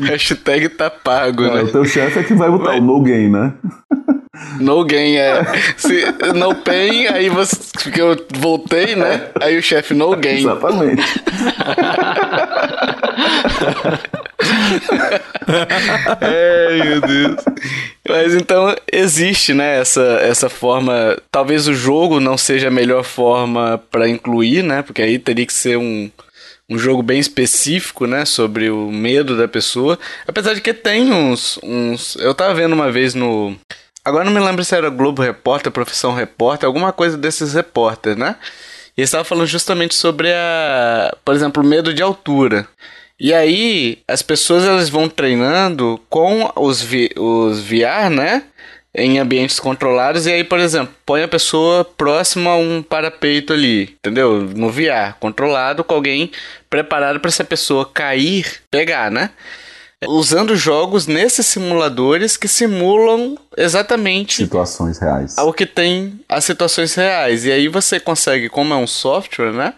Hashtag 0.00 0.70
tá 0.70 0.90
pago, 0.90 1.44
é, 1.44 1.54
né? 1.54 1.62
O 1.62 1.68
teu 1.70 1.84
chefe 1.84 2.18
é 2.18 2.22
que 2.24 2.34
vai 2.34 2.50
botar 2.50 2.70
vai. 2.70 2.80
o 2.80 2.82
No 2.82 3.00
Gain, 3.00 3.30
né? 3.30 3.54
No 4.58 4.84
gain, 4.84 5.16
é. 5.16 5.42
Se, 5.76 6.04
no 6.34 6.54
pain, 6.54 7.06
aí 7.08 7.28
você. 7.28 7.56
Porque 7.82 8.00
eu 8.00 8.16
voltei, 8.36 8.96
né? 8.96 9.28
Aí 9.40 9.58
o 9.58 9.62
chefe 9.62 9.92
no 9.92 10.16
gain. 10.16 10.38
Exatamente. 10.38 11.02
Ai, 16.20 16.88
meu 16.88 17.00
Deus. 17.00 17.44
Mas 18.08 18.34
então 18.34 18.74
existe, 18.92 19.54
né, 19.54 19.80
essa, 19.80 20.02
essa 20.22 20.48
forma. 20.48 21.16
Talvez 21.30 21.68
o 21.68 21.74
jogo 21.74 22.20
não 22.20 22.36
seja 22.36 22.68
a 22.68 22.70
melhor 22.70 23.04
forma 23.04 23.82
para 23.90 24.08
incluir, 24.08 24.62
né? 24.62 24.82
Porque 24.82 25.02
aí 25.02 25.18
teria 25.18 25.46
que 25.46 25.52
ser 25.52 25.76
um, 25.76 26.10
um 26.68 26.78
jogo 26.78 27.02
bem 27.02 27.18
específico, 27.18 28.06
né, 28.06 28.24
sobre 28.24 28.70
o 28.70 28.90
medo 28.90 29.36
da 29.36 29.48
pessoa. 29.48 29.98
Apesar 30.26 30.54
de 30.54 30.60
que 30.60 30.72
tem 30.72 31.12
uns, 31.12 31.58
uns. 31.62 32.16
Eu 32.16 32.34
tava 32.34 32.54
vendo 32.54 32.72
uma 32.72 32.90
vez 32.90 33.14
no 33.14 33.56
Agora 34.04 34.24
não 34.24 34.32
me 34.32 34.40
lembro 34.40 34.64
se 34.64 34.74
era 34.74 34.88
Globo 34.88 35.22
Repórter, 35.22 35.70
Profissão 35.70 36.14
Repórter, 36.14 36.66
alguma 36.66 36.92
coisa 36.92 37.18
desses 37.18 37.52
repórteres, 37.52 38.16
né? 38.16 38.36
E 38.96 39.02
eles 39.02 39.10
falando 39.24 39.46
justamente 39.46 39.94
sobre 39.94 40.32
a, 40.32 41.14
por 41.24 41.34
exemplo, 41.34 41.62
medo 41.62 41.92
de 41.92 42.02
altura. 42.02 42.66
E 43.20 43.34
aí 43.34 43.98
as 44.08 44.22
pessoas 44.22 44.64
elas 44.64 44.88
vão 44.88 45.06
treinando 45.06 46.00
com 46.08 46.50
os, 46.56 46.80
vi, 46.80 47.10
os 47.18 47.60
VR, 47.60 48.08
né? 48.10 48.44
Em 48.92 49.20
ambientes 49.20 49.60
controlados, 49.60 50.26
e 50.26 50.32
aí, 50.32 50.42
por 50.42 50.58
exemplo, 50.58 50.92
põe 51.06 51.22
a 51.22 51.28
pessoa 51.28 51.84
próxima 51.84 52.50
a 52.50 52.56
um 52.56 52.82
parapeito 52.82 53.52
ali, 53.52 53.82
entendeu? 53.82 54.40
No 54.40 54.68
VR, 54.68 55.14
controlado 55.20 55.84
com 55.84 55.94
alguém 55.94 56.32
preparado 56.68 57.20
para 57.20 57.28
essa 57.28 57.44
pessoa 57.44 57.88
cair, 57.88 58.60
pegar, 58.68 59.08
né? 59.08 59.30
usando 60.08 60.56
jogos 60.56 61.06
nesses 61.06 61.46
simuladores 61.46 62.36
que 62.36 62.48
simulam 62.48 63.36
exatamente 63.56 64.36
situações 64.36 64.98
reais. 64.98 65.36
O 65.38 65.52
que 65.52 65.66
tem 65.66 66.18
as 66.28 66.44
situações 66.44 66.94
reais. 66.94 67.44
E 67.44 67.52
aí 67.52 67.68
você 67.68 68.00
consegue, 68.00 68.48
como 68.48 68.72
é 68.72 68.76
um 68.76 68.86
software, 68.86 69.52
né? 69.52 69.74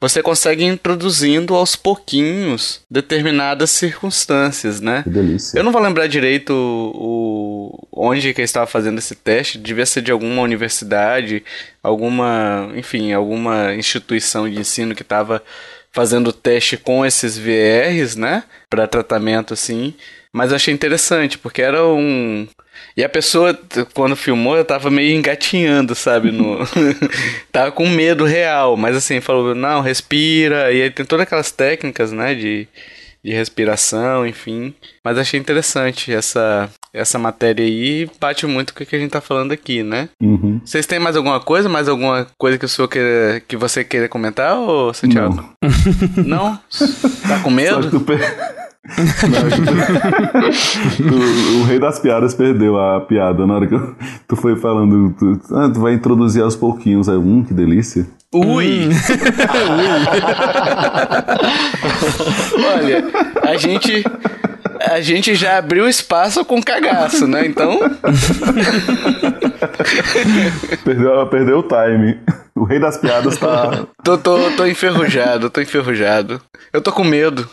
Você 0.00 0.22
consegue 0.22 0.62
ir 0.62 0.68
introduzindo 0.68 1.54
aos 1.56 1.74
pouquinhos 1.74 2.80
determinadas 2.88 3.70
circunstâncias, 3.70 4.80
né? 4.80 5.02
Que 5.02 5.10
delícia. 5.10 5.58
Eu 5.58 5.64
não 5.64 5.72
vou 5.72 5.82
lembrar 5.82 6.06
direito 6.06 6.52
o, 6.52 7.88
o 7.90 8.06
onde 8.08 8.32
que 8.32 8.40
eu 8.40 8.44
estava 8.44 8.66
fazendo 8.66 8.98
esse 8.98 9.16
teste. 9.16 9.58
Devia 9.58 9.84
ser 9.84 10.02
de 10.02 10.12
alguma 10.12 10.42
universidade, 10.42 11.42
alguma, 11.82 12.70
enfim, 12.76 13.12
alguma 13.12 13.74
instituição 13.74 14.48
de 14.48 14.60
ensino 14.60 14.94
que 14.94 15.02
estava 15.02 15.42
fazendo 15.90 16.32
teste 16.32 16.76
com 16.76 17.04
esses 17.04 17.36
VRs, 17.36 18.14
né? 18.14 18.44
Para 18.70 18.86
tratamento 18.86 19.52
assim. 19.52 19.94
Mas 20.38 20.52
eu 20.52 20.56
achei 20.56 20.72
interessante, 20.72 21.36
porque 21.36 21.60
era 21.60 21.84
um. 21.84 22.46
E 22.96 23.02
a 23.02 23.08
pessoa, 23.08 23.58
quando 23.92 24.14
filmou, 24.14 24.56
eu 24.56 24.64
tava 24.64 24.88
meio 24.88 25.16
engatinhando, 25.16 25.96
sabe? 25.96 26.30
No... 26.30 26.58
tava 27.50 27.72
com 27.72 27.88
medo 27.88 28.24
real, 28.24 28.76
mas 28.76 28.94
assim, 28.94 29.20
falou, 29.20 29.52
não, 29.52 29.80
respira. 29.80 30.72
E 30.72 30.80
aí 30.80 30.90
tem 30.92 31.04
todas 31.04 31.24
aquelas 31.24 31.50
técnicas, 31.50 32.12
né? 32.12 32.36
De, 32.36 32.68
de 33.24 33.32
respiração, 33.32 34.24
enfim. 34.24 34.72
Mas 35.04 35.18
achei 35.18 35.40
interessante 35.40 36.12
essa, 36.12 36.70
essa 36.94 37.18
matéria 37.18 37.64
aí. 37.64 38.08
Bate 38.20 38.46
muito 38.46 38.72
com 38.72 38.84
o 38.84 38.86
que 38.86 38.94
a 38.94 38.98
gente 39.00 39.10
tá 39.10 39.20
falando 39.20 39.50
aqui, 39.50 39.82
né? 39.82 40.08
Uhum. 40.22 40.60
Vocês 40.64 40.86
têm 40.86 41.00
mais 41.00 41.16
alguma 41.16 41.40
coisa? 41.40 41.68
Mais 41.68 41.88
alguma 41.88 42.28
coisa 42.38 42.56
que, 42.56 42.64
o 42.64 42.68
senhor 42.68 42.86
queira, 42.86 43.40
que 43.40 43.56
você 43.56 43.82
queira 43.82 44.08
comentar, 44.08 44.56
ou 44.56 44.94
Santiago? 44.94 45.34
Não. 46.16 46.24
Não? 46.24 46.60
Tá 47.26 47.40
com 47.42 47.50
medo? 47.50 47.90
o, 51.00 51.60
o, 51.60 51.64
rei 51.64 51.78
das 51.78 51.98
piadas 51.98 52.34
perdeu 52.34 52.78
a 52.78 53.00
piada 53.00 53.46
na 53.46 53.54
hora 53.54 53.66
que 53.66 53.74
eu, 53.74 53.94
tu 54.26 54.36
foi 54.36 54.56
falando. 54.56 55.14
Tu, 55.18 55.40
ah, 55.54 55.70
tu 55.72 55.80
vai 55.80 55.94
introduzir 55.94 56.42
aos 56.42 56.56
pouquinhos. 56.56 57.08
Aí, 57.08 57.16
hum, 57.16 57.44
que 57.44 57.52
delícia. 57.52 58.06
Ui! 58.32 58.86
Hum. 58.86 58.90
Olha, 62.74 63.04
a 63.42 63.56
gente 63.56 64.04
a 64.80 65.00
gente 65.00 65.34
já 65.34 65.58
abriu 65.58 65.88
espaço 65.88 66.44
com 66.44 66.62
cagaço, 66.62 67.26
né? 67.26 67.44
Então. 67.46 67.80
perdeu, 70.84 71.26
perdeu 71.26 71.58
o 71.58 71.62
time. 71.62 72.20
O 72.58 72.64
rei 72.64 72.78
das 72.78 72.98
piadas 72.98 73.38
tá. 73.38 73.86
tô, 74.02 74.18
tô, 74.18 74.50
tô 74.52 74.66
enferrujado, 74.66 75.48
tô 75.48 75.60
enferrujado. 75.60 76.40
Eu 76.72 76.80
tô 76.80 76.92
com 76.92 77.04
medo. 77.04 77.48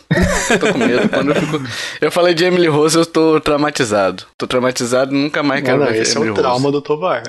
Eu 0.49 0.59
tô 0.59 0.73
com 0.73 0.79
medo. 0.79 1.09
Quando 1.09 1.29
eu, 1.29 1.35
fico... 1.35 1.61
eu 2.01 2.11
falei 2.11 2.33
de 2.33 2.43
Emily 2.43 2.67
Rose, 2.67 2.97
eu 2.97 3.05
tô 3.05 3.39
traumatizado. 3.39 4.23
Tô 4.37 4.47
traumatizado, 4.47 5.13
nunca 5.13 5.43
mais 5.43 5.63
quero 5.63 5.85
ver 5.85 6.01
esse 6.01 6.17
Emily 6.17 6.29
é 6.29 6.31
o 6.31 6.35
trauma 6.35 6.59
Rose. 6.59 6.71
do 6.71 6.81
Tovar. 6.81 7.23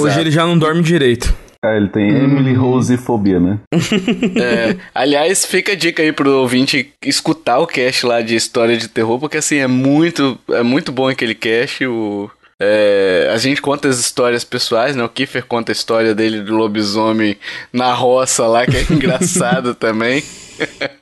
Hoje 0.00 0.20
ele 0.20 0.30
já 0.30 0.44
não 0.44 0.58
dorme 0.58 0.82
direito. 0.82 1.34
É, 1.64 1.78
ele 1.78 1.88
tem 1.88 2.12
hum. 2.12 2.24
Emily 2.24 2.52
Rose 2.52 2.94
fobia, 2.98 3.40
né? 3.40 3.58
é, 3.72 4.76
aliás, 4.94 5.46
fica 5.46 5.72
a 5.72 5.74
dica 5.74 6.02
aí 6.02 6.12
pro 6.12 6.40
ouvinte 6.40 6.92
escutar 7.02 7.58
o 7.58 7.66
cast 7.66 8.04
lá 8.04 8.20
de 8.20 8.36
história 8.36 8.76
de 8.76 8.86
terror, 8.86 9.18
porque 9.18 9.38
assim, 9.38 9.56
é 9.56 9.66
muito, 9.66 10.38
é 10.50 10.62
muito 10.62 10.92
bom 10.92 11.08
aquele 11.08 11.34
cast. 11.34 11.86
O, 11.86 12.30
é, 12.58 13.30
a 13.32 13.36
gente 13.36 13.60
conta 13.60 13.88
as 13.88 13.98
histórias 13.98 14.44
pessoais, 14.44 14.94
né? 14.94 15.02
O 15.02 15.08
Kiefer 15.08 15.44
conta 15.44 15.72
a 15.72 15.74
história 15.74 16.14
dele 16.14 16.40
do 16.40 16.54
lobisomem 16.54 17.36
na 17.72 17.92
roça 17.92 18.46
lá, 18.46 18.64
que 18.66 18.76
é 18.76 18.82
engraçado 18.90 19.74
também. 19.74 20.22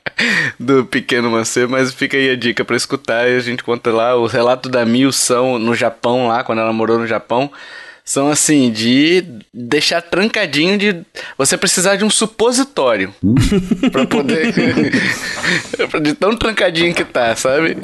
do 0.59 0.85
pequeno 0.85 1.29
mancebo, 1.29 1.73
mas 1.73 1.93
fica 1.93 2.17
aí 2.17 2.29
a 2.29 2.35
dica 2.35 2.63
para 2.63 2.75
escutar 2.75 3.27
e 3.29 3.35
a 3.35 3.39
gente 3.39 3.63
conta 3.63 3.91
lá 3.91 4.15
o 4.15 4.25
relato 4.25 4.69
da 4.69 4.85
Mil 4.85 5.11
são 5.11 5.59
no 5.59 5.75
Japão 5.75 6.27
lá, 6.27 6.43
quando 6.43 6.59
ela 6.59 6.73
morou 6.73 6.99
no 6.99 7.07
Japão 7.07 7.51
são 8.05 8.29
assim, 8.29 8.69
de 8.71 9.23
deixar 9.53 10.01
trancadinho 10.01 10.77
de 10.77 11.01
você 11.37 11.57
precisar 11.57 11.95
de 11.95 12.03
um 12.03 12.09
supositório 12.09 13.13
hum. 13.23 13.35
para 13.91 14.05
poder 14.05 14.53
de 16.01 16.13
tão 16.13 16.35
trancadinho 16.35 16.93
que 16.93 17.05
tá, 17.05 17.35
sabe? 17.35 17.77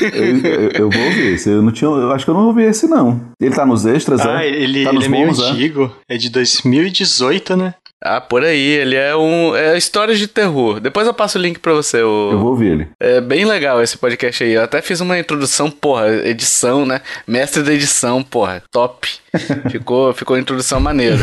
eu, 0.00 0.70
eu, 0.70 0.90
vou 0.90 1.10
ver 1.12 1.34
esse, 1.34 1.50
eu 1.50 1.62
não 1.62 1.72
tinha, 1.72 1.90
eu 1.90 2.12
acho 2.12 2.24
que 2.24 2.30
eu 2.30 2.34
não 2.34 2.46
ouvi 2.46 2.64
esse 2.64 2.86
não. 2.86 3.20
Ele 3.40 3.54
tá 3.54 3.64
nos 3.64 3.86
extras, 3.86 4.20
ah, 4.20 4.44
é? 4.44 4.48
ele, 4.48 4.84
tá 4.84 4.90
ele 4.90 5.04
é 5.04 5.08
meio 5.08 5.26
bons, 5.28 5.40
é? 5.40 5.50
antigo, 5.50 5.94
é? 6.08 6.14
é 6.14 6.18
de 6.18 6.28
2018, 6.28 7.56
né? 7.56 7.74
Ah, 8.04 8.20
por 8.20 8.44
aí. 8.44 8.60
Ele 8.60 8.96
é 8.96 9.16
um. 9.16 9.56
É 9.56 9.78
histórias 9.78 10.18
de 10.18 10.28
terror. 10.28 10.78
Depois 10.78 11.06
eu 11.06 11.14
passo 11.14 11.38
o 11.38 11.40
link 11.40 11.58
pra 11.58 11.72
você. 11.72 12.02
O... 12.02 12.32
Eu 12.32 12.38
vou 12.38 12.50
ouvir 12.50 12.72
ele. 12.72 12.88
É 13.00 13.18
bem 13.18 13.46
legal 13.46 13.82
esse 13.82 13.96
podcast 13.96 14.44
aí. 14.44 14.52
Eu 14.52 14.62
até 14.62 14.82
fiz 14.82 15.00
uma 15.00 15.18
introdução, 15.18 15.70
porra, 15.70 16.08
edição, 16.26 16.84
né? 16.84 17.00
Mestre 17.26 17.62
da 17.62 17.72
edição, 17.72 18.22
porra. 18.22 18.62
Top. 18.70 19.08
ficou, 19.70 20.12
ficou 20.12 20.38
introdução 20.38 20.80
maneira. 20.80 21.16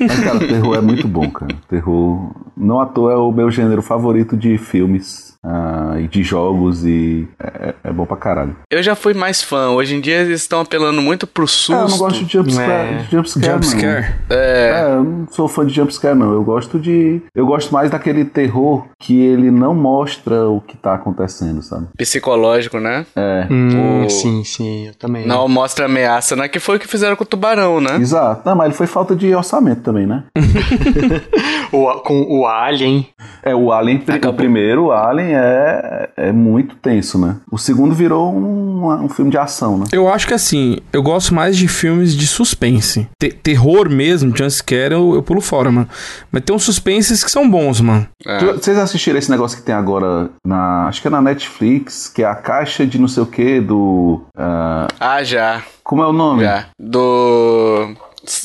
Mas, 0.00 0.20
cara, 0.24 0.38
terror 0.38 0.76
é 0.76 0.80
muito 0.80 1.06
bom, 1.08 1.30
cara. 1.30 1.54
Terror. 1.68 2.34
Não 2.56 2.80
à 2.80 2.86
toa 2.86 3.12
é 3.12 3.16
o 3.16 3.32
meu 3.32 3.50
gênero 3.50 3.82
favorito 3.82 4.36
de 4.36 4.56
filmes 4.58 5.33
uh, 5.44 6.00
e 6.00 6.08
de 6.08 6.22
jogos 6.22 6.84
e 6.84 7.28
é, 7.38 7.74
é, 7.84 7.92
bom 7.92 8.06
pra 8.06 8.16
caralho. 8.16 8.56
Eu 8.70 8.82
já 8.82 8.94
fui 8.94 9.14
mais 9.14 9.42
fã. 9.42 9.68
Hoje 9.70 9.94
em 9.94 10.00
dia 10.00 10.22
eles 10.22 10.40
estão 10.40 10.60
apelando 10.60 11.02
muito 11.02 11.26
pro 11.26 11.46
susto. 11.46 11.74
É, 11.74 11.82
eu 11.82 11.88
não 11.88 11.98
gosto 11.98 12.24
de 12.24 12.32
jumpscare. 12.32 12.70
É. 12.70 12.96
De 12.96 13.10
jumpscare, 13.10 13.52
jumpscare. 13.52 14.14
É. 14.30 14.70
é, 14.74 14.94
eu 14.94 15.04
não 15.04 15.28
sou 15.30 15.46
fã 15.46 15.66
de 15.66 15.74
jumpscare, 15.74 16.16
não. 16.16 16.32
Eu 16.32 16.42
gosto 16.42 16.78
de. 16.78 17.20
Eu 17.34 17.46
gosto 17.46 17.72
mais 17.72 17.90
daquele 17.90 18.24
terror 18.24 18.86
que 18.98 19.20
ele 19.20 19.50
não 19.50 19.74
mostra 19.74 20.48
o 20.48 20.60
que 20.60 20.76
tá 20.76 20.94
acontecendo, 20.94 21.62
sabe? 21.62 21.86
Psicológico, 21.96 22.78
né? 22.78 23.04
É. 23.14 23.46
Hum, 23.50 24.04
o... 24.04 24.10
Sim, 24.10 24.42
sim, 24.44 24.88
eu 24.88 24.94
também. 24.94 25.26
Não 25.26 25.46
mostra 25.48 25.86
ameaça, 25.86 26.34
né? 26.34 26.48
Que 26.48 26.58
foi 26.58 26.76
o 26.76 26.80
que 26.80 26.88
fizeram 26.88 27.16
com 27.16 27.24
o 27.24 27.26
tubarão, 27.26 27.80
né? 27.80 27.96
Exato. 27.96 28.42
Não, 28.44 28.56
mas 28.56 28.66
ele 28.66 28.74
foi 28.74 28.86
falta 28.86 29.14
de 29.14 29.34
orçamento 29.34 29.82
também, 29.82 30.06
né? 30.06 30.24
o, 31.72 31.86
com 32.00 32.22
o 32.28 32.46
Alien. 32.46 33.06
É, 33.42 33.54
o 33.54 33.72
Alien, 33.72 34.02
Acabou. 34.06 34.30
o 34.30 34.34
primeiro, 34.34 34.84
o 34.86 34.92
Alien 34.92 35.33
é, 35.34 36.10
é 36.16 36.32
muito 36.32 36.76
tenso, 36.76 37.18
né? 37.18 37.36
O 37.50 37.58
segundo 37.58 37.94
virou 37.94 38.34
um, 38.34 39.04
um 39.04 39.08
filme 39.08 39.30
de 39.30 39.38
ação, 39.38 39.78
né? 39.78 39.84
Eu 39.92 40.08
acho 40.08 40.26
que 40.26 40.34
assim, 40.34 40.78
eu 40.92 41.02
gosto 41.02 41.34
mais 41.34 41.56
de 41.56 41.68
filmes 41.68 42.14
de 42.14 42.26
suspense. 42.26 43.08
Te 43.18 43.30
terror 43.30 43.88
mesmo, 43.88 44.36
jumpscare, 44.36 44.92
eu, 44.92 45.14
eu 45.14 45.22
pulo 45.22 45.40
fora, 45.40 45.70
mano. 45.70 45.88
Mas 46.30 46.42
tem 46.44 46.54
uns 46.54 46.64
suspenses 46.64 47.22
que 47.22 47.30
são 47.30 47.48
bons, 47.48 47.80
mano. 47.80 48.06
É. 48.26 48.52
Vocês 48.52 48.78
assistiram 48.78 49.18
esse 49.18 49.30
negócio 49.30 49.56
que 49.56 49.64
tem 49.64 49.74
agora 49.74 50.30
na. 50.44 50.86
Acho 50.88 51.00
que 51.02 51.08
é 51.08 51.10
na 51.10 51.22
Netflix, 51.22 52.08
que 52.08 52.22
é 52.22 52.26
a 52.26 52.34
caixa 52.34 52.86
de 52.86 52.98
não 52.98 53.08
sei 53.08 53.22
o 53.22 53.26
que 53.26 53.60
do. 53.60 54.22
Uh... 54.36 54.88
Ah, 54.98 55.22
já. 55.22 55.62
Como 55.82 56.02
é 56.02 56.06
o 56.06 56.12
nome? 56.12 56.42
Já. 56.44 56.66
Do 56.78 57.94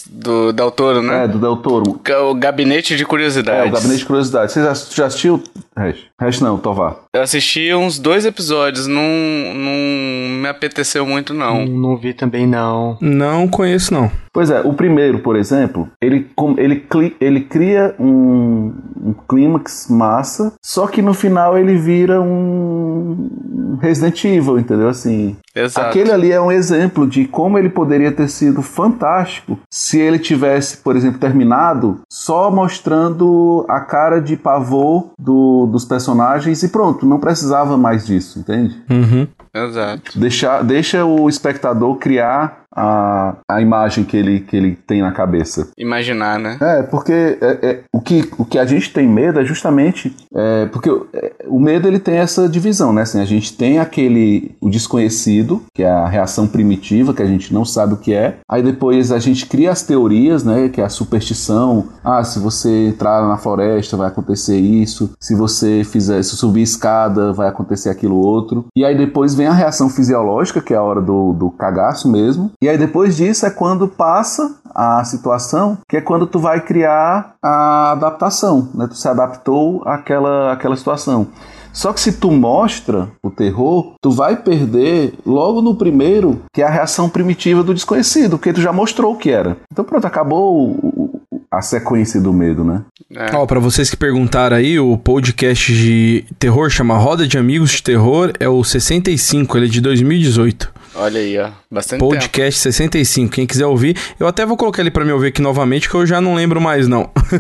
do 0.10 0.52
Del 0.52 0.72
Toro, 0.72 1.02
né? 1.02 1.26
É, 1.26 1.28
do 1.28 1.38
Del 1.38 1.58
Toro. 1.58 2.00
O 2.30 2.36
Gabinete 2.36 2.96
de 2.96 3.06
Curiosidades. 3.06 3.66
É, 3.66 3.70
o 3.70 3.72
Gabinete 3.72 4.00
de 4.00 4.06
Curiosidades. 4.06 4.54
Você 4.54 4.64
já, 4.64 4.74
já 4.74 5.06
assistiu? 5.06 5.44
Hash? 5.78 5.98
Hash 6.20 6.42
não, 6.42 6.58
Tovar. 6.58 6.98
Eu 7.14 7.22
assisti 7.22 7.74
uns 7.74 8.00
dois 8.00 8.26
episódios, 8.26 8.88
não, 8.88 9.04
não 9.04 10.42
me 10.42 10.48
apeteceu 10.48 11.06
muito, 11.06 11.34
não. 11.34 11.66
Não, 11.66 11.90
não 11.90 11.98
vi 11.98 12.14
também, 12.14 12.46
não. 12.46 12.98
Não 13.00 13.48
conheço, 13.48 13.94
não. 13.94 14.12
Pois 14.34 14.52
é, 14.52 14.62
o 14.62 14.74
primeiro, 14.74 15.20
por 15.20 15.36
exemplo, 15.36 15.90
ele, 16.02 16.28
ele, 16.58 16.86
ele 17.20 17.42
cria 17.42 17.96
um, 18.00 18.74
um 19.02 19.14
clímax 19.28 19.88
massa, 19.90 20.54
só 20.62 20.88
que 20.88 21.02
no 21.02 21.14
final 21.14 21.58
ele 21.58 21.76
vira 21.78 22.22
um 22.22 23.78
Resident 23.82 24.24
Evil, 24.26 24.60
entendeu? 24.60 24.88
Assim, 24.88 25.36
Exato. 25.56 25.88
aquele 25.88 26.12
ali 26.12 26.32
é 26.32 26.40
um 26.40 26.52
exemplo 26.52 27.08
de 27.08 27.26
como 27.26 27.58
ele 27.58 27.70
poderia 27.70 28.12
ter 28.12 28.30
sido 28.30 28.62
fantástico 28.62 29.60
se 29.70 29.99
ele 30.00 30.20
tivesse, 30.20 30.78
por 30.78 30.96
exemplo, 30.96 31.20
terminado 31.20 32.02
só 32.10 32.52
mostrando 32.52 33.66
a 33.68 33.80
cara 33.80 34.20
de 34.20 34.36
pavor 34.36 35.12
do, 35.18 35.68
dos 35.68 35.86
personagens 35.86 36.64
e 36.64 36.70
pronto, 36.70 37.06
não 37.06 37.20
precisava 37.20 37.78
mais 37.78 38.06
disso, 38.06 38.40
entende? 38.40 38.82
Uhum. 38.90 39.28
Exato. 39.54 40.20
Deixa, 40.20 40.62
deixa 40.62 41.06
o 41.06 41.28
espectador 41.28 41.96
criar 41.96 42.59
a, 42.76 43.36
a 43.50 43.62
imagem 43.62 44.04
que 44.04 44.16
ele, 44.16 44.40
que 44.42 44.56
ele 44.56 44.76
tem 44.76 45.02
na 45.02 45.12
cabeça. 45.12 45.70
Imaginar, 45.78 46.40
né? 46.40 46.58
É, 46.62 46.84
porque 46.84 47.38
é, 47.42 47.60
é, 47.62 47.80
o, 47.94 48.02
que, 48.02 48.30
o 48.38 48.46
que 48.46 48.60
a 48.60 48.66
gente 48.66 48.94
tem 48.94 49.08
medo 49.08 49.40
é 49.40 49.46
justamente 49.46 50.16
é, 50.36 50.68
porque 50.68 50.90
é, 51.14 51.34
o 51.48 51.60
medo 51.60 51.88
ele 51.88 52.00
tem 52.00 52.18
essa 52.18 52.48
divisão, 52.48 52.94
né? 52.94 53.02
Assim, 53.02 53.20
a 53.20 53.26
gente 53.26 53.56
tem 53.56 53.80
aquele 53.80 54.56
o 54.62 54.70
desconhecido, 54.70 55.64
que 55.74 55.84
é 55.84 55.90
a 55.90 56.08
reação 56.08 56.48
primitiva, 56.48 57.14
que 57.14 57.24
a 57.24 57.28
gente 57.28 57.54
não 57.54 57.66
sabe 57.66 57.94
o 57.94 57.98
que 57.98 58.14
é. 58.14 58.38
Aí 58.50 58.62
depois 58.62 59.12
a 59.12 59.20
gente 59.20 59.46
cria 59.46 59.72
as 59.72 59.82
teorias, 59.82 60.44
né? 60.44 60.70
Que 60.70 60.82
é 60.82 60.84
a 60.84 60.90
superstição. 60.90 61.90
Ah, 62.04 62.24
se 62.24 62.40
você 62.40 62.88
entrar 62.88 63.28
na 63.28 63.38
floresta 63.38 63.98
vai 63.98 64.08
acontecer 64.08 64.58
isso. 64.58 65.12
Se 65.20 65.36
você 65.36 65.84
fizer, 65.84 66.22
se 66.24 66.36
subir 66.36 66.62
escada 66.62 67.34
vai 67.34 67.48
acontecer 67.48 67.90
aquilo 67.90 68.16
outro. 68.16 68.66
E 68.76 68.86
aí 68.86 68.98
depois 68.98 69.36
vem 69.36 69.48
a 69.48 69.54
reação 69.54 69.90
fisiológica, 69.90 70.62
que 70.62 70.74
é 70.74 70.78
a 70.78 70.84
hora 70.84 71.02
do, 71.02 71.34
do 71.34 71.50
cagaço 71.52 72.10
mesmo. 72.10 72.52
E 72.62 72.68
aí 72.68 72.78
depois 72.78 73.16
disso 73.16 73.46
é 73.46 73.50
quando 73.50 73.88
passa 73.88 74.60
a 74.76 75.04
situação, 75.04 75.78
que 75.88 75.98
é 75.98 76.02
quando 76.02 76.28
tu 76.28 76.40
vai 76.40 76.62
criar 76.62 77.36
a 77.42 77.92
adaptação, 77.94 78.70
né? 78.76 78.88
Tu 78.88 78.96
se 78.96 79.08
adaptou 79.08 79.82
àquela, 79.86 80.52
àquela 80.52 80.76
situação. 80.76 81.28
Só 81.72 81.94
que 81.94 82.02
se 82.02 82.14
tu 82.14 82.32
mostra 82.32 83.08
o 83.24 83.30
terror, 83.30 83.94
tu 84.02 84.12
vai 84.12 84.36
perder 84.36 85.14
logo 85.26 85.62
no 85.62 85.76
primeiro, 85.76 86.42
que 86.54 86.62
é 86.62 86.66
a 86.66 86.70
reação 86.70 87.10
primitiva 87.10 87.64
do 87.64 87.74
desconhecido, 87.74 88.38
porque 88.38 88.52
tu 88.52 88.62
já 88.62 88.74
mostrou 88.74 89.14
o 89.14 89.18
que 89.18 89.30
era. 89.30 89.56
Então 89.72 89.86
pronto, 89.86 90.06
acabou 90.06 91.12
a 91.52 91.62
sequência 91.62 92.20
do 92.20 92.34
medo, 92.34 92.64
né? 92.64 92.84
É. 93.16 93.36
Ó, 93.36 93.46
pra 93.46 93.60
vocês 93.60 93.90
que 93.90 93.98
perguntaram 93.98 94.58
aí, 94.58 94.80
o 94.80 94.98
podcast 94.98 95.74
de 95.74 96.26
terror 96.38 96.70
chama 96.70 96.98
Roda 96.98 97.28
de 97.28 97.38
Amigos 97.38 97.72
de 97.72 97.84
Terror, 97.84 98.34
é 98.40 98.48
o 98.48 98.64
65, 98.64 99.58
ele 99.58 99.66
é 99.66 99.70
de 99.70 99.82
2018. 99.82 100.79
Olha 100.96 101.20
aí, 101.20 101.38
ó. 101.38 101.50
Bastante 101.72 102.00
Podcast 102.00 102.64
tempo. 102.64 102.74
65. 102.74 103.32
Quem 103.32 103.46
quiser 103.46 103.66
ouvir, 103.66 103.98
eu 104.20 104.28
até 104.28 104.46
vou 104.46 104.58
colocar 104.58 104.82
ele 104.82 104.92
para 104.92 105.06
me 105.06 105.12
ouvir 105.12 105.28
aqui 105.28 105.42
novamente, 105.42 105.90
que 105.90 105.96
eu 105.96 106.06
já 106.06 106.20
não 106.20 106.36
lembro 106.36 106.60
mais, 106.60 106.88
não. 106.88 107.10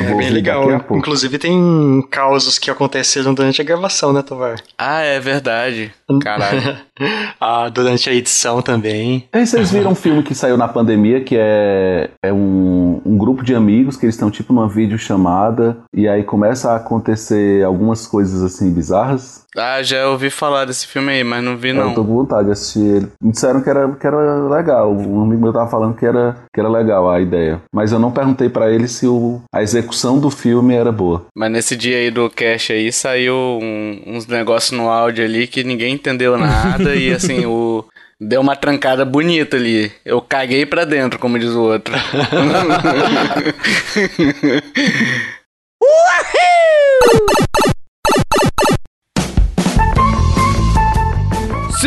é 0.00 0.14
bem 0.14 0.30
legal. 0.30 0.68
Inclusive 0.90 1.38
tem 1.38 2.06
causos 2.10 2.58
que 2.58 2.70
aconteceram 2.70 3.34
durante 3.34 3.60
a 3.60 3.64
gravação, 3.64 4.12
né, 4.12 4.22
Tovar? 4.22 4.56
Ah, 4.76 5.00
é 5.00 5.20
verdade. 5.20 5.92
Caralho. 6.22 6.78
ah, 7.40 7.68
durante 7.68 8.08
a 8.08 8.14
edição 8.14 8.62
também. 8.62 9.28
E 9.32 9.46
vocês 9.46 9.70
viram 9.70 9.92
um 9.92 9.94
filme 9.94 10.22
que 10.22 10.34
saiu 10.34 10.56
na 10.56 10.68
pandemia, 10.68 11.22
que 11.22 11.36
é, 11.38 12.10
é 12.22 12.32
um, 12.32 13.00
um 13.04 13.18
grupo 13.18 13.44
de 13.44 13.54
amigos 13.54 13.96
que 13.96 14.06
eles 14.06 14.14
estão 14.14 14.30
tipo 14.30 14.52
numa 14.52 14.68
videochamada 14.68 15.76
e 15.94 16.08
aí 16.08 16.22
começa 16.22 16.72
a 16.72 16.76
acontecer 16.76 17.64
algumas 17.64 18.06
coisas 18.06 18.42
assim 18.42 18.72
bizarras. 18.72 19.46
Ah, 19.56 19.82
já 19.82 20.08
ouvi 20.08 20.30
falar 20.30 20.64
desse 20.66 20.86
filme 20.86 21.10
aí, 21.10 21.24
mas 21.24 21.42
não 21.42 21.56
vi 21.56 21.72
não. 21.72 21.90
Eu 21.90 21.97
tô 21.98 22.04
com 22.04 22.14
vontade 22.14 22.46
de 22.46 22.52
assistir 22.52 22.80
ele. 22.80 23.08
Me 23.20 23.32
disseram 23.32 23.60
que 23.60 23.68
era, 23.68 23.88
que 23.88 24.06
era 24.06 24.48
legal. 24.48 24.92
Um 24.92 25.22
amigo 25.22 25.42
meu 25.42 25.52
tava 25.52 25.70
falando 25.70 25.96
que 25.96 26.06
era, 26.06 26.36
que 26.52 26.60
era 26.60 26.68
legal 26.68 27.10
a 27.10 27.20
ideia. 27.20 27.60
Mas 27.74 27.92
eu 27.92 27.98
não 27.98 28.12
perguntei 28.12 28.48
para 28.48 28.70
ele 28.70 28.86
se 28.86 29.06
o, 29.06 29.40
a 29.52 29.62
execução 29.62 30.18
do 30.18 30.30
filme 30.30 30.74
era 30.74 30.92
boa. 30.92 31.26
Mas 31.36 31.50
nesse 31.50 31.76
dia 31.76 31.96
aí 31.96 32.10
do 32.10 32.30
cast 32.30 32.72
aí 32.72 32.92
saiu 32.92 33.34
um, 33.34 34.02
uns 34.06 34.26
negócios 34.26 34.76
no 34.76 34.88
áudio 34.88 35.24
ali 35.24 35.46
que 35.46 35.64
ninguém 35.64 35.94
entendeu 35.94 36.38
nada 36.38 36.94
e 36.94 37.12
assim, 37.12 37.46
o. 37.46 37.84
Deu 38.20 38.40
uma 38.40 38.56
trancada 38.56 39.04
bonita 39.04 39.56
ali. 39.56 39.92
Eu 40.04 40.20
caguei 40.20 40.66
pra 40.66 40.84
dentro, 40.84 41.20
como 41.20 41.38
diz 41.38 41.50
o 41.50 41.62
outro. 41.62 41.94
Uhul! 45.80 47.47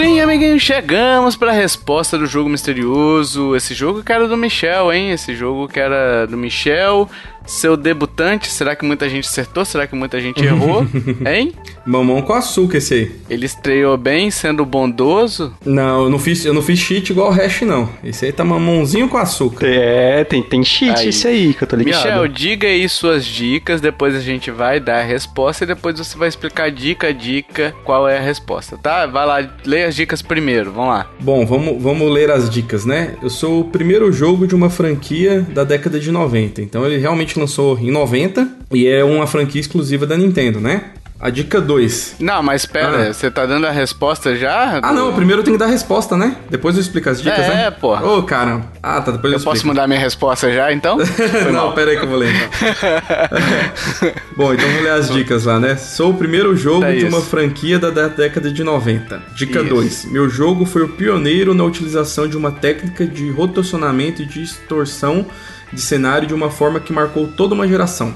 Sim, 0.02 0.20
amiguinhos, 0.20 0.64
chegamos 0.64 1.36
para 1.36 1.52
a 1.52 1.54
resposta 1.54 2.18
do 2.18 2.26
jogo 2.26 2.50
misterioso. 2.50 3.56
Esse 3.56 3.76
jogo 3.76 4.02
que 4.02 4.12
era 4.12 4.28
do 4.28 4.36
Michel, 4.36 4.92
hein? 4.92 5.12
Esse 5.12 5.36
jogo 5.36 5.68
que 5.68 5.80
era 5.80 6.26
do 6.26 6.36
Michel 6.36 7.08
seu 7.46 7.76
debutante, 7.76 8.48
será 8.48 8.76
que 8.76 8.86
muita 8.86 9.10
gente 9.10 9.28
acertou? 9.28 9.66
Será 9.66 9.88
que 9.88 9.96
muita 9.96 10.20
gente 10.20 10.44
errou? 10.44 10.86
hein? 11.26 11.54
Mamão 11.86 12.22
com 12.22 12.34
açúcar 12.34 12.78
esse 12.78 12.94
aí. 12.94 13.12
Ele 13.30 13.46
estreou 13.46 13.98
bem, 13.98 14.30
sendo 14.30 14.66
bondoso? 14.66 15.54
Não, 15.66 16.04
eu 16.04 16.10
não 16.10 16.20
fiz, 16.20 16.46
eu 16.46 16.54
não 16.54 16.62
fiz 16.62 16.80
cheat 16.80 17.12
igual 17.12 17.30
o 17.30 17.34
Hash, 17.34 17.62
não. 17.62 17.90
Esse 18.04 18.26
aí 18.26 18.32
tá 18.32 18.44
mamãozinho 18.44 19.08
com 19.08 19.18
açúcar. 19.18 19.66
É, 19.68 20.24
tem, 20.24 20.44
tem 20.44 20.64
cheat 20.64 21.00
aí. 21.00 21.10
esse 21.10 21.28
aí, 21.28 21.54
que 21.54 21.64
eu 21.64 21.68
tô 21.68 21.76
ligado. 21.76 22.04
Michel, 22.04 22.28
diga 22.28 22.68
aí 22.68 22.88
suas 22.88 23.26
dicas, 23.26 23.82
depois 23.82 24.16
a 24.16 24.20
gente 24.20 24.52
vai 24.52 24.80
dar 24.80 25.00
a 25.00 25.04
resposta 25.04 25.64
e 25.64 25.68
depois 25.68 25.98
você 25.98 26.18
vai 26.18 26.30
explicar 26.30 26.72
dica 26.72 27.08
a 27.08 27.12
dica 27.12 27.74
qual 27.84 28.08
é 28.08 28.18
a 28.18 28.22
resposta, 28.22 28.78
tá? 28.78 29.06
Vai 29.06 29.26
lá, 29.26 29.50
lê 29.66 29.84
as 29.84 29.96
dicas 29.96 30.22
primeiro, 30.22 30.72
vamos 30.72 30.90
lá. 30.90 31.10
Bom, 31.20 31.46
vamos, 31.46 31.82
vamos 31.82 32.12
ler 32.12 32.32
as 32.32 32.50
dicas, 32.50 32.86
né? 32.86 33.16
Eu 33.22 33.30
sou 33.30 33.62
o 33.62 33.66
primeiro 33.66 34.12
jogo 34.12 34.48
de 34.48 34.56
uma 34.56 34.70
franquia 34.70 35.42
da 35.42 35.64
década 35.64 36.00
de 36.00 36.12
90, 36.12 36.62
então 36.62 36.86
ele 36.86 36.98
realmente 36.98 37.40
lançou 37.40 37.78
em 37.80 37.92
90 37.92 38.48
e 38.72 38.88
é 38.88 39.04
uma 39.04 39.28
franquia 39.28 39.60
exclusiva 39.60 40.06
da 40.06 40.18
Nintendo, 40.18 40.60
né? 40.60 40.92
A 41.22 41.30
dica 41.30 41.62
2. 41.62 42.16
Não, 42.20 42.42
mas 42.42 42.64
espera, 42.64 43.10
ah. 43.10 43.14
você 43.14 43.30
tá 43.30 43.46
dando 43.46 43.68
a 43.68 43.72
resposta 43.72 44.36
já? 44.36 44.80
Ah, 44.82 44.92
não, 44.92 45.14
primeiro 45.14 45.42
eu 45.42 45.44
tenho 45.44 45.56
que 45.56 45.60
dar 45.60 45.68
a 45.68 45.72
resposta, 45.72 46.18
né? 46.18 46.36
Depois 46.50 46.76
eu 46.76 46.82
explico 46.82 47.12
as 47.12 47.22
dicas, 47.22 47.46
é, 47.46 47.48
né? 47.48 47.66
É, 47.68 47.72
pô. 47.72 47.96
Ô, 47.96 48.18
oh, 48.18 48.24
cara. 48.24 48.62
Ah, 48.82 49.00
tá, 49.02 49.12
depois 49.12 49.32
eu, 49.32 49.38
eu 49.38 49.46
posso 49.46 49.68
mudar 49.68 49.88
minha 49.88 50.00
resposta 50.00 50.52
já, 50.52 50.74
então? 50.74 50.98
não, 51.54 51.74
pera 51.74 51.92
aí 51.92 51.98
que 51.98 52.04
eu 52.04 52.10
vou 52.10 52.18
ler, 52.18 52.34
então. 52.34 52.50
Bom, 54.36 54.52
então 54.52 54.68
vou 54.68 54.82
ler 54.82 54.94
as 54.94 55.12
dicas 55.12 55.46
lá, 55.46 55.60
né? 55.60 55.76
Sou 55.76 56.10
o 56.10 56.14
primeiro 56.16 56.56
jogo 56.58 56.86
é 56.86 56.96
de 56.96 57.06
uma 57.06 57.22
franquia 57.22 57.78
da 57.78 57.92
década 58.08 58.52
de 58.52 58.64
90. 58.64 59.22
Dica 59.36 59.64
2. 59.64 60.06
Meu 60.06 60.28
jogo 60.28 60.66
foi 60.66 60.82
o 60.82 60.90
pioneiro 60.90 61.54
na 61.54 61.64
utilização 61.64 62.28
de 62.28 62.36
uma 62.36 62.52
técnica 62.52 63.06
de 63.06 63.30
rotacionamento 63.30 64.24
e 64.24 64.26
distorção 64.26 65.28
de 65.72 65.80
cenário 65.80 66.28
de 66.28 66.34
uma 66.34 66.50
forma 66.50 66.80
que 66.80 66.92
marcou 66.92 67.28
toda 67.28 67.54
uma 67.54 67.68
geração. 67.68 68.12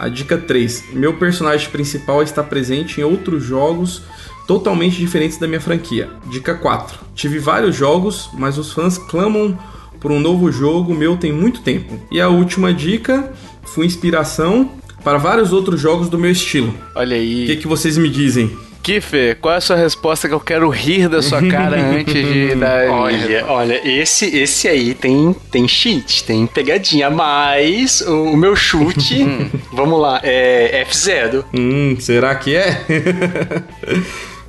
A 0.00 0.08
dica 0.08 0.38
3: 0.38 0.94
Meu 0.94 1.12
personagem 1.18 1.68
principal 1.68 2.22
está 2.22 2.42
presente 2.42 3.00
em 3.00 3.04
outros 3.04 3.44
jogos 3.44 4.02
totalmente 4.46 4.96
diferentes 4.96 5.36
da 5.36 5.46
minha 5.46 5.60
franquia. 5.60 6.08
Dica 6.30 6.54
4: 6.54 6.98
Tive 7.14 7.38
vários 7.38 7.76
jogos, 7.76 8.30
mas 8.32 8.56
os 8.56 8.72
fãs 8.72 8.96
clamam 8.96 9.58
por 10.00 10.10
um 10.10 10.18
novo 10.18 10.50
jogo 10.50 10.94
meu 10.94 11.18
tem 11.18 11.30
muito 11.30 11.60
tempo. 11.60 12.00
E 12.10 12.18
a 12.18 12.30
última 12.30 12.72
dica: 12.72 13.30
Fui 13.62 13.84
inspiração 13.84 14.70
para 15.04 15.18
vários 15.18 15.52
outros 15.52 15.78
jogos 15.78 16.08
do 16.08 16.18
meu 16.18 16.30
estilo. 16.30 16.74
Olha 16.94 17.16
aí. 17.16 17.44
O 17.44 17.46
que, 17.48 17.56
que 17.56 17.68
vocês 17.68 17.98
me 17.98 18.08
dizem? 18.08 18.56
Kiffer, 18.82 19.36
qual 19.36 19.54
é 19.54 19.58
a 19.58 19.60
sua 19.60 19.76
resposta 19.76 20.28
que 20.28 20.34
eu 20.34 20.40
quero 20.40 20.68
rir 20.68 21.08
da 21.08 21.22
sua 21.22 21.42
cara 21.46 21.76
antes 21.80 22.14
de 22.14 22.54
dar. 22.54 22.88
Olha, 22.88 23.46
olha, 23.46 23.80
esse, 23.88 24.26
esse 24.36 24.68
aí 24.68 24.94
tem, 24.94 25.34
tem 25.50 25.68
cheat, 25.68 26.24
tem 26.24 26.46
pegadinha, 26.46 27.10
mas 27.10 28.00
o, 28.00 28.24
o 28.32 28.36
meu 28.36 28.56
chute, 28.56 29.24
vamos 29.72 30.00
lá, 30.00 30.20
é 30.22 30.84
F0. 30.88 31.44
Hum, 31.54 31.96
será 32.00 32.34
que 32.34 32.56
é? 32.56 32.84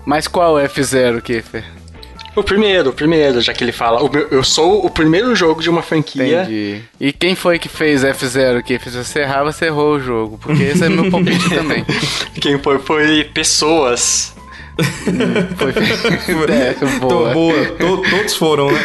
mas 0.06 0.28
qual 0.28 0.60
é 0.60 0.68
F0, 0.68 1.22
Kiffer? 1.22 1.81
O 2.36 2.44
primeiro, 2.44 2.92
o 2.92 2.94
primeiro, 2.94 3.42
já 3.42 3.54
que 3.54 3.64
ele 3.64 3.72
fala. 3.72 4.00
eu 4.32 4.44
sou 4.44 4.86
o 4.86 4.90
primeiro 4.90 5.36
jogo 5.36 5.62
de 5.62 5.70
uma 5.70 5.82
franquia. 5.82 6.44
Entendi. 6.44 6.82
E 7.00 7.12
quem 7.12 7.36
foi 7.36 7.60
que 7.60 7.68
fez 7.68 8.04
F0 8.04 8.64
que 8.64 8.80
Se 8.80 9.04
você 9.04 9.20
errar, 9.20 9.44
você 9.44 9.66
errou 9.66 9.96
o 9.96 10.00
jogo. 10.00 10.38
Porque 10.38 10.64
esse 10.64 10.84
é 10.84 10.90
meu 10.90 11.12
palpite 11.12 11.50
também. 11.54 11.86
Quem 12.40 12.58
foi 12.58 12.80
foi 12.80 13.26
pessoas. 13.26 14.34
Foi... 15.58 15.72
é, 16.52 17.00
boa. 17.00 17.34
boa. 17.34 17.54
todos 17.78 18.36
foram, 18.36 18.72
né? 18.72 18.80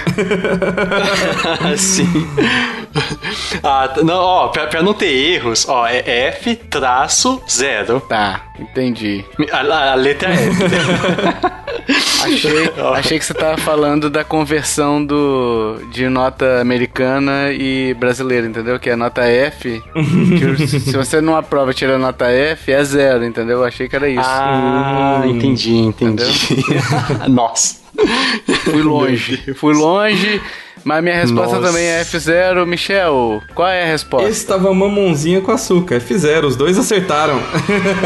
Sim. 1.77 2.27
Ah, 3.63 3.95
não, 4.03 4.17
ó, 4.17 4.49
pra, 4.49 4.67
pra, 4.67 4.83
não 4.83 4.95
ter 4.95 5.13
erros, 5.13 5.69
ó, 5.69 5.87
é 5.87 5.99
F 6.29 6.57
traço 6.57 7.41
zero. 7.49 8.01
Tá, 8.01 8.46
entendi. 8.59 9.25
A, 9.53 9.93
a 9.93 9.95
letra 9.95 10.31
F. 10.31 10.65
achei, 12.25 12.73
achei 12.95 13.19
que 13.19 13.25
você 13.25 13.35
tava 13.35 13.57
falando 13.59 14.11
da 14.11 14.25
conversão 14.25 15.05
do, 15.05 15.79
de 15.93 16.09
nota 16.09 16.61
americana 16.61 17.53
e 17.53 17.95
brasileira, 17.95 18.47
entendeu? 18.47 18.79
Que 18.79 18.91
é 18.91 18.97
nota 18.97 19.23
F. 19.23 19.83
Se 20.67 20.97
você 20.97 21.21
não 21.21 21.37
aprova 21.37 21.73
tira 21.73 21.99
nota 21.99 22.27
F, 22.27 22.73
é 22.73 22.83
zero, 22.85 23.25
entendeu? 23.25 23.65
Achei 23.65 23.89
que 23.89 23.97
era 23.97 24.09
isso. 24.09 24.21
Ah, 24.25 25.23
hum, 25.25 25.31
entendi, 25.37 25.77
entendi. 25.77 26.25
Nossa. 27.29 27.77
Fui 28.65 28.83
longe. 28.83 29.55
Fui 29.55 29.75
longe. 29.75 30.41
Mas 30.87 31.03
minha 31.03 31.17
resposta 31.17 31.57
Nossa. 31.57 31.67
também 31.67 31.85
é 31.85 32.01
F0. 32.05 32.65
Michel, 32.65 33.43
qual 33.57 33.67
é 33.67 33.83
a 33.83 33.87
resposta? 33.87 34.29
Esse 34.29 34.47
tava 34.47 34.73
mamãozinha 34.73 35.41
com 35.41 35.51
açúcar. 35.51 35.99
F0, 35.99 36.45
os 36.45 36.55
dois 36.55 36.79
acertaram. 36.79 37.43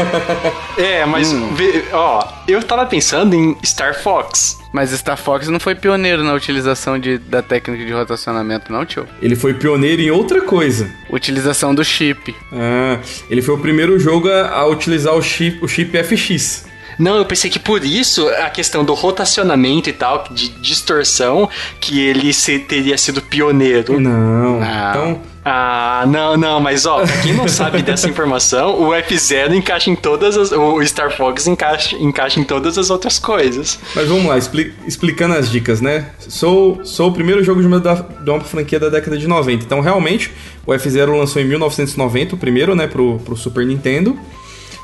é, 0.75 1.05
mas, 1.05 1.31
hum. 1.31 1.47
ó, 1.93 2.27
eu 2.47 2.63
tava 2.63 2.87
pensando 2.87 3.35
em 3.35 3.55
Star 3.63 4.01
Fox. 4.01 4.57
Mas 4.73 4.89
Star 4.89 5.15
Fox 5.15 5.47
não 5.47 5.59
foi 5.59 5.75
pioneiro 5.75 6.23
na 6.23 6.33
utilização 6.33 6.97
de, 6.97 7.19
da 7.19 7.43
técnica 7.43 7.85
de 7.85 7.91
rotacionamento, 7.91 8.73
não, 8.73 8.83
tio? 8.83 9.07
Ele 9.21 9.35
foi 9.35 9.53
pioneiro 9.53 10.01
em 10.01 10.09
outra 10.09 10.41
coisa. 10.41 10.89
Utilização 11.07 11.75
do 11.75 11.85
chip. 11.85 12.35
Ah, 12.51 12.97
ele 13.29 13.43
foi 13.43 13.53
o 13.53 13.59
primeiro 13.59 13.99
jogo 13.99 14.27
a, 14.27 14.49
a 14.49 14.65
utilizar 14.65 15.13
o 15.13 15.21
chip, 15.21 15.63
o 15.63 15.67
chip 15.67 15.95
FX. 16.03 16.70
Não, 16.97 17.17
eu 17.17 17.25
pensei 17.25 17.49
que 17.49 17.59
por 17.59 17.83
isso 17.83 18.27
a 18.29 18.49
questão 18.49 18.83
do 18.83 18.93
rotacionamento 18.93 19.89
e 19.89 19.93
tal, 19.93 20.25
de 20.31 20.49
distorção, 20.49 21.49
que 21.79 21.99
ele 21.99 22.33
se, 22.33 22.59
teria 22.59 22.97
sido 22.97 23.21
pioneiro. 23.21 23.99
Não. 23.99 24.59
Ah. 24.61 24.89
Então. 24.91 25.31
Ah, 25.43 26.05
não, 26.07 26.37
não, 26.37 26.59
mas 26.59 26.85
ó, 26.85 27.03
pra 27.03 27.17
quem 27.17 27.33
não 27.33 27.47
sabe 27.47 27.81
dessa 27.83 28.07
informação, 28.07 28.79
o 28.79 28.89
F0 28.91 29.55
encaixa 29.55 29.89
em 29.89 29.95
todas 29.95 30.37
as. 30.37 30.51
O 30.51 30.85
Star 30.85 31.15
Fox 31.15 31.47
encaixa, 31.47 31.95
encaixa 31.95 32.39
em 32.39 32.43
todas 32.43 32.77
as 32.77 32.91
outras 32.91 33.17
coisas. 33.17 33.79
Mas 33.95 34.07
vamos 34.07 34.25
lá, 34.25 34.37
expli 34.37 34.73
explicando 34.85 35.33
as 35.33 35.49
dicas, 35.49 35.81
né? 35.81 36.11
Sou, 36.19 36.85
sou 36.85 37.09
o 37.09 37.11
primeiro 37.11 37.43
jogo 37.43 37.59
de 37.59 37.67
uma, 37.67 37.79
da, 37.79 37.95
de 37.95 38.29
uma 38.29 38.39
franquia 38.41 38.79
da 38.79 38.89
década 38.89 39.17
de 39.17 39.27
90. 39.27 39.65
Então, 39.65 39.81
realmente, 39.81 40.31
o 40.65 40.71
F0 40.71 41.17
lançou 41.17 41.41
em 41.41 41.45
1990, 41.45 42.35
o 42.35 42.37
primeiro, 42.37 42.75
né, 42.75 42.85
pro, 42.85 43.17
pro 43.19 43.35
Super 43.35 43.65
Nintendo. 43.65 44.17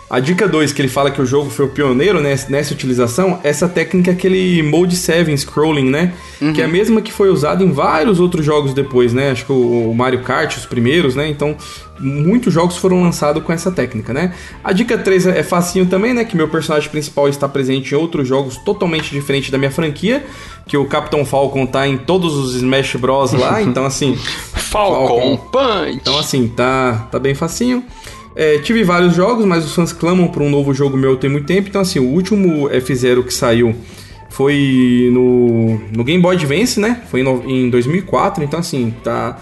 A 0.09 0.21
dica 0.21 0.47
2, 0.47 0.71
que 0.71 0.81
ele 0.81 0.87
fala 0.87 1.11
que 1.11 1.21
o 1.21 1.25
jogo 1.25 1.49
foi 1.49 1.65
o 1.65 1.69
pioneiro 1.69 2.21
nessa, 2.21 2.49
nessa 2.49 2.73
utilização, 2.73 3.41
essa 3.43 3.67
técnica 3.67 4.11
é 4.11 4.13
aquele 4.13 4.63
Mode 4.63 4.95
7 4.95 5.37
Scrolling, 5.37 5.89
né? 5.89 6.13
Uhum. 6.41 6.53
Que 6.53 6.61
é 6.61 6.65
a 6.65 6.67
mesma 6.67 7.01
que 7.01 7.11
foi 7.11 7.29
usada 7.29 7.61
em 7.61 7.71
vários 7.71 8.17
outros 8.17 8.45
jogos 8.45 8.73
depois, 8.73 9.11
né? 9.11 9.31
Acho 9.31 9.45
que 9.45 9.51
o, 9.51 9.91
o 9.91 9.93
Mario 9.93 10.23
Kart, 10.23 10.55
os 10.55 10.65
primeiros, 10.65 11.13
né? 11.13 11.27
Então, 11.27 11.57
muitos 11.99 12.53
jogos 12.53 12.77
foram 12.77 13.01
lançados 13.03 13.43
com 13.43 13.51
essa 13.51 13.69
técnica, 13.69 14.13
né? 14.13 14.33
A 14.63 14.71
dica 14.71 14.97
3 14.97 15.27
é 15.27 15.43
facinho 15.43 15.87
também, 15.87 16.13
né? 16.13 16.23
Que 16.23 16.37
meu 16.37 16.47
personagem 16.47 16.89
principal 16.89 17.27
está 17.27 17.49
presente 17.49 17.93
em 17.93 17.97
outros 17.97 18.25
jogos 18.25 18.55
totalmente 18.55 19.11
diferentes 19.11 19.49
da 19.49 19.57
minha 19.57 19.71
franquia. 19.71 20.25
Que 20.65 20.77
o 20.77 20.85
Capitão 20.85 21.25
Falcon 21.25 21.65
tá 21.65 21.85
em 21.85 21.97
todos 21.97 22.33
os 22.33 22.55
Smash 22.55 22.95
Bros 22.95 23.33
lá, 23.33 23.59
então 23.63 23.85
assim... 23.85 24.15
Falcon, 24.15 25.07
Falcon 25.07 25.37
Punch! 25.37 25.95
Então 25.95 26.17
assim, 26.17 26.47
tá, 26.47 27.07
tá 27.11 27.19
bem 27.19 27.35
facinho. 27.35 27.83
É, 28.39 28.59
tive 28.59 28.83
vários 28.83 29.15
jogos, 29.15 29.45
mas 29.45 29.65
os 29.65 29.73
fãs 29.73 29.91
clamam 29.91 30.27
por 30.27 30.43
um 30.43 30.49
novo 30.49 30.71
jogo 30.71 30.95
meu 30.95 31.17
tem 31.17 31.27
muito 31.27 31.47
tempo. 31.47 31.69
Então, 31.69 31.81
assim, 31.81 31.97
o 31.97 32.05
último 32.05 32.69
F0 32.69 33.23
que 33.23 33.33
saiu 33.33 33.75
foi 34.29 35.09
no, 35.11 35.79
no 35.91 36.03
Game 36.03 36.21
Boy 36.21 36.35
Advance, 36.35 36.79
né? 36.79 37.01
Foi 37.09 37.21
em, 37.21 37.65
em 37.65 37.69
2004. 37.71 38.43
Então, 38.43 38.59
assim, 38.59 38.93
tá 39.03 39.39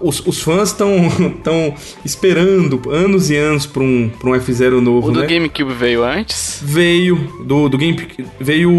os, 0.00 0.24
os 0.26 0.40
fãs 0.40 0.70
estão 0.70 0.90
tão 1.42 1.74
esperando 2.04 2.90
anos 2.90 3.30
e 3.30 3.36
anos 3.36 3.66
para 3.66 3.82
um, 3.82 4.10
pra 4.18 4.30
um 4.30 4.32
F0 4.32 4.80
novo. 4.80 5.08
O 5.08 5.12
do 5.12 5.20
né? 5.20 5.26
GameCube 5.26 5.72
veio 5.72 6.04
antes? 6.04 6.60
Veio. 6.62 7.16
Do, 7.44 7.68
do 7.68 7.78
Game, 7.78 7.96
veio. 8.40 8.70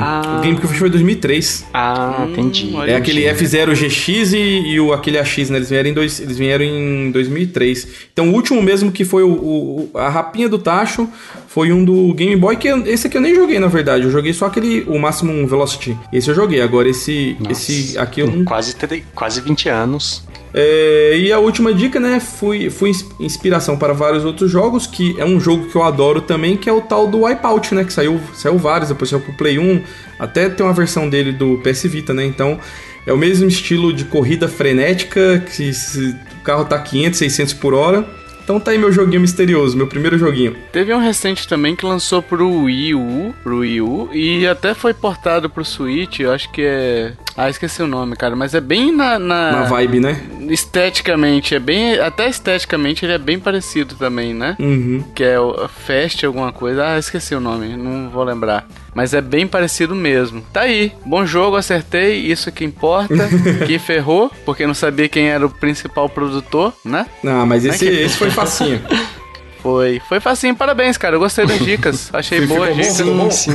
Ah. 0.00 0.38
O 0.38 0.42
GameCube 0.42 0.74
foi 0.74 0.88
em 0.88 0.90
2003. 0.90 1.66
Ah, 1.72 2.26
hum, 2.26 2.32
entendi. 2.32 2.76
É 2.86 2.96
aquele 2.96 3.22
F0 3.22 3.74
GX 3.74 4.32
e, 4.32 4.36
e, 4.36 4.80
o, 4.80 4.92
aquele 4.92 5.18
AX, 5.18 5.50
né? 5.50 5.58
Eles 5.58 5.70
vieram, 5.70 5.90
em 5.90 5.94
dois, 5.94 6.20
eles 6.20 6.36
vieram 6.36 6.64
em 6.64 7.10
2003. 7.10 7.88
Então 8.12 8.30
o 8.30 8.34
último 8.34 8.62
mesmo 8.62 8.90
que 8.90 9.04
foi 9.04 9.22
o, 9.22 9.30
o, 9.30 9.90
a 9.94 10.08
rapinha 10.08 10.48
do 10.48 10.58
Tacho 10.58 11.08
foi 11.52 11.72
um 11.72 11.84
do 11.84 12.14
Game 12.14 12.36
Boy, 12.36 12.54
que 12.54 12.68
esse 12.68 13.08
aqui 13.08 13.16
eu 13.16 13.20
nem 13.20 13.34
joguei, 13.34 13.58
na 13.58 13.66
verdade. 13.66 14.04
Eu 14.04 14.10
joguei 14.10 14.32
só 14.32 14.46
aquele, 14.46 14.84
o 14.86 14.96
Maximum 15.00 15.44
Velocity. 15.48 15.98
Esse 16.12 16.30
eu 16.30 16.34
joguei. 16.34 16.60
Agora 16.60 16.88
esse, 16.88 17.36
esse 17.50 17.98
aqui 17.98 18.20
eu 18.20 18.28
não... 18.28 18.44
Quase, 18.44 18.76
quase 19.12 19.40
20 19.40 19.68
anos. 19.68 20.22
É, 20.54 21.18
e 21.18 21.32
a 21.32 21.40
última 21.40 21.74
dica, 21.74 21.98
né, 21.98 22.20
fui, 22.20 22.70
fui 22.70 22.92
inspiração 23.18 23.76
para 23.76 23.92
vários 23.92 24.24
outros 24.24 24.48
jogos, 24.48 24.86
que 24.86 25.16
é 25.18 25.24
um 25.24 25.40
jogo 25.40 25.66
que 25.66 25.74
eu 25.74 25.82
adoro 25.82 26.20
também, 26.20 26.56
que 26.56 26.70
é 26.70 26.72
o 26.72 26.80
tal 26.80 27.08
do 27.08 27.24
Wipeout, 27.24 27.74
né, 27.74 27.82
que 27.84 27.92
saiu, 27.92 28.20
saiu 28.32 28.56
vários, 28.56 28.88
depois 28.88 29.10
saiu 29.10 29.20
pro 29.20 29.32
Play 29.32 29.58
1, 29.58 29.82
até 30.20 30.48
tem 30.48 30.64
uma 30.64 30.72
versão 30.72 31.08
dele 31.08 31.32
do 31.32 31.58
PS 31.58 31.82
Vita, 31.84 32.14
né, 32.14 32.24
então 32.24 32.58
é 33.06 33.12
o 33.12 33.18
mesmo 33.18 33.48
estilo 33.48 33.92
de 33.92 34.04
corrida 34.04 34.48
frenética, 34.48 35.44
que 35.54 35.72
se, 35.72 36.16
o 36.40 36.42
carro 36.42 36.64
tá 36.64 36.78
500, 36.78 37.18
600 37.18 37.54
por 37.54 37.74
hora, 37.74 38.04
então 38.50 38.58
tá 38.58 38.72
aí 38.72 38.78
meu 38.78 38.90
joguinho 38.90 39.20
misterioso, 39.20 39.76
meu 39.76 39.86
primeiro 39.86 40.18
joguinho. 40.18 40.56
Teve 40.72 40.92
um 40.92 40.98
recente 40.98 41.46
também 41.46 41.76
que 41.76 41.86
lançou 41.86 42.20
pro 42.20 42.64
Wii 42.64 42.96
U, 42.96 43.32
pro 43.44 43.58
Wii 43.58 43.80
U, 43.80 44.10
e 44.12 44.44
até 44.44 44.74
foi 44.74 44.92
portado 44.92 45.48
pro 45.48 45.64
Switch, 45.64 46.18
eu 46.18 46.32
acho 46.32 46.50
que 46.50 46.62
é... 46.62 47.12
Ah, 47.40 47.48
esqueci 47.48 47.82
o 47.82 47.86
nome, 47.86 48.16
cara, 48.16 48.36
mas 48.36 48.54
é 48.54 48.60
bem 48.60 48.94
na... 48.94 49.18
Na, 49.18 49.52
na 49.52 49.62
vibe, 49.62 49.98
né? 49.98 50.20
Esteticamente, 50.50 51.54
é 51.54 51.58
bem... 51.58 51.98
Até 51.98 52.28
esteticamente 52.28 53.02
ele 53.02 53.14
é 53.14 53.18
bem 53.18 53.40
parecido 53.40 53.94
também, 53.94 54.34
né? 54.34 54.56
Uhum. 54.58 55.02
Que 55.14 55.24
é 55.24 55.40
o 55.40 55.66
Fast 55.66 56.26
alguma 56.26 56.52
coisa. 56.52 56.86
Ah, 56.86 56.98
esqueci 56.98 57.34
o 57.34 57.40
nome, 57.40 57.78
não 57.78 58.10
vou 58.10 58.24
lembrar. 58.24 58.68
Mas 58.94 59.14
é 59.14 59.22
bem 59.22 59.46
parecido 59.46 59.94
mesmo. 59.94 60.42
Tá 60.52 60.62
aí. 60.62 60.92
Bom 61.06 61.24
jogo, 61.24 61.56
acertei. 61.56 62.18
Isso 62.18 62.52
que 62.52 62.62
importa. 62.62 63.26
que 63.66 63.78
ferrou, 63.78 64.30
porque 64.44 64.66
não 64.66 64.74
sabia 64.74 65.08
quem 65.08 65.30
era 65.30 65.46
o 65.46 65.48
principal 65.48 66.10
produtor, 66.10 66.74
né? 66.84 67.06
Não, 67.22 67.46
mas 67.46 67.64
esse, 67.64 67.88
é 67.88 67.90
que... 67.90 67.96
esse 68.02 68.18
foi 68.18 68.30
facinho. 68.30 68.82
Foi. 69.62 70.00
Foi 70.08 70.20
facinho, 70.20 70.54
parabéns, 70.54 70.96
cara. 70.96 71.16
Eu 71.16 71.20
gostei 71.20 71.46
das 71.46 71.58
dicas. 71.58 72.10
Achei 72.14 72.46
boa 72.46 72.72
dicas. 72.72 72.94
Sim, 72.94 73.30
sim. 73.30 73.52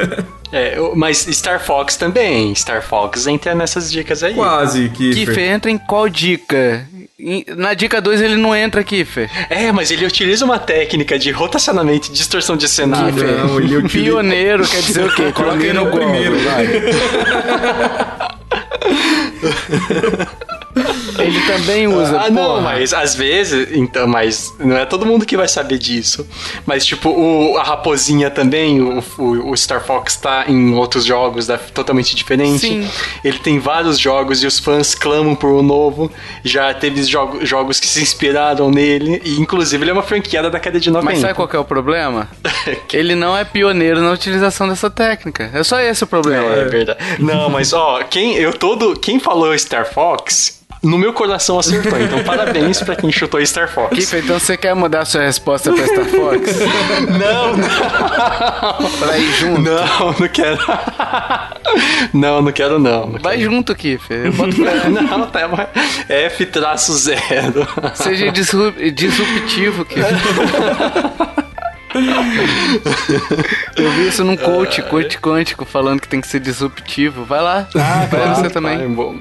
é, 0.52 0.76
mas 0.94 1.18
Star 1.30 1.60
Fox 1.60 1.96
também. 1.96 2.54
Star 2.54 2.82
Fox 2.82 3.26
entra 3.26 3.54
nessas 3.54 3.90
dicas 3.90 4.22
aí. 4.22 4.34
Quase, 4.34 4.88
Kiffer. 4.90 5.26
Kiffer 5.26 5.50
entra 5.52 5.70
em 5.70 5.78
qual 5.78 6.08
dica? 6.08 6.86
Na 7.56 7.74
dica 7.74 8.00
2 8.00 8.20
ele 8.20 8.36
não 8.36 8.54
entra, 8.54 8.84
Kiffer. 8.84 9.28
É, 9.50 9.72
mas 9.72 9.90
ele 9.90 10.06
utiliza 10.06 10.44
uma 10.44 10.58
técnica 10.58 11.18
de 11.18 11.32
rotacionamento 11.32 12.08
e 12.08 12.12
distorção 12.12 12.56
de 12.56 12.68
cenário. 12.68 13.12
Não, 13.16 13.58
ele 13.58 13.76
utiliza... 13.76 14.10
Pioneiro 14.10 14.66
quer 14.66 14.82
dizer 14.82 15.04
o 15.04 15.14
quê? 15.14 15.32
Coloca 15.34 15.62
ele 15.62 15.72
no 15.72 15.90
primeiro, 15.90 16.38
vai. 16.38 16.66
Ele 21.22 21.40
também 21.42 21.86
usa. 21.86 22.20
Ah, 22.20 22.30
não, 22.30 22.60
mas 22.60 22.92
às 22.92 23.14
vezes, 23.14 23.68
então, 23.72 24.06
mas 24.06 24.52
não 24.58 24.76
é 24.76 24.84
todo 24.84 25.06
mundo 25.06 25.24
que 25.26 25.36
vai 25.36 25.48
saber 25.48 25.78
disso. 25.78 26.26
Mas, 26.66 26.84
tipo, 26.84 27.10
o, 27.10 27.56
a 27.56 27.62
raposinha 27.62 28.30
também, 28.30 28.80
o, 28.80 29.02
o, 29.18 29.50
o 29.50 29.56
Star 29.56 29.84
Fox 29.84 30.16
tá 30.16 30.44
em 30.48 30.74
outros 30.74 31.04
jogos 31.04 31.46
da, 31.46 31.58
totalmente 31.58 32.14
diferente. 32.14 32.60
Sim. 32.60 32.88
Ele 33.24 33.38
tem 33.38 33.58
vários 33.58 33.98
jogos 33.98 34.42
e 34.42 34.46
os 34.46 34.58
fãs 34.58 34.94
clamam 34.94 35.34
por 35.34 35.50
um 35.50 35.62
novo. 35.62 36.10
Já 36.44 36.72
teve 36.74 37.02
jogo, 37.04 37.44
jogos 37.44 37.80
que 37.80 37.86
se 37.86 38.00
inspiraram 38.00 38.70
nele. 38.70 39.20
E, 39.24 39.40
inclusive, 39.40 39.82
ele 39.82 39.90
é 39.90 39.94
uma 39.94 40.02
franquia 40.02 40.42
da 40.42 40.48
década 40.48 40.78
de 40.78 40.90
90. 40.90 41.10
Mas 41.10 41.20
sabe 41.20 41.34
qual 41.34 41.48
é 41.52 41.58
o 41.58 41.64
problema? 41.64 42.28
ele 42.92 43.14
não 43.14 43.36
é 43.36 43.44
pioneiro 43.44 44.00
na 44.00 44.12
utilização 44.12 44.68
dessa 44.68 44.90
técnica. 44.90 45.50
É 45.52 45.62
só 45.62 45.80
esse 45.80 46.04
o 46.04 46.06
problema. 46.06 46.54
É, 46.54 46.60
é 46.60 46.64
verdade. 46.64 46.98
Não, 47.18 47.48
mas, 47.48 47.72
ó, 47.72 48.02
quem, 48.04 48.34
eu 48.36 48.52
todo, 48.52 48.98
quem 48.98 49.18
falou 49.18 49.56
Star 49.58 49.86
Fox 49.92 50.57
no 50.82 50.98
meu 50.98 51.12
coração 51.12 51.58
acertou. 51.58 51.98
Então, 52.00 52.22
parabéns 52.24 52.80
pra 52.82 52.94
quem 52.96 53.10
chutou 53.10 53.44
Star 53.44 53.68
Fox. 53.68 53.94
Kifa, 53.96 54.18
então 54.18 54.38
você 54.38 54.56
quer 54.56 54.74
mudar 54.74 55.04
sua 55.04 55.22
resposta 55.22 55.72
pra 55.72 55.86
Star 55.86 56.04
Fox? 56.06 56.56
não, 57.18 57.56
não. 57.56 58.90
pra 58.98 59.18
ir 59.18 59.32
junto? 59.34 59.60
Não, 59.60 60.12
não 60.18 60.28
quero. 60.28 60.58
não, 62.12 62.42
não 62.42 62.52
quero 62.52 62.78
não. 62.78 63.06
não 63.06 63.18
Vai 63.20 63.36
quero. 63.38 63.50
junto, 63.50 63.74
pra... 63.74 64.88
não, 64.90 65.26
tá. 65.26 65.68
F 66.08 66.46
traço 66.46 66.92
zero. 66.96 67.66
Seja 67.94 68.30
disruptivo, 68.30 69.84
Kifa. 69.84 70.08
Eu 73.76 73.90
vi 73.92 74.08
isso 74.08 74.24
num 74.24 74.36
coach, 74.36 74.82
coach 74.82 75.18
quântico, 75.18 75.64
falando 75.64 76.00
que 76.00 76.08
tem 76.08 76.20
que 76.20 76.28
ser 76.28 76.40
disruptivo. 76.40 77.24
Vai 77.24 77.40
lá, 77.40 77.68
ah, 77.74 78.06
vai 78.06 78.20
claro, 78.20 78.34
você 78.36 78.50
também. 78.50 78.94
Vai, 78.94 79.16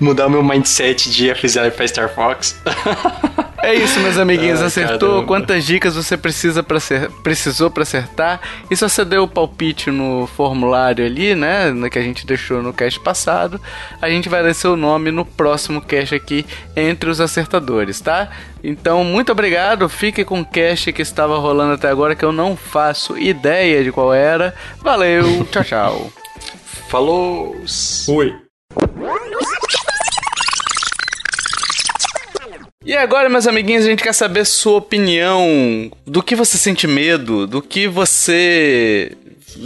mudar 0.00 0.26
o 0.26 0.30
meu 0.30 0.42
mindset 0.42 1.10
de 1.10 1.34
FZL 1.34 1.70
pra 1.74 1.88
Star 1.88 2.14
Fox. 2.14 2.60
É 3.62 3.72
isso, 3.74 4.00
meus 4.00 4.18
amiguinhos. 4.18 4.60
Ah, 4.60 4.66
acertou? 4.66 5.08
Caramba. 5.08 5.26
Quantas 5.26 5.64
dicas 5.64 5.94
você 5.94 6.16
precisa 6.16 6.64
pra 6.64 6.80
ser, 6.80 7.08
precisou 7.22 7.70
para 7.70 7.84
acertar? 7.84 8.40
E 8.68 8.76
se 8.76 8.82
você 8.82 9.04
deu 9.04 9.22
o 9.22 9.28
palpite 9.28 9.88
no 9.88 10.26
formulário 10.26 11.06
ali, 11.06 11.36
né? 11.36 11.72
Que 11.88 11.98
a 11.98 12.02
gente 12.02 12.26
deixou 12.26 12.60
no 12.60 12.72
cast 12.72 12.98
passado, 12.98 13.60
a 14.00 14.10
gente 14.10 14.28
vai 14.28 14.42
ler 14.42 14.54
seu 14.54 14.76
nome 14.76 15.12
no 15.12 15.24
próximo 15.24 15.80
cast 15.80 16.12
aqui 16.12 16.44
entre 16.74 17.08
os 17.08 17.20
acertadores, 17.20 18.00
tá? 18.00 18.30
Então, 18.64 19.04
muito 19.04 19.30
obrigado. 19.30 19.88
Fique 19.88 20.24
com 20.24 20.40
o 20.40 20.44
cast 20.44 20.92
que 20.92 21.02
estava 21.02 21.38
rolando 21.38 21.74
até 21.74 21.88
agora, 21.88 22.16
que 22.16 22.24
eu 22.24 22.32
não 22.32 22.56
faço 22.56 23.16
ideia 23.16 23.84
de 23.84 23.92
qual 23.92 24.12
era. 24.12 24.52
Valeu, 24.80 25.44
tchau, 25.52 25.64
tchau. 25.64 26.12
Falou! 26.88 27.56
Oi. 28.08 28.41
E 32.84 32.96
agora, 32.96 33.28
meus 33.28 33.46
amiguinhos, 33.46 33.84
a 33.84 33.88
gente 33.88 34.02
quer 34.02 34.12
saber 34.12 34.44
sua 34.44 34.78
opinião. 34.78 35.90
Do 36.04 36.22
que 36.22 36.34
você 36.34 36.58
sente 36.58 36.86
medo? 36.86 37.46
Do 37.46 37.62
que 37.62 37.86
você. 37.86 39.12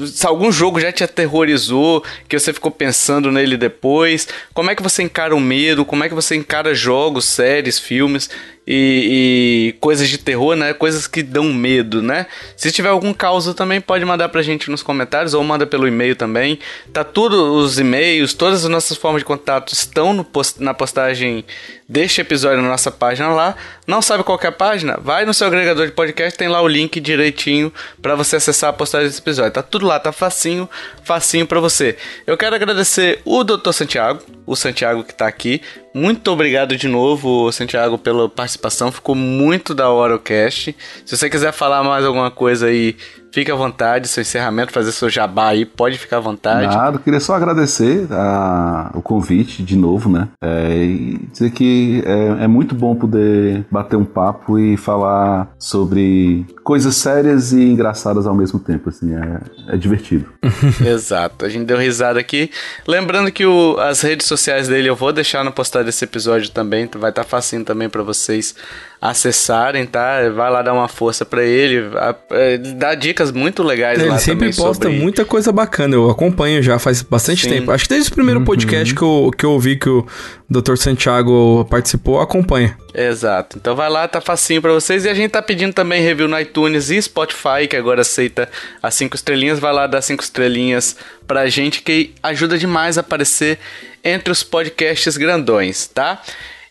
Se 0.06 0.26
algum 0.26 0.50
jogo 0.50 0.80
já 0.80 0.90
te 0.90 1.04
aterrorizou, 1.04 2.04
que 2.28 2.38
você 2.38 2.52
ficou 2.52 2.72
pensando 2.72 3.30
nele 3.30 3.56
depois, 3.56 4.26
como 4.52 4.70
é 4.70 4.74
que 4.74 4.82
você 4.82 5.02
encara 5.02 5.34
o 5.34 5.40
medo, 5.40 5.84
como 5.84 6.02
é 6.02 6.08
que 6.08 6.14
você 6.14 6.34
encara 6.34 6.74
jogos, 6.74 7.24
séries, 7.24 7.78
filmes 7.78 8.28
e, 8.66 9.72
e, 9.74 9.78
coisas 9.80 10.08
de 10.08 10.18
terror, 10.18 10.56
né? 10.56 10.72
Coisas 10.72 11.06
que 11.06 11.22
dão 11.22 11.44
medo, 11.44 12.02
né? 12.02 12.26
Se 12.56 12.72
tiver 12.72 12.88
algum 12.88 13.12
caos 13.14 13.52
também 13.54 13.80
pode 13.80 14.04
mandar 14.04 14.28
pra 14.28 14.42
gente 14.42 14.70
nos 14.70 14.82
comentários 14.82 15.34
ou 15.34 15.44
manda 15.44 15.66
pelo 15.66 15.86
e-mail 15.86 16.16
também. 16.16 16.58
Tá 16.92 17.04
tudo 17.04 17.54
os 17.54 17.78
e-mails, 17.78 18.34
todas 18.34 18.64
as 18.64 18.70
nossas 18.70 18.96
formas 18.96 19.20
de 19.20 19.24
contato 19.24 19.72
estão 19.72 20.24
post, 20.24 20.60
na 20.62 20.74
postagem 20.74 21.44
deste 21.88 22.20
episódio 22.20 22.60
na 22.60 22.68
nossa 22.68 22.90
página 22.90 23.28
lá. 23.28 23.54
Não 23.86 24.02
sabe 24.02 24.24
qual 24.24 24.38
é 24.42 24.46
a 24.48 24.52
página? 24.52 24.98
Vai 25.00 25.24
no 25.24 25.32
seu 25.32 25.46
agregador 25.46 25.86
de 25.86 25.92
podcast, 25.92 26.36
tem 26.36 26.48
lá 26.48 26.60
o 26.60 26.68
link 26.68 26.98
direitinho 26.98 27.72
para 28.02 28.14
você 28.14 28.36
acessar 28.36 28.70
a 28.70 28.72
postagem 28.72 29.06
desse 29.06 29.20
episódio. 29.20 29.52
Tá 29.52 29.62
tudo 29.62 29.86
lá, 29.86 30.00
tá 30.00 30.10
facinho, 30.10 30.68
facinho 31.04 31.46
para 31.46 31.60
você. 31.60 31.96
Eu 32.26 32.36
quero 32.36 32.56
agradecer 32.56 33.20
o 33.24 33.44
Dr. 33.44 33.72
Santiago, 33.72 34.20
o 34.44 34.56
Santiago 34.56 35.04
que 35.04 35.14
tá 35.14 35.26
aqui. 35.26 35.62
Muito 35.96 36.30
obrigado 36.30 36.76
de 36.76 36.88
novo, 36.88 37.50
Santiago, 37.50 37.96
pela 37.96 38.28
participação. 38.28 38.92
Ficou 38.92 39.14
muito 39.14 39.74
da 39.74 39.88
hora 39.88 40.14
o 40.14 40.18
cast. 40.18 40.76
Se 41.06 41.16
você 41.16 41.30
quiser 41.30 41.54
falar 41.54 41.82
mais 41.82 42.04
alguma 42.04 42.30
coisa 42.30 42.66
aí 42.66 42.94
Fique 43.36 43.52
à 43.52 43.54
vontade, 43.54 44.08
seu 44.08 44.22
encerramento, 44.22 44.72
fazer 44.72 44.92
seu 44.92 45.10
jabá 45.10 45.48
aí, 45.48 45.66
pode 45.66 45.98
ficar 45.98 46.16
à 46.16 46.20
vontade. 46.20 46.74
Nada, 46.74 46.98
queria 46.98 47.20
só 47.20 47.34
agradecer 47.34 48.06
a, 48.10 48.90
o 48.94 49.02
convite 49.02 49.62
de 49.62 49.76
novo, 49.76 50.08
né? 50.08 50.28
É, 50.42 50.74
e 50.74 51.18
dizer 51.30 51.50
que 51.50 52.02
é, 52.06 52.44
é, 52.44 52.46
muito 52.46 52.74
bom 52.74 52.96
poder 52.96 53.66
bater 53.70 53.96
um 53.96 54.06
papo 54.06 54.58
e 54.58 54.78
falar 54.78 55.54
sobre 55.58 56.46
coisas 56.64 56.96
sérias 56.96 57.52
e 57.52 57.62
engraçadas 57.62 58.26
ao 58.26 58.34
mesmo 58.34 58.58
tempo, 58.58 58.88
assim, 58.88 59.14
é, 59.14 59.74
é 59.74 59.76
divertido. 59.76 60.24
Exato, 60.80 61.44
a 61.44 61.48
gente 61.50 61.66
deu 61.66 61.76
risada 61.76 62.18
aqui. 62.18 62.50
Lembrando 62.88 63.30
que 63.30 63.44
o, 63.44 63.76
as 63.78 64.00
redes 64.00 64.26
sociais 64.26 64.66
dele 64.66 64.88
eu 64.88 64.96
vou 64.96 65.12
deixar 65.12 65.44
no 65.44 65.52
postar 65.52 65.84
desse 65.84 66.02
episódio 66.02 66.48
também, 66.52 66.88
vai 66.96 67.10
estar 67.10 67.22
tá 67.22 67.28
facinho 67.28 67.66
também 67.66 67.90
para 67.90 68.02
vocês 68.02 68.54
acessarem, 69.00 69.86
tá? 69.86 70.28
Vai 70.30 70.50
lá 70.50 70.62
dar 70.62 70.72
uma 70.72 70.88
força 70.88 71.24
para 71.24 71.44
ele, 71.44 71.90
ele 72.30 72.72
dá 72.74 72.94
dicas 72.94 73.30
muito 73.30 73.62
legais 73.62 73.98
ele 73.98 74.08
lá 74.08 74.18
sempre 74.18 74.54
posta 74.54 74.84
sobre... 74.84 74.98
muita 74.98 75.24
coisa 75.24 75.52
bacana, 75.52 75.94
eu 75.94 76.10
acompanho 76.10 76.62
já 76.62 76.78
faz 76.78 77.02
bastante 77.02 77.42
Sim. 77.42 77.50
tempo. 77.50 77.70
Acho 77.70 77.84
que 77.84 77.90
desde 77.90 78.10
o 78.10 78.14
primeiro 78.14 78.40
uhum. 78.40 78.46
podcast 78.46 78.94
que 78.94 79.02
eu, 79.02 79.30
que 79.36 79.44
eu 79.44 79.52
ouvi 79.52 79.76
que 79.76 79.88
o 79.88 80.06
Dr. 80.48 80.76
Santiago 80.76 81.66
participou, 81.68 82.20
acompanha. 82.20 82.76
Exato. 82.94 83.58
Então 83.58 83.76
vai 83.76 83.90
lá, 83.90 84.08
tá 84.08 84.20
facinho 84.20 84.62
para 84.62 84.72
vocês. 84.72 85.04
E 85.04 85.08
a 85.08 85.14
gente 85.14 85.32
tá 85.32 85.42
pedindo 85.42 85.72
também 85.72 86.02
review 86.02 86.26
no 86.26 86.38
iTunes 86.38 86.88
e 86.88 87.00
Spotify, 87.02 87.68
que 87.68 87.76
agora 87.76 88.00
aceita 88.00 88.48
as 88.82 88.94
cinco 88.94 89.16
estrelinhas. 89.16 89.58
Vai 89.58 89.72
lá 89.72 89.86
dar 89.86 90.00
cinco 90.00 90.22
estrelinhas 90.22 90.96
pra 91.26 91.48
gente, 91.48 91.82
que 91.82 92.14
ajuda 92.22 92.56
demais 92.56 92.96
a 92.96 93.02
aparecer 93.02 93.58
entre 94.02 94.30
os 94.32 94.42
podcasts 94.42 95.16
grandões, 95.16 95.86
tá? 95.88 96.22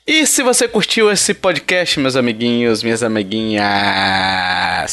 E 0.07 0.23
se 0.27 0.43
você 0.43 0.67
curtiu 0.67 1.11
esse 1.11 1.33
podcast, 1.33 1.99
meus 1.99 2.15
amiguinhos, 2.15 2.83
minhas 2.83 3.01
amiguinhas, 3.01 3.65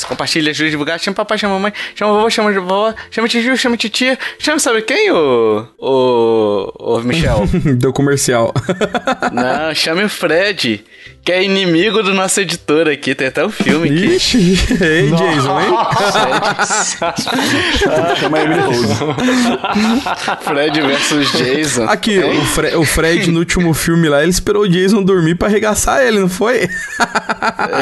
compartilha, 0.04 0.52
ajude 0.52 0.68
a 0.68 0.70
divulgar, 0.70 0.98
chama 0.98 1.14
papai, 1.14 1.36
chama 1.36 1.52
mamãe, 1.52 1.70
chama 1.94 2.14
vovô, 2.14 2.30
chama 2.30 2.50
vovó, 2.50 2.94
chama 3.10 3.28
tio, 3.28 3.54
chama 3.54 3.76
titia, 3.76 4.18
chama 4.38 4.58
sabe 4.58 4.80
quem, 4.80 5.10
o, 5.10 5.66
o, 5.78 6.72
o 6.78 6.98
Michel? 7.02 7.46
Do 7.76 7.92
comercial. 7.92 8.54
Não, 9.34 9.74
chame 9.74 10.02
o 10.02 10.08
Fred, 10.08 10.82
que 11.22 11.30
é 11.30 11.44
inimigo 11.44 12.02
do 12.02 12.14
nosso 12.14 12.40
editor 12.40 12.88
aqui, 12.88 13.14
tem 13.14 13.26
até 13.26 13.44
um 13.44 13.50
filme 13.50 13.90
aqui. 13.90 14.16
Ixi, 14.16 14.38
ei, 14.80 15.10
Jason, 15.10 15.60
hein? 15.60 15.68
Fred 20.40 20.80
versus 20.80 21.30
Jason. 21.32 21.84
Aqui, 21.84 22.18
o, 22.18 22.46
Fre 22.46 22.76
o 22.76 22.84
Fred 22.86 23.30
no 23.30 23.40
último 23.40 23.74
filme 23.74 24.08
lá, 24.08 24.22
ele 24.22 24.30
esperou 24.30 24.62
o 24.62 24.68
Jason 24.68 25.01
dormir 25.02 25.34
pra 25.34 25.48
arregaçar 25.48 26.02
ele, 26.02 26.20
não 26.20 26.28
foi? 26.28 26.68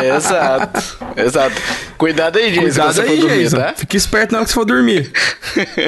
É, 0.03 0.09
exato, 0.17 0.99
exato. 1.17 1.63
Cuidado 1.97 2.39
aí, 2.39 2.51
Jason, 2.51 2.63
Cuidado 2.63 3.01
aí, 3.03 3.21
dormir, 3.21 3.39
Jason. 3.43 3.57
Tá? 3.59 3.75
Fique 3.77 3.97
esperto 3.97 4.33
na 4.33 4.39
hora 4.39 4.45
que 4.47 4.51
você 4.51 4.55
for 4.55 4.65
dormir. 4.65 5.11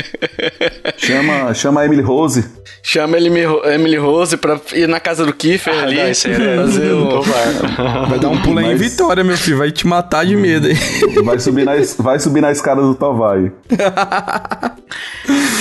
chama, 0.98 1.54
chama 1.54 1.80
a 1.80 1.84
Emily 1.86 2.02
Rose. 2.02 2.44
Chama 2.82 3.16
Emily 3.16 3.96
Rose 3.96 4.36
pra 4.36 4.60
ir 4.72 4.88
na 4.88 4.98
casa 4.98 5.24
do 5.24 5.32
Kiefer 5.32 5.72
ah, 5.72 5.82
ali, 5.84 5.96
não, 5.96 6.02
fazer 6.66 6.92
o... 6.92 7.22
Vai 7.22 8.18
dar 8.18 8.28
um 8.28 8.42
pulo 8.42 8.56
Mas... 8.56 8.66
em 8.66 8.74
Vitória, 8.74 9.22
meu 9.22 9.36
filho, 9.36 9.58
vai 9.58 9.70
te 9.70 9.86
matar 9.86 10.26
de 10.26 10.36
medo 10.36 10.66
aí. 10.66 10.76
Vai 11.22 11.38
subir 11.38 11.64
na, 11.64 11.72
vai 11.98 12.18
subir 12.18 12.40
na 12.40 12.50
escada 12.50 12.82
do 12.82 12.94
Tovai. 12.94 13.52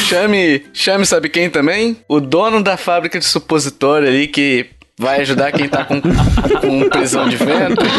chame, 0.10 0.66
chame 0.74 1.06
sabe 1.06 1.30
quem 1.30 1.50
também? 1.50 1.98
O 2.08 2.20
dono 2.20 2.64
da 2.64 2.76
fábrica 2.76 3.20
de 3.20 3.26
supositório 3.26 4.08
ali 4.08 4.28
que 4.28 4.66
vai 5.02 5.22
ajudar 5.22 5.52
quem 5.52 5.68
tá 5.68 5.84
com, 5.84 6.00
com 6.00 6.90
prisão 6.90 7.28
de 7.28 7.36
vento. 7.36 7.82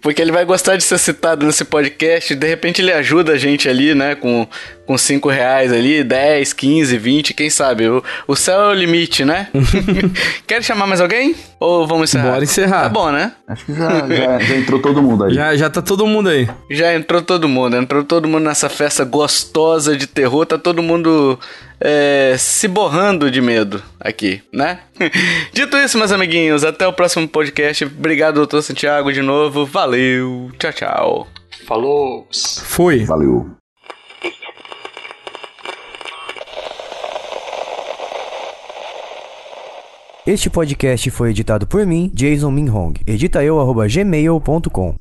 Porque 0.00 0.20
ele 0.20 0.32
vai 0.32 0.44
gostar 0.44 0.76
de 0.76 0.82
ser 0.82 0.98
citado 0.98 1.46
nesse 1.46 1.64
podcast. 1.64 2.34
De 2.34 2.46
repente 2.46 2.82
ele 2.82 2.92
ajuda 2.92 3.32
a 3.32 3.38
gente 3.38 3.68
ali, 3.68 3.94
né? 3.94 4.16
Com, 4.16 4.48
com 4.86 4.98
5 4.98 5.28
reais 5.28 5.72
ali, 5.72 6.02
10, 6.02 6.52
15, 6.52 6.98
20, 6.98 7.34
quem 7.34 7.50
sabe? 7.50 7.88
O, 7.88 8.02
o 8.26 8.34
céu 8.34 8.60
é 8.62 8.68
o 8.70 8.74
limite, 8.74 9.24
né? 9.24 9.48
Quer 10.46 10.62
chamar 10.62 10.86
mais 10.86 11.00
alguém? 11.00 11.36
Ou 11.60 11.86
vamos 11.86 12.10
encerrar? 12.10 12.32
Bora 12.32 12.44
encerrar. 12.44 12.82
Tá 12.82 12.88
bom, 12.88 13.12
né? 13.12 13.32
Acho 13.46 13.64
que 13.64 13.74
já, 13.74 14.08
já, 14.08 14.38
já, 14.38 14.56
entrou 14.56 14.80
todo 14.80 15.02
mundo 15.02 15.24
aí. 15.24 15.34
Já, 15.34 15.56
já 15.56 15.70
tá 15.70 15.82
todo 15.82 16.06
mundo 16.06 16.28
aí. 16.30 16.48
Já 16.70 16.94
entrou 16.94 17.22
todo 17.22 17.48
mundo. 17.48 17.76
Entrou 17.76 18.02
todo 18.02 18.26
mundo 18.26 18.44
nessa 18.44 18.68
festa 18.68 19.04
gostosa 19.04 19.96
de 19.96 20.06
terror. 20.06 20.46
Tá 20.46 20.58
todo 20.58 20.82
mundo 20.82 21.38
é, 21.80 22.36
se 22.38 22.68
borrando 22.68 23.30
de 23.30 23.40
medo 23.40 23.82
aqui, 24.00 24.42
né? 24.52 24.80
Dito 25.52 25.76
isso, 25.76 25.98
meus 25.98 26.12
amiguinhos, 26.12 26.64
até 26.64 26.86
o 26.86 26.92
próximo 26.92 27.28
podcast. 27.28 27.84
Obrigado, 27.84 28.36
doutor 28.36 28.62
Santiago, 28.62 29.12
de 29.12 29.22
novo. 29.22 29.64
Valeu. 29.64 30.50
Tchau, 30.58 30.72
tchau. 30.72 31.26
Falou. 31.66 32.28
Fui. 32.64 33.04
Valeu. 33.04 33.58
Este 40.26 40.50
podcast 40.50 41.10
foi 41.10 41.30
editado 41.30 41.66
por 41.66 41.86
mim, 41.86 42.10
Jason 42.12 42.50
Minhong. 42.50 42.92
Edita 43.06 43.42
eu, 43.42 43.58
gmail.com. 43.88 44.94